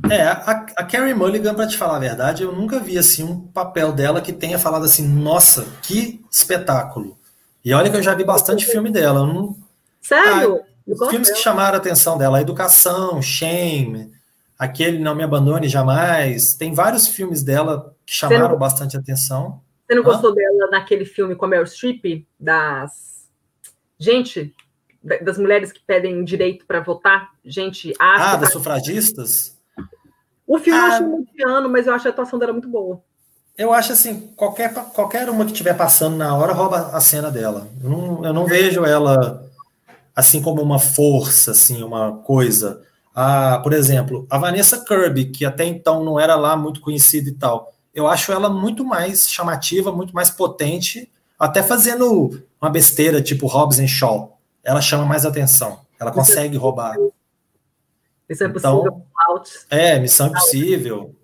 É, 0.09 0.23
a, 0.23 0.67
a 0.77 0.85
Carrie 0.85 1.13
Mulligan, 1.13 1.55
para 1.55 1.67
te 1.67 1.77
falar 1.77 1.97
a 1.97 2.01
verdade, 2.01 2.45
eu 2.45 2.53
nunca 2.53 2.79
vi 2.79 2.97
assim 2.97 3.25
um 3.25 3.41
papel 3.49 3.93
dela 3.93 4.23
que 4.23 4.33
tenha 4.33 4.59
falado 4.59 4.87
assim, 4.87 5.07
nossa, 5.07 5.67
que 5.83 6.25
espetáculo. 6.31 7.19
E 7.65 7.73
olha 7.73 7.91
que 7.91 7.97
eu 7.97 8.03
já 8.03 8.15
vi 8.15 8.25
bastante 8.25 8.67
filme 8.67 8.91
dela. 8.91 9.27
Não... 9.27 9.57
Sério? 10.01 10.61
Ah, 10.63 10.73
os 10.87 11.09
filmes 11.09 11.31
que 11.31 11.39
chamaram 11.39 11.77
a 11.77 11.79
atenção 11.79 12.19
dela, 12.19 12.41
Educação, 12.41 13.23
Shame, 13.23 14.13
aquele 14.59 14.99
Não 14.99 15.15
Me 15.15 15.23
Abandone 15.23 15.69
Jamais. 15.69 16.55
Tem 16.55 16.75
vários 16.75 17.07
filmes 17.07 17.43
dela 17.43 17.95
que 18.05 18.13
chamaram 18.13 18.51
não... 18.51 18.59
bastante 18.59 18.97
atenção. 18.97 19.61
Você 19.87 19.95
não 19.95 20.03
gostou 20.03 20.35
dela 20.35 20.71
naquele 20.71 21.05
filme 21.05 21.35
com 21.35 21.45
a 21.45 21.49
Meryl 21.49 21.67
Streep? 21.67 22.27
Das. 22.39 23.29
Gente, 23.99 24.55
das 25.03 25.39
mulheres 25.39 25.71
que 25.71 25.81
pedem 25.87 26.25
direito 26.25 26.67
para 26.67 26.81
votar? 26.81 27.31
Gente, 27.45 27.93
Ah, 27.99 28.37
das 28.37 28.53
sufragistas? 28.53 29.57
O 30.47 30.59
filme 30.59 30.79
ah, 30.79 30.87
eu 30.87 30.93
achei 30.93 31.07
muito 31.07 31.33
piano, 31.33 31.69
mas 31.69 31.87
eu 31.87 31.95
acho 31.95 32.09
a 32.09 32.11
atuação 32.11 32.39
dela 32.39 32.53
muito 32.53 32.69
boa. 32.69 33.03
Eu 33.63 33.73
acho 33.73 33.93
assim, 33.93 34.33
qualquer, 34.35 34.75
qualquer 34.75 35.31
uma 35.31 35.45
que 35.45 35.53
estiver 35.53 35.75
passando 35.75 36.17
na 36.17 36.35
hora 36.35 36.53
rouba 36.53 36.91
a 36.93 37.01
cena 37.01 37.31
dela. 37.31 37.69
Eu 37.81 37.91
não, 37.91 38.25
eu 38.25 38.33
não 38.35 38.45
vejo 38.45 38.85
ela 38.85 39.49
assim 40.17 40.43
como 40.43 40.61
uma 40.61 40.81
força, 40.81 41.53
assim, 41.53 41.81
uma 41.85 42.17
coisa. 42.25 42.83
A, 43.15 43.61
por 43.61 43.73
exemplo, 43.73 44.27
a 44.29 44.37
Vanessa 44.37 44.85
Kirby, 44.85 45.27
que 45.27 45.45
até 45.45 45.65
então 45.65 46.03
não 46.03 46.19
era 46.19 46.35
lá 46.35 46.57
muito 46.57 46.81
conhecida 46.81 47.29
e 47.29 47.35
tal, 47.35 47.73
eu 47.95 48.09
acho 48.09 48.33
ela 48.33 48.51
muito 48.51 48.85
mais 48.85 49.31
chamativa, 49.31 49.93
muito 49.93 50.13
mais 50.13 50.29
potente, 50.29 51.09
até 51.39 51.63
fazendo 51.63 52.43
uma 52.61 52.69
besteira 52.69 53.23
tipo 53.23 53.47
Hobbs 53.47 53.79
and 53.79 53.87
Shaw. 53.87 54.41
Ela 54.65 54.81
chama 54.81 55.05
mais 55.05 55.25
atenção, 55.25 55.79
ela 56.01 56.11
consegue 56.11 56.57
roubar. 56.57 56.97
Isso 58.29 58.43
é 58.43 58.49
possível. 58.49 58.83
Então, 58.83 59.47
é, 59.71 60.01
Missão 60.01 60.27
Impossível. 60.27 61.15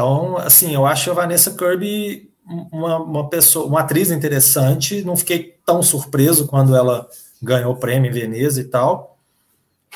Então, 0.00 0.38
assim, 0.38 0.72
eu 0.74 0.86
acho 0.86 1.10
a 1.10 1.14
Vanessa 1.14 1.50
Kirby 1.50 2.30
uma, 2.72 2.96
uma 2.96 3.28
pessoa, 3.28 3.66
uma 3.66 3.80
atriz 3.80 4.10
interessante. 4.10 5.04
Não 5.04 5.14
fiquei 5.14 5.58
tão 5.66 5.82
surpreso 5.82 6.46
quando 6.46 6.74
ela 6.74 7.06
ganhou 7.42 7.74
o 7.74 7.76
prêmio 7.76 8.10
em 8.10 8.14
Veneza 8.14 8.62
e 8.62 8.64
tal. 8.64 9.18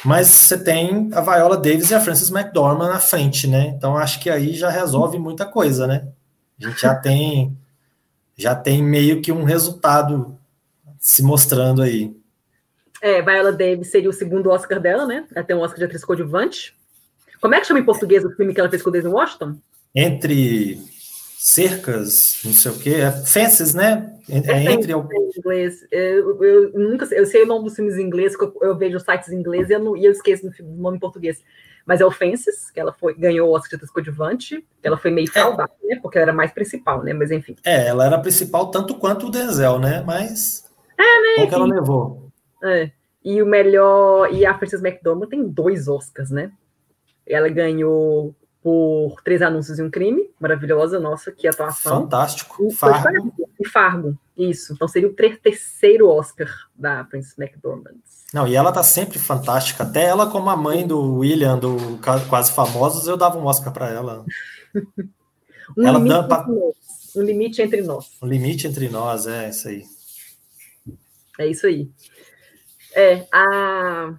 Mas 0.05 0.27
você 0.27 0.63
tem 0.63 1.09
a 1.15 1.23
Viola 1.23 1.57
Davis 1.57 1.91
e 1.91 1.95
a 1.95 2.01
Frances 2.03 2.31
McDormand 2.31 2.89
na 2.89 2.99
frente, 2.99 3.47
né? 3.47 3.69
Então 3.69 3.97
acho 3.97 4.21
que 4.21 4.29
aí 4.29 4.53
já 4.53 4.69
resolve 4.69 5.19
muita 5.19 5.47
coisa, 5.47 5.87
né? 5.87 6.07
A 6.61 6.69
gente 6.69 6.83
já 6.83 6.95
tem 6.95 7.57
já 8.37 8.55
tem 8.55 8.83
meio 8.83 9.23
que 9.23 9.33
um 9.33 9.45
resultado 9.45 10.37
se 10.99 11.23
mostrando 11.23 11.81
aí. 11.81 12.15
É, 13.01 13.23
Viola 13.23 13.53
Davis 13.53 13.91
seria 13.91 14.11
o 14.11 14.13
segundo 14.13 14.51
Oscar 14.51 14.79
dela, 14.79 15.07
né? 15.07 15.27
Tem 15.47 15.57
um 15.57 15.61
Oscar 15.61 15.79
de 15.79 15.85
atriz 15.87 16.05
coadjuvante. 16.05 16.77
Como 17.41 17.55
é 17.55 17.61
que 17.61 17.67
chama 17.67 17.81
em 17.81 17.85
português 17.85 18.23
o 18.23 18.31
filme 18.33 18.53
que 18.53 18.61
ela 18.61 18.69
fez 18.69 18.83
com 18.83 18.91
o 18.91 18.93
Denzel 18.93 19.13
Washington? 19.13 19.57
Entre 19.95 20.81
cercas, 21.39 22.41
não 22.43 22.53
sei 22.53 22.73
o 22.73 22.79
quê, 22.79 22.95
é 22.95 23.13
fences, 23.13 23.75
né? 23.75 24.15
É, 24.29 24.39
é 24.51 24.73
entre 24.73 24.93
em 24.93 24.97
inglês. 25.37 25.87
Eu, 25.91 26.43
eu, 26.43 26.73
nunca 26.73 27.05
sei, 27.05 27.19
eu 27.19 27.27
sei 27.27 27.43
o 27.43 27.47
nome 27.47 27.65
dos 27.65 27.77
filmes 27.77 27.99
em 27.99 28.03
inglês, 28.03 28.35
eu, 28.41 28.57
eu 28.63 28.77
vejo 28.77 28.99
sites 28.99 29.29
em 29.29 29.37
inglês 29.37 29.69
e 29.69 29.75
eu, 29.75 29.79
não, 29.79 29.95
e 29.95 30.07
eu 30.07 30.13
esqueço 30.13 30.47
o 30.47 30.65
nome 30.65 30.97
em 30.97 31.01
português. 31.01 31.43
Mas 31.85 32.01
é 32.01 32.07
o 32.07 32.11
Fences, 32.11 32.71
que 32.71 32.81
ela 32.81 32.95
foi, 32.95 33.15
ganhou 33.15 33.51
o 33.51 33.53
Oscar 33.53 33.79
de 33.79 33.87
coadjuvante, 33.87 34.67
ela 34.83 34.97
foi 34.97 35.11
meio 35.11 35.31
saudável, 35.31 35.75
é. 35.85 35.89
né? 35.89 36.01
Porque 36.01 36.17
ela 36.17 36.31
era 36.31 36.33
mais 36.33 36.51
principal, 36.51 37.03
né? 37.03 37.13
Mas 37.13 37.31
enfim. 37.31 37.55
É, 37.63 37.89
ela 37.89 38.07
era 38.07 38.19
principal 38.19 38.71
tanto 38.71 38.95
quanto 38.95 39.27
o 39.27 39.31
Denzel, 39.31 39.79
né? 39.79 40.03
Mas. 40.07 40.65
É, 40.99 41.03
né? 41.43 41.49
Ela 41.53 41.67
levou? 41.67 42.31
É. 42.63 42.91
E 43.23 43.43
o 43.43 43.47
melhor. 43.47 44.33
E 44.33 44.47
a 44.47 44.57
Frances 44.57 44.83
McDormand 44.83 45.29
tem 45.29 45.47
dois 45.47 45.87
Oscars, 45.87 46.31
né? 46.31 46.51
Ela 47.27 47.51
ganhou 47.51 48.35
por 48.65 49.21
Três 49.23 49.43
Anúncios 49.43 49.79
e 49.79 49.83
um 49.83 49.91
Crime, 49.91 50.31
maravilhosa, 50.41 50.99
nossa, 50.99 51.31
que 51.31 51.47
atuação. 51.47 52.01
Fantástico. 52.01 52.67
E 52.67 52.73
Fargo. 52.73 53.35
E 53.61 53.69
Fargo, 53.69 54.19
isso. 54.35 54.73
Então 54.73 54.89
seria 54.89 55.07
o 55.07 55.13
terceiro 55.13 56.09
Oscar 56.09 56.49
da 56.75 57.05
Princess 57.05 57.39
McDormand. 57.39 57.99
Não, 58.33 58.49
e 58.49 58.57
ela 58.57 58.73
tá 58.73 58.83
sempre 58.83 59.19
fantástica. 59.19 59.85
Até 59.85 60.05
ela, 60.05 60.31
como 60.31 60.49
a 60.49 60.57
mãe 60.57 60.87
do 60.87 61.19
William, 61.19 61.59
do 61.59 61.77
Quase 62.31 62.53
Famosos, 62.53 63.07
eu 63.07 63.19
dava 63.19 63.37
um 63.37 63.45
Oscar 63.45 63.71
para 63.71 63.91
ela. 63.91 64.25
um, 65.77 65.87
ela 65.87 65.99
limite 65.99 66.27
dá... 66.27 66.47
um 67.17 67.23
limite 67.23 67.61
entre 67.61 67.83
nós. 67.83 68.13
Um 68.23 68.27
limite 68.27 68.67
entre 68.67 68.89
nós, 68.89 69.27
é 69.27 69.51
isso 69.51 69.69
aí. 69.69 69.85
É 71.39 71.47
isso 71.47 71.67
aí. 71.67 71.91
É, 72.95 73.27
a 73.31 74.15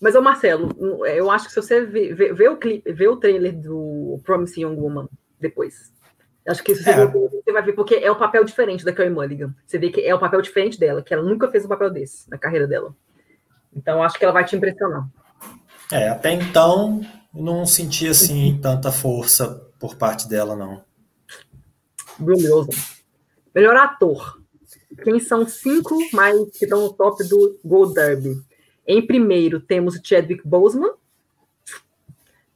mas, 0.00 0.14
ô 0.14 0.22
Marcelo, 0.22 0.70
eu 1.06 1.30
acho 1.30 1.46
que 1.46 1.52
se 1.52 1.60
você 1.60 1.84
vê, 1.84 2.14
vê, 2.14 2.32
vê 2.32 2.48
o 2.48 2.56
clipe, 2.56 2.92
vê 2.92 3.08
o 3.08 3.16
trailer 3.16 3.56
do 3.56 4.20
Promising 4.24 4.62
Young 4.62 4.76
Woman 4.76 5.08
depois. 5.40 5.92
Acho 6.46 6.62
que 6.62 6.72
isso 6.72 6.88
é. 6.88 7.06
você 7.06 7.52
vai 7.52 7.62
ver, 7.62 7.72
porque 7.72 7.96
é 7.96 8.10
um 8.10 8.18
papel 8.18 8.42
diferente 8.44 8.84
da 8.84 8.92
Carey 8.92 9.12
Mulligan. 9.12 9.54
Você 9.66 9.78
vê 9.78 9.90
que 9.90 10.00
é 10.00 10.14
um 10.14 10.18
papel 10.18 10.40
diferente 10.40 10.78
dela, 10.78 11.02
que 11.02 11.12
ela 11.12 11.22
nunca 11.22 11.48
fez 11.48 11.64
um 11.64 11.68
papel 11.68 11.90
desse 11.90 12.28
na 12.30 12.38
carreira 12.38 12.66
dela. 12.66 12.94
Então, 13.74 14.02
acho 14.02 14.18
que 14.18 14.24
ela 14.24 14.32
vai 14.32 14.44
te 14.44 14.56
impressionar. 14.56 15.06
É, 15.92 16.08
até 16.08 16.32
então, 16.32 17.02
não 17.34 17.66
senti, 17.66 18.08
assim, 18.08 18.52
uhum. 18.52 18.60
tanta 18.60 18.90
força 18.90 19.68
por 19.78 19.96
parte 19.96 20.28
dela, 20.28 20.56
não. 20.56 20.82
Brilhoso. 22.18 22.70
Melhor 23.54 23.76
ator. 23.76 24.40
Quem 25.02 25.20
são 25.20 25.46
cinco 25.46 25.96
mais 26.12 26.36
que 26.56 26.64
estão 26.64 26.82
no 26.82 26.92
top 26.92 27.22
do 27.24 27.58
Gold 27.64 27.94
Derby? 27.94 28.47
Em 28.88 29.06
primeiro, 29.06 29.60
temos 29.60 29.96
o 29.96 30.00
Chadwick 30.02 30.48
Boseman, 30.48 30.92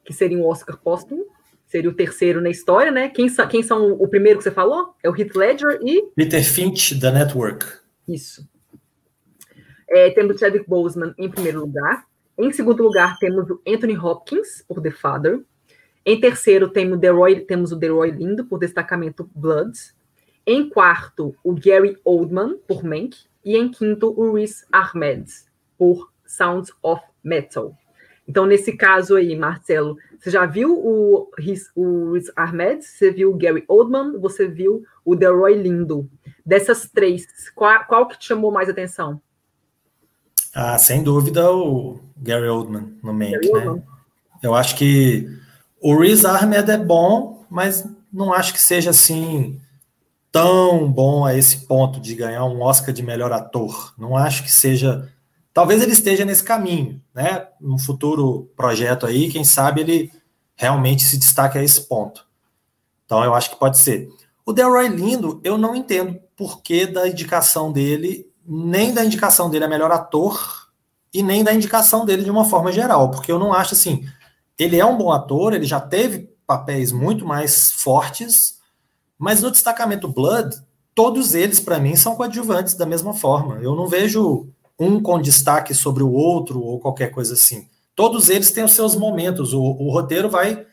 que 0.03 0.15
seria 0.15 0.39
um 0.39 0.47
Oscar 0.47 0.79
póstumo. 0.79 1.27
Seria 1.67 1.91
o 1.91 1.95
terceiro 1.95 2.41
na 2.41 2.49
história, 2.49 2.91
né? 2.91 3.11
Quem, 3.11 3.29
quem 3.51 3.63
são 3.63 3.93
o 3.93 4.09
primeiro 4.09 4.39
que 4.39 4.45
você 4.45 4.51
falou? 4.51 4.95
É 5.03 5.11
o 5.11 5.17
Heath 5.17 5.35
Ledger 5.35 5.79
e... 5.83 6.07
Peter 6.15 6.43
Finch, 6.43 6.95
da 6.95 7.11
Network. 7.11 7.67
Isso. 8.09 8.49
É, 9.89 10.11
temos 10.11 10.37
o 10.37 10.39
Chadwick 10.39 10.69
Boseman 10.69 11.15
em 11.19 11.31
primeiro 11.31 11.61
lugar. 11.61 12.07
Em 12.39 12.51
segundo 12.51 12.83
lugar, 12.83 13.19
temos 13.19 13.49
o 13.51 13.61
Anthony 13.67 13.97
Hopkins, 13.97 14.65
por 14.67 14.83
The 14.83 14.91
Father. 14.91 15.43
Em 16.05 16.19
terceiro, 16.19 16.69
temos, 16.69 16.99
The 16.99 17.09
Roy, 17.09 17.41
temos 17.41 17.73
o 17.73 17.79
The 17.79 17.89
Roy 17.89 18.11
Lindo, 18.11 18.45
por 18.47 18.59
Destacamento 18.59 19.31
Blood. 19.35 19.73
Em 20.47 20.69
quarto, 20.69 21.35
o 21.45 21.55
Gary 21.55 21.99
Oldman, 22.05 22.59
por 22.67 22.83
Mank. 22.85 23.17
E 23.45 23.57
em 23.57 23.71
quinto, 23.71 24.13
o 24.19 24.35
Riz 24.35 24.67
Ahmed, 24.73 25.27
por 25.79 26.12
Sounds 26.33 26.73
of 26.83 27.03
Metal. 27.23 27.77
Então, 28.27 28.47
nesse 28.47 28.73
caso 28.77 29.17
aí, 29.17 29.37
Marcelo, 29.37 29.99
você 30.19 30.31
já 30.31 30.47
viu 30.47 30.73
o, 30.73 31.29
o 31.75 32.13
Riz 32.13 32.31
Ahmed, 32.37 32.85
você 32.85 33.11
viu 33.11 33.31
o 33.31 33.37
Gary 33.37 33.65
Oldman, 33.69 34.19
você 34.19 34.47
viu 34.47 34.85
o 35.05 35.15
Delroy 35.15 35.55
Lindo. 35.55 36.09
Dessas 36.45 36.89
três, 36.89 37.27
qual, 37.55 37.85
qual 37.85 38.09
que 38.09 38.19
te 38.19 38.29
chamou 38.29 38.51
mais 38.51 38.69
atenção? 38.69 39.21
Ah, 40.55 40.79
sem 40.79 41.03
dúvida 41.03 41.51
o 41.51 42.01
Gary 42.17 42.49
Oldman 42.49 42.97
no 43.03 43.13
Mank, 43.13 43.51
né? 43.53 43.83
Eu 44.43 44.55
acho 44.55 44.77
que 44.77 45.29
o 45.81 45.97
Riz 45.97 46.25
Ahmed 46.25 46.71
é 46.71 46.79
bom, 46.79 47.45
mas 47.51 47.87
não 48.13 48.33
acho 48.33 48.53
que 48.53 48.61
seja 48.61 48.91
assim 48.91 49.61
tão 50.31 50.91
bom 50.91 51.27
a 51.27 51.37
esse 51.37 51.67
ponto 51.67 52.01
de 52.01 52.15
ganhar 52.15 52.45
um 52.47 52.63
Oscar 52.63 52.95
de 52.95 53.03
melhor 53.03 53.33
ator. 53.33 53.95
Não 53.99 54.17
acho 54.17 54.43
que 54.43 54.51
seja 54.51 55.12
Talvez 55.53 55.83
ele 55.83 55.93
esteja 55.93 56.25
nesse 56.25 56.43
caminho, 56.43 57.03
né? 57.15 57.47
Um 57.61 57.79
futuro 57.79 58.51
projeto 58.57 59.07
aí, 59.07 59.31
quem 59.31 59.45
sabe 59.45 59.83
ele 59.83 60.13
realmente 60.57 61.05
se 61.05 61.19
destaque 61.19 61.59
a 61.59 61.63
esse 61.63 61.83
ponto. 61.83 62.27
Então 63.05 63.23
eu 63.23 63.35
acho 63.35 63.51
que 63.51 63.57
pode 63.57 63.79
ser. 63.79 64.09
O 64.45 64.53
Delroy 64.53 64.89
Lindo, 64.89 65.41
eu 65.45 65.59
não 65.59 65.75
entendo 65.75 66.19
por 66.37 66.63
que 66.63 66.87
da 66.87 67.07
indicação 67.07 67.71
dele, 67.71 68.27
nem 68.47 68.93
da 68.93 69.05
indicação 69.05 69.51
dele 69.51 69.65
a 69.65 69.69
melhor 69.69 69.93
ator, 69.93 70.63
e 71.13 71.23
nem 71.23 71.45
da 71.45 71.53
indicação 71.53 72.07
dele 72.07 72.25
de 72.25 72.31
uma 72.31 72.45
forma 72.45 72.73
geral, 72.73 73.11
porque 73.11 73.31
eu 73.31 73.39
não 73.39 73.53
acho 73.53 73.75
assim. 73.75 74.07
Ele 74.59 74.79
é 74.79 74.85
um 74.85 74.97
bom 74.97 75.13
ator, 75.13 75.53
ele 75.53 75.67
já 75.67 75.81
teve 75.81 76.31
papéis 76.47 76.91
muito 76.91 77.27
mais 77.27 77.71
fortes, 77.73 78.59
mas 79.19 79.43
no 79.43 79.51
destacamento 79.51 80.09
Blood, 80.09 80.57
todos 80.95 81.35
eles, 81.35 81.61
para 81.61 81.79
mim, 81.79 81.97
são 81.97 82.17
coadjuvantes 82.17 82.75
da 82.75 82.87
mesma 82.87 83.13
forma. 83.13 83.57
Eu 83.57 83.77
não 83.77 83.87
vejo 83.87 84.49
um 84.79 85.01
com 85.01 85.21
destaque 85.21 85.75
sobre 85.75 86.03
o 86.03 86.11
outro 86.11 86.61
ou 86.61 86.81
qualquer 86.81 87.11
coisa 87.11 87.35
assim. 87.35 87.69
Todos 87.95 88.29
eles 88.29 88.51
têm 88.51 88.65
os 88.65 88.73
seus 88.73 88.97
momentos. 88.97 89.53
O, 89.53 89.63
o 89.63 89.91
roteiro 89.91 90.29
vai 90.29 90.67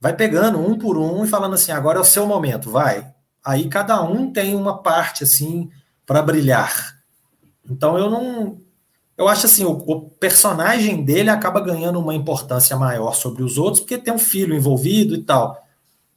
vai 0.00 0.14
pegando 0.14 0.58
um 0.58 0.76
por 0.76 0.98
um 0.98 1.24
e 1.24 1.28
falando 1.28 1.54
assim, 1.54 1.72
agora 1.72 1.98
é 1.98 2.02
o 2.02 2.04
seu 2.04 2.26
momento, 2.26 2.70
vai. 2.70 3.10
Aí 3.42 3.68
cada 3.68 4.02
um 4.02 4.30
tem 4.30 4.54
uma 4.54 4.82
parte 4.82 5.24
assim 5.24 5.70
para 6.04 6.20
brilhar. 6.20 6.98
Então 7.68 7.96
eu 7.96 8.10
não 8.10 8.58
eu 9.16 9.28
acho 9.28 9.46
assim, 9.46 9.64
o, 9.64 9.70
o, 9.70 10.10
personagem 10.10 11.04
dele 11.04 11.30
acaba 11.30 11.60
ganhando 11.60 12.00
uma 12.00 12.14
importância 12.14 12.76
maior 12.76 13.14
sobre 13.14 13.44
os 13.44 13.56
outros, 13.56 13.80
porque 13.80 13.96
tem 13.96 14.12
um 14.12 14.18
filho 14.18 14.54
envolvido 14.54 15.14
e 15.14 15.22
tal. 15.22 15.64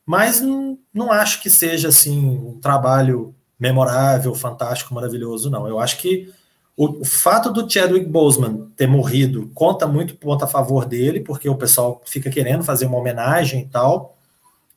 Mas 0.05 0.41
não, 0.41 0.79
não 0.93 1.11
acho 1.11 1.41
que 1.41 1.49
seja 1.49 1.89
assim 1.89 2.27
um 2.27 2.59
trabalho 2.59 3.35
memorável, 3.59 4.33
fantástico, 4.33 4.93
maravilhoso, 4.93 5.49
não. 5.49 5.67
Eu 5.67 5.79
acho 5.79 5.97
que 5.97 6.33
o, 6.77 7.01
o, 7.01 7.05
fato 7.05 7.51
do 7.51 7.67
Chadwick 7.67 8.05
Boseman 8.05 8.69
ter 8.75 8.85
morrido 8.85 9.49
conta 9.55 9.87
muito 9.87 10.15
ponto 10.15 10.45
a 10.45 10.47
favor 10.47 10.85
dele, 10.85 11.19
porque 11.19 11.49
o 11.49 11.55
pessoal 11.55 12.03
fica 12.05 12.29
querendo 12.29 12.63
fazer 12.63 12.85
uma 12.85 12.99
homenagem 12.99 13.61
e 13.61 13.65
tal. 13.65 14.15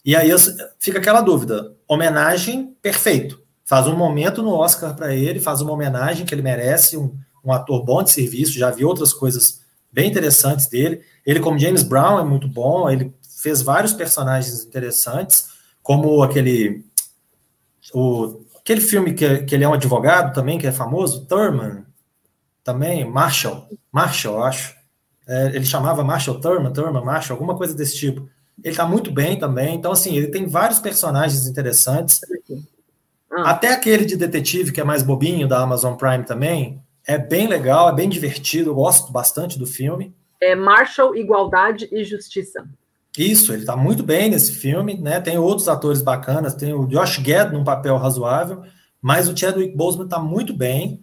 E 0.02 0.16
aí 0.16 0.30
fica 0.78 0.98
aquela 0.98 1.20
dúvida: 1.20 1.74
homenagem, 1.86 2.74
perfeito. 2.80 3.42
Faz 3.66 3.86
um 3.86 3.94
momento 3.94 4.42
no 4.42 4.54
Oscar 4.54 4.96
para 4.96 5.14
ele, 5.14 5.40
faz 5.40 5.60
uma 5.60 5.72
homenagem 5.72 6.24
que 6.24 6.34
ele 6.34 6.40
merece, 6.40 6.96
um, 6.96 7.14
um 7.44 7.52
ator 7.52 7.84
bom 7.84 8.02
de 8.02 8.10
serviço. 8.10 8.58
Já 8.58 8.70
vi 8.70 8.82
outras 8.82 9.12
coisas 9.12 9.60
bem 9.92 10.08
interessantes 10.08 10.68
dele. 10.68 11.02
Ele, 11.24 11.38
como 11.38 11.58
James 11.58 11.82
Brown, 11.82 12.18
é 12.18 12.24
muito 12.24 12.48
bom. 12.48 12.88
Ele 12.88 13.14
fez 13.42 13.60
vários 13.60 13.92
personagens 13.92 14.64
interessantes, 14.64 15.48
como 15.82 16.22
aquele. 16.22 16.82
O, 17.92 18.40
aquele 18.58 18.80
filme 18.80 19.12
que, 19.12 19.42
que 19.42 19.54
ele 19.54 19.64
é 19.64 19.68
um 19.68 19.74
advogado 19.74 20.32
também, 20.32 20.58
que 20.58 20.66
é 20.66 20.72
famoso, 20.72 21.26
Thurman, 21.26 21.84
também, 22.64 23.04
Marshall, 23.04 23.68
Marshall, 23.92 24.42
acho. 24.44 24.74
É, 25.26 25.46
ele 25.48 25.64
chamava 25.64 26.02
Marshall 26.02 26.40
Thurman, 26.40 26.72
Thurman, 26.72 27.04
Marshall, 27.04 27.36
alguma 27.36 27.56
coisa 27.56 27.74
desse 27.74 27.96
tipo. 27.96 28.28
Ele 28.62 28.74
tá 28.74 28.86
muito 28.86 29.10
bem 29.10 29.38
também. 29.38 29.76
Então, 29.76 29.92
assim, 29.92 30.16
ele 30.16 30.28
tem 30.28 30.46
vários 30.46 30.78
personagens 30.78 31.46
interessantes. 31.46 32.20
Ah. 33.32 33.50
Até 33.50 33.72
aquele 33.72 34.04
de 34.04 34.16
detetive, 34.16 34.72
que 34.72 34.80
é 34.80 34.84
mais 34.84 35.02
bobinho, 35.02 35.48
da 35.48 35.60
Amazon 35.60 35.94
Prime 35.94 36.24
também, 36.24 36.82
É 37.06 37.16
bem 37.16 37.48
legal, 37.48 37.88
é 37.88 37.94
bem 37.94 38.08
divertido, 38.08 38.70
eu 38.70 38.74
gosto 38.74 39.10
bastante 39.10 39.58
do 39.58 39.66
filme. 39.66 40.14
É 40.40 40.54
Marshall, 40.54 41.16
Igualdade 41.16 41.88
e 41.90 42.04
Justiça. 42.04 42.64
Isso, 43.16 43.52
ele 43.52 43.62
está 43.62 43.76
muito 43.76 44.02
bem 44.02 44.30
nesse 44.30 44.52
filme, 44.52 44.94
né? 44.94 45.20
Tem 45.20 45.36
outros 45.38 45.68
atores 45.68 46.02
bacanas, 46.02 46.54
tem 46.54 46.72
o 46.72 46.86
Josh 46.86 47.18
Gad 47.18 47.52
num 47.52 47.64
papel 47.64 47.96
razoável, 47.96 48.62
mas 49.02 49.28
o 49.28 49.36
Chadwick 49.36 49.76
Boseman 49.76 50.04
está 50.04 50.18
muito 50.18 50.54
bem. 50.54 51.02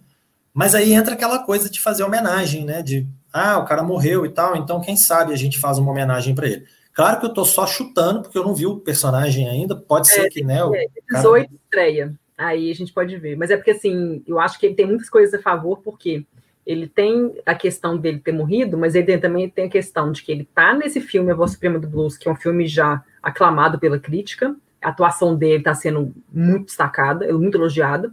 Mas 0.58 0.74
aí 0.74 0.92
entra 0.92 1.14
aquela 1.14 1.38
coisa 1.38 1.70
de 1.70 1.80
fazer 1.80 2.02
homenagem, 2.02 2.64
né? 2.64 2.82
De 2.82 3.06
ah, 3.32 3.58
o 3.58 3.64
cara 3.64 3.80
morreu 3.80 4.26
e 4.26 4.28
tal, 4.28 4.56
então 4.56 4.80
quem 4.80 4.96
sabe 4.96 5.32
a 5.32 5.36
gente 5.36 5.56
faz 5.56 5.78
uma 5.78 5.92
homenagem 5.92 6.34
para 6.34 6.48
ele. 6.48 6.66
Claro 6.92 7.20
que 7.20 7.26
eu 7.26 7.32
tô 7.32 7.44
só 7.44 7.64
chutando, 7.64 8.22
porque 8.22 8.36
eu 8.36 8.42
não 8.42 8.56
vi 8.56 8.66
o 8.66 8.80
personagem 8.80 9.48
ainda, 9.48 9.76
pode 9.76 10.08
ser 10.08 10.22
é, 10.22 10.28
que, 10.28 10.42
né? 10.42 10.64
O 10.64 10.74
é, 10.74 10.86
18 11.12 11.46
cara... 11.46 11.60
estreia, 11.62 12.14
aí 12.36 12.72
a 12.72 12.74
gente 12.74 12.92
pode 12.92 13.16
ver. 13.18 13.36
Mas 13.36 13.52
é 13.52 13.56
porque, 13.56 13.70
assim, 13.70 14.20
eu 14.26 14.40
acho 14.40 14.58
que 14.58 14.66
ele 14.66 14.74
tem 14.74 14.84
muitas 14.84 15.08
coisas 15.08 15.32
a 15.32 15.40
favor, 15.40 15.78
porque 15.78 16.26
ele 16.66 16.88
tem 16.88 17.36
a 17.46 17.54
questão 17.54 17.96
dele 17.96 18.18
ter 18.18 18.32
morrido, 18.32 18.76
mas 18.76 18.96
ele 18.96 19.06
tem, 19.06 19.20
também 19.20 19.48
tem 19.48 19.66
a 19.66 19.70
questão 19.70 20.10
de 20.10 20.24
que 20.24 20.32
ele 20.32 20.48
tá 20.52 20.74
nesse 20.74 21.00
filme 21.00 21.30
A 21.30 21.36
Voz 21.36 21.52
Suprema 21.52 21.78
do 21.78 21.86
Blues, 21.86 22.18
que 22.18 22.28
é 22.28 22.32
um 22.32 22.36
filme 22.36 22.66
já 22.66 23.00
aclamado 23.22 23.78
pela 23.78 24.00
crítica, 24.00 24.56
a 24.82 24.88
atuação 24.88 25.36
dele 25.36 25.58
está 25.58 25.72
sendo 25.72 26.12
muito 26.32 26.64
destacada, 26.64 27.32
muito 27.32 27.56
elogiada, 27.56 28.12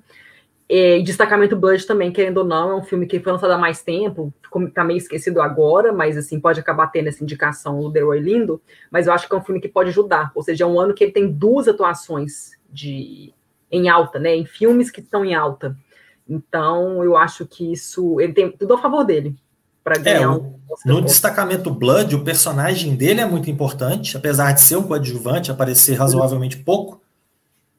e 0.67 1.03
Destacamento 1.03 1.55
Blood 1.55 1.85
também, 1.85 2.11
querendo 2.11 2.37
ou 2.37 2.43
não, 2.43 2.71
é 2.71 2.75
um 2.75 2.83
filme 2.83 3.05
que 3.05 3.19
foi 3.19 3.31
lançado 3.31 3.51
há 3.51 3.57
mais 3.57 3.83
tempo, 3.83 4.33
tá 4.73 4.83
meio 4.83 4.97
esquecido 4.97 5.39
agora, 5.39 5.93
mas 5.93 6.17
assim, 6.17 6.39
pode 6.39 6.59
acabar 6.59 6.87
tendo 6.87 7.07
essa 7.07 7.23
indicação 7.23 7.79
o 7.79 7.91
The 7.91 8.01
Roy 8.01 8.19
Lindo, 8.19 8.59
mas 8.89 9.05
eu 9.05 9.13
acho 9.13 9.27
que 9.27 9.35
é 9.35 9.37
um 9.37 9.43
filme 9.43 9.61
que 9.61 9.67
pode 9.67 9.89
ajudar, 9.89 10.31
ou 10.33 10.41
seja, 10.41 10.63
é 10.63 10.67
um 10.67 10.79
ano 10.79 10.93
que 10.93 11.03
ele 11.03 11.11
tem 11.11 11.31
duas 11.31 11.67
atuações 11.67 12.51
de 12.71 13.33
em 13.71 13.89
alta, 13.89 14.19
né, 14.19 14.35
em 14.35 14.45
filmes 14.45 14.89
que 14.89 15.01
estão 15.01 15.25
em 15.25 15.35
alta. 15.35 15.75
Então, 16.27 17.03
eu 17.03 17.15
acho 17.15 17.45
que 17.45 17.71
isso, 17.71 18.19
ele 18.19 18.33
tem 18.33 18.51
tudo 18.51 18.73
a 18.73 18.77
favor 18.77 19.03
dele 19.03 19.35
para 19.83 19.97
é, 19.97 19.99
ganhar 19.99 20.21
é, 20.21 20.27
um 20.27 20.59
No 20.83 21.01
destacamento 21.01 21.69
Blood, 21.69 22.15
o 22.15 22.23
personagem 22.23 22.95
dele 22.95 23.21
é 23.21 23.25
muito 23.25 23.51
importante, 23.51 24.17
apesar 24.17 24.51
de 24.53 24.61
ser 24.61 24.77
um 24.77 24.83
coadjuvante, 24.83 25.51
aparecer 25.51 25.93
razoavelmente 25.95 26.57
pouco, 26.57 27.01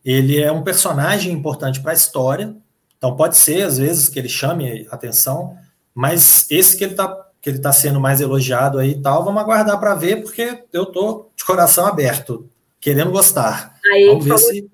ele 0.05 0.41
é 0.41 0.53
um 0.53 0.62
personagem 0.62 1.32
importante 1.32 1.80
para 1.80 1.91
a 1.91 1.95
história, 1.95 2.55
então 2.97 3.16
pode 3.16 3.36
ser, 3.36 3.62
às 3.62 3.78
vezes, 3.78 4.09
que 4.09 4.18
ele 4.18 4.28
chame 4.28 4.86
atenção, 4.90 5.57
mas 5.94 6.47
esse 6.51 6.76
que 6.76 6.84
ele 6.84 6.92
está 6.92 7.26
que 7.47 7.51
ele 7.51 7.61
tá 7.61 7.72
sendo 7.72 8.01
mais 8.01 8.20
elogiado 8.20 8.76
aí 8.76 8.90
e 8.90 9.01
tal, 9.01 9.24
vamos 9.24 9.40
aguardar 9.40 9.78
para 9.78 9.94
ver, 9.94 10.20
porque 10.20 10.64
eu 10.72 10.84
tô 10.84 11.28
de 11.36 11.44
coração 11.44 11.86
aberto, 11.86 12.51
querendo 12.80 13.12
gostar. 13.12 13.72
Aí 13.92 14.07
vamos 14.09 14.24
ver 14.24 14.36
se... 14.38 14.68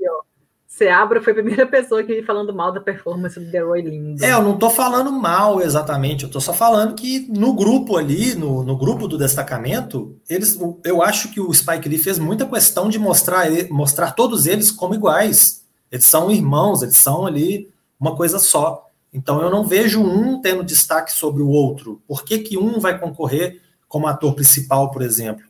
Seabra 0.66 1.20
foi 1.20 1.32
a 1.32 1.36
primeira 1.36 1.66
pessoa 1.68 2.02
que 2.02 2.22
falando 2.22 2.54
mal 2.54 2.72
da 2.72 2.80
performance 2.80 3.38
do 3.38 3.66
Roy 3.66 3.82
Lindo. 3.82 4.24
É, 4.24 4.32
eu 4.32 4.40
não 4.40 4.56
tô 4.56 4.70
falando 4.70 5.12
mal 5.12 5.60
exatamente, 5.60 6.24
eu 6.24 6.30
tô 6.30 6.40
só 6.40 6.54
falando 6.54 6.94
que 6.94 7.30
no 7.30 7.52
grupo 7.52 7.98
ali, 7.98 8.34
no, 8.34 8.64
no 8.64 8.74
grupo 8.74 9.06
do 9.06 9.18
destacamento, 9.18 10.18
eles, 10.26 10.58
eu 10.82 11.02
acho 11.02 11.30
que 11.30 11.42
o 11.42 11.52
Spike 11.52 11.90
Lee 11.90 11.98
fez 11.98 12.18
muita 12.18 12.46
questão 12.46 12.88
de 12.88 12.98
mostrar, 12.98 13.48
mostrar 13.68 14.12
todos 14.12 14.46
eles 14.46 14.70
como 14.70 14.94
iguais. 14.94 15.62
Eles 15.90 16.06
são 16.06 16.30
irmãos, 16.30 16.82
eles 16.82 16.96
são 16.96 17.26
ali 17.26 17.68
uma 18.02 18.16
coisa 18.16 18.40
só. 18.40 18.88
Então 19.12 19.40
eu 19.40 19.48
não 19.48 19.64
vejo 19.64 20.02
um 20.02 20.40
tendo 20.40 20.64
destaque 20.64 21.12
sobre 21.12 21.40
o 21.40 21.48
outro. 21.48 22.02
Por 22.06 22.24
que, 22.24 22.40
que 22.40 22.58
um 22.58 22.80
vai 22.80 22.98
concorrer 22.98 23.62
como 23.86 24.08
ator 24.08 24.34
principal, 24.34 24.90
por 24.90 25.02
exemplo? 25.02 25.44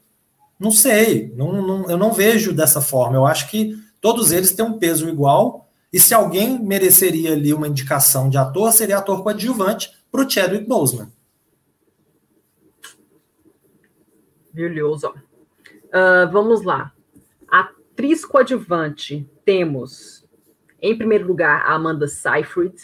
Não 0.61 0.71
sei, 0.71 1.33
não, 1.35 1.63
não, 1.63 1.91
eu 1.91 1.97
não 1.97 2.13
vejo 2.13 2.53
dessa 2.53 2.83
forma. 2.83 3.17
Eu 3.17 3.25
acho 3.25 3.51
que 3.51 3.75
todos 4.03 4.33
eles 4.33 4.53
têm 4.53 4.67
um 4.67 4.79
peso 4.79 5.09
igual, 5.09 5.67
e 5.91 5.99
se 5.99 6.13
alguém 6.13 6.63
mereceria 6.63 7.33
ali 7.33 7.55
uma 7.55 7.69
indicação 7.69 8.29
de 8.29 8.37
ator, 8.37 8.71
seria 8.73 8.99
ator 8.99 9.23
coadjuvante 9.23 9.91
para 10.11 10.25
o 10.25 10.29
Chadwick 10.29 10.67
Boseman. 10.67 11.11
Brilhoso. 14.53 15.09
Uh, 15.09 16.31
vamos 16.31 16.63
lá. 16.63 16.93
Atriz 17.49 18.25
coadjuvante, 18.25 19.29
temos 19.45 20.22
em 20.83 20.99
primeiro 20.99 21.27
lugar, 21.27 21.63
a 21.65 21.75
Amanda 21.75 22.09
Seyfried, 22.09 22.75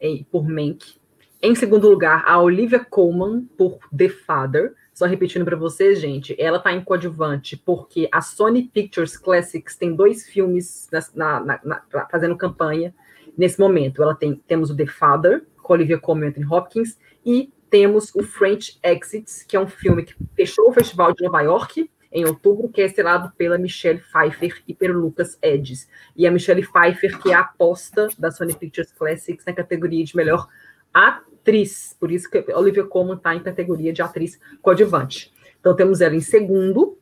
em, 0.00 0.24
por 0.24 0.48
Mank. 0.48 0.98
Em 1.42 1.54
segundo 1.54 1.88
lugar, 1.88 2.24
a 2.26 2.40
Olivia 2.40 2.80
Colman, 2.80 3.42
por 3.56 3.78
The 3.96 4.08
Father. 4.08 4.74
Só 4.94 5.06
repetindo 5.06 5.44
para 5.44 5.56
vocês, 5.56 6.00
gente, 6.00 6.34
ela 6.40 6.58
tá 6.58 6.72
em 6.72 6.82
coadjuvante 6.82 7.56
porque 7.56 8.08
a 8.10 8.20
Sony 8.20 8.64
Pictures 8.64 9.16
Classics 9.16 9.76
tem 9.76 9.94
dois 9.94 10.26
filmes 10.26 10.88
na, 11.14 11.40
na, 11.40 11.60
na, 11.62 12.06
fazendo 12.10 12.36
campanha 12.36 12.92
nesse 13.36 13.60
momento. 13.60 14.02
Ela 14.02 14.14
tem 14.14 14.34
temos 14.34 14.70
o 14.70 14.76
The 14.76 14.86
Father, 14.86 15.46
com 15.62 15.74
Olivia 15.74 15.98
Colman 15.98 16.24
e 16.24 16.28
Anthony 16.30 16.46
Hopkins, 16.46 16.98
e 17.24 17.52
temos 17.70 18.12
o 18.14 18.22
French 18.22 18.78
Exits, 18.82 19.44
que 19.44 19.56
é 19.56 19.60
um 19.60 19.68
filme 19.68 20.02
que 20.02 20.14
fechou 20.34 20.70
o 20.70 20.72
Festival 20.72 21.12
de 21.12 21.22
Nova 21.22 21.42
York 21.42 21.88
em 22.10 22.24
outubro, 22.24 22.68
que 22.68 22.80
é 22.80 22.86
estrelado 22.86 23.32
pela 23.36 23.58
Michelle 23.58 24.00
Pfeiffer 24.00 24.62
e 24.66 24.74
pelo 24.74 24.98
Lucas 24.98 25.38
Edges. 25.42 25.88
E 26.16 26.26
a 26.26 26.30
Michelle 26.30 26.66
Pfeiffer, 26.66 27.18
que 27.20 27.30
é 27.30 27.34
a 27.34 27.40
aposta 27.40 28.08
da 28.18 28.30
Sony 28.30 28.54
Pictures 28.54 28.92
Classics 28.92 29.44
na 29.44 29.52
categoria 29.52 30.04
de 30.04 30.16
melhor 30.16 30.48
atriz. 30.92 31.94
Por 31.98 32.10
isso 32.10 32.30
que 32.30 32.44
Olivia 32.52 32.84
Colman 32.84 33.16
está 33.16 33.34
em 33.34 33.42
categoria 33.42 33.92
de 33.92 34.02
atriz 34.02 34.40
coadjuvante. 34.62 35.32
Então 35.60 35.76
temos 35.76 36.00
ela 36.00 36.16
em 36.16 36.20
segundo, 36.20 36.98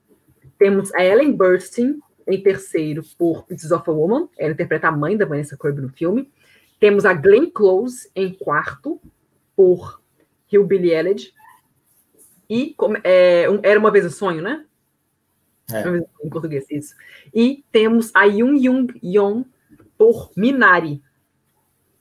temos 0.58 0.92
a 0.94 1.04
Ellen 1.04 1.32
Burstyn 1.32 2.00
em 2.26 2.42
terceiro 2.42 3.02
por 3.16 3.44
Pieces 3.44 3.70
of 3.70 3.88
a 3.88 3.92
Woman, 3.92 4.28
ela 4.36 4.52
interpreta 4.52 4.88
a 4.88 4.92
mãe 4.92 5.16
da 5.16 5.24
Vanessa 5.24 5.56
Kirby 5.56 5.82
no 5.82 5.88
filme. 5.88 6.30
Temos 6.80 7.04
a 7.04 7.14
Glenn 7.14 7.50
Close 7.50 8.10
em 8.14 8.34
quarto 8.34 9.00
por 9.54 10.02
Hillbilly 10.52 10.90
Elegy. 10.90 11.32
E 12.50 12.74
é, 13.02 13.48
um, 13.48 13.60
Era 13.62 13.78
Uma 13.78 13.90
Vez 13.90 14.04
o 14.04 14.10
Sonho, 14.10 14.42
né? 14.42 14.65
É. 15.72 15.82
Em 16.24 16.28
português, 16.28 16.64
isso. 16.70 16.94
E 17.34 17.64
temos 17.72 18.10
a 18.14 18.24
Yoon 18.24 18.56
Young 18.56 18.86
Yeon 19.02 19.44
por 19.98 20.30
Minari, 20.36 21.02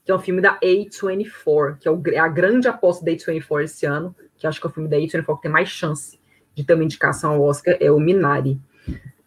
que 0.04 0.12
é 0.12 0.14
um 0.14 0.20
filme 0.20 0.40
da 0.40 0.58
A24, 0.60 1.78
que 1.78 1.88
é, 1.88 2.14
é 2.14 2.18
a 2.18 2.28
grande 2.28 2.68
aposta 2.68 3.04
da 3.04 3.10
A24 3.10 3.64
esse 3.64 3.86
ano, 3.86 4.14
que 4.36 4.46
acho 4.46 4.60
que 4.60 4.66
é 4.66 4.70
o 4.70 4.72
filme 4.72 4.88
da 4.88 4.96
A24 4.96 5.36
que 5.36 5.42
tem 5.42 5.50
mais 5.50 5.68
chance 5.68 6.18
de 6.54 6.64
ter 6.64 6.74
uma 6.74 6.84
indicação 6.84 7.32
ao 7.32 7.42
Oscar, 7.42 7.76
é 7.80 7.90
o 7.90 7.98
Minari. 7.98 8.60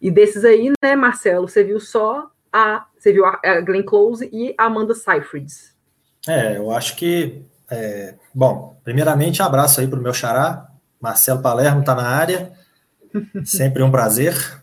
E 0.00 0.10
desses 0.10 0.44
aí, 0.44 0.72
né, 0.82 0.96
Marcelo, 0.96 1.46
você 1.46 1.62
viu 1.62 1.78
só 1.78 2.30
a. 2.52 2.86
Você 2.98 3.12
viu 3.12 3.24
a 3.24 3.38
Glenn 3.60 3.82
Close 3.82 4.28
e 4.32 4.54
a 4.58 4.64
Amanda 4.64 4.94
Seyfried. 4.94 5.52
É, 6.26 6.56
eu 6.56 6.70
acho 6.70 6.96
que. 6.96 7.42
É, 7.70 8.14
bom, 8.34 8.80
primeiramente, 8.82 9.42
abraço 9.42 9.80
aí 9.80 9.86
para 9.86 9.98
o 9.98 10.02
meu 10.02 10.12
xará, 10.12 10.68
Marcelo 11.00 11.40
Palermo 11.40 11.80
está 11.80 11.94
na 11.94 12.08
área. 12.08 12.52
Sempre 13.44 13.82
um 13.82 13.90
prazer. 13.90 14.62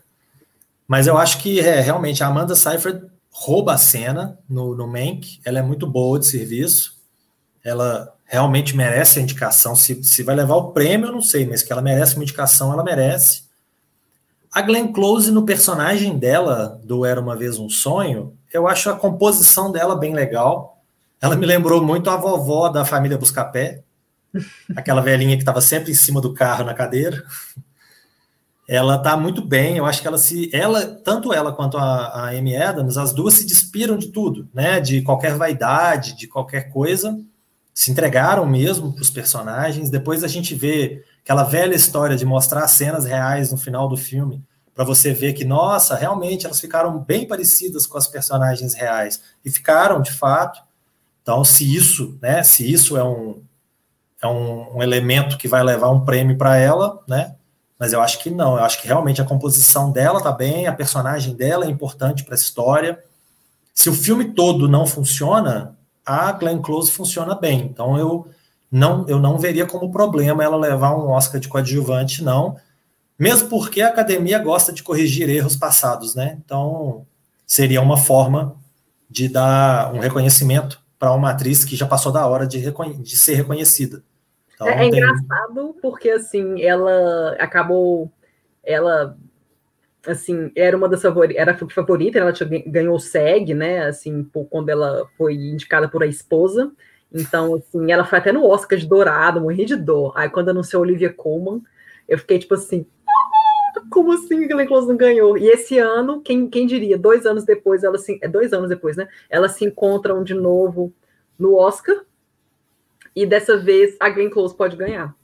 Mas 0.86 1.06
eu 1.06 1.18
acho 1.18 1.38
que 1.38 1.60
é, 1.60 1.80
realmente 1.80 2.24
a 2.24 2.28
Amanda 2.28 2.54
Seyfried 2.54 3.02
rouba 3.30 3.74
a 3.74 3.78
cena 3.78 4.38
no, 4.48 4.74
no 4.74 4.86
Mank. 4.86 5.38
Ela 5.44 5.58
é 5.58 5.62
muito 5.62 5.86
boa 5.86 6.18
de 6.18 6.26
serviço. 6.26 6.96
Ela 7.62 8.14
realmente 8.24 8.74
merece 8.74 9.18
a 9.18 9.22
indicação. 9.22 9.76
Se, 9.76 10.02
se 10.02 10.22
vai 10.22 10.34
levar 10.34 10.56
o 10.56 10.72
prêmio, 10.72 11.08
eu 11.08 11.12
não 11.12 11.22
sei, 11.22 11.46
mas 11.46 11.62
que 11.62 11.72
ela 11.72 11.82
merece 11.82 12.14
uma 12.14 12.24
indicação, 12.24 12.72
ela 12.72 12.82
merece. 12.82 13.42
A 14.50 14.62
Glenn 14.62 14.92
Close, 14.92 15.30
no 15.30 15.44
personagem 15.44 16.18
dela, 16.18 16.80
do 16.82 17.04
Era 17.04 17.20
Uma 17.20 17.36
Vez 17.36 17.58
um 17.58 17.68
Sonho, 17.68 18.34
eu 18.52 18.66
acho 18.66 18.88
a 18.88 18.96
composição 18.96 19.70
dela 19.70 19.94
bem 19.94 20.14
legal. 20.14 20.82
Ela 21.20 21.36
me 21.36 21.44
lembrou 21.44 21.82
muito 21.82 22.08
a 22.08 22.16
vovó 22.16 22.70
da 22.70 22.84
família 22.84 23.18
Buscapé, 23.18 23.82
aquela 24.74 25.02
velhinha 25.02 25.36
que 25.36 25.42
estava 25.42 25.60
sempre 25.60 25.90
em 25.90 25.94
cima 25.94 26.20
do 26.20 26.32
carro 26.32 26.64
na 26.64 26.72
cadeira 26.72 27.24
ela 28.68 28.98
tá 28.98 29.16
muito 29.16 29.40
bem. 29.40 29.78
Eu 29.78 29.86
acho 29.86 30.02
que 30.02 30.06
ela 30.06 30.18
se, 30.18 30.54
ela, 30.54 30.84
tanto 30.84 31.32
ela 31.32 31.52
quanto 31.52 31.78
a, 31.78 32.08
a 32.08 32.28
Amy 32.28 32.54
Adams, 32.54 32.98
as 32.98 33.14
duas 33.14 33.34
se 33.34 33.46
despiram 33.46 33.96
de 33.96 34.08
tudo, 34.08 34.46
né? 34.52 34.78
De 34.78 35.00
qualquer 35.00 35.34
vaidade, 35.34 36.14
de 36.14 36.28
qualquer 36.28 36.70
coisa, 36.70 37.18
se 37.72 37.90
entregaram 37.90 38.44
mesmo 38.44 38.92
para 38.92 39.00
os 39.00 39.08
personagens. 39.08 39.88
Depois 39.88 40.22
a 40.22 40.28
gente 40.28 40.54
vê 40.54 41.02
aquela 41.24 41.44
velha 41.44 41.74
história 41.74 42.14
de 42.14 42.26
mostrar 42.26 42.68
cenas 42.68 43.06
reais 43.06 43.50
no 43.50 43.56
final 43.56 43.88
do 43.88 43.96
filme, 43.96 44.44
para 44.74 44.84
você 44.84 45.12
ver 45.12 45.32
que, 45.32 45.44
nossa, 45.44 45.96
realmente 45.96 46.44
elas 46.44 46.60
ficaram 46.60 46.98
bem 46.98 47.26
parecidas 47.26 47.86
com 47.86 47.96
as 47.96 48.06
personagens 48.06 48.74
reais 48.74 49.22
e 49.44 49.50
ficaram, 49.50 50.02
de 50.02 50.12
fato. 50.12 50.60
Então, 51.22 51.42
se 51.42 51.74
isso, 51.74 52.18
né? 52.20 52.42
Se 52.42 52.70
isso 52.70 52.98
é 52.98 53.02
um 53.02 53.42
é 54.20 54.26
um, 54.26 54.76
um 54.76 54.82
elemento 54.82 55.38
que 55.38 55.46
vai 55.46 55.62
levar 55.62 55.90
um 55.90 56.04
prêmio 56.04 56.36
para 56.36 56.56
ela, 56.56 57.02
né? 57.08 57.36
Mas 57.78 57.92
eu 57.92 58.00
acho 58.00 58.18
que 58.18 58.30
não, 58.30 58.56
eu 58.56 58.64
acho 58.64 58.80
que 58.80 58.88
realmente 58.88 59.22
a 59.22 59.24
composição 59.24 59.92
dela 59.92 60.20
tá 60.20 60.32
bem, 60.32 60.66
a 60.66 60.72
personagem 60.72 61.34
dela 61.34 61.64
é 61.64 61.68
importante 61.68 62.24
para 62.24 62.34
a 62.34 62.38
história. 62.38 63.02
Se 63.72 63.88
o 63.88 63.94
filme 63.94 64.32
todo 64.32 64.68
não 64.68 64.84
funciona, 64.84 65.76
a 66.04 66.32
Glenn 66.32 66.60
Close 66.60 66.90
funciona 66.90 67.34
bem. 67.34 67.60
Então 67.60 67.96
eu 67.96 68.26
não, 68.70 69.06
eu 69.06 69.20
não 69.20 69.38
veria 69.38 69.66
como 69.66 69.92
problema 69.92 70.42
ela 70.42 70.56
levar 70.56 70.96
um 70.96 71.10
Oscar 71.10 71.40
de 71.40 71.48
coadjuvante, 71.48 72.24
não. 72.24 72.56
Mesmo 73.18 73.48
porque 73.48 73.80
a 73.80 73.88
academia 73.88 74.38
gosta 74.38 74.72
de 74.72 74.82
corrigir 74.82 75.28
erros 75.28 75.54
passados, 75.54 76.14
né? 76.14 76.38
Então 76.44 77.06
seria 77.46 77.80
uma 77.80 77.96
forma 77.96 78.56
de 79.08 79.28
dar 79.28 79.94
um 79.94 80.00
reconhecimento 80.00 80.80
para 80.98 81.12
uma 81.12 81.30
atriz 81.30 81.64
que 81.64 81.76
já 81.76 81.86
passou 81.86 82.10
da 82.10 82.26
hora 82.26 82.46
de, 82.46 82.60
de 83.02 83.16
ser 83.16 83.34
reconhecida. 83.34 84.02
Então, 84.58 84.68
é, 84.68 84.72
é 84.72 84.78
tem... 84.78 84.88
engraçado 84.88 85.76
porque 85.80 86.10
assim 86.10 86.60
ela 86.62 87.36
acabou, 87.38 88.10
ela 88.64 89.16
assim 90.04 90.50
era 90.56 90.76
uma 90.76 90.88
das 90.88 91.00
favoritas, 91.00 91.40
era 91.40 91.54
favorita, 91.54 92.18
ela 92.18 92.32
tinha, 92.32 92.64
ganhou 92.66 92.96
o 92.96 93.00
SEG, 93.00 93.54
né? 93.54 93.86
Assim, 93.86 94.24
por, 94.24 94.46
quando 94.46 94.68
ela 94.68 95.08
foi 95.16 95.34
indicada 95.34 95.88
por 95.88 96.02
a 96.02 96.06
esposa. 96.06 96.72
Então, 97.12 97.54
assim, 97.54 97.90
ela 97.92 98.04
foi 98.04 98.18
até 98.18 98.32
no 98.32 98.44
Oscar 98.44 98.78
de 98.78 98.86
Dourado, 98.86 99.40
morri 99.40 99.64
de 99.64 99.76
dor. 99.76 100.12
Aí, 100.16 100.28
quando 100.28 100.50
anunciou 100.50 100.82
Olivia 100.82 101.12
Colman, 101.12 101.62
eu 102.06 102.18
fiquei 102.18 102.38
tipo 102.38 102.54
assim, 102.54 102.84
como 103.90 104.12
assim 104.12 104.44
a 104.44 104.48
Glenn 104.48 104.66
Close 104.66 104.88
não 104.88 104.96
ganhou? 104.96 105.38
E 105.38 105.48
esse 105.48 105.78
ano, 105.78 106.20
quem, 106.20 106.48
quem 106.50 106.66
diria, 106.66 106.98
dois 106.98 107.24
anos 107.24 107.44
depois, 107.44 107.84
ela 107.84 107.96
se, 107.96 108.18
é 108.20 108.28
dois 108.28 108.52
anos 108.52 108.68
depois, 108.68 108.96
né? 108.96 109.08
Elas 109.30 109.52
se 109.52 109.64
encontram 109.64 110.24
de 110.24 110.34
novo 110.34 110.92
no 111.38 111.54
Oscar 111.54 111.96
e 113.22 113.26
dessa 113.26 113.56
vez 113.56 113.96
a 113.98 114.08
Glenn 114.08 114.30
Close 114.30 114.56
pode 114.56 114.76
ganhar. 114.76 115.14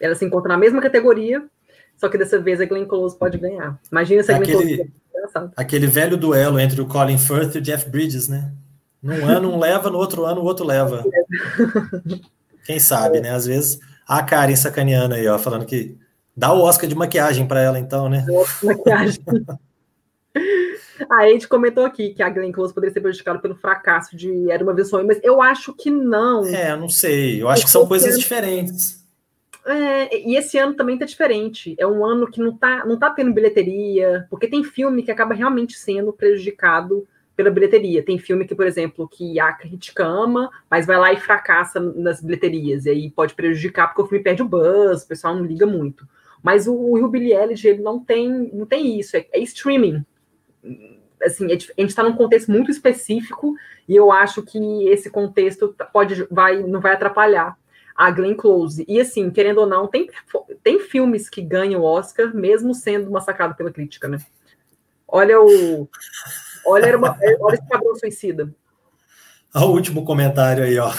Ela 0.00 0.14
se 0.14 0.24
encontra 0.24 0.48
na 0.48 0.56
mesma 0.56 0.80
categoria, 0.80 1.44
só 1.96 2.08
que 2.08 2.16
dessa 2.16 2.38
vez 2.38 2.60
a 2.60 2.64
Glenn 2.64 2.86
Close 2.86 3.18
pode 3.18 3.36
ganhar. 3.36 3.78
Imagina 3.92 4.22
se 4.22 4.32
a 4.32 4.38
Glenn 4.38 4.56
aquele, 4.56 4.76
Close. 4.76 5.50
Aquele 5.56 5.86
velho 5.86 6.16
duelo 6.16 6.58
entre 6.58 6.80
o 6.80 6.86
Colin 6.86 7.18
Firth 7.18 7.54
e 7.54 7.58
o 7.58 7.60
Jeff 7.60 7.88
Bridges, 7.90 8.28
né? 8.28 8.50
Num 9.02 9.26
ano 9.26 9.52
um 9.52 9.58
leva, 9.58 9.90
no 9.90 9.98
outro 9.98 10.24
ano 10.24 10.40
o 10.40 10.44
outro 10.44 10.64
leva. 10.64 11.04
Quem 12.64 12.80
sabe, 12.80 13.20
né? 13.20 13.30
Às 13.30 13.44
vezes 13.44 13.78
a 14.08 14.22
Karen 14.22 14.56
sacaneando 14.56 15.14
aí, 15.14 15.28
ó, 15.28 15.38
falando 15.38 15.66
que 15.66 15.96
dá 16.34 16.50
o 16.52 16.62
Oscar 16.62 16.88
de 16.88 16.94
maquiagem 16.94 17.46
para 17.46 17.60
ela, 17.60 17.78
então, 17.78 18.08
né? 18.08 18.24
Maquiagem. 18.62 19.22
A 21.10 21.28
gente 21.28 21.48
comentou 21.48 21.84
aqui 21.84 22.14
que 22.14 22.22
a 22.22 22.28
Glenn 22.28 22.52
Close 22.52 22.72
poderia 22.72 22.92
ser 22.92 23.00
prejudicada 23.00 23.38
pelo 23.38 23.54
fracasso 23.54 24.16
de 24.16 24.50
Era 24.50 24.62
uma 24.62 24.74
vez 24.74 24.88
sonho, 24.88 25.06
mas 25.06 25.18
eu 25.22 25.42
acho 25.42 25.72
que 25.74 25.90
não. 25.90 26.44
É, 26.46 26.76
não 26.76 26.88
sei. 26.88 27.42
Eu 27.42 27.48
acho 27.48 27.64
que 27.64 27.70
são 27.70 27.86
coisas 27.86 28.18
diferentes. 28.18 29.04
É, 29.66 30.28
e 30.28 30.36
esse 30.36 30.58
ano 30.58 30.74
também 30.74 30.98
tá 30.98 31.04
diferente. 31.04 31.74
É 31.78 31.86
um 31.86 32.04
ano 32.04 32.30
que 32.30 32.40
não 32.40 32.56
tá, 32.56 32.84
não 32.84 32.98
tá 32.98 33.10
tendo 33.10 33.32
bilheteria, 33.32 34.26
porque 34.28 34.46
tem 34.46 34.62
filme 34.62 35.02
que 35.02 35.10
acaba 35.10 35.34
realmente 35.34 35.78
sendo 35.78 36.12
prejudicado 36.12 37.06
pela 37.34 37.50
bilheteria. 37.50 38.04
Tem 38.04 38.18
filme 38.18 38.46
que, 38.46 38.54
por 38.54 38.66
exemplo, 38.66 39.08
que 39.08 39.40
a 39.40 39.52
crítica 39.52 40.04
ama, 40.04 40.50
mas 40.70 40.86
vai 40.86 40.98
lá 40.98 41.12
e 41.12 41.16
fracassa 41.16 41.80
nas 41.80 42.20
bilheterias, 42.20 42.86
e 42.86 42.90
aí 42.90 43.10
pode 43.10 43.34
prejudicar 43.34 43.88
porque 43.88 44.02
o 44.02 44.06
filme 44.06 44.22
perde 44.22 44.42
o 44.42 44.48
buzz, 44.48 45.02
o 45.02 45.08
pessoal 45.08 45.34
não 45.34 45.44
liga 45.44 45.66
muito. 45.66 46.06
Mas 46.42 46.68
o, 46.68 46.74
o 46.74 47.00
Ruby 47.00 47.32
ele 47.32 47.82
não 47.82 47.98
tem, 47.98 48.50
não 48.52 48.66
tem 48.66 49.00
isso, 49.00 49.16
é, 49.16 49.26
é 49.32 49.40
streaming 49.40 50.04
assim, 51.22 51.46
a 51.46 51.50
gente 51.50 51.72
está 51.78 52.02
num 52.02 52.16
contexto 52.16 52.50
muito 52.50 52.70
específico 52.70 53.54
e 53.88 53.96
eu 53.96 54.12
acho 54.12 54.42
que 54.42 54.88
esse 54.88 55.10
contexto 55.10 55.74
pode, 55.92 56.26
vai, 56.30 56.62
não 56.62 56.80
vai 56.80 56.92
atrapalhar 56.92 57.56
a 57.94 58.10
Glenn 58.10 58.34
Close. 58.34 58.84
E 58.88 59.00
assim, 59.00 59.30
querendo 59.30 59.58
ou 59.58 59.66
não, 59.66 59.86
tem, 59.86 60.10
tem 60.62 60.80
filmes 60.80 61.28
que 61.28 61.40
ganham 61.40 61.80
o 61.80 61.84
Oscar, 61.84 62.34
mesmo 62.34 62.74
sendo 62.74 63.10
massacrado 63.10 63.54
pela 63.54 63.72
crítica, 63.72 64.08
né? 64.08 64.18
Olha 65.06 65.40
o. 65.40 65.88
Olha, 66.66 66.86
era 66.86 66.98
uma, 66.98 67.16
olha 67.40 67.54
esse 67.54 67.68
padrão 67.68 67.94
suicida. 67.94 68.52
Olha 69.54 69.66
o 69.66 69.72
último 69.72 70.04
comentário 70.04 70.64
aí, 70.64 70.78
ó. 70.78 70.92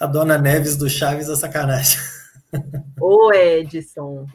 A 0.00 0.06
dona 0.06 0.38
Neves 0.38 0.76
do 0.76 0.88
Chaves 0.88 1.28
é 1.28 1.36
sacanagem. 1.36 2.00
Ô, 3.00 3.32
Edson. 3.32 4.26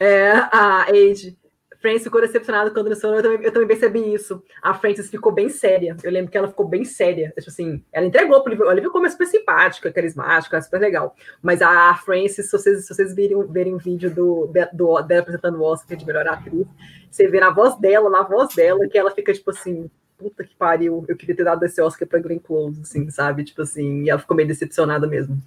É, 0.00 0.30
a 0.32 0.86
Age. 0.88 1.38
Francis 1.80 2.04
ficou 2.04 2.20
decepcionada 2.20 2.70
quando 2.70 2.88
mencionou, 2.88 3.20
eu 3.20 3.42
eu 3.42 3.52
também 3.52 3.68
percebi 3.68 4.12
isso. 4.14 4.42
A 4.62 4.74
Francis 4.74 5.08
ficou 5.08 5.32
bem 5.32 5.48
séria. 5.48 5.96
Eu 6.02 6.10
lembro 6.10 6.30
que 6.30 6.36
ela 6.36 6.48
ficou 6.48 6.68
bem 6.68 6.84
séria. 6.84 7.32
Tipo 7.38 7.48
assim, 7.48 7.82
ela 7.90 8.04
entregou 8.04 8.42
pro 8.42 8.50
livro. 8.50 8.68
O 8.68 8.72
livro 8.72 8.90
como 8.90 9.06
é 9.06 9.08
super 9.08 9.26
simpática, 9.26 9.90
carismática, 9.90 10.60
super 10.60 10.78
legal. 10.78 11.14
Mas 11.40 11.62
a 11.62 11.94
Francis, 11.94 12.46
se 12.46 12.52
vocês, 12.52 12.86
se 12.86 12.94
vocês 12.94 13.14
virem, 13.14 13.46
verem 13.46 13.74
o 13.74 13.78
vídeo 13.78 14.10
do, 14.10 14.52
do, 14.74 15.00
dela 15.02 15.22
apresentando 15.22 15.58
o 15.58 15.62
Oscar 15.62 15.96
de 15.96 16.06
melhor 16.06 16.26
atriz, 16.28 16.66
você 17.10 17.26
vê 17.28 17.40
na 17.40 17.50
voz 17.50 17.78
dela, 17.80 18.10
na 18.10 18.22
voz 18.22 18.54
dela, 18.54 18.86
que 18.86 18.98
ela 18.98 19.10
fica 19.10 19.32
tipo 19.32 19.50
assim, 19.50 19.90
puta 20.18 20.44
que 20.44 20.54
pariu, 20.54 21.06
eu 21.08 21.16
queria 21.16 21.34
ter 21.34 21.44
dado 21.44 21.64
esse 21.64 21.80
Oscar 21.80 22.06
pra 22.06 22.20
Glenn 22.20 22.40
Close, 22.40 22.82
assim, 22.82 23.08
sabe? 23.08 23.42
Tipo 23.42 23.62
assim, 23.62 24.02
e 24.02 24.10
ela 24.10 24.20
ficou 24.20 24.36
meio 24.36 24.48
decepcionada 24.48 25.06
mesmo. 25.06 25.42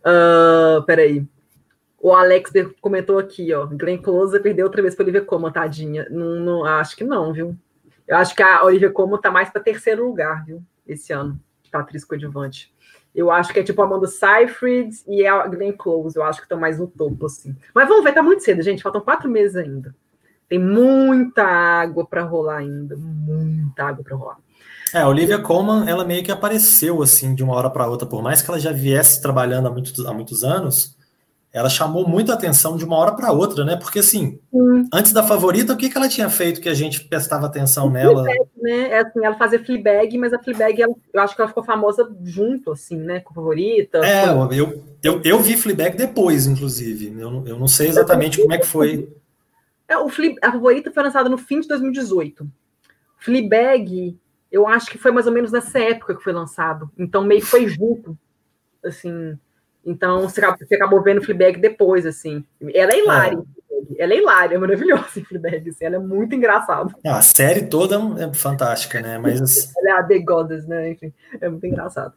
Uh, 0.00 0.80
peraí. 0.86 1.26
O 2.00 2.14
Alex 2.14 2.50
comentou 2.80 3.18
aqui, 3.18 3.52
ó. 3.52 3.66
Glenn 3.66 3.98
Close 3.98 4.40
perdeu 4.40 4.64
outra 4.64 4.80
vez 4.80 4.94
para 4.94 5.02
Olivia 5.02 5.20
Colman, 5.20 5.52
tadinha. 5.52 6.06
Não, 6.10 6.40
não, 6.40 6.64
acho 6.64 6.96
que 6.96 7.04
não, 7.04 7.30
viu? 7.32 7.54
Eu 8.08 8.16
acho 8.16 8.34
que 8.34 8.42
a 8.42 8.64
Olivia 8.64 8.90
Colman 8.90 9.20
tá 9.20 9.30
mais 9.30 9.50
para 9.50 9.60
terceiro 9.60 10.06
lugar, 10.06 10.44
viu? 10.44 10.62
Esse 10.86 11.12
ano, 11.12 11.38
para 11.70 11.80
atriz 11.80 12.04
coadjuvante. 12.04 12.72
Eu 13.14 13.30
acho 13.30 13.52
que 13.52 13.60
é 13.60 13.62
tipo 13.62 13.82
a 13.82 13.84
Amanda 13.84 14.06
Seyfried 14.06 14.96
e 15.06 15.26
a 15.26 15.46
Glenn 15.46 15.72
Close. 15.72 16.16
Eu 16.16 16.22
acho 16.22 16.38
que 16.38 16.44
estão 16.46 16.58
mais 16.58 16.78
no 16.78 16.86
topo, 16.86 17.26
assim. 17.26 17.54
Mas 17.74 17.88
vamos 17.88 18.02
ver, 18.02 18.14
tá 18.14 18.22
muito 18.22 18.42
cedo, 18.42 18.62
gente. 18.62 18.82
Faltam 18.82 19.00
quatro 19.00 19.28
meses 19.28 19.56
ainda. 19.56 19.94
Tem 20.48 20.58
muita 20.58 21.44
água 21.44 22.06
para 22.06 22.22
rolar 22.22 22.58
ainda. 22.58 22.96
Muita 22.96 23.84
água 23.84 24.02
para 24.02 24.16
rolar. 24.16 24.38
É, 24.94 25.00
a 25.00 25.08
Olivia 25.08 25.38
Colman, 25.38 25.88
ela 25.88 26.04
meio 26.04 26.24
que 26.24 26.32
apareceu 26.32 27.02
assim 27.02 27.34
de 27.34 27.44
uma 27.44 27.54
hora 27.54 27.70
para 27.70 27.86
outra, 27.86 28.08
por 28.08 28.22
mais 28.22 28.42
que 28.42 28.50
ela 28.50 28.58
já 28.58 28.72
viesse 28.72 29.22
trabalhando 29.22 29.68
há 29.68 29.70
muitos, 29.70 30.04
há 30.04 30.12
muitos 30.12 30.42
anos, 30.42 30.96
ela 31.52 31.68
chamou 31.68 32.06
muita 32.06 32.32
atenção 32.32 32.76
de 32.76 32.84
uma 32.84 32.96
hora 32.96 33.12
para 33.12 33.32
outra, 33.32 33.64
né? 33.64 33.74
Porque 33.74 33.98
assim, 33.98 34.38
hum. 34.52 34.88
antes 34.92 35.12
da 35.12 35.22
favorita, 35.22 35.72
o 35.72 35.76
que, 35.76 35.90
que 35.90 35.96
ela 35.96 36.08
tinha 36.08 36.30
feito 36.30 36.60
que 36.60 36.68
a 36.68 36.74
gente 36.74 37.04
prestava 37.04 37.46
atenção 37.46 37.88
o 37.88 37.90
nela? 37.90 38.22
Fleabag, 38.22 38.50
né? 38.56 38.88
É 38.90 38.98
assim, 39.00 39.24
ela 39.24 39.36
fazia 39.36 39.64
Fleabag, 39.64 40.16
mas 40.16 40.32
a 40.32 40.38
Fleabag, 40.38 40.80
ela, 40.80 40.94
eu 41.12 41.20
acho 41.20 41.34
que 41.34 41.40
ela 41.40 41.48
ficou 41.48 41.64
famosa 41.64 42.08
junto, 42.22 42.70
assim, 42.70 42.96
né? 42.96 43.18
Com 43.18 43.32
a 43.32 43.34
favorita. 43.34 43.98
É, 43.98 44.26
foi... 44.26 44.60
eu, 44.60 44.84
eu, 45.02 45.20
eu 45.24 45.40
vi 45.40 45.56
Fleabag 45.56 45.96
depois, 45.96 46.46
inclusive. 46.46 47.20
Eu, 47.20 47.44
eu 47.44 47.58
não 47.58 47.66
sei 47.66 47.88
exatamente 47.88 48.40
como 48.40 48.54
é 48.54 48.58
que 48.58 48.66
foi. 48.66 49.12
É, 49.88 49.98
o 49.98 50.08
Fle... 50.08 50.36
A 50.40 50.52
favorita 50.52 50.92
foi 50.92 51.02
lançada 51.02 51.28
no 51.28 51.36
fim 51.36 51.58
de 51.58 51.66
2018. 51.66 52.46
Fleabag, 53.18 54.16
eu 54.52 54.68
acho 54.68 54.88
que 54.88 54.98
foi 54.98 55.10
mais 55.10 55.26
ou 55.26 55.32
menos 55.32 55.50
nessa 55.50 55.80
época 55.80 56.14
que 56.14 56.22
foi 56.22 56.32
lançado. 56.32 56.88
Então, 56.96 57.24
meio 57.24 57.40
que 57.40 57.46
foi 57.48 57.66
junto, 57.66 58.16
assim 58.84 59.36
então, 59.84 60.28
você 60.28 60.74
acabou 60.74 61.02
vendo 61.02 61.22
Fleabag 61.22 61.58
depois, 61.58 62.04
assim. 62.04 62.44
Ela 62.74 62.92
é 62.92 62.98
hilária. 62.98 63.38
É. 63.38 64.02
Ela 64.02 64.14
é 64.14 64.18
hilária, 64.18 64.54
é 64.54 64.58
maravilhosa 64.58 65.18
em 65.18 65.24
Fleabag, 65.24 65.68
assim. 65.70 65.84
Ela 65.84 65.96
é 65.96 65.98
muito 65.98 66.34
engraçada. 66.34 66.94
a 67.04 67.22
série 67.22 67.66
toda 67.66 67.96
é 68.22 68.32
fantástica, 68.34 69.00
né? 69.00 69.18
Mas... 69.18 69.72
ela 69.76 69.90
é 69.90 69.92
a 70.00 70.02
The 70.02 70.18
Goddess, 70.18 70.66
né? 70.66 70.90
Enfim, 70.90 71.12
é 71.40 71.48
muito 71.48 71.66
engraçado. 71.66 72.12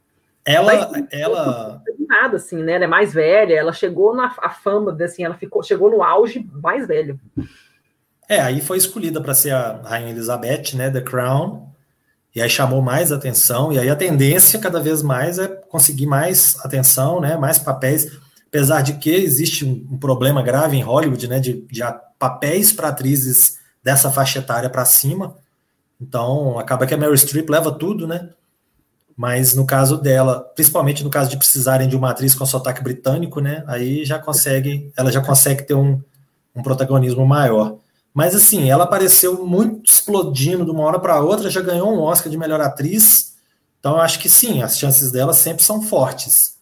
Ela, 0.45 0.89
Mas, 0.91 1.05
ela... 1.09 1.81
Nada, 2.05 2.35
assim, 2.35 2.61
né? 2.61 2.73
Ela 2.73 2.83
é 2.83 2.87
mais 2.87 3.13
velha, 3.13 3.53
ela 3.53 3.71
chegou 3.71 4.13
na 4.13 4.33
a 4.39 4.49
fama, 4.49 4.95
assim, 5.01 5.23
ela 5.23 5.35
ficou, 5.35 5.63
chegou 5.63 5.89
no 5.89 6.03
auge 6.03 6.45
mais 6.51 6.85
velha. 6.85 7.17
É, 8.27 8.41
aí 8.41 8.59
foi 8.59 8.77
escolhida 8.77 9.21
para 9.21 9.33
ser 9.33 9.51
a 9.51 9.79
Rainha 9.83 10.11
Elizabeth, 10.11 10.75
né? 10.75 10.89
The 10.89 11.01
Crown. 11.01 11.69
E 12.35 12.41
aí 12.41 12.49
chamou 12.49 12.81
mais 12.81 13.11
atenção, 13.11 13.71
e 13.71 13.77
aí 13.77 13.89
a 13.89 13.95
tendência 13.95 14.59
cada 14.59 14.79
vez 14.79 15.03
mais 15.03 15.37
é 15.37 15.47
conseguir 15.73 16.05
mais 16.05 16.55
atenção, 16.63 17.19
né, 17.19 17.35
mais 17.35 17.57
papéis, 17.57 18.11
apesar 18.47 18.83
de 18.83 18.93
que 18.93 19.09
existe 19.09 19.65
um, 19.65 19.97
problema 19.97 20.43
grave 20.43 20.77
em 20.77 20.83
Hollywood, 20.83 21.27
né, 21.27 21.39
de, 21.39 21.65
de 21.71 21.81
papéis 22.19 22.71
para 22.71 22.89
atrizes 22.89 23.57
dessa 23.83 24.11
faixa 24.11 24.37
etária 24.37 24.69
para 24.69 24.85
cima, 24.85 25.35
então 25.99 26.59
acaba 26.59 26.85
que 26.85 26.93
a 26.93 26.97
Mary 26.97 27.17
Streep 27.17 27.49
leva 27.49 27.71
tudo, 27.71 28.05
né, 28.05 28.29
mas 29.17 29.55
no 29.55 29.65
caso 29.65 29.97
dela, 29.97 30.41
principalmente 30.53 31.03
no 31.03 31.09
caso 31.09 31.31
de 31.31 31.37
precisarem 31.37 31.89
de 31.89 31.95
uma 31.95 32.11
atriz 32.11 32.35
com 32.35 32.45
sotaque 32.45 32.83
britânico, 32.83 33.39
né, 33.41 33.63
aí 33.65 34.05
já 34.05 34.19
consegue, 34.19 34.93
ela 34.95 35.11
já 35.11 35.21
consegue 35.21 35.63
ter 35.63 35.73
um, 35.73 35.99
um 36.55 36.61
protagonismo 36.61 37.25
maior. 37.25 37.77
Mas 38.13 38.35
assim, 38.35 38.69
ela 38.69 38.83
apareceu 38.83 39.43
muito 39.43 39.89
explodindo 39.89 40.63
de 40.63 40.69
uma 40.69 40.83
hora 40.83 40.99
para 40.99 41.19
outra, 41.19 41.49
já 41.49 41.61
ganhou 41.61 41.91
um 41.91 41.99
Oscar 41.99 42.29
de 42.29 42.37
melhor 42.37 42.61
atriz. 42.61 43.32
Então 43.83 43.99
acho 43.99 44.17
que 44.19 44.29
sim, 44.29 44.63
as 44.63 44.79
chances 44.79 45.11
dela 45.11 45.33
sempre 45.33 45.61
são 45.61 45.81
fortes. 45.81 46.57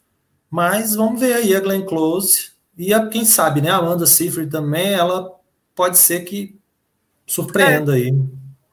Mas 0.49 0.95
vamos 0.95 1.19
ver 1.19 1.33
aí 1.33 1.55
a 1.55 1.59
Glenn 1.59 1.85
Close 1.85 2.49
e 2.75 2.91
a, 2.95 3.07
quem 3.07 3.23
sabe, 3.23 3.61
né, 3.61 3.69
a 3.69 3.75
Amanda 3.75 4.07
Seyfried 4.07 4.49
também, 4.49 4.91
ela 4.91 5.31
pode 5.75 5.99
ser 5.99 6.21
que 6.21 6.59
surpreenda 7.27 7.95
é. 7.95 8.01
aí. 8.01 8.19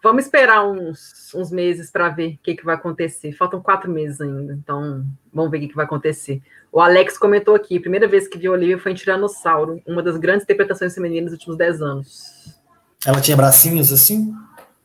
Vamos 0.02 0.24
esperar 0.24 0.66
uns, 0.66 1.30
uns 1.34 1.50
meses 1.50 1.90
para 1.90 2.08
ver 2.08 2.36
o 2.36 2.38
que, 2.42 2.54
que 2.54 2.64
vai 2.64 2.76
acontecer. 2.76 3.32
Faltam 3.32 3.60
quatro 3.60 3.90
meses 3.90 4.18
ainda, 4.18 4.54
então 4.54 5.04
vamos 5.30 5.50
ver 5.50 5.58
o 5.58 5.60
que, 5.60 5.68
que 5.68 5.76
vai 5.76 5.84
acontecer. 5.84 6.40
O 6.72 6.80
Alex 6.80 7.18
comentou 7.18 7.54
aqui: 7.54 7.78
primeira 7.78 8.08
vez 8.08 8.26
que 8.26 8.38
viu 8.38 8.52
Olivia 8.52 8.78
foi 8.78 8.92
em 8.92 8.94
Tiranossauro, 8.94 9.82
uma 9.86 10.02
das 10.02 10.16
grandes 10.16 10.44
interpretações 10.44 10.94
femininas 10.94 11.32
dos 11.32 11.34
últimos 11.34 11.58
dez 11.58 11.82
anos. 11.82 12.56
Ela 13.04 13.20
tinha 13.20 13.36
bracinhos 13.36 13.92
assim? 13.92 14.32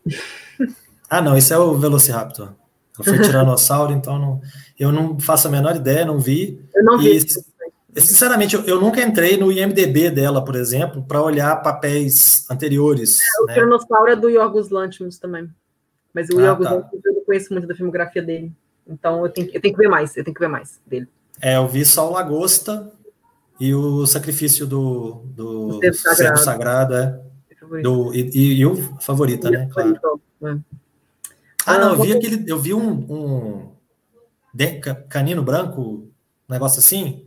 ah, 1.09 1.21
não, 1.21 1.37
isso 1.37 1.53
é 1.53 1.57
o 1.57 1.75
Velociraptor. 1.75 2.61
Foi 3.01 3.17
tiranossauro, 3.19 3.93
então 3.93 4.19
não, 4.19 4.41
eu 4.79 4.91
não 4.91 5.19
faço 5.19 5.47
a 5.47 5.51
menor 5.51 5.75
ideia, 5.75 6.05
não 6.05 6.19
vi. 6.19 6.63
Eu 6.75 6.83
não 6.83 6.97
vi. 6.97 7.17
E, 7.17 8.01
Sinceramente, 8.01 8.55
eu, 8.55 8.63
eu, 8.63 8.81
nunca 8.81 9.01
entrei 9.01 9.37
no 9.37 9.51
IMDB 9.51 10.09
dela, 10.09 10.43
por 10.43 10.55
exemplo, 10.55 11.03
para 11.03 11.21
olhar 11.21 11.55
papéis 11.61 12.49
anteriores. 12.49 13.19
É, 13.19 13.43
o 13.43 13.45
né? 13.45 13.53
Tiranossauro 13.53 14.11
é 14.11 14.15
do 14.15 14.29
Yorgos 14.29 14.69
Lanthimos 14.69 15.19
também. 15.19 15.47
Mas 16.11 16.27
o 16.29 16.39
ah, 16.39 16.43
Yorgos 16.43 16.67
tá. 16.67 16.73
Lanthimos 16.73 17.05
eu 17.05 17.13
não 17.13 17.21
conheço 17.23 17.53
muito 17.53 17.67
da 17.67 17.75
filmografia 17.75 18.21
dele. 18.21 18.51
Então 18.87 19.23
eu 19.23 19.29
tenho, 19.29 19.49
eu 19.53 19.61
tenho 19.61 19.75
que 19.75 19.79
ver 19.79 19.89
mais, 19.89 20.17
eu 20.17 20.23
tenho 20.23 20.33
que 20.33 20.39
ver 20.39 20.47
mais 20.47 20.79
dele. 20.87 21.07
É, 21.41 21.57
eu 21.57 21.67
vi 21.67 21.85
só 21.85 22.09
o 22.09 22.13
Lagosta 22.13 22.91
e 23.59 23.73
o 23.73 24.05
sacrifício 24.05 24.65
do, 24.65 25.23
do 25.27 25.79
o 25.79 25.93
sagrado, 25.93 26.39
sagrado 26.39 26.95
é. 26.95 27.19
Do, 27.81 28.13
e, 28.13 28.29
e, 28.33 28.53
e, 28.59 28.65
o 28.65 28.75
favorita, 28.99 29.49
né? 29.49 29.69
Claro. 29.71 29.99
É. 30.43 30.57
Ah, 31.65 31.77
não, 31.77 31.93
eu 31.93 32.01
vi 32.01 32.13
aquele. 32.13 32.49
Eu 32.49 32.59
vi 32.59 32.73
um, 32.73 32.89
um 32.91 33.71
canino 35.09 35.41
branco, 35.41 35.81
um 35.81 36.53
negócio 36.53 36.79
assim, 36.79 37.25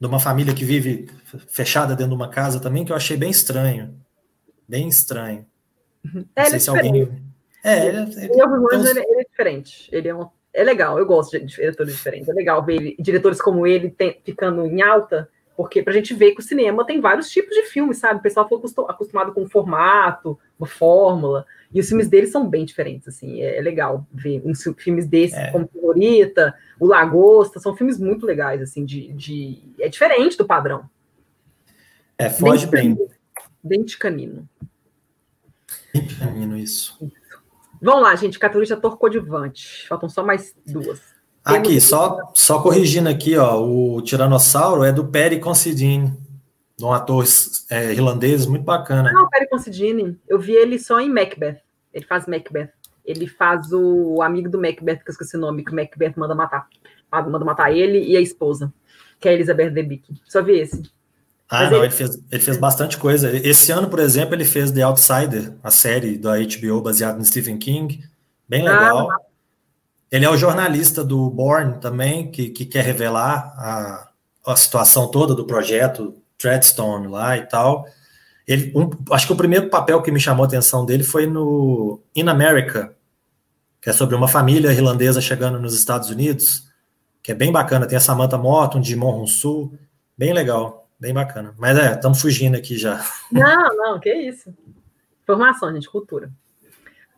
de 0.00 0.06
uma 0.06 0.18
família 0.20 0.54
que 0.54 0.64
vive 0.64 1.08
fechada 1.48 1.94
dentro 1.94 2.10
de 2.10 2.16
uma 2.16 2.28
casa 2.28 2.60
também, 2.60 2.84
que 2.84 2.92
eu 2.92 2.96
achei 2.96 3.16
bem 3.16 3.30
estranho. 3.30 3.94
Bem 4.68 4.88
estranho. 4.88 5.46
Não 6.04 6.24
é, 6.34 6.44
sei 6.46 6.60
se 6.60 6.68
é 6.68 6.72
alguém. 6.72 7.22
É, 7.64 7.86
ele, 7.86 7.98
ele, 7.98 8.24
ele, 8.24 8.90
ele, 8.90 9.20
é 9.20 9.24
diferente. 9.24 9.88
Ele 9.92 10.08
é, 10.08 10.14
um, 10.14 10.26
é 10.52 10.64
legal, 10.64 10.98
eu 10.98 11.06
gosto 11.06 11.38
de 11.38 11.46
diretores 11.46 11.94
diferentes. 11.94 12.28
É 12.28 12.32
legal 12.32 12.64
ver 12.64 12.96
diretores 12.98 13.40
como 13.40 13.66
ele 13.66 13.90
tem, 13.90 14.20
ficando 14.24 14.66
em 14.66 14.82
alta, 14.82 15.28
porque 15.56 15.82
pra 15.82 15.92
gente 15.92 16.14
ver 16.14 16.32
que 16.32 16.40
o 16.40 16.44
cinema 16.44 16.84
tem 16.84 17.00
vários 17.00 17.30
tipos 17.30 17.54
de 17.54 17.62
filmes, 17.62 17.98
sabe? 17.98 18.18
O 18.18 18.22
pessoal 18.22 18.48
foi 18.48 18.58
acostumado 18.88 19.32
com 19.32 19.42
um 19.42 19.48
formato, 19.48 20.38
uma 20.58 20.66
fórmula. 20.66 21.46
E 21.72 21.80
os 21.80 21.88
filmes 21.88 22.08
deles 22.08 22.30
são 22.30 22.48
bem 22.48 22.64
diferentes, 22.64 23.08
assim, 23.08 23.40
é, 23.40 23.58
é 23.58 23.60
legal 23.60 24.06
ver 24.12 24.42
uns 24.44 24.62
filmes 24.78 25.06
desses, 25.06 25.36
é. 25.36 25.50
como 25.50 25.68
Favorita, 25.72 26.54
O 26.78 26.86
Lagosta, 26.86 27.58
são 27.60 27.74
filmes 27.74 27.98
muito 27.98 28.26
legais, 28.26 28.60
assim, 28.60 28.84
de, 28.84 29.12
de... 29.12 29.62
é 29.80 29.88
diferente 29.88 30.36
do 30.36 30.46
padrão. 30.46 30.88
É, 32.18 32.28
foge 32.28 32.66
bem. 32.66 32.96
Dente 33.62 33.98
canino. 33.98 34.48
Dente 35.94 36.14
canino, 36.16 36.56
isso. 36.56 36.98
Vamos 37.80 38.02
lá, 38.02 38.14
gente, 38.14 38.38
categoria 38.38 38.74
ator 38.74 38.96
coadjuvante. 38.96 39.88
Faltam 39.88 40.08
só 40.08 40.24
mais 40.24 40.54
duas. 40.66 41.00
Aqui, 41.44 41.68
Temos... 41.68 41.84
só, 41.84 42.32
só 42.34 42.62
corrigindo 42.62 43.08
aqui, 43.08 43.36
ó, 43.36 43.60
o 43.60 44.00
Tiranossauro 44.02 44.84
é 44.84 44.92
do 44.92 45.06
Perry 45.06 45.40
Considine, 45.40 46.12
de 46.76 46.84
um 46.84 46.92
ator 46.92 47.24
é, 47.70 47.92
irlandês 47.92 48.46
muito 48.46 48.64
bacana. 48.64 49.12
Não, 49.12 49.24
o 49.24 49.28
Perry 49.28 49.48
Considine, 49.48 50.18
eu 50.28 50.38
vi 50.38 50.52
ele 50.52 50.78
só 50.78 51.00
em 51.00 51.08
Macbeth. 51.08 51.58
Ele 51.92 52.04
faz 52.04 52.26
Macbeth. 52.26 52.70
Ele 53.04 53.26
faz 53.26 53.72
o 53.72 54.22
amigo 54.22 54.48
do 54.48 54.60
Macbeth, 54.60 54.98
que 54.98 55.10
eu 55.10 55.12
esqueci 55.12 55.36
o 55.36 55.40
nome, 55.40 55.64
que 55.64 55.72
o 55.72 55.74
Macbeth 55.74 56.14
manda 56.16 56.34
matar. 56.34 56.68
Manda 57.10 57.44
matar 57.44 57.72
ele 57.72 58.02
e 58.02 58.16
a 58.16 58.20
esposa, 58.20 58.72
que 59.20 59.28
é 59.28 59.32
a 59.32 59.34
Elizabeth 59.34 59.70
Debicki. 59.70 60.14
Só 60.26 60.42
vi 60.42 60.58
esse. 60.58 60.82
Ah, 61.48 61.64
Mas 61.64 61.70
não, 61.70 61.78
ele... 61.78 61.86
ele... 61.86 61.94
fez, 61.94 62.22
ele 62.30 62.42
fez 62.42 62.56
bastante 62.56 62.96
coisa. 62.96 63.30
Esse 63.36 63.70
ano, 63.70 63.90
por 63.90 63.98
exemplo, 63.98 64.34
ele 64.34 64.44
fez 64.44 64.70
The 64.70 64.82
Outsider, 64.82 65.52
a 65.62 65.70
série 65.70 66.16
da 66.16 66.32
HBO 66.38 66.80
baseada 66.80 67.18
no 67.18 67.24
Stephen 67.24 67.58
King. 67.58 68.02
Bem 68.48 68.62
legal. 68.62 69.10
Ah, 69.10 69.16
ele 70.10 70.24
é 70.24 70.30
o 70.30 70.36
jornalista 70.36 71.04
do 71.04 71.28
Born 71.28 71.78
também, 71.80 72.30
que, 72.30 72.50
que 72.50 72.64
quer 72.64 72.84
revelar 72.84 73.54
a, 73.56 74.08
a 74.46 74.56
situação 74.56 75.10
toda 75.10 75.34
do 75.34 75.46
projeto 75.46 76.21
Treadstone 76.42 77.06
lá 77.06 77.36
e 77.36 77.46
tal. 77.46 77.86
Ele, 78.46 78.72
um, 78.74 78.90
acho 79.12 79.26
que 79.26 79.32
o 79.32 79.36
primeiro 79.36 79.70
papel 79.70 80.02
que 80.02 80.10
me 80.10 80.18
chamou 80.18 80.44
a 80.44 80.48
atenção 80.48 80.84
dele 80.84 81.04
foi 81.04 81.26
no 81.26 82.00
In 82.14 82.28
America, 82.28 82.94
que 83.80 83.88
é 83.88 83.92
sobre 83.92 84.16
uma 84.16 84.28
família 84.28 84.72
irlandesa 84.72 85.20
chegando 85.20 85.60
nos 85.60 85.74
Estados 85.74 86.10
Unidos, 86.10 86.68
que 87.22 87.30
é 87.30 87.34
bem 87.34 87.52
bacana. 87.52 87.86
Tem 87.86 87.96
a 87.96 88.00
Samantha 88.00 88.36
Morton, 88.36 88.82
Jimon 88.82 89.12
Rousseau, 89.12 89.72
bem 90.18 90.32
legal, 90.32 90.88
bem 90.98 91.14
bacana. 91.14 91.54
Mas 91.56 91.78
é, 91.78 91.92
estamos 91.94 92.20
fugindo 92.20 92.56
aqui 92.56 92.76
já. 92.76 93.00
Não, 93.30 93.76
não, 93.76 94.00
que 94.00 94.12
isso. 94.12 94.52
Informação, 95.22 95.72
gente, 95.72 95.88
cultura. 95.88 96.30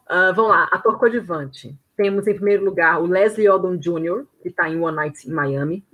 Uh, 0.07 0.35
vamos 0.35 0.51
lá, 0.51 0.68
ator 0.70 0.99
coadjuvante. 0.99 1.75
Temos 1.97 2.27
em 2.27 2.35
primeiro 2.35 2.64
lugar 2.64 3.01
o 3.01 3.07
Leslie 3.07 3.49
Odom 3.49 3.77
Jr., 3.77 4.27
que 4.43 4.49
está 4.49 4.68
em 4.68 4.79
One 4.79 4.97
Night 4.97 5.27
em 5.27 5.33
Miami. 5.33 5.85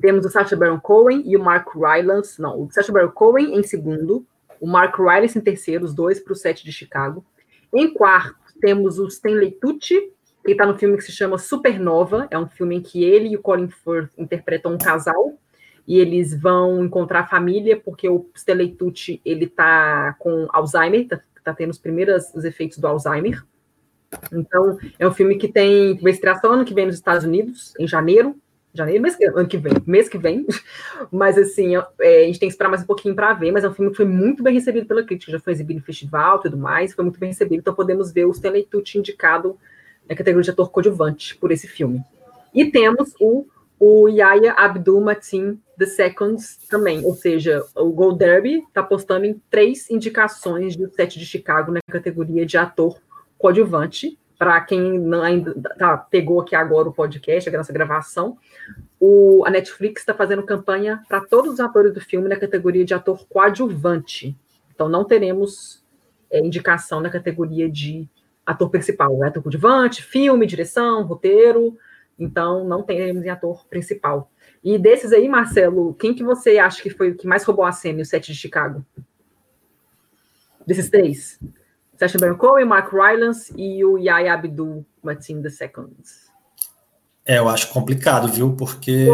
Temos 0.00 0.24
o 0.24 0.30
Sacha 0.30 0.56
Baron 0.56 0.80
Cohen 0.80 1.22
e 1.26 1.36
o 1.36 1.42
Mark 1.42 1.68
Rylance. 1.74 2.40
Não, 2.40 2.62
o 2.62 2.70
Sacha 2.70 2.92
Baron 2.92 3.10
Cohen 3.10 3.56
em 3.56 3.62
segundo, 3.62 4.24
o 4.60 4.66
Mark 4.66 4.96
Rylance 4.98 5.38
em 5.38 5.42
terceiro, 5.42 5.84
os 5.84 5.94
dois 5.94 6.20
para 6.20 6.32
o 6.32 6.36
set 6.36 6.64
de 6.64 6.72
Chicago. 6.72 7.24
Em 7.72 7.92
quarto, 7.92 8.36
temos 8.60 8.98
o 8.98 9.06
Stanley 9.06 9.52
Tucci, 9.52 10.12
que 10.44 10.52
está 10.52 10.64
no 10.64 10.78
filme 10.78 10.96
que 10.96 11.02
se 11.02 11.12
chama 11.12 11.38
Supernova. 11.38 12.26
É 12.30 12.38
um 12.38 12.48
filme 12.48 12.76
em 12.76 12.80
que 12.80 13.04
ele 13.04 13.30
e 13.30 13.36
o 13.36 13.42
Colin 13.42 13.68
Firth 13.68 14.10
interpretam 14.16 14.72
um 14.72 14.78
casal 14.78 15.38
e 15.86 15.98
eles 15.98 16.38
vão 16.38 16.84
encontrar 16.84 17.20
a 17.20 17.26
família 17.26 17.80
porque 17.80 18.08
o 18.08 18.28
Stanley 18.34 18.74
Tucci 18.74 19.20
ele 19.24 19.46
está 19.46 20.14
com 20.18 20.46
Alzheimer, 20.50 21.00
está 21.00 21.20
tá 21.42 21.54
tendo 21.54 21.70
os 21.70 21.78
primeiros 21.78 22.32
os 22.34 22.44
efeitos 22.44 22.78
do 22.78 22.86
Alzheimer. 22.86 23.42
Então, 24.32 24.78
é 24.98 25.06
um 25.06 25.12
filme 25.12 25.36
que 25.36 25.48
tem 25.48 25.96
vai 25.98 26.12
estrear 26.12 26.40
só 26.40 26.52
ano 26.52 26.64
que 26.64 26.74
vem 26.74 26.86
nos 26.86 26.94
Estados 26.94 27.24
Unidos, 27.24 27.74
em 27.78 27.86
janeiro, 27.86 28.36
janeiro, 28.74 29.02
mês 29.02 29.16
que, 29.16 29.24
ano 29.24 29.48
que 29.48 29.56
vem, 29.56 29.74
mês 29.86 30.08
que 30.08 30.18
vem. 30.18 30.46
Mas 31.10 31.36
assim, 31.38 31.76
é, 32.00 32.22
a 32.22 32.26
gente 32.26 32.38
tem 32.38 32.48
que 32.48 32.54
esperar 32.54 32.68
mais 32.68 32.82
um 32.82 32.86
pouquinho 32.86 33.14
para 33.14 33.32
ver, 33.32 33.52
mas 33.52 33.64
é 33.64 33.68
um 33.68 33.74
filme 33.74 33.90
que 33.90 33.96
foi 33.96 34.06
muito 34.06 34.42
bem 34.42 34.54
recebido 34.54 34.86
pela 34.86 35.02
crítica, 35.02 35.32
já 35.32 35.40
foi 35.40 35.52
exibido 35.52 35.78
em 35.78 35.82
festival 35.82 36.38
e 36.38 36.42
tudo 36.42 36.56
mais, 36.56 36.92
foi 36.92 37.04
muito 37.04 37.18
bem 37.18 37.30
recebido, 37.30 37.60
então 37.60 37.74
podemos 37.74 38.12
ver 38.12 38.26
o 38.26 38.30
Stanley 38.30 38.64
Tucci 38.64 38.98
indicado 38.98 39.56
na 40.08 40.14
categoria 40.14 40.44
de 40.44 40.50
ator 40.50 40.70
coadjuvante 40.70 41.36
por 41.36 41.50
esse 41.50 41.66
filme. 41.66 42.02
E 42.54 42.70
temos 42.70 43.14
o, 43.20 43.46
o 43.78 44.08
Yaya 44.08 44.52
Abdul 44.52 45.00
Mateen 45.00 45.60
II 45.80 46.36
também, 46.68 47.04
ou 47.04 47.14
seja, 47.14 47.64
o 47.76 47.90
Gold 47.90 48.18
Derby 48.18 48.64
está 48.66 48.82
postando 48.82 49.26
em 49.26 49.40
três 49.50 49.88
indicações 49.90 50.76
do 50.76 50.90
set 50.90 51.18
de 51.18 51.26
Chicago 51.26 51.72
na 51.72 51.80
categoria 51.88 52.44
de 52.44 52.56
ator 52.56 52.98
coadjuvante, 53.38 54.17
para 54.38 54.60
quem 54.60 54.98
não 54.98 55.20
ainda 55.20 55.52
tá, 55.76 55.96
pegou 55.96 56.40
aqui 56.40 56.54
agora 56.54 56.88
o 56.88 56.94
podcast, 56.94 57.50
a 57.50 57.58
nossa 57.58 57.72
gravação, 57.72 58.38
o, 59.00 59.42
a 59.44 59.50
Netflix 59.50 60.02
está 60.02 60.14
fazendo 60.14 60.44
campanha 60.44 61.02
para 61.08 61.20
todos 61.20 61.54
os 61.54 61.60
atores 61.60 61.92
do 61.92 62.00
filme 62.00 62.28
na 62.28 62.36
categoria 62.36 62.84
de 62.84 62.94
ator 62.94 63.26
coadjuvante. 63.28 64.38
Então 64.72 64.88
não 64.88 65.04
teremos 65.04 65.84
é, 66.30 66.38
indicação 66.38 67.00
na 67.00 67.10
categoria 67.10 67.68
de 67.68 68.08
ator 68.46 68.70
principal, 68.70 69.18
né? 69.18 69.26
ator 69.26 69.42
coadjuvante, 69.42 70.04
filme, 70.04 70.46
direção, 70.46 71.02
roteiro. 71.02 71.76
Então 72.16 72.64
não 72.64 72.84
teremos 72.84 73.24
em 73.24 73.30
ator 73.30 73.66
principal. 73.66 74.30
E 74.62 74.78
desses 74.78 75.12
aí, 75.12 75.28
Marcelo, 75.28 75.94
quem 75.94 76.14
que 76.14 76.22
você 76.22 76.58
acha 76.58 76.80
que 76.80 76.90
foi 76.90 77.10
o 77.10 77.16
que 77.16 77.26
mais 77.26 77.42
roubou 77.42 77.64
a 77.64 77.72
cena 77.72 77.98
no 77.98 78.04
set 78.04 78.32
de 78.32 78.38
Chicago? 78.38 78.84
Desses 80.64 80.88
três? 80.88 81.40
Sacha 81.98 82.16
Baron 82.16 82.36
Cohen, 82.36 82.64
Mark 82.64 82.92
Rylance 82.92 83.52
e 83.56 83.84
o 83.84 83.98
Yaya 83.98 84.34
Abdul 84.34 84.86
Mateen 85.02 85.42
II. 85.42 85.86
É, 87.26 87.38
eu 87.38 87.48
acho 87.48 87.68
complicado, 87.70 88.28
viu? 88.28 88.54
Porque 88.54 89.08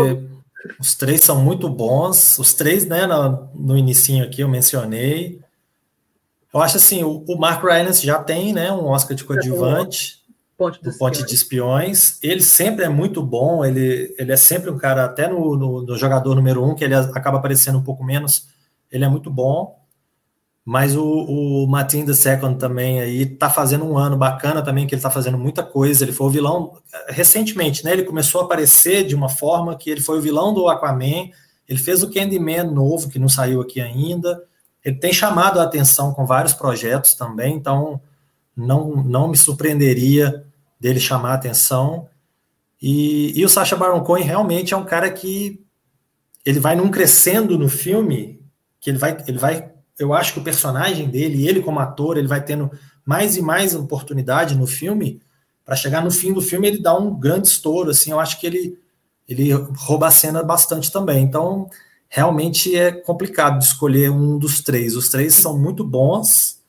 os 0.79 0.95
três 0.95 1.23
são 1.23 1.43
muito 1.43 1.69
bons. 1.69 2.39
Os 2.39 2.53
três, 2.53 2.87
né, 2.87 3.07
no, 3.07 3.49
no 3.55 3.79
inicinho 3.79 4.25
aqui 4.25 4.43
eu 4.43 4.49
mencionei. 4.49 5.41
Eu 6.53 6.61
acho 6.61 6.77
assim, 6.77 7.03
o, 7.03 7.25
o 7.27 7.39
Mark 7.39 7.65
Rylance 7.65 8.05
já 8.05 8.23
tem, 8.23 8.53
né, 8.53 8.71
um 8.71 8.87
Oscar 8.87 9.17
de 9.17 9.25
coadjuvante. 9.25 10.23
Ponte, 10.57 10.83
do 10.83 10.97
Ponte 10.97 11.25
de 11.25 11.35
Espiões. 11.35 12.19
Ele 12.23 12.43
sempre 12.43 12.85
é 12.85 12.89
muito 12.89 13.23
bom, 13.23 13.65
ele, 13.65 14.15
ele 14.19 14.31
é 14.31 14.37
sempre 14.37 14.71
um 14.71 14.79
cara, 14.79 15.05
até 15.05 15.27
no, 15.27 15.57
no, 15.57 15.83
no 15.83 15.97
jogador 15.97 16.35
número 16.35 16.63
um, 16.63 16.75
que 16.75 16.85
ele 16.85 16.95
acaba 16.95 17.39
aparecendo 17.39 17.79
um 17.79 17.83
pouco 17.83 18.05
menos, 18.05 18.47
ele 18.93 19.05
é 19.05 19.09
muito 19.09 19.31
bom. 19.31 19.84
Mas 20.65 20.97
o, 20.97 21.05
o 21.05 21.67
Martin 21.67 22.07
the 22.07 22.15
Second 22.15 22.59
também 22.59 22.99
aí 22.99 23.27
tá 23.27 23.51
fazendo 23.51 23.85
um 23.85 23.99
ano 23.99 24.17
bacana 24.17 24.63
também, 24.63 24.87
que 24.87 24.95
ele 24.95 25.03
tá 25.03 25.11
fazendo 25.11 25.37
muita 25.37 25.63
coisa. 25.63 26.05
Ele 26.05 26.13
foi 26.13 26.27
o 26.27 26.31
vilão 26.31 26.79
recentemente, 27.09 27.85
né? 27.85 27.93
Ele 27.93 28.05
começou 28.05 28.41
a 28.41 28.45
aparecer 28.45 29.07
de 29.07 29.15
uma 29.15 29.29
forma 29.29 29.77
que 29.77 29.91
ele 29.91 30.01
foi 30.01 30.19
o 30.19 30.23
vilão 30.23 30.55
do 30.55 30.67
Aquaman. 30.69 31.29
Ele 31.69 31.79
fez 31.79 32.03
o 32.03 32.11
Candyman 32.11 32.65
novo, 32.65 33.11
que 33.11 33.19
não 33.19 33.29
saiu 33.29 33.61
aqui 33.61 33.79
ainda. 33.79 34.43
Ele 34.83 34.97
tem 34.97 35.13
chamado 35.13 35.61
a 35.61 35.65
atenção 35.65 36.15
com 36.15 36.25
vários 36.25 36.55
projetos 36.55 37.15
também, 37.15 37.55
então 37.55 38.01
não, 38.57 39.03
não 39.03 39.29
me 39.29 39.37
surpreenderia 39.37 40.47
dele 40.81 41.01
chamar 41.01 41.33
a 41.33 41.35
atenção. 41.35 42.09
E, 42.81 43.39
e 43.39 43.45
o 43.45 43.49
Sacha 43.49 43.77
Baron 43.77 44.03
Cohen 44.03 44.25
realmente 44.25 44.73
é 44.73 44.77
um 44.77 44.85
cara 44.85 45.11
que 45.11 45.63
ele 46.45 46.61
vai 46.61 46.77
num 46.77 46.91
crescendo 46.91 47.59
no 47.59 47.69
filme, 47.69 48.41
que 48.81 48.91
ele 48.91 48.99
vai, 48.99 49.17
ele 49.27 49.39
vai 49.39 49.74
eu 49.99 50.13
acho 50.13 50.33
que 50.33 50.39
o 50.39 50.45
personagem 50.45 51.09
dele, 51.09 51.47
ele 51.47 51.63
como 51.63 51.79
ator, 51.79 52.17
ele 52.17 52.29
vai 52.29 52.45
tendo 52.45 52.71
mais 53.05 53.37
e 53.37 53.43
mais 53.43 53.75
oportunidade 53.75 54.55
no 54.55 54.67
filme, 54.67 55.21
para 55.65 55.77
chegar 55.77 56.03
no 56.05 56.11
fim 56.11 56.33
do 56.33 56.43
filme 56.43 56.69
ele 56.69 56.83
dá 56.83 56.97
um 56.97 57.19
grande 57.19 57.49
estouro, 57.49 57.91
assim, 57.91 58.11
eu 58.11 58.21
acho 58.21 58.39
que 58.39 58.47
ele, 58.47 58.79
ele 59.29 59.53
rouba 59.53 60.09
a 60.09 60.11
cena 60.11 60.43
bastante 60.43 60.93
também. 60.93 61.23
Então, 61.23 61.69
realmente 62.09 62.75
é 62.77 62.93
complicado 62.93 63.63
escolher 63.63 64.11
um 64.11 64.39
dos 64.39 64.61
três. 64.61 64.95
Os 64.95 65.09
três 65.09 65.35
são 65.35 65.59
muito 65.59 65.83
bons. 65.83 66.61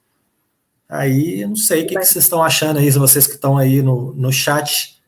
Aí, 0.87 1.41
eu 1.41 1.49
não 1.49 1.55
sei 1.55 1.83
o 1.83 1.87
que, 1.87 1.95
que 1.95 2.05
vocês 2.05 2.23
estão 2.23 2.41
achando 2.41 2.79
aí, 2.79 2.89
vocês 2.91 3.27
que 3.27 3.33
estão 3.33 3.57
aí 3.57 3.81
no, 3.81 4.13
no 4.13 4.31
chat. 4.31 5.01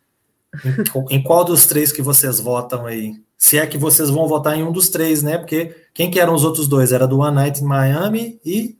Em, 0.65 1.18
em 1.18 1.24
qual 1.24 1.45
dos 1.45 1.65
três 1.65 1.91
que 1.91 2.01
vocês 2.01 2.39
votam 2.39 2.86
aí? 2.86 3.22
Se 3.38 3.58
é 3.58 3.68
que 3.68 3.78
vocês 3.78 4.10
vão 4.10 4.28
votar 4.28 4.58
em 4.58 4.64
um 4.64 4.72
dos 4.72 4.90
três, 4.90 5.22
né? 5.22 5.38
Porque 5.38 5.76
quem 5.94 6.10
que 6.10 6.20
eram 6.20 6.34
os 6.34 6.44
outros 6.44 6.68
dois? 6.68 6.92
Era 6.92 7.08
do 7.08 7.20
One 7.20 7.36
Night 7.36 7.62
in 7.62 7.66
Miami 7.66 8.40
e. 8.44 8.76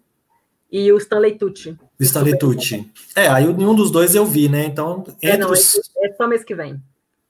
E 0.72 0.92
o 0.92 0.98
Stanley 0.98 1.38
Tucci. 1.38 1.78
O 2.00 2.04
Stanley 2.04 2.38
Tucci. 2.38 2.92
É, 3.16 3.28
aí 3.28 3.52
nenhum 3.54 3.76
dos 3.76 3.92
dois 3.92 4.16
eu 4.16 4.26
vi, 4.26 4.50
né? 4.50 4.66
Então, 4.66 5.04
entre 5.22 5.30
é, 5.30 5.38
não, 5.38 5.52
os... 5.52 5.80
é 6.04 6.14
só 6.14 6.28
mês 6.28 6.44
que 6.44 6.56
vem. 6.56 6.82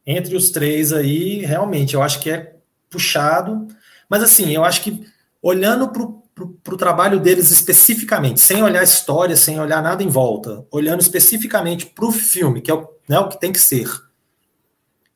Entre 0.06 0.36
os 0.36 0.50
três 0.50 0.94
aí, 0.94 1.46
realmente, 1.46 1.94
eu 1.94 2.02
acho 2.02 2.20
que 2.22 2.30
é 2.30 2.56
puxado. 2.90 3.68
Mas 4.10 4.24
assim, 4.24 4.56
eu 4.56 4.64
acho 4.64 4.82
que 4.82 5.06
olhando 5.42 5.90
para 5.90 6.74
o 6.74 6.78
trabalho 6.78 7.20
deles 7.20 7.52
especificamente, 7.52 8.40
sem 8.40 8.64
olhar 8.64 8.82
a 8.82 8.86
história, 8.86 9.36
sem 9.36 9.60
olhar 9.60 9.82
nada 9.82 10.02
em 10.02 10.08
volta, 10.08 10.66
olhando 10.72 11.02
especificamente 11.02 11.86
para 11.86 12.06
o 12.06 12.12
filme, 12.12 12.62
que 12.62 12.72
é 12.72 12.74
o, 12.74 12.88
né, 13.08 13.20
o 13.20 13.28
que 13.28 13.40
tem 13.40 13.52
que 13.52 13.60
ser. 13.60 13.90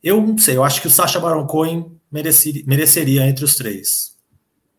Eu 0.04 0.20
não 0.20 0.38
sei, 0.38 0.58
eu 0.58 0.64
acho 0.64 0.82
que 0.82 0.88
o 0.88 0.92
Sacha 0.92 1.20
Baron 1.20 1.46
Cohen 1.46 1.92
mereceria, 2.12 2.64
mereceria 2.66 3.26
entre 3.26 3.46
os 3.46 3.56
três. 3.56 4.18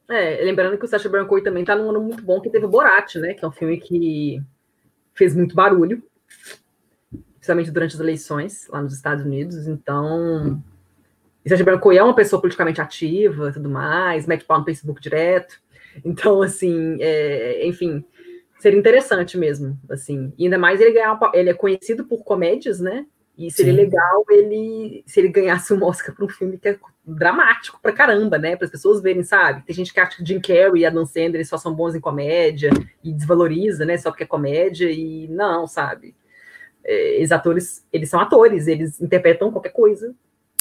É, 0.08 0.44
lembrando 0.44 0.76
que 0.76 0.84
o 0.84 0.88
Sacha 0.88 1.08
Baron 1.08 1.26
Cohen 1.26 1.44
também 1.44 1.62
está 1.62 1.76
num 1.76 1.88
ano 1.88 2.02
muito 2.02 2.22
bom, 2.22 2.40
que 2.40 2.50
teve 2.50 2.66
o 2.66 2.68
Borat, 2.68 3.14
né? 3.16 3.34
Que 3.34 3.44
é 3.44 3.48
um 3.48 3.52
filme 3.52 3.78
que 3.78 4.42
fez 5.14 5.34
muito 5.34 5.54
barulho, 5.54 6.02
principalmente 7.34 7.70
durante 7.70 7.94
as 7.94 8.00
eleições 8.00 8.66
lá 8.68 8.82
nos 8.82 8.94
Estados 8.94 9.24
Unidos. 9.24 9.66
Então, 9.68 10.62
o 11.44 11.48
Sacha 11.48 11.64
Baron 11.64 11.78
Cohen 11.78 11.98
é 11.98 12.02
uma 12.02 12.14
pessoa 12.14 12.40
politicamente 12.40 12.80
ativa 12.80 13.52
tudo 13.52 13.70
mais, 13.70 14.26
mete 14.26 14.44
pau 14.44 14.58
no 14.58 14.64
Facebook 14.64 15.00
direto. 15.00 15.60
Então, 16.04 16.42
assim, 16.42 16.96
é, 17.00 17.66
enfim, 17.66 18.04
seria 18.58 18.78
interessante 18.78 19.38
mesmo, 19.38 19.78
assim. 19.90 20.32
E 20.38 20.44
ainda 20.44 20.58
mais 20.58 20.80
ele 20.80 20.92
ganhar, 20.92 21.18
ele 21.34 21.50
é 21.50 21.54
conhecido 21.54 22.04
por 22.04 22.24
comédias, 22.24 22.80
né? 22.80 23.06
E 23.36 23.50
seria 23.50 23.72
Sim. 23.72 23.78
legal 23.78 24.24
ele 24.28 25.02
se 25.06 25.18
ele 25.18 25.28
ganhasse 25.28 25.72
um 25.72 25.82
Oscar 25.82 26.14
para 26.14 26.24
um 26.24 26.28
filme 26.28 26.58
que 26.58 26.68
é 26.68 26.78
dramático 27.04 27.80
pra 27.82 27.92
caramba, 27.92 28.38
né? 28.38 28.56
Para 28.56 28.66
as 28.66 28.70
pessoas 28.70 29.00
verem, 29.00 29.22
sabe? 29.22 29.64
Tem 29.64 29.74
gente 29.74 29.92
que 29.92 29.98
acha 29.98 30.16
que 30.16 30.24
Jim 30.24 30.40
Carrey 30.40 30.82
e 30.82 30.86
Adam 30.86 31.06
Sandler 31.06 31.46
só 31.46 31.56
são 31.56 31.74
bons 31.74 31.94
em 31.94 32.00
comédia 32.00 32.70
e 33.02 33.12
desvaloriza, 33.12 33.84
né? 33.84 33.96
Só 33.96 34.10
porque 34.10 34.24
é 34.24 34.26
comédia 34.26 34.90
e 34.90 35.26
não, 35.28 35.66
sabe? 35.66 36.14
É, 36.84 37.16
esses 37.16 37.32
atores, 37.32 37.86
eles 37.92 38.10
são 38.10 38.20
atores, 38.20 38.66
eles 38.66 39.00
interpretam 39.00 39.50
qualquer 39.50 39.72
coisa. 39.72 40.14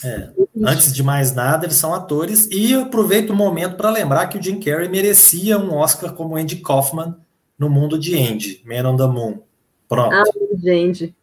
É. 0.04 0.30
Antes 0.64 0.94
de 0.94 1.04
mais 1.04 1.34
nada, 1.34 1.66
eles 1.66 1.76
são 1.76 1.94
atores 1.94 2.48
e 2.52 2.72
eu 2.72 2.82
aproveito 2.82 3.32
o 3.32 3.36
momento 3.36 3.76
para 3.76 3.92
lembrar 3.92 4.28
que 4.28 4.38
o 4.38 4.42
Jim 4.42 4.60
Carrey 4.60 4.90
merecia 4.90 5.60
um 5.60 5.76
Oscar 5.76 6.14
como 6.14 6.36
Andy 6.36 6.58
Kaufman 6.58 7.18
no 7.58 7.70
mundo 7.70 8.00
de 8.00 8.18
Andy, 8.18 8.64
Man 8.66 8.90
on 8.90 8.98
the 8.98 9.06
Moon. 9.06 9.40
Pronto. 9.88 10.16
Ah, 10.16 10.24
gente. 10.58 11.14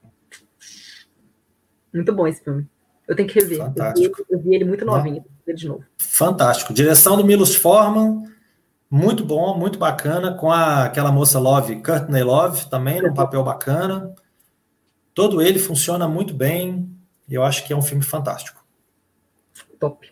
Muito 1.92 2.12
bom 2.12 2.26
esse 2.26 2.42
filme. 2.42 2.66
Eu 3.06 3.16
tenho 3.16 3.28
que 3.28 3.40
rever. 3.40 3.58
Fantástico. 3.58 4.20
Eu 4.20 4.26
vi, 4.26 4.34
eu 4.34 4.38
vi 4.40 4.54
ele 4.54 4.64
muito 4.64 4.84
novinho. 4.84 5.24
Ver 5.46 5.54
de 5.54 5.66
novo. 5.66 5.84
Fantástico. 5.96 6.72
Direção 6.74 7.16
do 7.16 7.24
Milos 7.24 7.54
Forman. 7.54 8.24
Muito 8.90 9.24
bom, 9.24 9.56
muito 9.56 9.78
bacana. 9.78 10.34
Com 10.34 10.50
a, 10.50 10.84
aquela 10.84 11.10
moça 11.10 11.38
Love, 11.38 11.82
Courtney 11.82 12.22
Love, 12.22 12.68
também, 12.68 13.00
num 13.00 13.14
papel 13.14 13.42
bacana. 13.42 14.14
Todo 15.14 15.40
ele 15.40 15.58
funciona 15.58 16.06
muito 16.06 16.34
bem. 16.34 16.90
Eu 17.28 17.42
acho 17.42 17.66
que 17.66 17.72
é 17.72 17.76
um 17.76 17.82
filme 17.82 18.04
fantástico. 18.04 18.64
Top. 19.78 20.10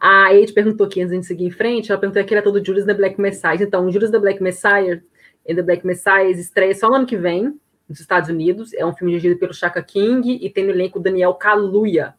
A 0.00 0.28
Ade 0.28 0.52
perguntou 0.52 0.86
aqui 0.86 1.02
antes 1.02 1.18
de 1.20 1.26
seguir 1.26 1.44
em 1.44 1.50
frente, 1.50 1.90
ela 1.90 2.00
perguntou 2.00 2.20
aqui 2.20 2.34
era 2.34 2.42
todo 2.42 2.64
Julius 2.64 2.84
the 2.86 2.94
Black 2.94 3.20
Messiah. 3.20 3.62
Então, 3.62 3.90
Julius 3.90 4.10
the 4.10 4.18
Black 4.18 4.42
Messiah 4.42 5.00
The 5.46 5.62
Black 5.62 5.86
Messiah 5.86 6.30
estreia 6.30 6.74
só 6.74 6.88
no 6.88 6.96
ano 6.96 7.06
que 7.06 7.16
vem, 7.16 7.58
nos 7.90 7.98
Estados 7.98 8.30
Unidos. 8.30 8.72
É 8.72 8.86
um 8.86 8.94
filme 8.94 9.12
dirigido 9.12 9.38
pelo 9.38 9.52
Chaka 9.52 9.82
King 9.82 10.38
e 10.40 10.48
tem 10.48 10.64
no 10.64 10.70
elenco 10.70 11.00
Daniel 11.00 11.34
Kaluuya, 11.34 12.14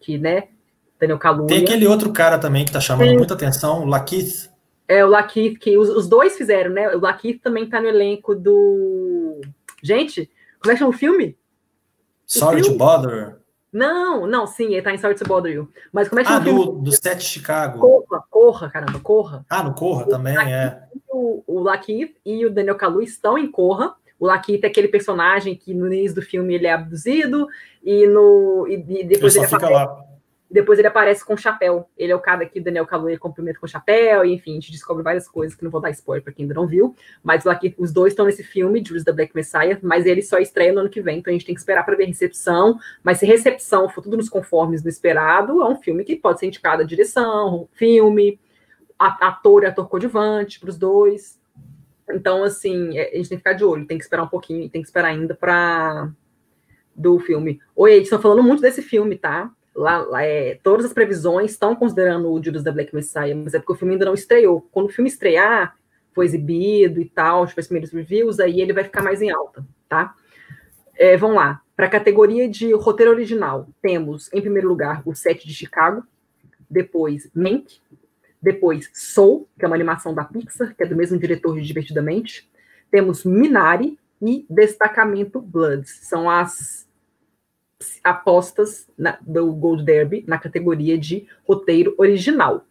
que, 0.00 0.16
né, 0.16 0.44
Daniel 1.00 1.18
Kaluuya. 1.18 1.48
Tem 1.48 1.64
aquele 1.64 1.86
outro 1.86 2.12
cara 2.12 2.38
também 2.38 2.64
que 2.64 2.72
tá 2.72 2.80
chamando 2.80 3.08
tem. 3.08 3.18
muita 3.18 3.34
atenção, 3.34 3.82
o 3.82 3.86
Lakeith. 3.86 4.48
É, 4.86 5.04
o 5.04 5.08
Lakeith, 5.08 5.58
que 5.58 5.76
os, 5.76 5.88
os, 5.88 6.08
dois 6.08 6.36
fizeram, 6.36 6.70
né? 6.70 6.94
O 6.94 7.00
Lakeith 7.00 7.40
também 7.42 7.68
tá 7.68 7.80
no 7.80 7.88
elenco 7.88 8.36
do... 8.36 9.40
Gente, 9.82 10.30
como 10.60 10.70
é 10.70 10.74
que 10.74 10.78
chama 10.78 10.90
o 10.90 10.96
filme? 10.96 11.36
Sorry 12.24 12.62
filme? 12.62 12.78
to 12.78 12.78
Bother. 12.78 13.36
Não, 13.72 14.26
não, 14.28 14.46
sim, 14.46 14.72
ele 14.72 14.82
tá 14.82 14.94
em 14.94 14.98
Sorry 14.98 15.16
to 15.16 15.24
Bother 15.26 15.52
You. 15.52 15.68
Mas 15.92 16.08
como 16.08 16.20
é 16.20 16.24
que 16.24 16.30
Ah, 16.30 16.38
do, 16.38 16.72
do 16.72 16.92
set 16.92 17.20
Chicago. 17.20 17.80
Corra, 17.80 18.24
Corra, 18.30 18.70
caramba, 18.70 19.00
Corra. 19.00 19.44
Ah, 19.50 19.64
no 19.64 19.74
Corra 19.74 20.04
o 20.04 20.08
também, 20.08 20.36
Lakeith, 20.36 20.54
é. 20.54 20.88
O, 21.10 21.42
o 21.46 21.62
Lakeith 21.62 22.14
e 22.24 22.46
o 22.46 22.50
Daniel 22.50 22.76
Kalu 22.76 23.02
estão 23.02 23.36
em 23.36 23.50
Corra. 23.50 23.96
O 24.18 24.26
Lakeith 24.26 24.64
é 24.64 24.66
aquele 24.66 24.88
personagem 24.88 25.54
que 25.54 25.74
no 25.74 25.86
início 25.92 26.14
do 26.14 26.22
filme 26.22 26.54
ele 26.54 26.66
é 26.66 26.72
abduzido 26.72 27.46
e, 27.84 28.06
no, 28.06 28.66
e, 28.68 28.74
e 28.74 29.04
depois 29.04 29.36
ele, 29.36 29.44
ele 29.44 29.54
aparece, 29.54 29.72
lá. 29.72 30.04
depois 30.50 30.78
ele 30.78 30.88
aparece 30.88 31.24
com 31.24 31.36
chapéu. 31.36 31.88
Ele 31.98 32.12
é 32.12 32.16
o 32.16 32.20
cara 32.20 32.46
que 32.46 32.58
o 32.58 32.64
Daniel 32.64 32.86
Kaluuya 32.86 33.18
cumprimenta 33.18 33.60
com 33.60 33.66
chapéu, 33.66 34.24
e, 34.24 34.32
enfim, 34.32 34.52
a 34.52 34.54
gente 34.54 34.72
descobre 34.72 35.02
várias 35.02 35.28
coisas 35.28 35.54
que 35.54 35.62
não 35.62 35.70
vou 35.70 35.80
dar 35.80 35.90
spoiler 35.90 36.24
para 36.24 36.32
quem 36.32 36.44
ainda 36.44 36.54
não 36.54 36.66
viu. 36.66 36.96
Mas 37.22 37.44
o 37.44 37.48
Lakeith, 37.48 37.74
os 37.78 37.92
dois 37.92 38.12
estão 38.12 38.24
nesse 38.24 38.42
filme, 38.42 38.82
Judas 38.84 39.04
da 39.04 39.12
Black 39.12 39.36
Messiah, 39.36 39.78
mas 39.82 40.06
ele 40.06 40.22
só 40.22 40.38
estreia 40.38 40.72
no 40.72 40.80
ano 40.80 40.88
que 40.88 41.02
vem, 41.02 41.18
então 41.18 41.30
a 41.30 41.34
gente 41.34 41.44
tem 41.44 41.54
que 41.54 41.60
esperar 41.60 41.84
para 41.84 41.94
ver 41.94 42.06
recepção. 42.06 42.78
Mas 43.04 43.18
se 43.18 43.26
recepção 43.26 43.88
for 43.88 44.02
tudo 44.02 44.16
nos 44.16 44.28
conformes 44.30 44.82
do 44.82 44.88
esperado, 44.88 45.60
é 45.60 45.68
um 45.68 45.76
filme 45.76 46.04
que 46.04 46.16
pode 46.16 46.40
ser 46.40 46.46
indicado 46.46 46.82
a 46.82 46.86
direção, 46.86 47.68
filme, 47.72 48.40
ator 48.98 49.62
e 49.62 49.66
ator 49.66 49.88
coadjuvante 49.88 50.58
para 50.58 50.70
os 50.70 50.78
dois. 50.78 51.38
Então, 52.10 52.44
assim, 52.44 52.96
é, 52.96 53.12
a 53.12 53.16
gente 53.16 53.28
tem 53.28 53.38
que 53.38 53.44
ficar 53.44 53.52
de 53.52 53.64
olho, 53.64 53.86
tem 53.86 53.98
que 53.98 54.04
esperar 54.04 54.22
um 54.22 54.28
pouquinho, 54.28 54.68
tem 54.68 54.80
que 54.80 54.88
esperar 54.88 55.08
ainda 55.08 55.34
para 55.34 56.10
do 56.94 57.18
filme. 57.18 57.60
Oi, 57.74 57.92
eles 57.92 58.06
estão 58.06 58.20
falando 58.20 58.42
muito 58.42 58.62
desse 58.62 58.80
filme, 58.80 59.16
tá? 59.16 59.50
Lá, 59.74 59.98
lá 59.98 60.22
é, 60.22 60.58
todas 60.62 60.86
as 60.86 60.92
previsões 60.92 61.50
estão 61.50 61.76
considerando 61.76 62.32
o 62.32 62.42
Judas 62.42 62.62
da 62.62 62.72
Black 62.72 62.94
Messiah, 62.94 63.34
mas 63.34 63.52
é 63.52 63.58
porque 63.58 63.72
o 63.72 63.76
filme 63.76 63.94
ainda 63.94 64.06
não 64.06 64.14
estreou. 64.14 64.66
Quando 64.72 64.86
o 64.86 64.92
filme 64.92 65.10
estrear, 65.10 65.76
foi 66.14 66.24
exibido 66.24 66.98
e 66.98 67.04
tal, 67.04 67.46
tipo, 67.46 67.60
os 67.60 67.66
primeiros 67.66 67.92
reviews, 67.92 68.40
aí 68.40 68.62
ele 68.62 68.72
vai 68.72 68.84
ficar 68.84 69.02
mais 69.02 69.20
em 69.20 69.30
alta, 69.30 69.66
tá? 69.86 70.14
É, 70.96 71.14
vamos 71.16 71.36
lá. 71.36 71.60
Para 71.76 71.86
a 71.86 71.90
categoria 71.90 72.48
de 72.48 72.72
roteiro 72.72 73.12
original, 73.12 73.68
temos, 73.82 74.32
em 74.32 74.40
primeiro 74.40 74.66
lugar, 74.66 75.02
o 75.04 75.14
Set 75.14 75.46
de 75.46 75.52
Chicago, 75.52 76.02
depois 76.70 77.30
Mank, 77.34 77.80
depois, 78.46 78.88
Soul, 78.94 79.48
que 79.58 79.64
é 79.64 79.68
uma 79.68 79.74
animação 79.74 80.14
da 80.14 80.22
Pixar, 80.22 80.72
que 80.72 80.84
é 80.84 80.86
do 80.86 80.94
mesmo 80.94 81.18
diretor 81.18 81.56
de 81.56 81.66
Divertidamente. 81.66 82.48
Temos 82.92 83.24
Minari 83.24 83.98
e 84.22 84.46
Destacamento 84.48 85.40
Bloods. 85.40 85.98
São 86.02 86.30
as 86.30 86.86
apostas 88.04 88.88
na, 88.96 89.18
do 89.20 89.52
Gold 89.52 89.84
Derby 89.84 90.24
na 90.28 90.38
categoria 90.38 90.96
de 90.96 91.26
roteiro 91.44 91.96
original. 91.98 92.64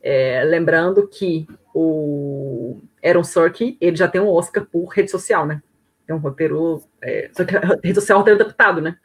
É, 0.00 0.42
lembrando 0.44 1.06
que 1.06 1.46
o 1.74 2.80
Aaron 3.04 3.22
Sorkin, 3.22 3.76
ele 3.78 3.96
já 3.96 4.08
tem 4.08 4.18
um 4.18 4.28
Oscar 4.28 4.64
por 4.64 4.86
rede 4.86 5.10
social, 5.10 5.46
né? 5.46 5.62
É 6.08 6.14
um 6.14 6.18
roteiro... 6.18 6.82
É, 7.02 7.28
só 7.36 7.44
que 7.44 7.52
rede 7.84 7.96
social 7.96 8.16
é 8.16 8.18
um 8.18 8.22
roteiro 8.22 8.40
adaptado, 8.40 8.80
né? 8.80 8.96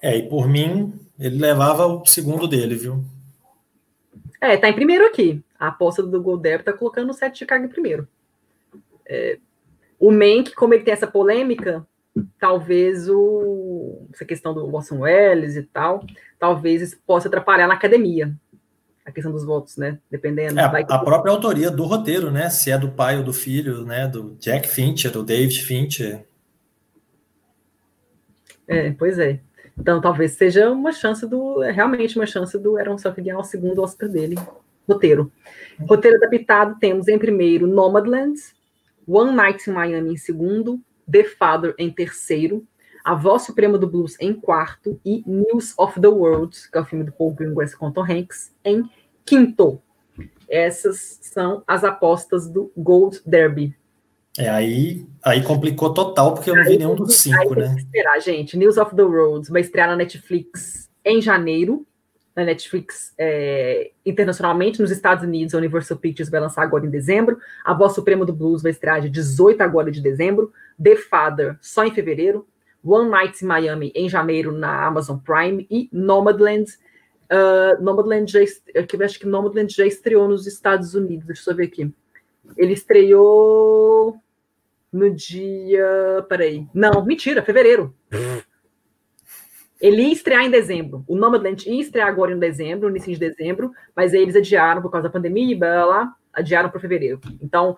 É, 0.00 0.16
e 0.16 0.28
por 0.28 0.48
mim, 0.48 0.94
ele 1.18 1.40
levava 1.40 1.84
o 1.84 2.06
segundo 2.06 2.46
dele, 2.46 2.76
viu? 2.76 3.04
É, 4.40 4.56
tá 4.56 4.68
em 4.68 4.74
primeiro 4.74 5.06
aqui. 5.06 5.42
A 5.58 5.68
aposta 5.68 6.02
do 6.02 6.22
Goldberg 6.22 6.64
tá 6.64 6.72
colocando 6.72 7.10
o 7.10 7.14
Sete 7.14 7.34
de 7.34 7.38
Chicago 7.40 7.64
em 7.64 7.68
primeiro. 7.68 8.06
É, 9.08 9.38
o 9.98 10.10
Mank, 10.10 10.54
como 10.54 10.74
ele 10.74 10.84
tem 10.84 10.92
essa 10.92 11.06
polêmica, 11.06 11.86
talvez 12.38 13.08
o, 13.08 14.06
essa 14.12 14.24
questão 14.24 14.52
do 14.52 14.74
Orson 14.74 15.00
Welles 15.00 15.56
e 15.56 15.62
tal, 15.62 16.04
talvez 16.38 16.82
isso 16.82 16.98
possa 17.06 17.28
atrapalhar 17.28 17.66
na 17.66 17.74
academia. 17.74 18.34
A 19.04 19.12
questão 19.12 19.30
dos 19.30 19.44
votos, 19.44 19.76
né? 19.76 19.98
Dependendo. 20.10 20.58
É, 20.58 20.64
a 20.64 20.98
própria 20.98 21.30
autoria 21.30 21.70
do 21.70 21.84
roteiro, 21.84 22.30
né? 22.30 22.50
Se 22.50 22.72
é 22.72 22.78
do 22.78 22.90
pai 22.90 23.16
ou 23.16 23.22
do 23.22 23.32
filho, 23.32 23.84
né? 23.84 24.08
Do 24.08 24.36
Jack 24.40 24.68
Fincher, 24.68 25.12
do 25.12 25.22
David 25.22 25.62
Fincher. 25.62 26.26
É, 28.66 28.90
pois 28.90 29.16
é. 29.18 29.38
Então, 29.78 30.00
talvez 30.00 30.32
seja 30.32 30.70
uma 30.70 30.92
chance 30.92 31.26
do. 31.26 31.60
Realmente 31.60 32.16
uma 32.16 32.26
chance 32.26 32.58
do 32.58 32.76
Aaron 32.76 32.98
Sorkin 32.98 33.22
ganhar 33.22 33.38
o 33.38 33.44
segundo 33.44 33.82
Oscar 33.82 34.08
dele. 34.08 34.36
Roteiro. 34.88 35.32
Roteiro 35.80 36.16
adaptado, 36.16 36.78
temos 36.78 37.08
em 37.08 37.18
primeiro 37.18 37.66
Nomadland, 37.66 38.40
One 39.06 39.34
Night 39.34 39.68
in 39.68 39.72
Miami 39.72 40.12
em 40.12 40.16
segundo, 40.16 40.80
The 41.10 41.24
Father 41.24 41.74
em 41.76 41.90
terceiro, 41.90 42.64
A 43.04 43.14
Voz 43.14 43.42
Suprema 43.42 43.76
do 43.76 43.86
Blues 43.86 44.16
em 44.20 44.32
quarto 44.32 45.00
e 45.04 45.22
News 45.26 45.74
of 45.76 46.00
the 46.00 46.08
World, 46.08 46.56
que 46.70 46.78
é 46.78 46.80
o 46.80 46.84
filme 46.84 47.04
do 47.04 47.12
Paul 47.12 47.34
Greengrass 47.34 47.74
com 47.74 47.90
Tom 47.90 48.04
Hanks, 48.04 48.52
em 48.64 48.88
quinto. 49.24 49.82
Essas 50.48 51.18
são 51.20 51.64
as 51.66 51.82
apostas 51.82 52.48
do 52.48 52.70
Gold 52.76 53.20
Derby. 53.26 53.76
É, 54.38 54.48
aí, 54.48 55.06
aí 55.24 55.42
complicou 55.42 55.92
total, 55.94 56.34
porque 56.34 56.50
eu 56.50 56.54
não 56.54 56.62
aí, 56.62 56.68
vi 56.68 56.78
nenhum 56.78 56.94
dos 56.94 57.16
cinco, 57.16 57.54
né? 57.54 57.74
esperar, 57.78 58.20
gente. 58.20 58.56
News 58.56 58.76
of 58.76 58.94
the 58.94 59.02
Roads 59.02 59.48
vai 59.48 59.62
estrear 59.62 59.88
na 59.88 59.96
Netflix 59.96 60.90
em 61.04 61.20
janeiro. 61.20 61.86
Na 62.34 62.44
Netflix 62.44 63.14
é, 63.16 63.92
internacionalmente, 64.04 64.80
nos 64.80 64.90
Estados 64.90 65.24
Unidos, 65.24 65.54
a 65.54 65.58
Universal 65.58 65.96
Pictures 65.96 66.28
vai 66.28 66.38
lançar 66.38 66.62
agora 66.62 66.84
em 66.84 66.90
dezembro. 66.90 67.38
A 67.64 67.72
Voz 67.72 67.94
Suprema 67.94 68.26
do 68.26 68.32
Blues 68.32 68.62
vai 68.62 68.72
estrear 68.72 69.00
de 69.00 69.08
18 69.08 69.62
agora 69.62 69.90
de 69.90 70.02
dezembro. 70.02 70.52
The 70.82 70.96
Father 70.96 71.56
só 71.62 71.84
em 71.86 71.94
fevereiro. 71.94 72.46
One 72.84 73.08
Night 73.08 73.42
in 73.42 73.48
Miami 73.48 73.90
em 73.94 74.06
janeiro 74.08 74.52
na 74.52 74.86
Amazon 74.86 75.16
Prime. 75.16 75.66
E 75.70 75.88
Nomadland 75.92 76.66
Uh, 77.26 77.82
Nomadland 77.82 78.30
já, 78.30 78.38
eu 78.72 79.04
acho 79.04 79.18
que 79.18 79.26
Nomadland 79.26 79.74
já 79.74 79.84
estreou 79.84 80.28
nos 80.28 80.46
Estados 80.46 80.94
Unidos. 80.94 81.26
Deixa 81.26 81.50
eu 81.50 81.56
ver 81.56 81.64
aqui. 81.64 81.92
Ele 82.56 82.72
estreou 82.72 84.16
no 84.96 85.14
dia. 85.14 86.24
Peraí. 86.28 86.66
Não, 86.72 87.04
mentira, 87.04 87.42
fevereiro. 87.42 87.94
Ele 89.80 90.02
ia 90.02 90.12
estrear 90.12 90.42
em 90.42 90.50
dezembro. 90.50 91.04
O 91.06 91.14
Nomadland 91.14 91.68
ia 91.68 91.80
estrear 91.80 92.08
agora 92.08 92.32
em 92.32 92.38
dezembro, 92.38 92.88
no 92.88 92.96
início 92.96 93.12
de 93.12 93.20
dezembro, 93.20 93.70
mas 93.94 94.14
aí 94.14 94.22
eles 94.22 94.34
adiaram 94.34 94.80
por 94.80 94.90
causa 94.90 95.08
da 95.08 95.12
pandemia 95.12 95.52
e 95.52 95.54
blá, 95.54 95.84
blá, 95.84 96.16
adiaram 96.32 96.70
para 96.70 96.80
fevereiro. 96.80 97.20
Então, 97.42 97.76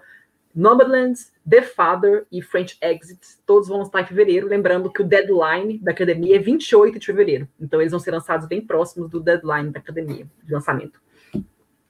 Nomadland, 0.55 1.19
The 1.49 1.63
Father 1.63 2.27
e 2.31 2.41
French 2.41 2.79
Exit, 2.81 3.21
todos 3.45 3.69
vão 3.69 3.83
estar 3.83 4.01
em 4.01 4.07
fevereiro. 4.07 4.47
Lembrando 4.47 4.93
que 4.93 5.03
o 5.03 5.05
deadline 5.05 5.79
da 5.79 5.91
academia 5.91 6.37
é 6.37 6.39
28 6.39 7.01
de 7.01 7.07
fevereiro. 7.07 7.49
Então, 7.61 7.81
eles 7.81 7.91
vão 7.91 8.01
ser 8.01 8.13
lançados 8.13 8.47
bem 8.47 8.61
próximos 8.61 9.11
do 9.11 9.19
deadline 9.19 9.71
da 9.71 9.81
academia 9.81 10.27
de 10.45 10.53
lançamento. 10.53 11.01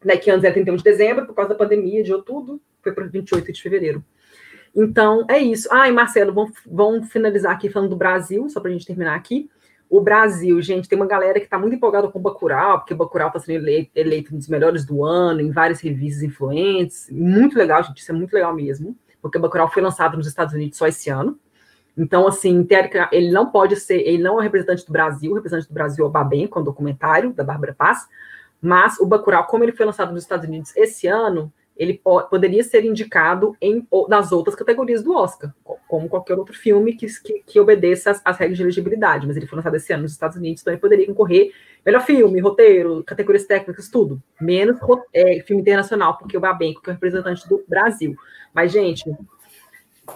Né, 0.02 0.16
que 0.16 0.30
antes 0.30 0.44
era 0.44 0.54
31 0.54 0.76
de 0.76 0.84
dezembro, 0.84 1.26
por 1.26 1.34
causa 1.34 1.50
da 1.50 1.56
pandemia, 1.56 2.02
de 2.04 2.22
tudo, 2.22 2.62
foi 2.80 2.92
para 2.92 3.04
28 3.04 3.52
de 3.52 3.60
fevereiro. 3.60 4.02
Então, 4.80 5.26
é 5.28 5.40
isso. 5.40 5.68
Ah, 5.72 5.88
e 5.88 5.92
Marcelo, 5.92 6.32
vamos, 6.32 6.52
vamos 6.64 7.10
finalizar 7.10 7.52
aqui 7.52 7.68
falando 7.68 7.90
do 7.90 7.96
Brasil, 7.96 8.48
só 8.48 8.60
para 8.60 8.70
a 8.70 8.72
gente 8.72 8.86
terminar 8.86 9.16
aqui. 9.16 9.50
O 9.90 10.00
Brasil, 10.00 10.62
gente, 10.62 10.88
tem 10.88 10.96
uma 10.96 11.06
galera 11.06 11.40
que 11.40 11.46
está 11.46 11.58
muito 11.58 11.74
empolgada 11.74 12.06
com 12.06 12.18
o 12.20 12.22
Bacurau, 12.22 12.78
porque 12.78 12.94
o 12.94 12.96
Bacurau 12.96 13.26
está 13.26 13.40
sendo 13.40 13.56
eleito, 13.56 13.90
eleito, 13.92 14.32
um 14.32 14.38
dos 14.38 14.46
melhores 14.46 14.84
do 14.84 15.04
ano, 15.04 15.40
em 15.40 15.50
várias 15.50 15.80
revistas 15.80 16.22
influentes. 16.22 17.08
Muito 17.10 17.58
legal, 17.58 17.82
gente, 17.82 17.98
isso 17.98 18.12
é 18.12 18.14
muito 18.14 18.32
legal 18.32 18.54
mesmo, 18.54 18.96
porque 19.20 19.36
o 19.36 19.40
Bacurau 19.40 19.68
foi 19.68 19.82
lançado 19.82 20.16
nos 20.16 20.28
Estados 20.28 20.54
Unidos 20.54 20.78
só 20.78 20.86
esse 20.86 21.10
ano. 21.10 21.36
Então, 21.96 22.28
assim, 22.28 22.62
teórica, 22.62 23.08
ele 23.10 23.32
não 23.32 23.50
pode 23.50 23.74
ser, 23.74 23.96
ele 24.06 24.22
não 24.22 24.38
é 24.38 24.44
representante 24.44 24.86
do 24.86 24.92
Brasil, 24.92 25.32
o 25.32 25.34
representante 25.34 25.66
do 25.66 25.74
Brasil 25.74 26.04
é 26.04 26.08
o 26.08 26.10
Babenco, 26.10 26.56
é 26.56 26.62
um 26.62 26.64
documentário 26.64 27.32
da 27.32 27.42
Bárbara 27.42 27.74
Paz, 27.76 28.06
mas 28.62 29.00
o 29.00 29.06
Bacurau, 29.06 29.44
como 29.46 29.64
ele 29.64 29.72
foi 29.72 29.84
lançado 29.84 30.12
nos 30.12 30.22
Estados 30.22 30.46
Unidos 30.46 30.76
esse 30.76 31.08
ano, 31.08 31.52
ele 31.78 31.94
po 32.02 32.22
poderia 32.24 32.62
ser 32.64 32.84
indicado 32.84 33.56
em, 33.62 33.86
nas 34.08 34.32
outras 34.32 34.56
categorias 34.56 35.02
do 35.02 35.14
Oscar, 35.14 35.54
como 35.86 36.08
qualquer 36.08 36.36
outro 36.36 36.54
filme 36.54 36.94
que, 36.94 37.06
que, 37.22 37.42
que 37.46 37.60
obedeça 37.60 38.20
às, 38.24 38.36
regras 38.36 38.56
de 38.56 38.64
elegibilidade, 38.64 39.26
mas 39.26 39.36
ele 39.36 39.46
foi 39.46 39.56
lançado 39.56 39.76
esse 39.76 39.92
ano 39.92 40.02
nos 40.02 40.12
Estados 40.12 40.36
Unidos, 40.36 40.60
então 40.60 40.72
ele 40.72 40.80
poderia 40.80 41.06
concorrer 41.06 41.52
melhor 41.86 42.04
filme, 42.04 42.40
roteiro, 42.40 43.04
categorias 43.04 43.46
técnicas, 43.46 43.88
tudo, 43.88 44.20
menos 44.40 44.76
é, 45.14 45.40
filme 45.40 45.62
internacional, 45.62 46.18
porque 46.18 46.36
o 46.36 46.40
Babenco, 46.40 46.82
que 46.82 46.90
é 46.90 46.92
o 46.92 46.94
representante 46.94 47.48
do 47.48 47.64
Brasil. 47.68 48.16
Mas, 48.52 48.72
gente, 48.72 49.04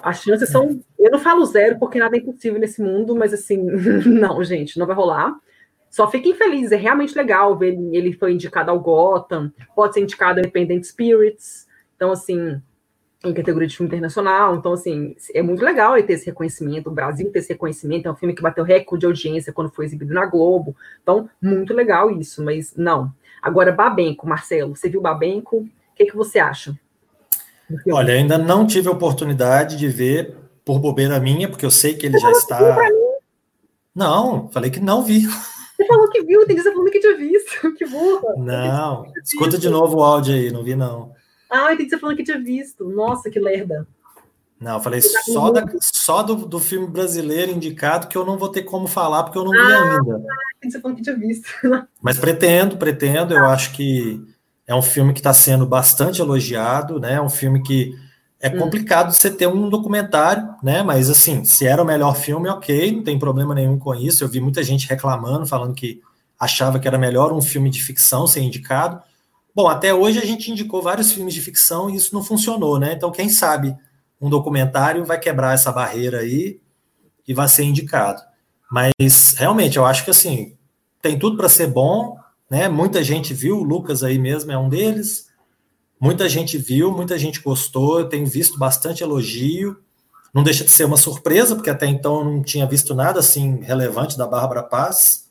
as 0.03 0.23
chances 0.23 0.49
são. 0.49 0.81
Eu 0.99 1.11
não 1.11 1.19
falo 1.19 1.45
zero, 1.45 1.79
porque 1.79 1.99
nada 1.99 2.17
é 2.17 2.21
impossível 2.21 2.59
nesse 2.59 2.83
mundo, 2.83 3.15
mas 3.15 3.33
assim, 3.33 3.57
não, 4.07 4.43
gente, 4.43 4.79
não 4.79 4.87
vai 4.87 4.97
rolar. 4.97 5.35
Só 5.93 6.11
fiquem 6.11 6.35
felizes, 6.35 6.73
é 6.73 6.77
realmente 6.77 7.15
legal 7.15 7.55
ver 7.55 7.75
ele, 7.75 7.95
ele 7.95 8.13
foi 8.15 8.33
indicado 8.33 8.71
ao 8.71 8.81
Gotham, 8.81 9.53
pode 9.77 9.93
ser 9.93 10.01
indicado 10.01 10.39
ao 10.39 10.39
Independent 10.39 10.83
Spirits, 10.85 11.67
então, 11.95 12.11
assim, 12.11 12.59
em 13.23 13.35
categoria 13.35 13.69
de 13.69 13.77
filme 13.77 13.89
internacional. 13.89 14.57
Então, 14.57 14.73
assim, 14.73 15.15
é 15.35 15.43
muito 15.43 15.63
legal 15.63 15.95
ele 15.95 16.07
ter 16.07 16.15
esse 16.15 16.25
reconhecimento, 16.25 16.89
o 16.89 16.95
Brasil 16.95 17.31
ter 17.31 17.41
esse 17.41 17.51
reconhecimento. 17.51 18.09
É 18.09 18.11
um 18.11 18.17
filme 18.17 18.35
que 18.35 18.41
bateu 18.41 18.65
recorde 18.65 19.01
de 19.01 19.07
audiência 19.07 19.53
quando 19.53 19.71
foi 19.71 19.85
exibido 19.85 20.15
na 20.15 20.25
Globo. 20.25 20.75
Então, 21.03 21.29
muito 21.43 21.75
legal 21.75 22.11
isso, 22.11 22.43
mas 22.43 22.75
não. 22.75 23.13
Agora, 23.43 23.71
Babenco, 23.71 24.27
Marcelo, 24.27 24.75
você 24.75 24.89
viu 24.89 25.03
Babenco? 25.03 25.59
O 25.59 25.69
que, 25.95 26.07
que 26.07 26.17
você 26.17 26.39
acha? 26.39 26.75
Olha, 27.93 28.15
ainda 28.15 28.39
não 28.39 28.67
tive 28.67 28.89
a 28.89 28.93
oportunidade 28.93 29.77
de 29.77 29.89
ver 29.89 30.35
por 30.65 30.79
bobeira 30.79 31.21
minha, 31.21 31.51
porque 31.51 31.67
eu 31.67 31.71
sei 31.71 31.95
que 31.95 32.07
ele 32.07 32.19
você 32.19 32.27
já 32.27 32.33
está. 32.33 32.79
Não, 33.95 34.49
falei 34.49 34.71
que 34.71 34.81
não 34.81 35.03
vi. 35.03 35.29
Você 35.83 35.87
falou 35.87 36.09
que 36.09 36.23
viu, 36.23 36.47
tem 36.47 36.57
que 36.57 36.63
você 36.63 36.73
falando 36.73 36.91
que 36.91 37.01
tinha 37.01 37.17
visto. 37.17 37.73
Que 37.77 37.87
burra. 37.87 38.35
Não, 38.37 39.07
escuta 39.23 39.59
de 39.59 39.69
novo 39.69 39.99
o 39.99 40.03
áudio 40.03 40.35
aí, 40.35 40.51
não 40.51 40.63
vi 40.63 40.75
não. 40.75 41.13
Ah, 41.51 41.73
entendi 41.73 41.91
você 41.91 41.99
falando 41.99 42.17
que 42.17 42.25
tinha 42.25 42.41
visto. 42.41 42.89
Nossa, 42.89 43.31
que 43.31 43.39
lerda. 43.39 43.87
Não, 44.61 44.75
eu 44.77 44.81
falei 44.81 45.01
tá 45.01 45.21
só, 45.25 45.51
da, 45.51 45.67
só 45.81 46.23
do, 46.23 46.37
do 46.47 46.61
filme 46.61 46.87
brasileiro 46.87 47.51
indicado 47.51 48.07
que 48.07 48.17
eu 48.17 48.25
não 48.25 48.39
vou 48.39 48.49
ter 48.49 48.63
como 48.63 48.87
falar 48.87 49.25
porque 49.25 49.37
eu 49.37 49.45
não 49.45 49.53
ah, 49.53 49.65
vi 49.65 49.73
ainda. 49.73 50.23
Você 50.63 50.81
falou 50.81 50.97
que 50.97 51.03
tinha 51.03 51.17
visto. 51.17 51.49
Mas 52.01 52.17
pretendo, 52.17 52.77
pretendo. 52.77 53.35
Eu 53.35 53.47
acho 53.47 53.73
que 53.73 54.25
é 54.67 54.75
um 54.75 54.83
filme 54.83 55.13
que 55.13 55.19
está 55.19 55.35
sendo 55.35 55.67
bastante 55.67 56.21
elogiado, 56.21 57.01
né? 57.01 57.15
É 57.15 57.21
um 57.21 57.29
filme 57.29 57.61
que 57.61 57.93
é 58.43 58.49
hum. 58.49 58.59
complicado 58.59 59.13
você 59.13 59.31
ter 59.31 59.47
um 59.47 59.71
documentário, 59.71 60.53
né? 60.61 60.83
Mas 60.83 61.09
assim, 61.09 61.45
se 61.45 61.65
era 61.65 61.81
o 61.81 61.87
melhor 61.87 62.17
filme, 62.17 62.49
ok, 62.49 62.91
não 62.91 63.05
tem 63.05 63.17
problema 63.17 63.55
nenhum 63.55 63.79
com 63.79 63.95
isso. 63.95 64.25
Eu 64.25 64.29
vi 64.29 64.41
muita 64.41 64.65
gente 64.65 64.89
reclamando, 64.89 65.47
falando 65.47 65.75
que 65.75 66.03
achava 66.37 66.81
que 66.81 66.89
era 66.89 66.99
melhor 66.99 67.33
um 67.33 67.41
filme 67.41 67.71
de 67.71 67.81
ficção 67.81 68.27
ser 68.27 68.41
indicado. 68.41 69.01
Bom, 69.55 69.69
até 69.69 69.95
hoje 69.95 70.19
a 70.19 70.25
gente 70.25 70.51
indicou 70.51 70.83
vários 70.83 71.13
filmes 71.13 71.35
de 71.35 71.41
ficção 71.41 71.89
e 71.89 71.95
isso 71.95 72.13
não 72.13 72.25
funcionou, 72.25 72.81
né? 72.81 72.93
Então, 72.95 73.13
quem 73.13 73.29
sabe 73.29 73.77
um 74.21 74.29
documentário 74.29 75.05
vai 75.05 75.21
quebrar 75.21 75.55
essa 75.55 75.71
barreira 75.71 76.19
aí 76.19 76.61
e 77.27 77.33
vai 77.33 77.49
ser 77.49 77.63
indicado. 77.63 78.21
Mas 78.69 79.35
realmente, 79.37 79.77
eu 79.77 79.87
acho 79.87 80.05
que 80.05 80.11
assim, 80.11 80.57
tem 81.01 81.17
tudo 81.17 81.37
para 81.37 81.49
ser 81.49 81.69
bom, 81.69 82.17
né? 82.51 82.69
Muita 82.69 83.05
gente 83.05 83.33
viu, 83.33 83.59
o 83.59 83.63
Lucas 83.63 84.03
aí 84.03 84.19
mesmo 84.19 84.51
é 84.51 84.59
um 84.59 84.69
deles. 84.69 85.29
Muita 86.03 86.29
gente 86.29 86.59
viu, 86.59 86.91
muita 86.91 87.17
gente 87.17 87.41
gostou, 87.41 88.01
eu 88.01 88.09
tenho 88.09 88.27
visto 88.27 88.59
bastante 88.59 89.05
elogio. 89.05 89.77
Não 90.35 90.43
deixa 90.43 90.65
de 90.65 90.71
ser 90.73 90.83
uma 90.85 90.97
surpresa, 90.97 91.55
porque 91.55 91.71
até 91.71 91.87
então 91.87 92.19
eu 92.19 92.25
não 92.25 92.43
tinha 92.43 92.67
visto 92.67 92.93
nada 92.93 93.21
assim 93.21 93.61
relevante 93.63 94.19
da 94.19 94.27
Bárbara 94.27 94.65
Paz. 94.65 95.31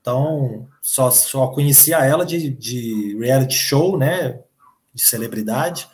Então, 0.00 0.68
só, 0.80 1.10
só 1.10 1.48
conhecia 1.48 1.98
ela 1.98 2.24
de, 2.24 2.48
de 2.48 3.18
reality 3.18 3.56
show, 3.56 3.98
né? 3.98 4.38
De 4.94 5.02
celebridade. 5.02 5.88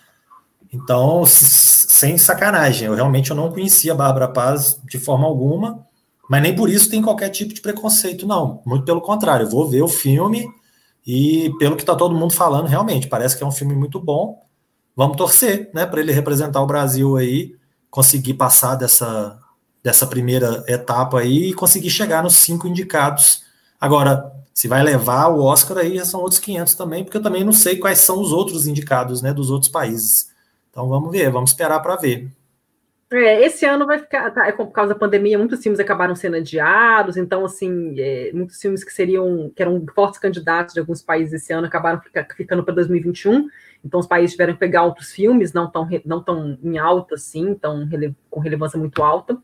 Então, 0.70 1.24
sem 1.24 2.18
sacanagem, 2.18 2.88
eu 2.88 2.94
realmente 2.94 3.30
eu 3.30 3.36
não 3.36 3.50
conhecia 3.50 3.92
a 3.92 3.96
Bárbara 3.96 4.28
Paz 4.28 4.78
de 4.84 4.98
forma 4.98 5.26
alguma, 5.26 5.86
mas 6.28 6.42
nem 6.42 6.54
por 6.54 6.68
isso 6.68 6.90
tem 6.90 7.00
qualquer 7.00 7.30
tipo 7.30 7.54
de 7.54 7.62
preconceito, 7.62 8.26
não. 8.26 8.60
Muito 8.66 8.84
pelo 8.84 9.00
contrário, 9.00 9.46
eu 9.46 9.50
vou 9.50 9.66
ver 9.66 9.80
o 9.80 9.88
filme 9.88 10.46
e 11.06 11.52
pelo 11.58 11.76
que 11.76 11.82
está 11.82 11.94
todo 11.94 12.14
mundo 12.14 12.34
falando, 12.34 12.66
realmente, 12.66 13.08
parece 13.08 13.36
que 13.36 13.42
é 13.42 13.46
um 13.46 13.52
filme 13.52 13.74
muito 13.74 14.00
bom. 14.00 14.42
Vamos 14.94 15.16
torcer, 15.16 15.70
né, 15.74 15.86
para 15.86 16.00
ele 16.00 16.12
representar 16.12 16.60
o 16.60 16.66
Brasil 16.66 17.16
aí, 17.16 17.56
conseguir 17.90 18.34
passar 18.34 18.74
dessa, 18.74 19.38
dessa 19.82 20.06
primeira 20.06 20.64
etapa 20.68 21.20
aí 21.20 21.50
e 21.50 21.54
conseguir 21.54 21.90
chegar 21.90 22.22
nos 22.22 22.36
cinco 22.36 22.68
indicados. 22.68 23.42
Agora, 23.80 24.30
se 24.52 24.68
vai 24.68 24.82
levar 24.82 25.28
o 25.28 25.42
Oscar 25.42 25.78
aí, 25.78 26.04
são 26.04 26.20
outros 26.20 26.38
500 26.38 26.74
também, 26.74 27.02
porque 27.02 27.16
eu 27.16 27.22
também 27.22 27.42
não 27.42 27.52
sei 27.52 27.76
quais 27.76 27.98
são 27.98 28.20
os 28.20 28.30
outros 28.30 28.66
indicados, 28.66 29.22
né, 29.22 29.32
dos 29.32 29.50
outros 29.50 29.70
países. 29.70 30.30
Então 30.70 30.88
vamos 30.88 31.10
ver, 31.10 31.30
vamos 31.30 31.50
esperar 31.50 31.80
para 31.80 31.96
ver. 31.96 32.30
É, 33.12 33.44
esse 33.44 33.66
ano 33.66 33.86
vai 33.86 33.98
ficar, 33.98 34.30
tá, 34.30 34.46
é 34.46 34.52
por 34.52 34.70
causa 34.70 34.94
da 34.94 34.98
pandemia, 34.98 35.36
muitos 35.36 35.60
filmes 35.60 35.80
acabaram 35.80 36.14
sendo 36.14 36.36
adiados, 36.36 37.16
então, 37.16 37.44
assim, 37.44 37.98
é, 37.98 38.30
muitos 38.32 38.60
filmes 38.60 38.84
que 38.84 38.92
seriam, 38.92 39.50
que 39.50 39.60
eram 39.60 39.84
fortes 39.92 40.20
candidatos 40.20 40.74
de 40.74 40.80
alguns 40.80 41.02
países 41.02 41.32
esse 41.32 41.52
ano 41.52 41.66
acabaram 41.66 42.00
fica, 42.00 42.24
ficando 42.36 42.62
para 42.62 42.74
2021, 42.74 43.48
então 43.84 43.98
os 43.98 44.06
países 44.06 44.30
tiveram 44.30 44.52
que 44.52 44.60
pegar 44.60 44.84
outros 44.84 45.10
filmes, 45.10 45.52
não 45.52 45.68
tão, 45.68 45.88
não 46.04 46.22
tão 46.22 46.56
em 46.62 46.78
alta, 46.78 47.16
assim, 47.16 47.52
tão 47.52 47.84
rele, 47.84 48.14
com 48.30 48.38
relevância 48.38 48.78
muito 48.78 49.02
alta, 49.02 49.36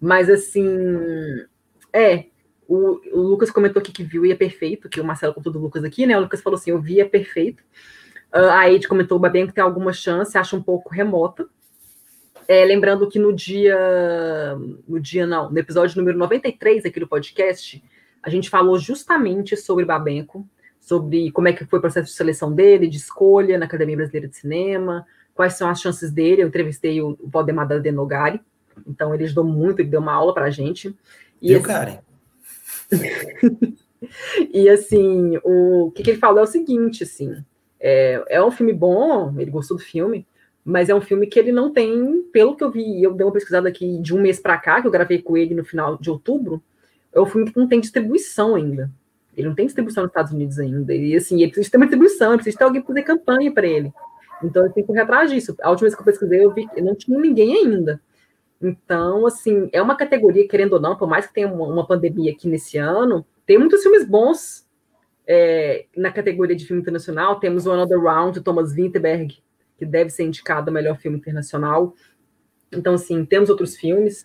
mas, 0.00 0.30
assim, 0.30 0.64
é, 1.92 2.26
o, 2.68 3.00
o, 3.18 3.20
Lucas 3.20 3.50
comentou 3.50 3.80
aqui 3.80 3.90
que 3.90 4.04
viu 4.04 4.24
e 4.24 4.30
é 4.30 4.36
perfeito, 4.36 4.88
que 4.88 5.00
o 5.00 5.04
Marcelo 5.04 5.34
contou 5.34 5.52
do 5.52 5.58
Lucas 5.58 5.82
aqui, 5.82 6.06
né, 6.06 6.16
o 6.16 6.20
Lucas 6.20 6.40
falou 6.40 6.56
assim, 6.56 6.70
eu 6.70 6.80
vi 6.80 7.00
é 7.00 7.04
perfeito, 7.04 7.64
uh, 8.32 8.52
a 8.52 8.70
Ed 8.70 8.86
comentou, 8.86 9.18
o 9.18 9.30
que 9.30 9.52
tem 9.52 9.64
alguma 9.64 9.92
chance, 9.92 10.38
acha 10.38 10.54
um 10.54 10.62
pouco 10.62 10.88
remota, 10.88 11.48
é, 12.48 12.64
lembrando 12.64 13.08
que 13.08 13.18
no 13.18 13.32
dia. 13.32 14.56
No 14.86 15.00
dia, 15.00 15.26
não, 15.26 15.50
no 15.50 15.58
episódio 15.58 15.96
número 15.96 16.18
93 16.18 16.84
aqui 16.84 17.00
do 17.00 17.08
podcast, 17.08 17.82
a 18.22 18.30
gente 18.30 18.48
falou 18.48 18.78
justamente 18.78 19.56
sobre 19.56 19.84
Babenco, 19.84 20.46
sobre 20.80 21.30
como 21.32 21.48
é 21.48 21.52
que 21.52 21.64
foi 21.64 21.78
o 21.78 21.82
processo 21.82 22.08
de 22.08 22.16
seleção 22.16 22.52
dele, 22.52 22.88
de 22.88 22.96
escolha 22.96 23.58
na 23.58 23.66
Academia 23.66 23.96
Brasileira 23.96 24.28
de 24.28 24.36
Cinema, 24.36 25.06
quais 25.34 25.54
são 25.54 25.68
as 25.68 25.80
chances 25.80 26.10
dele. 26.10 26.42
Eu 26.42 26.48
entrevistei 26.48 27.00
o, 27.00 27.16
o 27.20 27.28
Valdemar 27.28 27.66
da 27.66 27.78
Denogari, 27.78 28.40
então 28.86 29.14
ele 29.14 29.24
ajudou 29.24 29.44
muito, 29.44 29.80
ele 29.80 29.88
deu 29.88 30.00
uma 30.00 30.12
aula 30.12 30.34
para 30.34 30.46
a 30.46 30.50
gente. 30.50 30.96
E, 31.40 31.54
assim, 31.54 31.64
Karen. 31.64 31.98
e 34.52 34.68
assim, 34.68 35.38
o, 35.44 35.86
o 35.86 35.90
que, 35.90 36.02
que, 36.02 36.10
ele 36.10 36.18
falou 36.18 36.40
é 36.40 36.42
o 36.42 36.46
seguinte, 36.46 37.02
assim, 37.02 37.44
é, 37.80 38.22
é 38.28 38.44
um 38.44 38.50
filme 38.50 38.72
bom, 38.72 39.34
ele 39.38 39.50
gostou 39.50 39.76
do 39.76 39.82
filme, 39.82 40.26
mas 40.64 40.88
é 40.88 40.94
um 40.94 41.00
filme 41.00 41.26
que 41.26 41.38
ele 41.38 41.52
não 41.52 41.72
tem, 41.72 42.22
pelo 42.32 42.56
que 42.56 42.62
eu 42.62 42.70
vi, 42.70 43.02
eu 43.02 43.12
dei 43.14 43.26
uma 43.26 43.32
pesquisada 43.32 43.68
aqui 43.68 43.98
de 43.98 44.14
um 44.14 44.20
mês 44.20 44.38
para 44.38 44.58
cá, 44.58 44.80
que 44.80 44.86
eu 44.86 44.90
gravei 44.90 45.20
com 45.20 45.36
ele 45.36 45.54
no 45.54 45.64
final 45.64 45.96
de 45.96 46.10
outubro, 46.10 46.62
é 47.12 47.20
um 47.20 47.26
filme 47.26 47.50
que 47.50 47.58
não 47.58 47.66
tem 47.66 47.80
distribuição 47.80 48.54
ainda. 48.54 48.90
Ele 49.36 49.48
não 49.48 49.54
tem 49.54 49.66
distribuição 49.66 50.02
nos 50.02 50.10
Estados 50.10 50.32
Unidos 50.32 50.58
ainda. 50.58 50.94
E 50.94 51.16
assim, 51.16 51.42
ele 51.42 51.50
precisa 51.50 51.70
ter 51.70 51.76
uma 51.78 51.86
distribuição, 51.86 52.28
ele 52.28 52.36
precisa 52.36 52.58
ter 52.58 52.64
alguém 52.64 52.80
para 52.80 52.88
fazer 52.88 53.02
campanha 53.02 53.52
para 53.52 53.66
ele. 53.66 53.92
Então 54.42 54.64
ele 54.64 54.72
tem 54.72 54.82
que 54.82 54.86
correr 54.86 55.00
atrás 55.00 55.30
disso. 55.30 55.56
A 55.62 55.70
última 55.70 55.86
vez 55.86 55.94
que 55.94 56.00
eu 56.00 56.04
pesquisei, 56.04 56.44
eu 56.44 56.52
vi 56.52 56.68
que 56.68 56.80
não 56.80 56.94
tinha 56.94 57.18
ninguém 57.18 57.56
ainda. 57.56 58.00
Então, 58.60 59.26
assim, 59.26 59.68
é 59.72 59.82
uma 59.82 59.96
categoria, 59.96 60.46
querendo 60.46 60.74
ou 60.74 60.80
não, 60.80 60.96
por 60.96 61.08
mais 61.08 61.26
que 61.26 61.34
tenha 61.34 61.48
uma, 61.48 61.66
uma 61.66 61.86
pandemia 61.86 62.32
aqui 62.32 62.48
nesse 62.48 62.78
ano, 62.78 63.24
tem 63.46 63.58
muitos 63.58 63.82
filmes 63.82 64.06
bons 64.06 64.62
É, 65.24 65.86
na 65.96 66.10
categoria 66.10 66.56
de 66.56 66.66
filme 66.66 66.82
internacional, 66.82 67.38
temos 67.38 67.64
o 67.64 67.70
Another 67.70 68.00
Round, 68.00 68.40
Thomas 68.40 68.72
Winterberg, 68.74 69.40
que 69.82 69.86
deve 69.86 70.10
ser 70.10 70.22
indicado 70.22 70.70
a 70.70 70.72
melhor 70.72 70.96
filme 70.96 71.18
internacional. 71.18 71.92
Então, 72.70 72.94
assim, 72.94 73.24
temos 73.24 73.50
outros 73.50 73.76
filmes. 73.76 74.24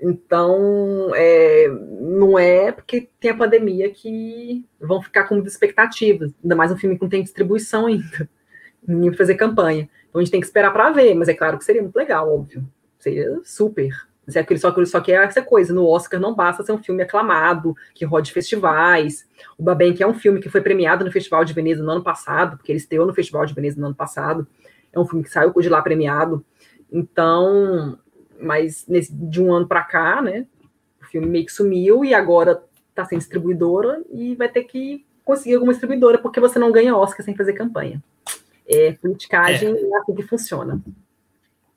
Então, 0.00 1.12
é, 1.14 1.68
não 1.68 2.36
é 2.36 2.72
porque 2.72 3.08
tem 3.20 3.30
a 3.30 3.36
pandemia 3.36 3.90
que 3.90 4.64
vão 4.80 5.00
ficar 5.00 5.24
com 5.24 5.38
expectativas. 5.38 6.32
Ainda 6.42 6.56
mais 6.56 6.72
um 6.72 6.76
filme 6.76 6.96
que 6.96 7.02
não 7.02 7.08
tem 7.08 7.22
distribuição 7.22 7.86
ainda. 7.86 8.28
Ninguém 8.86 9.12
fazer 9.12 9.36
campanha. 9.36 9.88
Então, 10.08 10.20
a 10.20 10.24
gente 10.24 10.32
tem 10.32 10.40
que 10.40 10.46
esperar 10.46 10.72
para 10.72 10.90
ver, 10.90 11.14
mas 11.14 11.28
é 11.28 11.34
claro 11.34 11.58
que 11.58 11.64
seria 11.64 11.82
muito 11.82 11.96
legal, 11.96 12.32
óbvio. 12.32 12.68
Seria 12.98 13.40
super. 13.44 13.90
Só 14.28 14.42
que, 14.42 14.58
só, 14.58 14.84
só 14.84 15.00
que 15.00 15.12
é 15.12 15.24
essa 15.24 15.40
coisa, 15.40 15.72
no 15.72 15.86
Oscar 15.86 16.20
não 16.20 16.34
basta 16.34 16.62
ser 16.62 16.72
um 16.72 16.82
filme 16.82 17.02
aclamado, 17.02 17.74
que 17.94 18.04
rode 18.04 18.32
festivais. 18.32 19.26
O 19.56 19.62
Babenck 19.62 20.02
é 20.02 20.06
um 20.06 20.12
filme 20.12 20.40
que 20.40 20.50
foi 20.50 20.60
premiado 20.60 21.04
no 21.04 21.10
Festival 21.10 21.44
de 21.44 21.54
Veneza 21.54 21.82
no 21.82 21.90
ano 21.90 22.02
passado, 22.02 22.56
porque 22.56 22.70
ele 22.70 22.78
estreou 22.78 23.06
no 23.06 23.14
Festival 23.14 23.46
de 23.46 23.54
Veneza 23.54 23.80
no 23.80 23.86
ano 23.86 23.94
passado. 23.94 24.46
É 24.92 24.98
um 24.98 25.06
filme 25.06 25.24
que 25.24 25.30
saiu 25.30 25.52
de 25.52 25.68
lá 25.68 25.82
premiado. 25.82 26.44
Então, 26.90 27.98
mas 28.40 28.86
nesse, 28.88 29.12
de 29.12 29.42
um 29.42 29.52
ano 29.52 29.66
para 29.66 29.82
cá, 29.82 30.22
né, 30.22 30.46
o 31.00 31.06
filme 31.06 31.26
meio 31.26 31.46
que 31.46 31.52
sumiu 31.52 32.04
e 32.04 32.14
agora 32.14 32.62
está 32.90 33.04
sem 33.04 33.18
distribuidora 33.18 34.02
e 34.10 34.34
vai 34.34 34.48
ter 34.48 34.64
que 34.64 35.04
conseguir 35.24 35.54
alguma 35.54 35.72
distribuidora, 35.72 36.18
porque 36.18 36.40
você 36.40 36.58
não 36.58 36.72
ganha 36.72 36.96
Oscar 36.96 37.24
sem 37.24 37.36
fazer 37.36 37.52
campanha. 37.52 38.02
É, 38.66 38.92
politicagem 38.92 39.68
é, 39.68 39.72
é 39.72 39.98
assim 39.98 40.14
que 40.14 40.22
funciona. 40.22 40.82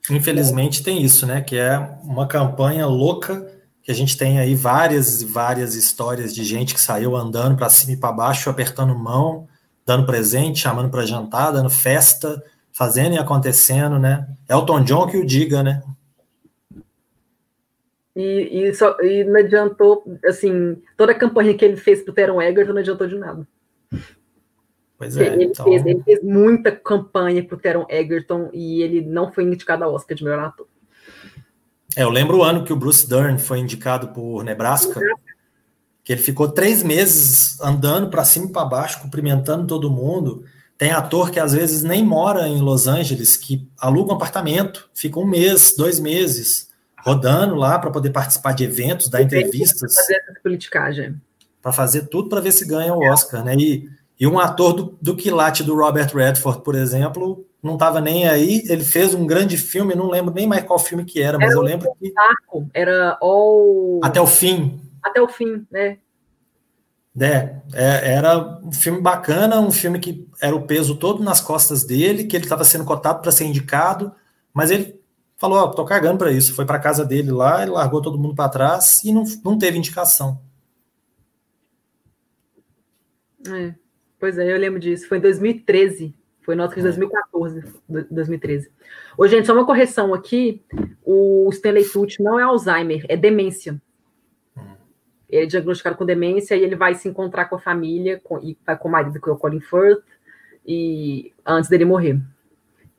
Infelizmente 0.10 0.84
tem 0.84 1.04
isso, 1.04 1.26
né? 1.26 1.42
Que 1.42 1.58
é 1.58 1.78
uma 2.04 2.28
campanha 2.28 2.88
louca 2.88 3.48
que 3.84 3.92
a 3.92 3.96
gente 3.96 4.18
tem 4.18 4.40
aí 4.40 4.56
várias 4.56 5.22
e 5.22 5.26
várias 5.26 5.76
histórias 5.76 6.34
de 6.34 6.44
gente 6.44 6.74
que 6.74 6.82
saiu 6.82 7.16
andando 7.16 7.58
para 7.58 7.70
cima 7.70 7.94
e 7.94 7.98
para 7.98 8.12
baixo, 8.12 8.50
apertando 8.50 8.96
mão, 8.96 9.48
dando 9.86 10.06
presente, 10.06 10.60
chamando 10.60 10.90
para 10.90 11.06
jantar, 11.06 11.52
dando 11.52 11.70
festa, 11.70 12.42
fazendo 12.74 13.16
e 13.16 13.18
acontecendo, 13.18 14.00
né? 14.00 14.28
Elton 14.50 14.84
John 14.84 15.08
que 15.08 15.18
o 15.18 15.26
diga, 15.26 15.64
né? 15.64 15.82
E, 18.16 18.64
e, 18.64 18.74
só, 18.74 19.00
e 19.02 19.24
não 19.24 19.40
adiantou, 19.40 20.04
assim, 20.26 20.82
toda 20.98 21.14
a 21.14 21.18
campanha 21.18 21.54
que 21.54 21.64
ele 21.64 21.78
fez 21.78 22.02
para 22.02 22.12
o 22.12 22.14
Teron 22.14 22.42
Egerton 22.42 22.74
não 22.74 22.82
adiantou 22.82 23.08
de 23.08 23.18
nada. 23.18 23.48
Pois 24.98 25.18
é. 25.18 25.28
Ele, 25.28 25.46
então... 25.46 25.66
fez, 25.66 25.86
ele 25.86 26.04
fez 26.04 26.22
muita 26.22 26.72
campanha 26.72 27.44
para 27.44 27.56
o 27.56 27.60
Teron 27.60 27.86
Egerton 27.90 28.50
e 28.54 28.82
ele 28.82 29.02
não 29.02 29.32
foi 29.32 29.46
indicado 29.46 29.84
ao 29.84 29.94
Oscar 29.94 30.16
de 30.16 30.24
melhor 30.24 30.40
ator. 30.40 30.68
É, 31.96 32.04
eu 32.04 32.10
lembro 32.10 32.38
o 32.38 32.44
ano 32.44 32.64
que 32.64 32.72
o 32.72 32.76
Bruce 32.76 33.10
Dern 33.10 33.38
foi 33.40 33.60
indicado 33.60 34.10
por 34.10 34.44
Nebraska, 34.44 35.00
que 36.04 36.14
ele 36.14 36.22
ficou 36.22 36.50
três 36.50 36.84
meses 36.84 37.60
andando 37.62 38.10
para 38.10 38.24
cima 38.24 38.46
e 38.46 38.52
para 38.52 38.66
baixo, 38.66 39.02
cumprimentando 39.02 39.68
todo 39.68 39.90
mundo. 39.90 40.44
Tem 40.82 40.92
ator 40.92 41.30
que 41.30 41.40
às 41.40 41.54
vezes 41.54 41.84
nem 41.84 42.04
mora 42.04 42.48
em 42.48 42.60
Los 42.60 42.88
Angeles, 42.88 43.38
que 43.38 43.70
aluga 43.80 44.14
um 44.14 44.16
apartamento, 44.16 44.90
fica 44.96 45.20
um 45.20 45.28
mês, 45.28 45.76
dois 45.78 46.00
meses 46.00 46.72
rodando 47.06 47.54
lá 47.54 47.78
para 47.78 47.92
poder 47.92 48.10
participar 48.10 48.54
de 48.54 48.64
eventos, 48.64 49.08
dar 49.08 49.22
entrevistas. 49.22 49.94
Fazer 49.94 50.16
essa 50.16 50.40
politicagem. 50.42 51.22
Para 51.62 51.72
fazer 51.72 52.08
tudo 52.08 52.30
para 52.30 52.42
ver 52.42 52.52
se 52.52 52.66
ganha 52.66 52.96
o 52.96 53.04
Oscar, 53.04 53.46
né? 53.46 53.54
E, 53.58 53.88
e 54.20 54.26
um 54.26 54.40
ator 54.40 54.74
do, 54.74 54.98
do 55.00 55.16
quilate 55.16 55.64
do 55.64 55.76
Robert 55.76 56.16
Redford, 56.16 56.64
por 56.64 56.74
exemplo, 56.74 57.46
não 57.62 57.76
estava 57.76 58.02
nem 58.02 58.28
aí. 58.28 58.64
Ele 58.68 58.84
fez 58.84 59.14
um 59.14 59.28
grande 59.28 59.58
filme, 59.58 59.94
não 59.94 60.10
lembro 60.10 60.34
nem 60.34 60.48
mais 60.48 60.64
qual 60.64 60.80
filme 60.80 61.06
que 61.06 61.22
era, 61.22 61.38
mas 61.38 61.52
era 61.52 61.60
eu 61.60 61.62
lembro 61.62 61.92
que. 62.00 62.12
Arco, 62.18 62.68
era 62.74 63.20
All. 63.22 64.00
Até 64.04 64.20
o 64.20 64.26
fim. 64.26 64.82
Até 65.04 65.22
o 65.22 65.28
fim, 65.28 65.64
né? 65.70 66.00
É, 67.20 67.62
é, 67.74 68.14
era 68.14 68.60
um 68.64 68.72
filme 68.72 69.02
bacana, 69.02 69.60
um 69.60 69.72
filme 69.72 70.00
que 70.00 70.28
era 70.42 70.56
o 70.56 70.66
peso 70.66 70.96
todo 70.96 71.22
nas 71.22 71.42
costas 71.42 71.84
dele, 71.84 72.24
que 72.24 72.36
ele 72.36 72.46
estava 72.46 72.64
sendo 72.64 72.86
cotado 72.86 73.22
para 73.22 73.32
ser 73.32 73.46
indicado, 73.46 74.14
mas 74.54 74.72
ele 74.72 75.00
falou: 75.38 75.60
Ó, 75.60 75.66
oh, 75.66 75.72
tô 75.72 75.84
cagando 75.84 76.18
para 76.18 76.32
isso. 76.32 76.56
Foi 76.56 76.66
para 76.66 76.80
casa 76.80 77.04
dele 77.04 77.32
lá, 77.32 77.64
ele 77.64 77.72
largou 77.72 78.02
todo 78.02 78.18
mundo 78.18 78.36
para 78.36 78.50
trás 78.50 79.04
e 79.04 79.12
não, 79.12 79.24
não 79.44 79.58
teve 79.58 79.78
indicação. 79.78 80.42
É, 83.48 83.74
pois 84.20 84.38
é, 84.38 84.52
eu 84.52 84.58
lembro 84.58 84.80
disso. 84.80 85.08
Foi 85.08 85.18
em 85.18 85.22
2013. 85.22 86.16
Foi 86.42 86.56
no 86.56 86.64
Oscar 86.64 86.78
de 86.78 86.84
2014, 86.84 87.64
2013. 88.10 88.72
Ô, 89.18 89.28
gente, 89.28 89.46
só 89.46 89.54
uma 89.54 89.66
correção 89.66 90.14
aqui. 90.14 90.64
O 91.04 91.48
Stanley 91.52 91.88
Tucci 91.88 92.22
não 92.24 92.40
é 92.40 92.44
Alzheimer, 92.44 93.06
é 93.08 93.16
demência. 93.16 93.80
Ele 95.32 95.44
é 95.44 95.48
diagnosticado 95.48 95.96
com 95.96 96.06
demência 96.06 96.56
e 96.56 96.64
ele 96.64 96.76
vai 96.76 96.94
se 96.94 97.08
encontrar 97.08 97.46
com 97.46 97.56
a 97.56 97.60
família 97.60 98.20
com, 98.24 98.38
e 98.40 98.58
vai 98.66 98.78
com 98.78 98.90
o 98.90 98.92
marido, 98.92 99.20
que 99.20 99.30
é 99.30 99.32
o 99.32 99.38
Colin 99.38 99.62
Firth, 99.62 100.04
e 100.68 101.34
antes 101.46 101.70
dele 101.70 101.86
morrer 101.86 102.20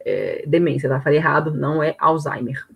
é, 0.05 0.45
demência, 0.47 0.89
tá? 0.89 1.01
Falei 1.01 1.19
errado, 1.19 1.53
não 1.53 1.83
é 1.83 1.95
Alzheimer. 1.99 2.67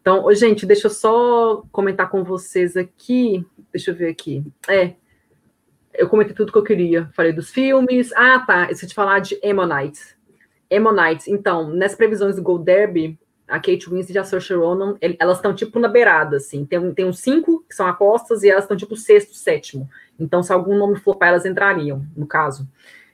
Então, 0.00 0.32
gente, 0.34 0.64
deixa 0.64 0.86
eu 0.86 0.90
só 0.90 1.64
comentar 1.72 2.08
com 2.08 2.22
vocês 2.22 2.76
aqui. 2.76 3.44
Deixa 3.72 3.90
eu 3.90 3.94
ver 3.94 4.08
aqui. 4.08 4.44
É, 4.68 4.94
eu 5.92 6.08
comentei 6.08 6.34
tudo 6.34 6.52
que 6.52 6.58
eu 6.58 6.62
queria. 6.62 7.08
Falei 7.12 7.32
dos 7.32 7.50
filmes. 7.50 8.12
Ah, 8.12 8.38
tá. 8.38 8.64
Esqueci 8.64 8.86
de 8.86 8.94
falar 8.94 9.18
de 9.18 9.36
Ammonites. 9.44 10.16
Ammonites. 10.72 11.26
Então, 11.26 11.68
nas 11.70 11.94
previsões 11.94 12.36
do 12.36 12.42
Gold 12.42 12.64
Derby, 12.64 13.18
a 13.48 13.58
Kate 13.58 13.88
Winslet 13.88 14.14
e 14.14 14.18
a 14.18 14.24
Saoirse 14.24 14.54
Ronan, 14.54 14.96
elas 15.18 15.38
estão 15.38 15.54
tipo 15.54 15.78
na 15.78 15.88
beirada, 15.88 16.36
assim. 16.36 16.64
Tem, 16.64 16.92
tem 16.92 17.04
uns 17.04 17.20
cinco 17.20 17.64
que 17.68 17.74
são 17.74 17.86
apostas 17.86 18.42
e 18.42 18.50
elas 18.50 18.64
estão 18.64 18.76
tipo 18.76 18.96
sexto, 18.96 19.34
sétimo. 19.34 19.88
Então, 20.18 20.42
se 20.42 20.52
algum 20.52 20.76
nome 20.76 20.96
flopar, 20.96 21.28
elas 21.28 21.46
entrariam, 21.46 22.04
no 22.16 22.26
caso. 22.26 22.68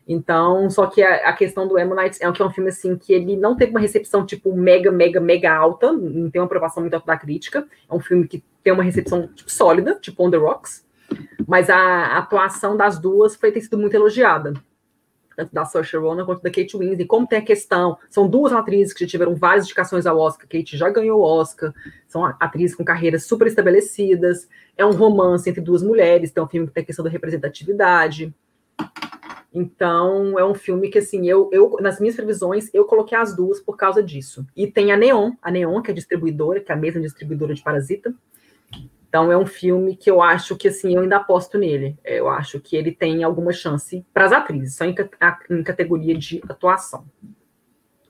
Então, 0.09 0.69
só 0.69 0.87
que 0.87 1.03
a, 1.03 1.29
a 1.29 1.33
questão 1.33 1.69
do 1.69 1.79
Ammonites 1.79 2.21
é 2.21 2.31
que 2.33 2.43
é 2.43 2.45
um 2.45 2.51
filme 2.51 2.71
assim 2.71 2.97
que 2.97 3.13
ele 3.13 3.37
não 3.37 3.57
teve 3.57 3.71
uma 3.71 3.81
recepção 3.81 4.27
tipo 4.27 4.55
mega, 4.55 4.91
mega, 4.91 5.21
mega 5.21 5.55
alta, 5.55 5.93
não 5.93 6.31
tem 6.31 6.41
uma 6.41 6.47
aprovação 6.47 6.83
muito 6.83 6.95
alta 6.95 7.07
da 7.07 7.17
crítica. 7.17 7.67
É 7.89 7.95
um 7.95 8.01
filme 8.01 8.27
que 8.27 8.43
tem 8.63 8.73
uma 8.73 8.83
recepção 8.83 9.29
tipo, 9.29 9.51
sólida, 9.51 9.97
tipo 10.01 10.25
On 10.25 10.31
the 10.31 10.37
Rocks. 10.37 10.85
Mas 11.47 11.69
a, 11.69 11.77
a 11.77 12.19
atuação 12.19 12.77
das 12.77 12.99
duas 12.99 13.37
foi 13.37 13.53
ter 13.53 13.61
sido 13.61 13.79
muito 13.79 13.95
elogiada. 13.95 14.55
Tanto 15.37 15.53
da 15.53 15.65
Saoirse 15.65 15.97
Ronan 15.97 16.25
quanto 16.25 16.43
da 16.43 16.51
Kate 16.51 16.77
Winslet. 16.77 17.05
Como 17.07 17.27
tem 17.27 17.39
a 17.39 17.43
questão, 17.43 17.97
são 18.11 18.29
duas 18.29 18.53
atrizes 18.53 18.93
que 18.93 19.05
já 19.05 19.11
tiveram 19.11 19.35
várias 19.35 19.65
indicações 19.65 20.07
ao 20.07 20.19
Oscar. 20.19 20.47
Kate 20.49 20.77
já 20.77 20.91
ganhou 20.91 21.21
o 21.21 21.25
Oscar. 21.25 21.73
São 22.07 22.25
atrizes 22.25 22.77
com 22.77 22.85
carreiras 22.85 23.25
super 23.25 23.47
estabelecidas. 23.47 24.49
É 24.77 24.85
um 24.85 24.93
romance 24.93 25.49
entre 25.49 25.61
duas 25.61 25.83
mulheres. 25.83 26.31
Então, 26.31 26.45
é 26.45 26.47
um 26.47 26.51
filme 26.51 26.67
que 26.69 26.75
tem 26.75 26.83
a 26.83 26.87
questão 26.87 27.05
da 27.05 27.11
representatividade. 27.11 28.35
Então, 29.55 30.39
é 30.39 30.45
um 30.45 30.55
filme 30.55 30.89
que, 30.89 30.99
assim, 30.99 31.29
eu, 31.29 31.51
eu 31.53 31.77
nas 31.81 32.01
minhas 32.01 32.17
previsões, 32.17 32.71
eu 32.73 32.87
coloquei 32.87 33.17
as 33.19 33.37
duas 33.37 33.61
por 33.61 33.77
causa 33.77 34.03
disso. 34.03 34.47
E 34.57 34.67
tem 34.67 34.93
a 34.93 34.97
Neon, 34.97 35.33
a 35.43 35.51
Neon, 35.51 35.83
que 35.83 35.91
é 35.91 35.95
distribuidora, 35.95 36.61
que 36.61 36.73
é 36.73 36.75
a 36.75 36.79
mesma 36.79 37.01
distribuidora 37.03 37.55
de 37.55 37.63
Parasita. 37.63 38.15
Então, 39.13 39.31
é 39.31 39.37
um 39.37 39.45
filme 39.45 39.95
que 39.95 40.11
eu 40.11 40.23
acho 40.23 40.57
que, 40.57 40.69
assim, 40.69 40.95
eu 40.95 41.03
ainda 41.03 41.19
aposto 41.19 41.59
nele. 41.59 41.99
Eu 42.03 42.31
acho 42.31 42.59
que 42.59 42.75
ele 42.75 42.91
tem 42.91 43.23
alguma 43.23 43.53
chance 43.53 44.03
para 44.11 44.25
as 44.25 44.33
atrizes, 44.33 44.75
só 44.75 44.87
em, 44.87 44.95
em, 45.51 45.63
categoria 45.63 46.17
de 46.17 46.41
atuação. 46.49 47.05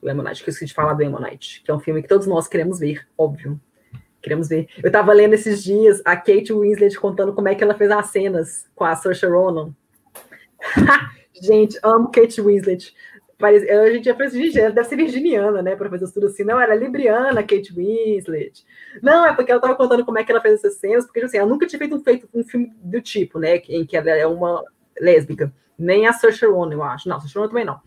O 0.01 0.09
Emonite, 0.09 0.41
que 0.41 0.49
eu 0.49 0.53
esqueci 0.53 0.67
de 0.67 0.73
falar 0.73 0.93
do 0.93 1.03
Emonite, 1.03 1.61
que 1.61 1.69
é 1.69 1.73
um 1.73 1.79
filme 1.81 2.01
que 2.01 2.07
todos 2.07 2.25
nós 2.25 2.47
queremos 2.47 2.79
ver, 2.79 3.05
óbvio. 3.17 3.59
Queremos 4.21 4.47
ver. 4.47 4.69
Eu 4.77 4.87
estava 4.87 5.11
lendo 5.11 5.33
esses 5.33 5.61
dias 5.61 6.01
a 6.05 6.15
Kate 6.15 6.53
Winslet 6.53 6.97
contando 6.97 7.33
como 7.33 7.49
é 7.49 7.55
que 7.55 7.65
ela 7.65 7.75
fez 7.75 7.91
as 7.91 8.05
cenas 8.05 8.65
com 8.73 8.85
a 8.85 8.95
Saoirse 8.95 9.25
Ronan. 9.25 9.75
Gente, 11.35 11.77
amo 11.83 12.11
Kate 12.11 12.39
Winslet. 12.39 12.95
A 13.47 13.91
gente 13.91 14.05
já 14.05 14.15
fez 14.15 14.55
ela 14.55 14.71
deve 14.71 14.87
ser 14.87 14.95
virginiana, 14.95 15.61
né? 15.61 15.75
Para 15.75 15.89
fazer 15.89 16.11
tudo 16.11 16.27
assim. 16.27 16.43
Não, 16.43 16.59
era 16.59 16.75
libriana, 16.75 17.41
Kate 17.41 17.73
Winslet. 17.73 18.65
Não, 19.01 19.25
é 19.25 19.33
porque 19.33 19.51
ela 19.51 19.59
estava 19.59 19.75
contando 19.75 20.05
como 20.05 20.17
é 20.19 20.23
que 20.23 20.31
ela 20.31 20.41
fez 20.41 20.55
essas 20.55 20.75
cenas, 20.75 21.05
porque 21.05 21.19
assim, 21.19 21.37
ela 21.37 21.47
nunca 21.47 21.67
tinha 21.67 21.79
feito 21.79 21.95
um, 21.95 22.03
feito 22.03 22.27
um 22.33 22.43
filme 22.43 22.71
do 22.81 23.01
tipo, 23.01 23.39
né? 23.39 23.57
Em 23.69 23.85
que 23.85 23.97
ela 23.97 24.09
é 24.09 24.25
uma 24.25 24.63
lésbica. 24.99 25.53
Nem 25.77 26.07
a 26.07 26.13
Saoirse 26.13 26.45
Ronan, 26.45 26.75
eu 26.75 26.83
acho. 26.83 27.09
Não, 27.09 27.17
Saoirse 27.17 27.35
Ronan 27.35 27.49
também 27.49 27.65
não. 27.65 27.79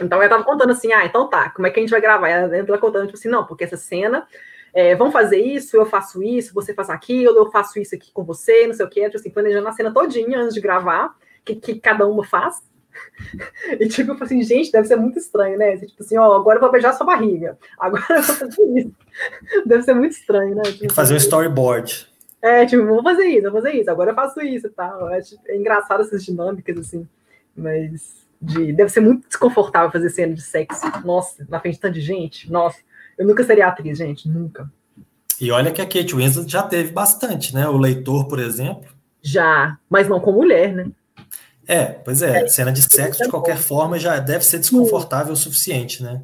Então 0.00 0.18
ela 0.18 0.26
estava 0.26 0.44
contando 0.44 0.70
assim, 0.70 0.92
ah, 0.92 1.04
então 1.04 1.28
tá, 1.28 1.50
como 1.50 1.66
é 1.66 1.70
que 1.70 1.80
a 1.80 1.82
gente 1.82 1.90
vai 1.90 2.00
gravar? 2.00 2.28
Ela 2.28 2.58
entra 2.58 2.78
contando, 2.78 3.06
tipo 3.06 3.18
assim, 3.18 3.28
não, 3.28 3.46
porque 3.46 3.64
essa 3.64 3.76
cena, 3.76 4.26
é, 4.74 4.94
vamos 4.94 5.12
fazer 5.12 5.38
isso, 5.38 5.76
eu 5.76 5.86
faço 5.86 6.22
isso, 6.22 6.52
você 6.52 6.74
faz 6.74 6.90
aquilo, 6.90 7.36
eu 7.36 7.50
faço 7.50 7.78
isso 7.78 7.94
aqui 7.94 8.12
com 8.12 8.22
você, 8.22 8.66
não 8.66 8.74
sei 8.74 8.84
o 8.84 8.88
quê, 8.88 9.04
tipo 9.04 9.16
assim, 9.16 9.30
planejando 9.30 9.66
a 9.66 9.72
cena 9.72 9.92
todinha 9.92 10.40
antes 10.40 10.54
de 10.54 10.60
gravar, 10.60 11.16
que, 11.44 11.56
que 11.56 11.80
cada 11.80 12.06
uma 12.06 12.24
faz. 12.24 12.62
E 13.78 13.88
tipo, 13.88 14.12
eu 14.12 14.18
falei 14.18 14.38
assim, 14.38 14.42
gente, 14.42 14.72
deve 14.72 14.86
ser 14.86 14.96
muito 14.96 15.18
estranho, 15.18 15.58
né? 15.58 15.76
Tipo 15.76 16.02
assim, 16.02 16.16
ó, 16.16 16.34
agora 16.34 16.56
eu 16.56 16.60
vou 16.60 16.70
beijar 16.70 16.94
sua 16.94 17.06
barriga. 17.06 17.58
Agora 17.78 18.04
eu 18.10 18.22
vou 18.22 18.34
fazer 18.36 18.62
isso. 18.78 18.92
Deve 19.66 19.82
ser 19.82 19.94
muito 19.94 20.12
estranho, 20.12 20.54
né? 20.54 20.62
Tipo, 20.62 20.92
fazer 20.92 21.14
um 21.14 21.18
storyboard. 21.18 22.08
É, 22.40 22.64
tipo, 22.64 22.86
vou 22.86 23.02
fazer 23.02 23.24
isso, 23.24 23.42
vou 23.42 23.60
fazer 23.60 23.72
isso, 23.72 23.90
agora 23.90 24.10
eu 24.12 24.14
faço 24.14 24.40
isso 24.40 24.68
e 24.68 24.70
tal. 24.70 25.10
É, 25.10 25.20
tipo, 25.20 25.42
é 25.46 25.56
engraçado 25.56 26.02
essas 26.02 26.24
dinâmicas, 26.24 26.78
assim. 26.78 27.06
Mas 27.56 28.26
de, 28.40 28.72
deve 28.72 28.90
ser 28.90 29.00
muito 29.00 29.26
desconfortável 29.26 29.90
fazer 29.90 30.10
cena 30.10 30.34
de 30.34 30.42
sexo. 30.42 30.86
Nossa, 31.04 31.46
na 31.48 31.60
frente 31.60 31.74
de 31.74 31.80
tanta 31.80 32.00
gente. 32.00 32.50
Nossa, 32.50 32.78
eu 33.18 33.26
nunca 33.26 33.42
seria 33.44 33.66
atriz, 33.66 33.98
gente, 33.98 34.28
nunca. 34.28 34.70
E 35.40 35.50
olha 35.50 35.70
que 35.70 35.80
a 35.80 35.86
Kate 35.86 36.14
Winslet 36.14 36.50
já 36.50 36.62
teve 36.62 36.92
bastante, 36.92 37.54
né? 37.54 37.68
O 37.68 37.76
leitor, 37.76 38.26
por 38.28 38.38
exemplo. 38.38 38.88
Já, 39.20 39.76
mas 39.88 40.08
não 40.08 40.20
com 40.20 40.32
mulher, 40.32 40.74
né? 40.74 40.90
É, 41.68 41.84
pois 41.84 42.22
é, 42.22 42.44
é 42.44 42.48
cena 42.48 42.72
de 42.72 42.80
sexo 42.80 43.22
de 43.22 43.28
qualquer 43.28 43.58
forma 43.58 43.98
já 43.98 44.18
deve 44.18 44.42
ser 44.42 44.58
desconfortável 44.58 45.34
o 45.34 45.36
suficiente, 45.36 46.02
né? 46.02 46.22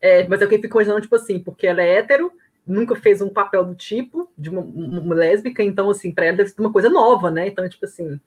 É, 0.00 0.26
mas 0.26 0.40
eu 0.40 0.48
fico 0.48 0.66
imaginando, 0.66 1.02
tipo 1.02 1.16
assim, 1.16 1.38
porque 1.38 1.66
ela 1.66 1.82
é 1.82 1.98
hétero, 1.98 2.32
nunca 2.66 2.96
fez 2.96 3.20
um 3.20 3.28
papel 3.28 3.62
do 3.62 3.74
tipo, 3.74 4.30
de 4.38 4.48
uma, 4.48 4.62
uma 4.62 5.14
lésbica, 5.14 5.62
então, 5.62 5.90
assim, 5.90 6.10
pra 6.10 6.24
ela 6.24 6.38
deve 6.38 6.48
ser 6.48 6.60
uma 6.60 6.72
coisa 6.72 6.88
nova, 6.88 7.30
né? 7.30 7.46
Então, 7.46 7.68
tipo 7.68 7.84
assim, 7.84 8.18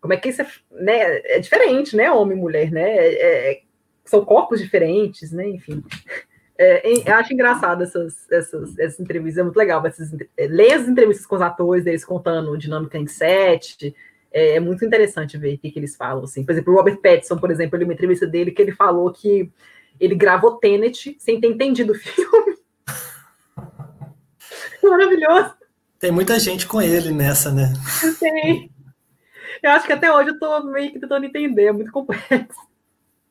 como 0.00 0.14
é 0.14 0.16
que 0.16 0.28
isso 0.28 0.40
é, 0.40 0.46
né? 0.70 1.00
É 1.24 1.40
diferente, 1.40 1.96
né? 1.96 2.08
Homem 2.12 2.38
e 2.38 2.40
mulher, 2.40 2.70
né? 2.70 2.96
É, 2.96 3.52
é, 3.52 3.60
são 4.04 4.24
corpos 4.24 4.60
diferentes, 4.60 5.32
né? 5.32 5.48
Enfim. 5.48 5.82
É, 6.56 7.08
eu 7.08 7.14
acho 7.14 7.32
engraçado 7.32 7.82
essas, 7.84 8.30
essas, 8.30 8.78
essas 8.78 9.00
entrevistas, 9.00 9.38
é 9.38 9.44
muito 9.44 9.56
legal. 9.56 9.84
Essas, 9.86 10.12
é, 10.36 10.46
ler 10.46 10.72
as 10.72 10.88
entrevistas 10.88 11.26
com 11.26 11.36
os 11.36 11.42
atores, 11.42 11.86
eles 11.86 12.04
contando 12.04 12.56
dinâmica 12.56 12.98
em 12.98 13.06
set, 13.06 13.94
é, 14.32 14.56
é, 14.56 14.60
muito 14.60 14.84
interessante 14.84 15.38
ver 15.38 15.54
o 15.54 15.58
que, 15.58 15.70
que, 15.70 15.78
eles 15.78 15.96
falam. 15.96 16.24
Assim. 16.24 16.44
Por 16.44 16.52
exemplo, 16.52 16.72
o 16.72 16.76
Robert 16.76 17.00
Pattinson, 17.00 17.38
por 17.38 17.50
exemplo, 17.50 17.76
ele 17.76 17.84
uma 17.84 17.94
entrevista 17.94 18.26
dele 18.26 18.50
que 18.50 18.60
ele 18.60 18.72
falou 18.72 19.12
que 19.12 19.50
ele 19.98 20.14
gravou 20.14 20.56
Tenet 20.56 21.16
sem 21.18 21.40
ter 21.40 21.48
entendido 21.48 21.92
o 21.92 21.96
filme. 21.96 22.58
Maravilhoso. 24.82 25.54
Tem 25.98 26.12
muita 26.12 26.38
gente 26.38 26.66
com 26.66 26.80
ele 26.80 27.10
nessa, 27.10 27.50
né? 27.50 27.72
Tem. 28.20 28.70
Eu 29.62 29.70
acho 29.72 29.86
que 29.86 29.92
até 29.92 30.12
hoje 30.12 30.30
eu 30.30 30.38
tô 30.38 30.62
meio 30.64 30.92
que 30.92 31.00
tentando 31.00 31.26
entender, 31.26 31.64
é 31.64 31.72
muito 31.72 31.90
complexo. 31.90 32.68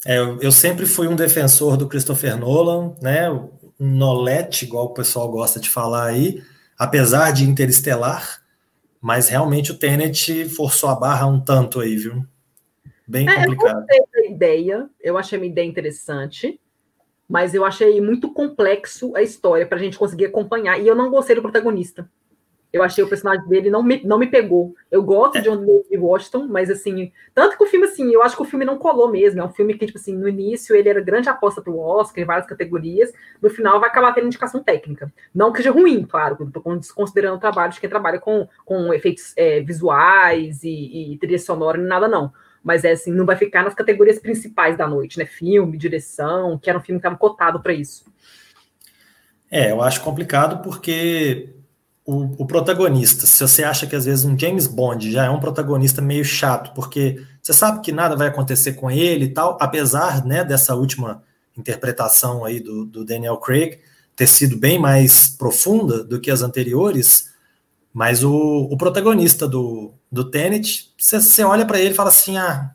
É, 0.06 0.18
eu 0.20 0.52
sempre 0.52 0.86
fui 0.86 1.08
um 1.08 1.16
defensor 1.16 1.78
do 1.78 1.88
Christopher 1.88 2.38
Nolan, 2.38 2.94
né? 3.02 3.32
Um 3.32 3.50
Nolete, 3.80 4.66
igual 4.66 4.86
o 4.86 4.94
pessoal 4.94 5.30
gosta 5.30 5.60
de 5.60 5.70
falar 5.70 6.06
aí, 6.06 6.44
apesar 6.78 7.32
de 7.32 7.44
Interestelar, 7.44 8.42
mas 9.02 9.30
realmente 9.30 9.72
o 9.72 9.78
Tenet 9.78 10.46
forçou 10.50 10.90
a 10.90 10.96
barra 10.96 11.28
um 11.28 11.40
tanto 11.40 11.80
aí, 11.80 11.96
viu? 11.96 12.26
Bem 13.08 13.28
é, 13.30 13.36
complicado. 13.36 13.86
Eu 13.90 14.00
gostei 14.00 14.24
da 14.24 14.30
ideia, 14.30 14.90
eu 15.02 15.18
achei 15.18 15.40
uma 15.40 15.46
ideia 15.46 15.66
interessante, 15.66 16.60
mas 17.28 17.54
eu 17.54 17.64
achei 17.64 18.02
muito 18.02 18.34
complexo 18.34 19.16
a 19.16 19.22
história 19.22 19.66
para 19.66 19.78
a 19.78 19.82
gente 19.82 19.98
conseguir 19.98 20.26
acompanhar. 20.26 20.80
E 20.80 20.88
eu 20.88 20.96
não 20.96 21.10
gostei 21.10 21.36
do 21.36 21.42
protagonista. 21.42 22.10
Eu 22.72 22.84
achei 22.84 23.04
o 23.04 23.08
personagem 23.08 23.48
dele 23.48 23.70
não 23.70 23.82
me, 23.82 24.02
não 24.04 24.20
me 24.20 24.28
pegou. 24.28 24.76
Eu 24.92 25.02
gosto 25.02 25.38
é. 25.38 25.42
de 25.42 25.50
John 25.50 25.58
David 25.58 25.98
Washington, 25.98 26.48
mas 26.48 26.70
assim, 26.70 27.12
tanto 27.34 27.58
que 27.58 27.64
o 27.64 27.68
filme, 27.68 27.88
assim, 27.88 28.12
eu 28.12 28.22
acho 28.22 28.36
que 28.36 28.42
o 28.42 28.46
filme 28.46 28.66
não 28.66 28.78
colou 28.78 29.10
mesmo. 29.10 29.40
É 29.40 29.44
um 29.44 29.50
filme 29.50 29.74
que, 29.74 29.86
tipo 29.86 29.98
assim, 29.98 30.16
no 30.16 30.28
início 30.28 30.76
ele 30.76 30.90
era 30.90 31.00
grande 31.00 31.30
aposta 31.30 31.62
para 31.62 31.72
o 31.72 31.80
Oscar, 31.80 32.22
em 32.22 32.28
várias 32.28 32.46
categorias. 32.46 33.12
No 33.42 33.50
final 33.50 33.80
vai 33.80 33.90
acabar 33.90 34.14
tendo 34.14 34.28
indicação 34.28 34.62
técnica. 34.62 35.12
Não 35.34 35.52
que 35.52 35.60
seja 35.60 35.72
ruim, 35.72 36.04
claro, 36.04 36.38
estou 36.44 36.62
considerando 36.94 37.38
o 37.38 37.40
trabalho 37.40 37.72
de 37.72 37.80
quem 37.80 37.90
trabalha 37.90 38.20
com, 38.20 38.48
com 38.66 38.94
efeitos 38.94 39.34
é, 39.38 39.62
visuais 39.62 40.64
e, 40.64 41.14
e 41.14 41.18
trilha 41.18 41.40
sonora, 41.40 41.78
nada 41.78 42.08
não. 42.08 42.34
Mas 42.62 42.84
é 42.84 42.92
assim, 42.92 43.12
não 43.12 43.26
vai 43.26 43.38
ficar 43.38 43.64
nas 43.64 43.74
categorias 43.74 44.20
principais 44.20 44.78
da 44.78 44.86
noite, 44.86 45.18
né? 45.18 45.26
Filme, 45.26 45.78
direção, 45.78 46.60
que 46.60 46.70
era 46.70 46.78
um 46.78 46.82
filme 46.82 47.00
que 47.00 47.08
estava 47.08 47.18
cotado 47.18 47.62
para 47.62 47.72
isso. 47.72 48.06
É, 49.50 49.72
eu 49.72 49.82
acho 49.82 50.02
complicado 50.02 50.62
porque 50.62 51.57
o, 52.08 52.44
o, 52.44 52.48
protagonista, 52.48 53.26
se 53.26 53.46
você 53.46 53.66
acha 53.66 53.86
que 53.86 53.94
às 53.94 54.06
vezes 54.06 54.24
um 54.24 54.40
James 54.40 54.66
Bond 54.66 55.12
já 55.12 55.26
é 55.26 55.30
um 55.30 55.42
protagonista 55.42 56.02
meio 56.02 56.24
chato, 56.24 56.74
porque 56.74 57.22
você 57.42 57.52
sabe 57.52 57.82
que 57.82 57.92
nada 57.92 58.16
vai 58.16 58.30
acontecer 58.30 58.74
com 58.74 58.90
ele 58.90 59.26
e 59.26 59.34
tal, 59.34 59.58
apesar 59.60 60.26
né, 60.26 60.42
dessa 60.42 60.74
última 60.74 61.22
interpretação 61.58 62.46
aí 62.46 62.62
do, 62.62 62.86
do 62.86 63.04
Daniel 63.04 63.36
Craig 63.36 63.80
ter 64.16 64.26
sido 64.26 64.56
bem 64.56 64.80
mais 64.80 65.28
profunda 65.28 66.02
do 66.02 66.18
que 66.18 66.32
as 66.32 66.42
anteriores, 66.42 67.30
mas 67.92 68.24
o, 68.24 68.70
o 68.72 68.78
protagonista 68.78 69.46
do, 69.46 69.92
do 70.10 70.32
Tenet, 70.32 70.94
você, 70.98 71.20
você 71.20 71.44
olha 71.44 71.66
para 71.66 71.78
ele 71.78 71.90
e 71.92 71.94
fala 71.94 72.08
assim, 72.08 72.38
ah, 72.38 72.72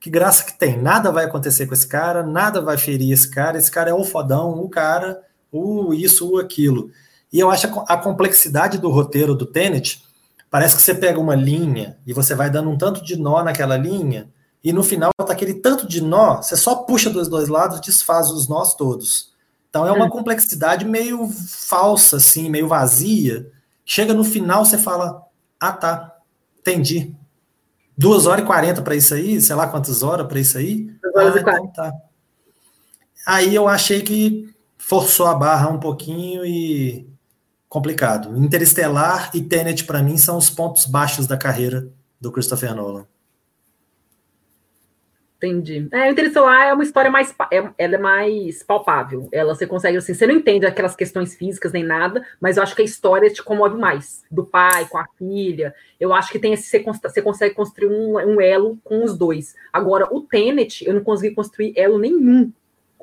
que 0.00 0.10
graça 0.10 0.42
que 0.44 0.58
tem, 0.58 0.82
nada 0.82 1.12
vai 1.12 1.26
acontecer 1.26 1.66
com 1.66 1.74
esse 1.74 1.86
cara, 1.86 2.24
nada 2.24 2.60
vai 2.60 2.76
ferir 2.76 3.12
esse 3.12 3.30
cara, 3.30 3.56
esse 3.56 3.70
cara 3.70 3.90
é 3.90 3.94
o 3.94 4.02
fodão, 4.02 4.50
o 4.50 4.68
cara, 4.68 5.22
o 5.52 5.94
isso, 5.94 6.28
o 6.28 6.38
aquilo. 6.38 6.90
E 7.34 7.40
eu 7.40 7.50
acho 7.50 7.66
a 7.88 7.96
complexidade 7.96 8.78
do 8.78 8.88
roteiro 8.88 9.34
do 9.34 9.44
Tenet, 9.44 10.04
parece 10.48 10.76
que 10.76 10.82
você 10.82 10.94
pega 10.94 11.18
uma 11.18 11.34
linha 11.34 11.98
e 12.06 12.12
você 12.12 12.32
vai 12.32 12.48
dando 12.48 12.70
um 12.70 12.78
tanto 12.78 13.04
de 13.04 13.16
nó 13.16 13.42
naquela 13.42 13.76
linha, 13.76 14.30
e 14.62 14.72
no 14.72 14.84
final 14.84 15.10
tá 15.18 15.32
aquele 15.32 15.54
tanto 15.54 15.84
de 15.84 16.00
nó, 16.00 16.36
você 16.36 16.56
só 16.56 16.76
puxa 16.76 17.10
dos 17.10 17.26
dois 17.26 17.48
lados, 17.48 17.80
desfaz 17.80 18.30
os 18.30 18.46
nós 18.46 18.76
todos. 18.76 19.32
Então 19.68 19.84
é 19.84 19.90
uma 19.90 20.04
hum. 20.04 20.10
complexidade 20.10 20.84
meio 20.84 21.28
falsa, 21.28 22.18
assim, 22.18 22.48
meio 22.48 22.68
vazia. 22.68 23.50
Chega 23.84 24.14
no 24.14 24.22
final, 24.22 24.64
você 24.64 24.78
fala: 24.78 25.20
Ah, 25.58 25.72
tá, 25.72 26.16
entendi. 26.60 27.16
Duas 27.98 28.26
horas 28.26 28.44
e 28.44 28.46
quarenta 28.46 28.80
para 28.80 28.94
isso 28.94 29.12
aí, 29.12 29.40
sei 29.40 29.56
lá 29.56 29.66
quantas 29.66 30.04
horas 30.04 30.28
para 30.28 30.38
isso 30.38 30.56
aí. 30.56 30.88
Duas 31.02 31.16
horas 31.16 31.34
ah, 31.34 31.38
e 31.38 31.40
então 31.40 31.66
tá. 31.72 31.92
Aí 33.26 33.52
eu 33.52 33.66
achei 33.66 34.02
que 34.02 34.54
forçou 34.78 35.26
a 35.26 35.34
barra 35.34 35.68
um 35.68 35.80
pouquinho 35.80 36.46
e 36.46 37.12
complicado. 37.74 38.36
Interestelar 38.36 39.32
e 39.34 39.42
Tenet, 39.42 39.82
para 39.82 40.00
mim, 40.00 40.16
são 40.16 40.38
os 40.38 40.48
pontos 40.48 40.86
baixos 40.86 41.26
da 41.26 41.36
carreira 41.36 41.88
do 42.20 42.30
Christopher 42.30 42.72
Nolan. 42.72 43.04
Entendi. 45.38 45.88
É, 45.92 46.08
Interestelar 46.08 46.68
é 46.68 46.72
uma 46.72 46.84
história 46.84 47.10
mais, 47.10 47.34
é, 47.50 47.68
ela 47.76 47.96
é 47.96 47.98
mais 47.98 48.62
palpável. 48.62 49.28
Ela 49.32 49.56
você 49.56 49.66
consegue 49.66 49.98
assim, 49.98 50.14
você 50.14 50.24
não 50.24 50.36
entende 50.36 50.64
aquelas 50.64 50.94
questões 50.94 51.34
físicas 51.34 51.72
nem 51.72 51.82
nada, 51.82 52.24
mas 52.40 52.56
eu 52.56 52.62
acho 52.62 52.76
que 52.76 52.82
a 52.82 52.84
história 52.84 53.28
te 53.28 53.42
comove 53.42 53.76
mais. 53.76 54.22
Do 54.30 54.46
pai 54.46 54.86
com 54.86 54.96
a 54.96 55.06
filha, 55.18 55.74
eu 55.98 56.14
acho 56.14 56.30
que 56.30 56.38
tem 56.38 56.52
esse, 56.52 56.78
você, 57.02 57.20
consegue 57.20 57.56
construir 57.56 57.88
um, 57.88 58.14
um 58.18 58.40
elo 58.40 58.78
com 58.84 59.02
os 59.02 59.18
dois. 59.18 59.56
Agora 59.72 60.06
o 60.12 60.20
Tenet, 60.20 60.86
eu 60.86 60.94
não 60.94 61.02
consegui 61.02 61.34
construir 61.34 61.72
elo 61.76 61.98
nenhum 61.98 62.52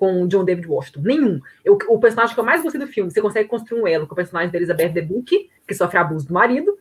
com 0.02 0.24
o 0.24 0.28
John 0.28 0.44
David 0.44 0.68
Washington. 0.68 1.02
Nenhum. 1.04 1.40
Eu, 1.64 1.78
o 1.88 2.00
personagem 2.00 2.34
que 2.34 2.40
eu 2.40 2.44
mais 2.44 2.64
gostei 2.64 2.82
do 2.82 2.88
filme, 2.88 3.12
você 3.12 3.22
consegue 3.22 3.48
construir 3.48 3.84
um 3.84 3.88
elo 3.88 4.08
com 4.08 4.14
o 4.14 4.16
personagem 4.16 4.50
da 4.50 4.58
Elizabeth 4.58 4.90
Debicki, 4.90 5.52
que 5.68 5.76
sofre 5.76 6.00
abuso 6.00 6.28
do 6.28 6.34
marido, 6.34 6.76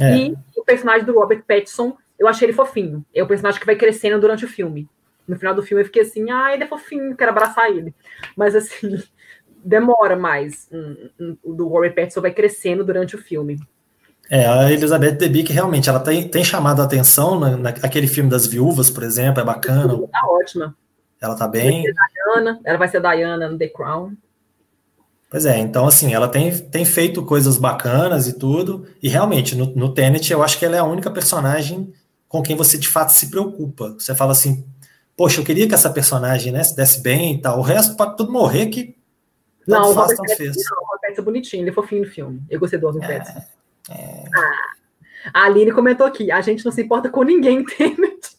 é. 0.00 0.16
e 0.16 0.34
o 0.56 0.64
personagem 0.64 1.04
do 1.04 1.12
Robert 1.12 1.44
Pattinson, 1.46 1.94
eu 2.18 2.26
achei 2.26 2.46
ele 2.46 2.54
fofinho. 2.54 3.04
É 3.14 3.22
o 3.22 3.26
personagem 3.26 3.60
que 3.60 3.66
vai 3.66 3.76
crescendo 3.76 4.18
durante 4.18 4.46
o 4.46 4.48
filme. 4.48 4.88
No 5.28 5.36
final 5.36 5.54
do 5.54 5.62
filme 5.62 5.82
eu 5.82 5.84
fiquei 5.84 6.00
assim, 6.00 6.30
ah, 6.30 6.54
ele 6.54 6.64
é 6.64 6.66
fofinho, 6.66 7.14
quero 7.14 7.30
abraçar 7.30 7.68
ele. 7.68 7.94
Mas 8.34 8.54
assim, 8.54 9.02
demora 9.62 10.16
mais. 10.16 10.66
O 11.44 11.52
do 11.52 11.68
Robert 11.68 11.94
Pattinson 11.94 12.22
vai 12.22 12.32
crescendo 12.32 12.82
durante 12.82 13.16
o 13.16 13.18
filme. 13.18 13.60
É, 14.30 14.46
a 14.46 14.72
Elizabeth 14.72 15.12
Debicki 15.12 15.52
realmente, 15.52 15.90
ela 15.90 16.00
tem, 16.00 16.26
tem 16.26 16.42
chamado 16.42 16.80
a 16.80 16.86
atenção 16.86 17.38
na, 17.38 17.54
naquele 17.58 18.06
filme 18.06 18.30
das 18.30 18.46
viúvas, 18.46 18.88
por 18.88 19.02
exemplo, 19.02 19.42
é 19.42 19.44
bacana. 19.44 19.94
Tá 20.10 20.26
ótima. 20.26 20.74
Ela 21.22 21.36
tá 21.36 21.46
bem. 21.46 21.84
Diana, 22.34 22.60
ela 22.64 22.76
vai 22.76 22.88
ser 22.88 23.00
Diana 23.00 23.48
no 23.48 23.56
The 23.56 23.68
Crown. 23.68 24.12
Pois 25.30 25.46
é, 25.46 25.58
então 25.58 25.86
assim, 25.86 26.12
ela 26.12 26.28
tem, 26.28 26.52
tem 26.68 26.84
feito 26.84 27.24
coisas 27.24 27.56
bacanas 27.56 28.26
e 28.26 28.38
tudo, 28.38 28.86
e 29.02 29.08
realmente, 29.08 29.56
no, 29.56 29.66
no 29.74 29.94
Tenet, 29.94 30.30
eu 30.30 30.42
acho 30.42 30.58
que 30.58 30.66
ela 30.66 30.76
é 30.76 30.80
a 30.80 30.84
única 30.84 31.10
personagem 31.10 31.90
com 32.28 32.42
quem 32.42 32.56
você 32.56 32.76
de 32.76 32.88
fato 32.88 33.12
se 33.12 33.30
preocupa. 33.30 33.94
Você 33.98 34.14
fala 34.14 34.32
assim, 34.32 34.66
poxa, 35.16 35.40
eu 35.40 35.44
queria 35.44 35.66
que 35.66 35.74
essa 35.74 35.88
personagem 35.88 36.52
né, 36.52 36.62
se 36.62 36.76
desse 36.76 37.00
bem 37.00 37.36
e 37.36 37.40
tal, 37.40 37.60
o 37.60 37.62
resto 37.62 37.96
pode 37.96 38.16
tudo 38.16 38.32
morrer 38.32 38.66
que 38.66 38.94
não, 39.66 39.90
o 39.90 39.92
Robert 39.92 40.16
Pattinson, 40.16 40.60
não, 40.74 40.82
o 40.82 40.86
Robert 40.86 41.14
é 41.16 41.22
bonitinho, 41.22 41.62
ele 41.62 41.70
é 41.70 41.72
fofinho 41.72 42.02
no 42.02 42.10
filme. 42.10 42.42
Eu 42.50 42.58
gostei 42.58 42.78
do 42.78 42.86
Robert 42.90 43.08
é, 43.08 43.18
Pattinson. 43.18 43.46
É... 43.90 44.24
Ah, 44.34 44.72
a 45.32 45.44
Aline 45.44 45.72
comentou 45.72 46.04
aqui, 46.04 46.30
a 46.32 46.40
gente 46.40 46.64
não 46.64 46.72
se 46.72 46.82
importa 46.82 47.08
com 47.08 47.22
ninguém 47.22 47.64
Tenet. 47.76 48.36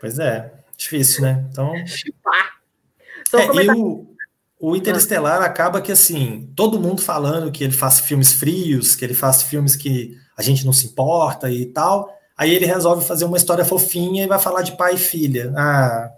Pois 0.00 0.18
é. 0.18 0.61
Difícil, 0.82 1.22
né? 1.22 1.46
Então. 1.50 1.74
É, 1.74 3.64
e 3.64 3.70
o, 3.70 4.14
o 4.60 4.76
Interestelar 4.76 5.40
ah. 5.42 5.46
acaba 5.46 5.80
que 5.80 5.92
assim, 5.92 6.52
todo 6.56 6.80
mundo 6.80 7.00
falando 7.00 7.52
que 7.52 7.62
ele 7.64 7.72
faz 7.72 8.00
filmes 8.00 8.32
frios, 8.32 8.94
que 8.94 9.04
ele 9.04 9.14
faz 9.14 9.42
filmes 9.42 9.76
que 9.76 10.16
a 10.36 10.42
gente 10.42 10.66
não 10.66 10.72
se 10.72 10.86
importa 10.86 11.50
e 11.50 11.66
tal. 11.66 12.12
Aí 12.36 12.52
ele 12.54 12.66
resolve 12.66 13.06
fazer 13.06 13.24
uma 13.24 13.36
história 13.36 13.64
fofinha 13.64 14.24
e 14.24 14.28
vai 14.28 14.38
falar 14.38 14.62
de 14.62 14.76
pai 14.76 14.94
e 14.94 14.98
filha. 14.98 15.52
Ah, 15.56 16.10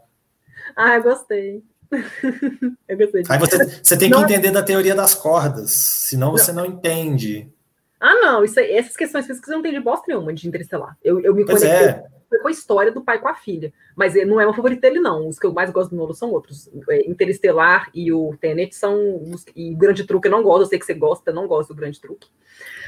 ah 0.76 0.96
eu 0.96 1.02
gostei. 1.02 1.62
eu 2.88 2.96
gostei. 2.96 3.22
Aí 3.28 3.38
você, 3.38 3.80
você 3.82 3.96
tem 3.96 4.10
que 4.10 4.16
não, 4.16 4.24
entender 4.24 4.50
da 4.50 4.62
teoria 4.62 4.94
das 4.94 5.14
cordas, 5.14 5.70
senão 5.72 6.32
você 6.32 6.52
não, 6.52 6.64
não 6.64 6.70
entende. 6.70 7.52
Ah, 8.00 8.14
não, 8.14 8.44
isso, 8.44 8.58
essas 8.60 8.96
questões 8.96 9.26
físicas 9.26 9.50
eu 9.50 9.60
não 9.60 9.70
de 9.70 9.80
bosta 9.80 10.04
nenhuma 10.08 10.32
de 10.32 10.48
Interestelar. 10.48 10.96
Eu, 11.02 11.20
eu 11.20 11.34
me 11.34 11.44
pois 11.44 11.62
conectei. 11.62 11.88
É 11.88 12.13
com 12.40 12.48
a 12.48 12.51
história 12.51 12.93
do 12.93 13.02
pai 13.02 13.19
com 13.19 13.28
a 13.28 13.35
filha. 13.35 13.73
Mas 13.97 14.15
não 14.27 14.40
é 14.40 14.47
uma 14.47 14.55
favorito 14.55 14.81
dele, 14.81 15.01
não. 15.01 15.28
Os 15.28 15.39
que 15.39 15.47
eu 15.47 15.52
mais 15.52 15.70
gosto 15.70 15.90
do 15.90 15.97
Nolan 15.97 16.15
são 16.15 16.31
outros. 16.31 16.69
É, 16.89 17.09
Interestelar 17.09 17.90
e 17.94 18.12
o 18.12 18.36
Tenet 18.40 18.74
são. 18.74 19.23
Os, 19.23 19.44
e 19.55 19.73
o 19.73 19.77
Grande 19.77 20.05
Truque 20.05 20.28
eu 20.28 20.32
não 20.32 20.43
gosto, 20.43 20.62
eu 20.62 20.66
sei 20.66 20.78
que 20.78 20.86
você 20.86 20.94
gosta, 20.94 21.31
eu 21.31 21.35
não 21.35 21.47
gosto 21.47 21.70
do 21.70 21.77
Grande 21.77 22.01
Truque. 22.01 22.28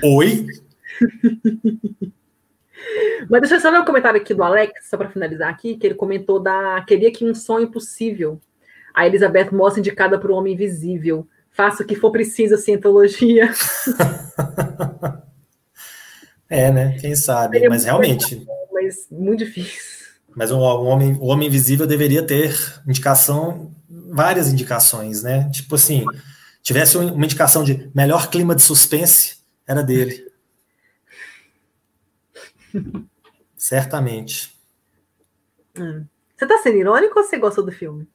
Oi? 0.03 0.47
Mas 3.29 3.41
deixa 3.41 3.57
eu 3.57 3.61
só 3.61 3.71
ver 3.71 3.81
um 3.81 3.85
comentário 3.85 4.21
aqui 4.21 4.35
do 4.35 4.43
Alex, 4.43 4.89
só 4.89 4.97
para 4.97 5.09
finalizar 5.09 5.49
aqui, 5.49 5.77
que 5.77 5.87
ele 5.87 5.95
comentou 5.95 6.39
da. 6.39 6.85
Queria 6.87 7.11
que 7.11 7.25
um 7.25 7.35
sonho 7.35 7.71
possível. 7.71 8.41
A 8.95 9.07
Elizabeth 9.07 9.51
Moss 9.53 9.77
indicada 9.77 10.19
para 10.19 10.31
o 10.31 10.35
Homem 10.35 10.55
Invisível. 10.55 11.27
Faça 11.51 11.83
o 11.83 11.87
que 11.87 11.95
for 11.95 12.11
preciso, 12.11 12.57
cientologia. 12.57 13.51
é, 16.49 16.71
né? 16.71 16.97
Quem 17.01 17.15
sabe? 17.15 17.67
Mas 17.69 17.85
realmente 17.85 18.47
mas 18.87 19.07
muito 19.11 19.45
difícil. 19.45 20.07
Mas 20.35 20.51
o 20.51 20.59
Homem, 20.59 21.15
o 21.15 21.27
Homem 21.27 21.49
Invisível 21.49 21.87
deveria 21.87 22.23
ter 22.23 22.55
indicação, 22.87 23.75
várias 23.89 24.53
indicações, 24.53 25.23
né? 25.23 25.49
Tipo 25.51 25.75
assim, 25.75 26.05
tivesse 26.63 26.97
uma 26.99 27.25
indicação 27.25 27.65
de 27.65 27.91
melhor 27.95 28.31
clima 28.31 28.55
de 28.55 28.63
suspense, 28.63 29.39
era 29.67 29.83
dele. 29.83 30.31
Certamente. 33.57 34.55
Hum. 35.79 36.05
Você 36.37 36.47
tá 36.47 36.59
sendo 36.59 36.77
irônico 36.77 37.19
ou 37.19 37.25
você 37.25 37.39
gostou 37.39 37.65
do 37.65 37.73
filme? 37.73 38.07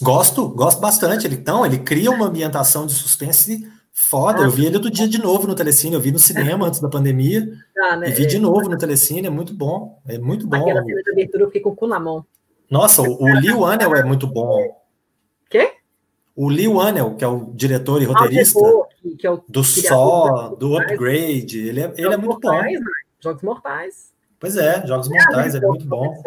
Gosto, 0.00 0.48
gosto 0.48 0.80
bastante. 0.80 1.26
Ele, 1.26 1.34
então, 1.34 1.66
ele 1.66 1.78
cria 1.78 2.10
uma 2.10 2.26
ambientação 2.26 2.86
de 2.86 2.92
suspense 2.92 3.68
foda. 3.94 4.42
Ah, 4.42 4.44
eu 4.44 4.50
vi 4.50 4.66
ele 4.66 4.76
outro 4.76 4.90
dia 4.90 5.08
de 5.08 5.18
novo 5.18 5.46
no 5.46 5.54
Telecine. 5.54 5.94
Eu 5.94 6.00
vi 6.00 6.10
no 6.10 6.18
cinema 6.18 6.66
antes 6.66 6.80
da 6.80 6.88
pandemia. 6.88 7.48
Ah, 7.78 7.96
né? 7.96 8.08
E 8.08 8.12
vi 8.12 8.26
de 8.26 8.38
novo 8.38 8.68
no 8.68 8.76
Telecine. 8.76 9.28
É 9.28 9.30
muito 9.30 9.54
bom. 9.54 10.02
É 10.06 10.18
muito 10.18 10.46
bom. 10.46 10.56
Aquela 10.56 10.84
cena 10.84 11.02
de 11.02 11.10
abertura 11.12 11.44
eu 11.44 11.46
fiquei 11.46 11.62
com 11.62 11.70
o 11.70 11.76
cu 11.76 11.86
na 11.86 12.00
mão. 12.00 12.26
Nossa, 12.68 13.02
o, 13.02 13.22
o 13.22 13.26
Lee 13.26 13.50
Anel 13.50 13.94
é 13.94 14.02
muito 14.02 14.26
bom. 14.26 14.82
Quê? 15.48 15.74
O 16.34 16.48
Lee 16.48 16.66
Anel, 16.66 17.14
que 17.14 17.24
é 17.24 17.28
o 17.28 17.52
diretor 17.54 18.02
e 18.02 18.04
roteirista 18.04 18.58
ah, 18.58 18.88
é 19.04 19.42
do 19.48 19.62
Só, 19.62 20.48
do 20.48 20.76
Upgrade. 20.76 21.68
Ele 21.68 21.80
é, 21.80 21.94
ele 21.96 22.12
é 22.12 22.16
muito 22.16 22.32
mortais, 22.32 22.78
bom. 22.78 22.84
Né? 22.84 22.90
Jogos 23.20 23.42
Mortais. 23.42 24.12
Pois 24.40 24.56
é, 24.56 24.84
Jogos 24.84 25.08
Mortais. 25.08 25.54
Ele 25.54 25.64
é 25.64 25.68
muito 25.68 25.86
bom. 25.86 26.22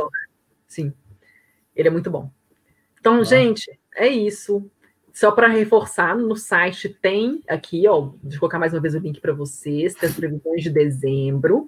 Sim, 0.67 0.93
ele 1.75 1.89
é 1.89 1.91
muito 1.91 2.09
bom. 2.09 2.31
Então, 2.99 3.19
ah. 3.19 3.23
gente, 3.23 3.77
é 3.95 4.07
isso. 4.07 4.69
Só 5.17 5.31
para 5.31 5.47
reforçar, 5.47 6.15
no 6.15 6.35
site 6.35 6.89
tem 6.89 7.41
aqui, 7.47 7.87
ó, 7.87 8.11
deixa 8.21 8.35
eu 8.35 8.39
colocar 8.39 8.59
mais 8.59 8.71
uma 8.71 8.79
vez 8.79 8.93
o 8.93 8.99
link 8.99 9.19
para 9.19 9.33
vocês, 9.33 9.95
tem 9.95 10.07
as 10.07 10.15
previsões 10.15 10.61
de 10.61 10.69
dezembro. 10.69 11.67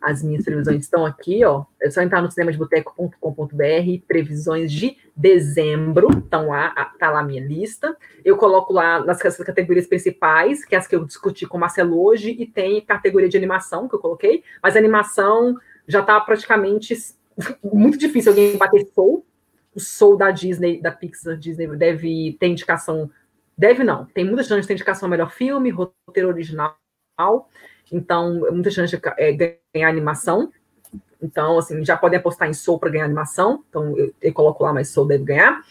As 0.00 0.22
minhas 0.22 0.42
previsões 0.42 0.84
estão 0.84 1.04
aqui, 1.04 1.44
ó. 1.44 1.66
É 1.78 1.90
só 1.90 2.00
entrar 2.00 2.22
no 2.22 2.30
cinemadeboteco.com.br, 2.30 4.04
previsões 4.08 4.72
de 4.72 4.96
dezembro, 5.14 6.08
estão 6.20 6.48
lá, 6.48 6.70
tá 6.98 7.10
lá 7.10 7.20
a 7.20 7.22
minha 7.22 7.46
lista. 7.46 7.94
Eu 8.24 8.38
coloco 8.38 8.72
lá 8.72 9.04
nas 9.04 9.20
categorias 9.20 9.86
principais, 9.86 10.64
que 10.64 10.74
é 10.74 10.78
as 10.78 10.86
que 10.86 10.96
eu 10.96 11.04
discuti 11.04 11.46
com 11.46 11.58
o 11.58 11.60
Marcelo 11.60 12.02
hoje, 12.02 12.30
e 12.30 12.46
tem 12.46 12.80
categoria 12.80 13.28
de 13.28 13.36
animação 13.36 13.86
que 13.86 13.94
eu 13.94 14.00
coloquei, 14.00 14.42
mas 14.62 14.74
a 14.74 14.78
animação 14.78 15.54
já 15.86 16.00
está 16.00 16.18
praticamente 16.18 16.96
muito 17.62 17.98
difícil 17.98 18.32
alguém 18.32 18.56
bater 18.56 18.86
Soul, 18.94 19.22
o 19.76 19.80
Soul 19.80 20.16
da 20.16 20.30
Disney, 20.30 20.80
da 20.80 20.90
Pixar 20.90 21.36
Disney, 21.36 21.66
deve 21.76 22.34
ter 22.40 22.46
indicação. 22.46 23.10
Deve 23.56 23.84
não, 23.84 24.06
tem 24.06 24.24
muita 24.24 24.42
chance 24.42 24.62
de 24.62 24.66
ter 24.66 24.72
indicação 24.72 25.06
melhor 25.06 25.30
filme, 25.30 25.70
roteiro 25.70 26.28
original. 26.28 26.78
Então, 27.92 28.40
muita 28.50 28.70
chance 28.70 28.96
de 28.96 29.02
é, 29.18 29.32
ganhar 29.32 29.88
animação. 29.88 30.50
Então, 31.22 31.58
assim, 31.58 31.84
já 31.84 31.96
podem 31.96 32.18
apostar 32.18 32.48
em 32.48 32.54
Soul 32.54 32.78
para 32.78 32.90
ganhar 32.90 33.04
animação. 33.04 33.64
Então, 33.68 33.96
eu, 33.96 34.14
eu, 34.20 34.32
coloco 34.32 34.64
lá, 34.64 34.72
mas 34.72 34.88
Soul 34.88 35.06
deve 35.06 35.24
ganhar. 35.24 35.62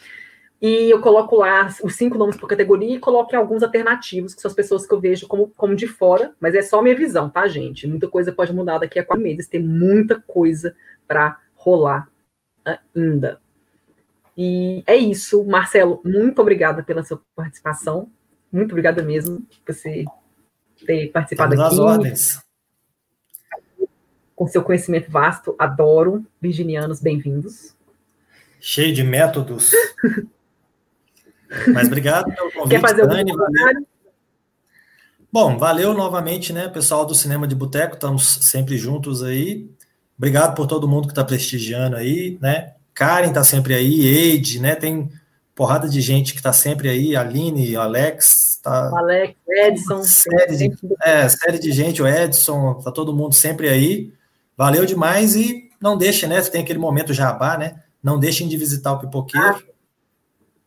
E 0.62 0.90
eu 0.90 1.02
coloco 1.02 1.36
lá 1.36 1.68
os 1.84 1.96
cinco 1.96 2.18
nomes 2.18 2.38
por 2.38 2.48
categoria 2.48 2.96
e 2.96 3.00
coloco 3.00 3.36
alguns 3.36 3.64
alternativos, 3.64 4.34
que 4.34 4.42
são 4.42 4.50
as 4.50 4.56
pessoas 4.56 4.86
que 4.86 4.94
eu 4.94 5.00
vejo 5.00 5.28
como, 5.28 5.52
como 5.56 5.76
de 5.76 5.88
fora, 5.88 6.34
mas 6.40 6.56
é 6.56 6.62
só 6.62 6.82
minha 6.82 6.96
visão, 6.96 7.30
tá, 7.30 7.48
gente? 7.48 7.88
Muita 7.88 8.08
coisa 8.08 8.32
pode 8.32 8.54
mudar 8.54 8.78
daqui 8.78 8.98
a 8.98 9.06
quatro 9.06 9.24
meses, 9.24 9.48
tem 9.48 9.62
muita 9.62 10.20
coisa 10.22 10.76
para 11.08 11.40
rolar 11.56 12.08
ainda. 12.96 13.40
E 14.38 14.84
é 14.86 14.96
isso. 14.96 15.44
Marcelo, 15.46 16.02
muito 16.04 16.42
obrigada 16.42 16.84
pela 16.84 17.04
sua 17.04 17.22
participação. 17.36 18.10
Muito 18.52 18.72
obrigada 18.72 19.02
mesmo 19.02 19.42
por 19.66 19.74
você 19.74 20.06
ter 20.86 21.12
participado 21.12 21.54
Estamos 21.54 21.80
aqui. 21.80 21.82
ordens. 21.82 22.46
Com 24.36 24.48
seu 24.48 24.64
conhecimento 24.64 25.10
vasto, 25.10 25.56
adoro. 25.58 26.26
Virginianos, 26.42 27.00
bem-vindos. 27.00 27.76
Cheio 28.60 28.94
de 28.94 29.04
métodos. 29.04 29.72
Mas 31.74 31.88
obrigado 31.88 32.26
pelo 32.34 32.52
convite, 32.52 32.70
Quer 32.82 32.82
fazer 32.82 33.08
Dani, 33.08 33.32
valeu. 33.32 33.88
Bom, 35.32 35.58
valeu 35.58 35.94
novamente, 35.94 36.54
né, 36.54 36.70
pessoal 36.70 37.06
do 37.06 37.14
Cinema 37.14 37.46
de 37.46 37.54
Boteco, 37.56 37.96
estamos 37.96 38.26
sempre 38.42 38.78
juntos 38.78 39.22
aí. 39.22 39.70
Obrigado 40.18 40.56
por 40.56 40.66
todo 40.66 40.88
mundo 40.88 41.08
que 41.08 41.12
está 41.12 41.26
prestigiando 41.26 41.98
aí, 41.98 42.38
né? 42.42 42.75
Karen 42.96 43.28
está 43.28 43.44
sempre 43.44 43.76
aí, 43.76 44.08
Eide, 44.08 44.60
né? 44.60 44.74
Tem 44.74 45.12
porrada 45.54 45.88
de 45.88 46.00
gente 46.00 46.32
que 46.32 46.40
está 46.40 46.54
sempre 46.54 46.90
aí, 46.90 47.16
Aline, 47.16 47.76
Alex, 47.76 48.60
tá. 48.64 48.90
Alex, 48.98 49.36
Edson. 49.48 50.02
Série 50.02 50.56
de, 50.56 50.72
é, 51.04 51.28
série 51.28 51.60
de 51.60 51.72
gente, 51.74 52.02
o 52.02 52.08
Edson, 52.08 52.76
tá 52.76 52.92
todo 52.92 53.16
mundo 53.16 53.36
sempre 53.36 53.68
aí. 53.68 54.14
Valeu 54.58 54.86
demais 54.86 55.36
e 55.36 55.70
não 55.80 55.98
deixe, 55.98 56.26
né? 56.26 56.42
Tem 56.42 56.64
aquele 56.64 56.80
momento 56.80 57.14
jabá, 57.14 57.58
né? 57.58 57.82
Não 58.02 58.18
deixem 58.18 58.48
de 58.48 58.56
visitar 58.56 58.94
o 58.94 59.00
Pipoqueiro, 59.00 59.48
ah. 59.48 59.62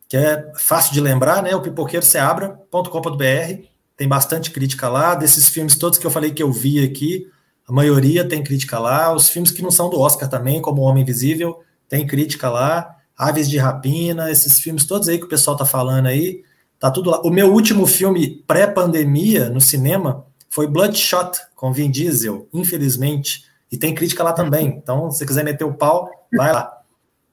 que 0.07 0.15
é 0.15 0.51
fácil 0.55 0.93
de 0.93 1.01
lembrar, 1.01 1.41
né? 1.41 1.55
O 1.55 1.61
pipoqueiroseabra.com.br. 1.61 3.63
Tem 3.97 4.07
bastante 4.07 4.51
crítica 4.51 4.87
lá. 4.87 5.15
Desses 5.15 5.49
filmes 5.49 5.75
todos 5.75 5.97
que 5.97 6.05
eu 6.05 6.11
falei 6.11 6.31
que 6.31 6.43
eu 6.43 6.51
vi 6.51 6.83
aqui, 6.83 7.27
a 7.67 7.73
maioria 7.73 8.27
tem 8.27 8.43
crítica 8.43 8.77
lá. 8.77 9.11
Os 9.13 9.29
filmes 9.29 9.51
que 9.51 9.63
não 9.63 9.71
são 9.71 9.89
do 9.89 9.99
Oscar 9.99 10.29
também, 10.29 10.61
como 10.61 10.81
O 10.81 10.85
Homem 10.85 11.01
Invisível, 11.01 11.59
tem 11.89 12.07
crítica 12.07 12.49
lá, 12.49 12.95
Aves 13.17 13.49
de 13.49 13.57
Rapina, 13.57 14.31
esses 14.31 14.59
filmes 14.59 14.85
todos 14.85 15.09
aí 15.09 15.17
que 15.17 15.25
o 15.25 15.29
pessoal 15.29 15.57
tá 15.57 15.65
falando 15.65 16.05
aí, 16.05 16.43
tá 16.79 16.89
tudo 16.89 17.09
lá. 17.09 17.21
O 17.21 17.29
meu 17.29 17.51
último 17.51 17.85
filme 17.85 18.41
pré-pandemia 18.47 19.49
no 19.49 19.59
cinema 19.59 20.25
foi 20.47 20.67
Bloodshot, 20.67 21.31
com 21.55 21.73
Vin 21.73 21.91
Diesel, 21.91 22.47
infelizmente, 22.53 23.45
e 23.71 23.77
tem 23.77 23.93
crítica 23.93 24.23
lá 24.23 24.31
também. 24.31 24.67
Então, 24.67 25.11
se 25.11 25.25
quiser 25.25 25.43
meter 25.43 25.65
o 25.65 25.73
pau, 25.73 26.09
vai 26.33 26.53
lá. 26.53 26.81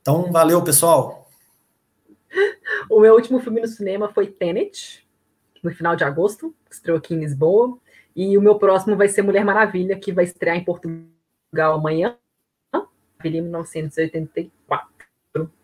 Então, 0.01 0.33
valeu, 0.33 0.62
pessoal. 0.62 1.28
O 2.91 3.01
meu 3.01 3.15
último 3.15 3.41
filme 3.41 3.61
no 3.61 3.66
cinema 3.66 4.09
foi 4.12 4.27
Tenet, 4.27 5.07
no 5.62 5.70
final 5.73 5.97
de 5.97 6.05
agosto, 6.05 6.55
estreou 6.70 6.99
aqui 6.99 7.15
em 7.15 7.20
Lisboa. 7.20 7.78
E 8.15 8.37
o 8.37 8.43
meu 8.43 8.57
próximo 8.57 8.97
vai 8.97 9.09
ser 9.09 9.23
Mulher 9.23 9.45
Maravilha, 9.45 9.99
que 9.99 10.12
vai 10.12 10.24
estrear 10.24 10.57
em 10.57 10.65
Portugal 10.65 11.74
amanhã, 11.74 12.16
em 13.25 13.43
1984. 13.43 14.87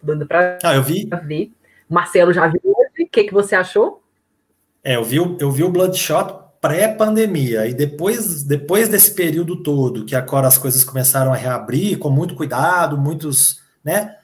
Dando 0.03 0.27
pra 0.27 0.59
ah, 0.63 0.75
eu 0.75 0.83
vi. 0.83 1.09
ver. 1.25 1.53
Marcelo 1.89 2.33
já 2.33 2.47
viu 2.47 2.61
hoje. 2.65 3.05
O 3.05 3.09
que, 3.09 3.25
que 3.25 3.33
você 3.33 3.55
achou? 3.55 4.03
É, 4.85 4.97
eu 4.97 5.05
vi, 5.05 5.17
eu 5.17 5.51
vi 5.51 5.63
o 5.63 5.71
Bloodshot 5.71 6.43
pré-pandemia. 6.61 7.67
E 7.67 7.75
depois, 7.75 8.43
depois 8.45 8.89
desse 8.89 9.15
período 9.15 9.63
todo, 9.63 10.05
que 10.05 10.15
agora 10.15 10.47
as 10.47 10.57
coisas 10.57 10.85
começaram 10.85 11.33
a 11.33 11.37
reabrir, 11.37 11.99
com 11.99 12.09
muito 12.09 12.35
cuidado, 12.35 12.97
muitos, 12.97 13.61
né? 13.85 14.17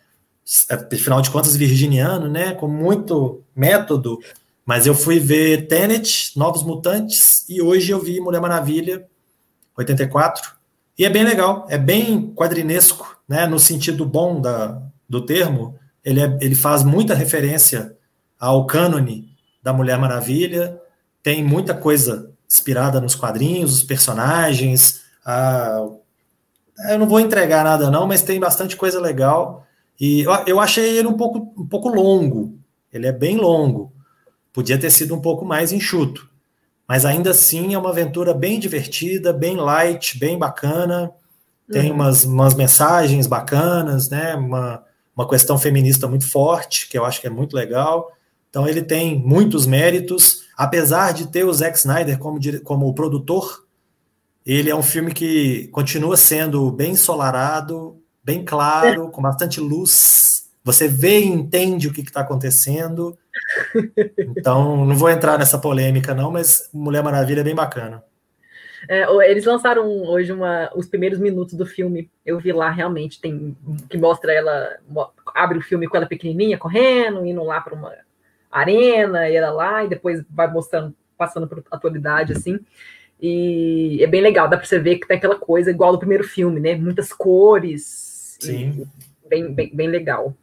Afinal 0.93 1.21
de 1.21 1.31
contas, 1.31 1.57
virginiano, 1.57 2.29
né? 2.29 2.55
Com 2.55 2.69
muito 2.69 3.43
método. 3.55 4.19
Mas 4.65 4.87
eu 4.87 4.95
fui 4.95 5.19
ver 5.19 5.67
Tenet, 5.67 6.39
Novos 6.39 6.63
Mutantes, 6.63 7.45
e 7.49 7.61
hoje 7.61 7.91
eu 7.91 7.99
vi 7.99 8.21
Mulher 8.21 8.41
Maravilha, 8.41 9.07
84. 9.77 10.53
E 10.99 11.05
é 11.05 11.11
bem 11.11 11.25
legal, 11.25 11.67
é 11.69 11.79
bem 11.79 12.33
quadrinesco 12.35 13.18
né, 13.29 13.47
no 13.47 13.59
sentido 13.59 14.07
bom 14.07 14.41
da, 14.41 14.81
do 15.09 15.25
termo, 15.25 15.79
ele, 16.03 16.21
é, 16.21 16.39
ele 16.41 16.55
faz 16.55 16.83
muita 16.83 17.15
referência 17.15 17.95
ao 18.41 18.67
cânone 18.67 19.37
da 19.63 19.73
Mulher 19.73 19.99
Maravilha, 19.99 20.81
tem 21.23 21.45
muita 21.45 21.75
coisa 21.75 22.33
inspirada 22.49 23.01
nos 23.01 23.15
quadrinhos, 23.15 23.75
os 23.75 23.83
personagens. 23.83 25.03
A... 25.25 25.87
Eu 26.89 26.99
não 26.99 27.07
vou 27.07 27.21
entregar 27.21 27.65
nada, 27.65 27.91
não, 27.91 28.07
mas 28.07 28.23
tem 28.23 28.41
bastante 28.41 28.77
coisa 28.77 28.99
legal. 29.01 29.67
E 30.01 30.21
eu, 30.21 30.33
eu 30.47 30.61
achei 30.61 30.97
ele 30.97 31.09
um 31.09 31.17
pouco, 31.17 31.53
um 31.61 31.67
pouco 31.67 31.89
longo. 31.89 32.57
Ele 32.91 33.07
é 33.07 33.13
bem 33.13 33.37
longo. 33.37 33.93
Podia 34.53 34.79
ter 34.79 34.91
sido 34.91 35.15
um 35.15 35.21
pouco 35.21 35.45
mais 35.45 35.73
enxuto. 35.73 36.31
Mas 36.87 37.05
ainda 37.05 37.33
assim 37.33 37.75
é 37.75 37.79
uma 37.79 37.91
aventura 37.91 38.33
bem 38.33 38.59
divertida, 38.59 39.33
bem 39.33 39.57
light, 39.57 40.19
bem 40.19 40.39
bacana 40.39 41.13
tem 41.71 41.91
uhum. 41.91 41.97
umas, 41.97 42.25
umas 42.25 42.55
mensagens 42.55 43.27
bacanas, 43.27 44.09
né? 44.09 44.35
Uma, 44.35 44.83
uma 45.17 45.29
questão 45.29 45.59
feminista 45.59 46.07
muito 46.09 46.31
forte, 46.31 46.89
que 46.89 46.97
eu 46.97 47.05
acho 47.05 47.21
que 47.21 47.27
é 47.27 47.31
muito 47.31 47.55
legal. 47.55 48.13
Então 48.49 48.67
ele 48.67 48.83
tem 48.83 49.19
muitos 49.19 49.67
méritos, 49.67 50.45
apesar 50.57 51.13
de 51.13 51.27
ter 51.29 51.45
o 51.45 51.53
Zack 51.53 51.77
Snyder 51.77 52.19
como, 52.19 52.39
como 52.65 52.95
produtor, 52.95 53.67
ele 54.47 54.71
é 54.71 54.75
um 54.75 54.83
filme 54.83 55.13
que 55.13 55.69
continua 55.69 56.17
sendo 56.17 56.71
bem 56.71 56.93
ensolarado, 56.93 58.01
bem 58.25 58.43
claro, 58.43 59.11
com 59.11 59.21
bastante 59.21 59.61
luz. 59.61 60.49
Você 60.65 60.89
vê 60.89 61.21
e 61.21 61.27
entende 61.27 61.89
o 61.89 61.93
que 61.93 62.01
está 62.01 62.21
acontecendo. 62.21 63.17
Então, 64.37 64.85
não 64.85 64.97
vou 64.97 65.09
entrar 65.09 65.39
nessa 65.39 65.59
polêmica, 65.59 66.15
não, 66.15 66.31
mas 66.31 66.69
Mulher 66.73 67.03
Maravilha 67.03 67.41
é 67.41 67.45
bem 67.45 67.55
bacana. 67.55 68.03
É, 68.87 69.05
eles 69.31 69.45
lançaram 69.45 69.87
hoje 70.05 70.33
uma, 70.33 70.71
os 70.75 70.87
primeiros 70.87 71.19
minutos 71.19 71.55
do 71.55 71.65
filme. 71.65 72.11
Eu 72.25 72.39
vi 72.39 72.53
lá 72.53 72.71
realmente, 72.71 73.21
tem 73.21 73.57
que 73.89 73.97
mostra 73.97 74.33
ela, 74.33 74.79
abre 75.35 75.59
o 75.59 75.63
filme 75.63 75.89
com 75.89 75.97
ela 75.97 76.07
pequenininha, 76.07 76.59
correndo, 76.59 77.25
indo 77.25 77.43
lá 77.43 77.61
para 77.61 77.75
uma 77.75 77.93
arena, 78.51 79.29
e 79.29 79.37
ela 79.37 79.51
lá, 79.51 79.85
e 79.85 79.89
depois 79.89 80.25
vai 80.31 80.51
mostrando, 80.51 80.95
passando 81.17 81.49
por 81.49 81.65
atualidade, 81.71 82.33
assim. 82.33 82.61
E 83.21 83.99
é 84.03 84.07
bem 84.07 84.21
legal, 84.21 84.49
dá 84.49 84.57
para 84.57 84.67
você 84.67 84.79
ver 84.79 84.99
que 84.99 85.09
tem 85.09 85.17
aquela 85.17 85.37
coisa 85.37 85.71
igual 85.71 85.93
do 85.93 85.99
primeiro 85.99 86.25
filme, 86.25 86.61
né? 86.61 86.77
Muitas 86.77 87.13
cores. 87.13 88.37
Sim. 88.39 88.87
bem, 89.29 89.53
bem, 89.53 89.71
bem 89.75 89.89
legal. 89.89 90.35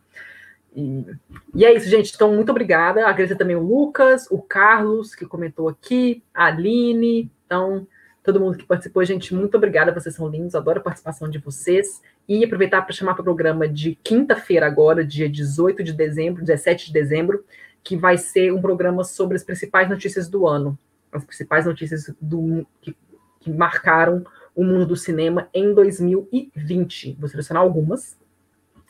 E, 0.76 1.06
e, 1.54 1.64
é 1.64 1.74
isso, 1.74 1.88
gente. 1.88 2.14
Então, 2.14 2.34
muito 2.34 2.50
obrigada. 2.50 3.08
Agradecer 3.08 3.38
também 3.38 3.56
o 3.56 3.64
Lucas, 3.64 4.28
o 4.30 4.42
Carlos, 4.42 5.16
que 5.16 5.26
comentou 5.26 5.70
aqui, 5.70 6.22
a 6.34 6.48
Aline. 6.48 7.32
Então, 7.46 7.88
todo 8.26 8.40
mundo 8.40 8.58
que 8.58 8.66
participou, 8.66 9.06
gente, 9.06 9.36
muito 9.36 9.56
obrigada. 9.56 9.94
Vocês 9.94 10.16
são 10.16 10.28
lindos, 10.28 10.56
adoro 10.56 10.80
a 10.80 10.84
participação 10.84 11.30
de 11.30 11.38
vocês. 11.38 12.02
E 12.28 12.44
aproveitar 12.44 12.82
para 12.82 12.92
chamar 12.92 13.14
para 13.14 13.22
o 13.22 13.24
programa 13.24 13.68
de 13.68 13.96
quinta-feira, 14.04 14.66
agora, 14.66 15.06
dia 15.06 15.30
18 15.30 15.84
de 15.84 15.94
dezembro, 15.94 16.44
17 16.44 16.88
de 16.88 16.94
dezembro, 16.94 17.46
que 17.84 17.96
vai 17.96 18.18
ser 18.18 18.52
um 18.52 18.60
programa 18.60 19.04
sobre 19.04 19.38
as 19.38 19.44
principais 19.44 19.88
notícias 19.88 20.28
do 20.28 20.48
ano. 20.48 20.78
As 21.12 21.24
principais 21.24 21.66
notícias 21.68 22.12
do, 22.20 22.66
que, 22.82 22.98
que 23.40 23.52
marcaram 23.52 24.26
o 24.56 24.64
mundo 24.64 24.88
do 24.88 24.96
cinema 24.96 25.48
em 25.54 25.72
2020. 25.74 27.18
Vou 27.20 27.30
selecionar 27.30 27.62
algumas 27.62 28.18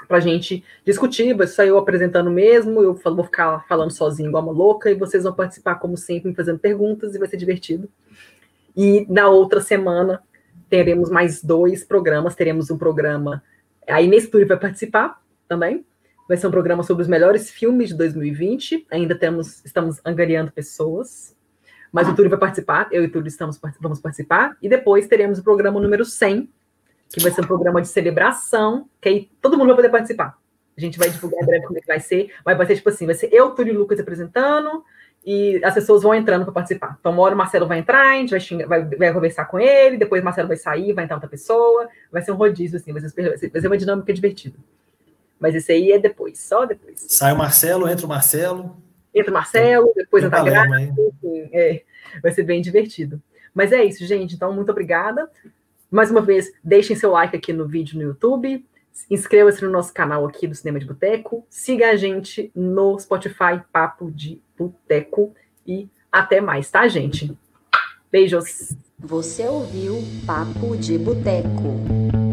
para 0.07 0.17
a 0.17 0.21
gente 0.21 0.63
discutir. 0.85 1.33
Vai 1.33 1.47
ser 1.47 1.67
eu 1.67 1.77
apresentando 1.77 2.31
mesmo, 2.31 2.81
eu 2.81 2.93
vou 2.93 3.23
ficar 3.25 3.65
falando 3.67 3.91
sozinho 3.91 4.29
igual 4.29 4.43
uma 4.43 4.53
louca, 4.53 4.89
e 4.89 4.95
vocês 4.95 5.23
vão 5.23 5.33
participar, 5.33 5.75
como 5.75 5.97
sempre, 5.97 6.29
me 6.29 6.35
fazendo 6.35 6.57
perguntas, 6.57 7.13
e 7.13 7.19
vai 7.19 7.27
ser 7.27 7.37
divertido. 7.37 7.89
E 8.75 9.05
na 9.09 9.29
outra 9.29 9.61
semana 9.61 10.21
teremos 10.69 11.09
mais 11.09 11.43
dois 11.43 11.83
programas. 11.83 12.35
Teremos 12.35 12.69
um 12.69 12.77
programa. 12.77 13.43
A 13.87 14.01
Inês 14.01 14.29
Turi 14.29 14.45
vai 14.45 14.57
participar 14.57 15.21
também. 15.47 15.85
Vai 16.27 16.37
ser 16.37 16.47
um 16.47 16.51
programa 16.51 16.83
sobre 16.83 17.03
os 17.03 17.07
melhores 17.07 17.49
filmes 17.49 17.89
de 17.89 17.95
2020. 17.95 18.87
Ainda 18.91 19.15
temos, 19.15 19.63
estamos 19.63 20.01
angariando 20.03 20.51
pessoas. 20.51 21.35
Mas 21.91 22.09
o 22.09 22.15
Turi 22.15 22.27
vai 22.27 22.37
participar, 22.37 22.89
eu 22.91 23.03
e 23.03 23.07
o 23.07 23.09
Turi 23.09 23.29
estamos, 23.29 23.57
vamos 23.79 24.01
participar. 24.01 24.57
E 24.61 24.67
depois 24.67 25.07
teremos 25.07 25.39
o 25.39 25.43
programa 25.43 25.79
número 25.79 26.03
100, 26.03 26.49
que 27.09 27.21
vai 27.21 27.31
ser 27.31 27.41
um 27.41 27.47
programa 27.47 27.81
de 27.81 27.87
celebração, 27.87 28.89
que 28.99 29.07
aí 29.07 29.31
todo 29.41 29.57
mundo 29.57 29.67
vai 29.67 29.77
poder 29.77 29.89
participar. 29.89 30.37
A 30.77 30.81
gente 30.81 30.99
vai 30.99 31.09
divulgar 31.09 31.45
breve 31.45 31.65
como 31.65 31.77
é 31.77 31.81
que 31.81 31.87
vai 31.87 32.01
ser, 32.01 32.33
mas 32.45 32.57
vai 32.57 32.67
ser 32.67 32.75
tipo 32.75 32.89
assim, 32.89 33.05
vai 33.05 33.15
ser 33.15 33.29
eu, 33.31 33.51
Túlio 33.51 33.73
e 33.73 33.77
Lucas 33.77 33.97
apresentando, 33.97 34.83
e 35.25 35.59
as 35.63 35.73
pessoas 35.73 36.03
vão 36.03 36.13
entrando 36.13 36.43
para 36.43 36.53
participar. 36.53 36.97
Então, 36.99 37.11
uma 37.11 37.23
hora 37.23 37.33
o 37.33 37.37
Marcelo 37.37 37.65
vai 37.65 37.79
entrar, 37.79 38.11
a 38.11 38.17
gente 38.17 38.29
vai, 38.29 38.39
xingar, 38.39 38.67
vai, 38.67 38.85
vai, 38.85 39.11
conversar 39.11 39.45
com 39.45 39.59
ele, 39.59 39.97
depois 39.97 40.21
o 40.21 40.25
Marcelo 40.25 40.47
vai 40.47 40.57
sair, 40.57 40.93
vai 40.93 41.03
entrar 41.03 41.15
outra 41.15 41.29
pessoa, 41.29 41.89
vai 42.11 42.21
ser 42.21 42.31
um 42.31 42.35
rodízio, 42.35 42.77
assim, 42.77 42.93
vai 42.93 43.01
ser, 43.01 43.49
vai 43.49 43.61
ser 43.61 43.67
uma 43.67 43.77
dinâmica 43.77 44.13
divertida. 44.13 44.57
Mas 45.39 45.55
esse 45.55 45.71
aí 45.71 45.91
é 45.91 45.97
depois, 45.97 46.39
só 46.39 46.65
depois. 46.65 47.03
Sai 47.09 47.33
o 47.33 47.37
Marcelo, 47.37 47.89
entra 47.89 48.05
o 48.05 48.09
Marcelo. 48.09 48.77
Entra 49.13 49.31
o 49.31 49.33
Marcelo, 49.33 49.91
depois 49.95 50.23
entra 50.23 50.41
a 50.41 50.43
Graça, 50.43 50.93
é, 51.51 51.81
vai 52.21 52.31
ser 52.31 52.43
bem 52.43 52.61
divertido. 52.61 53.19
Mas 53.53 53.71
é 53.71 53.83
isso, 53.83 54.05
gente. 54.05 54.35
Então, 54.35 54.53
muito 54.53 54.69
obrigada. 54.69 55.29
Mais 55.89 56.11
uma 56.11 56.21
vez, 56.21 56.51
deixem 56.63 56.95
seu 56.95 57.11
like 57.11 57.35
aqui 57.35 57.53
no 57.53 57.65
vídeo 57.65 57.97
no 57.97 58.03
YouTube. 58.03 58.65
Inscreva-se 59.09 59.63
no 59.63 59.69
nosso 59.69 59.93
canal 59.93 60.25
aqui 60.25 60.47
do 60.47 60.55
Cinema 60.55 60.79
de 60.79 60.85
Boteco. 60.85 61.45
Siga 61.49 61.89
a 61.91 61.95
gente 61.95 62.51
no 62.55 62.97
Spotify 62.99 63.61
Papo 63.71 64.11
de 64.11 64.41
Boteco. 64.57 65.33
E 65.65 65.89
até 66.11 66.39
mais, 66.41 66.69
tá, 66.69 66.87
gente? 66.87 67.37
Beijos. 68.11 68.75
Você 68.97 69.45
ouviu 69.45 69.97
Papo 70.25 70.77
de 70.77 70.97
Boteco. 70.97 72.24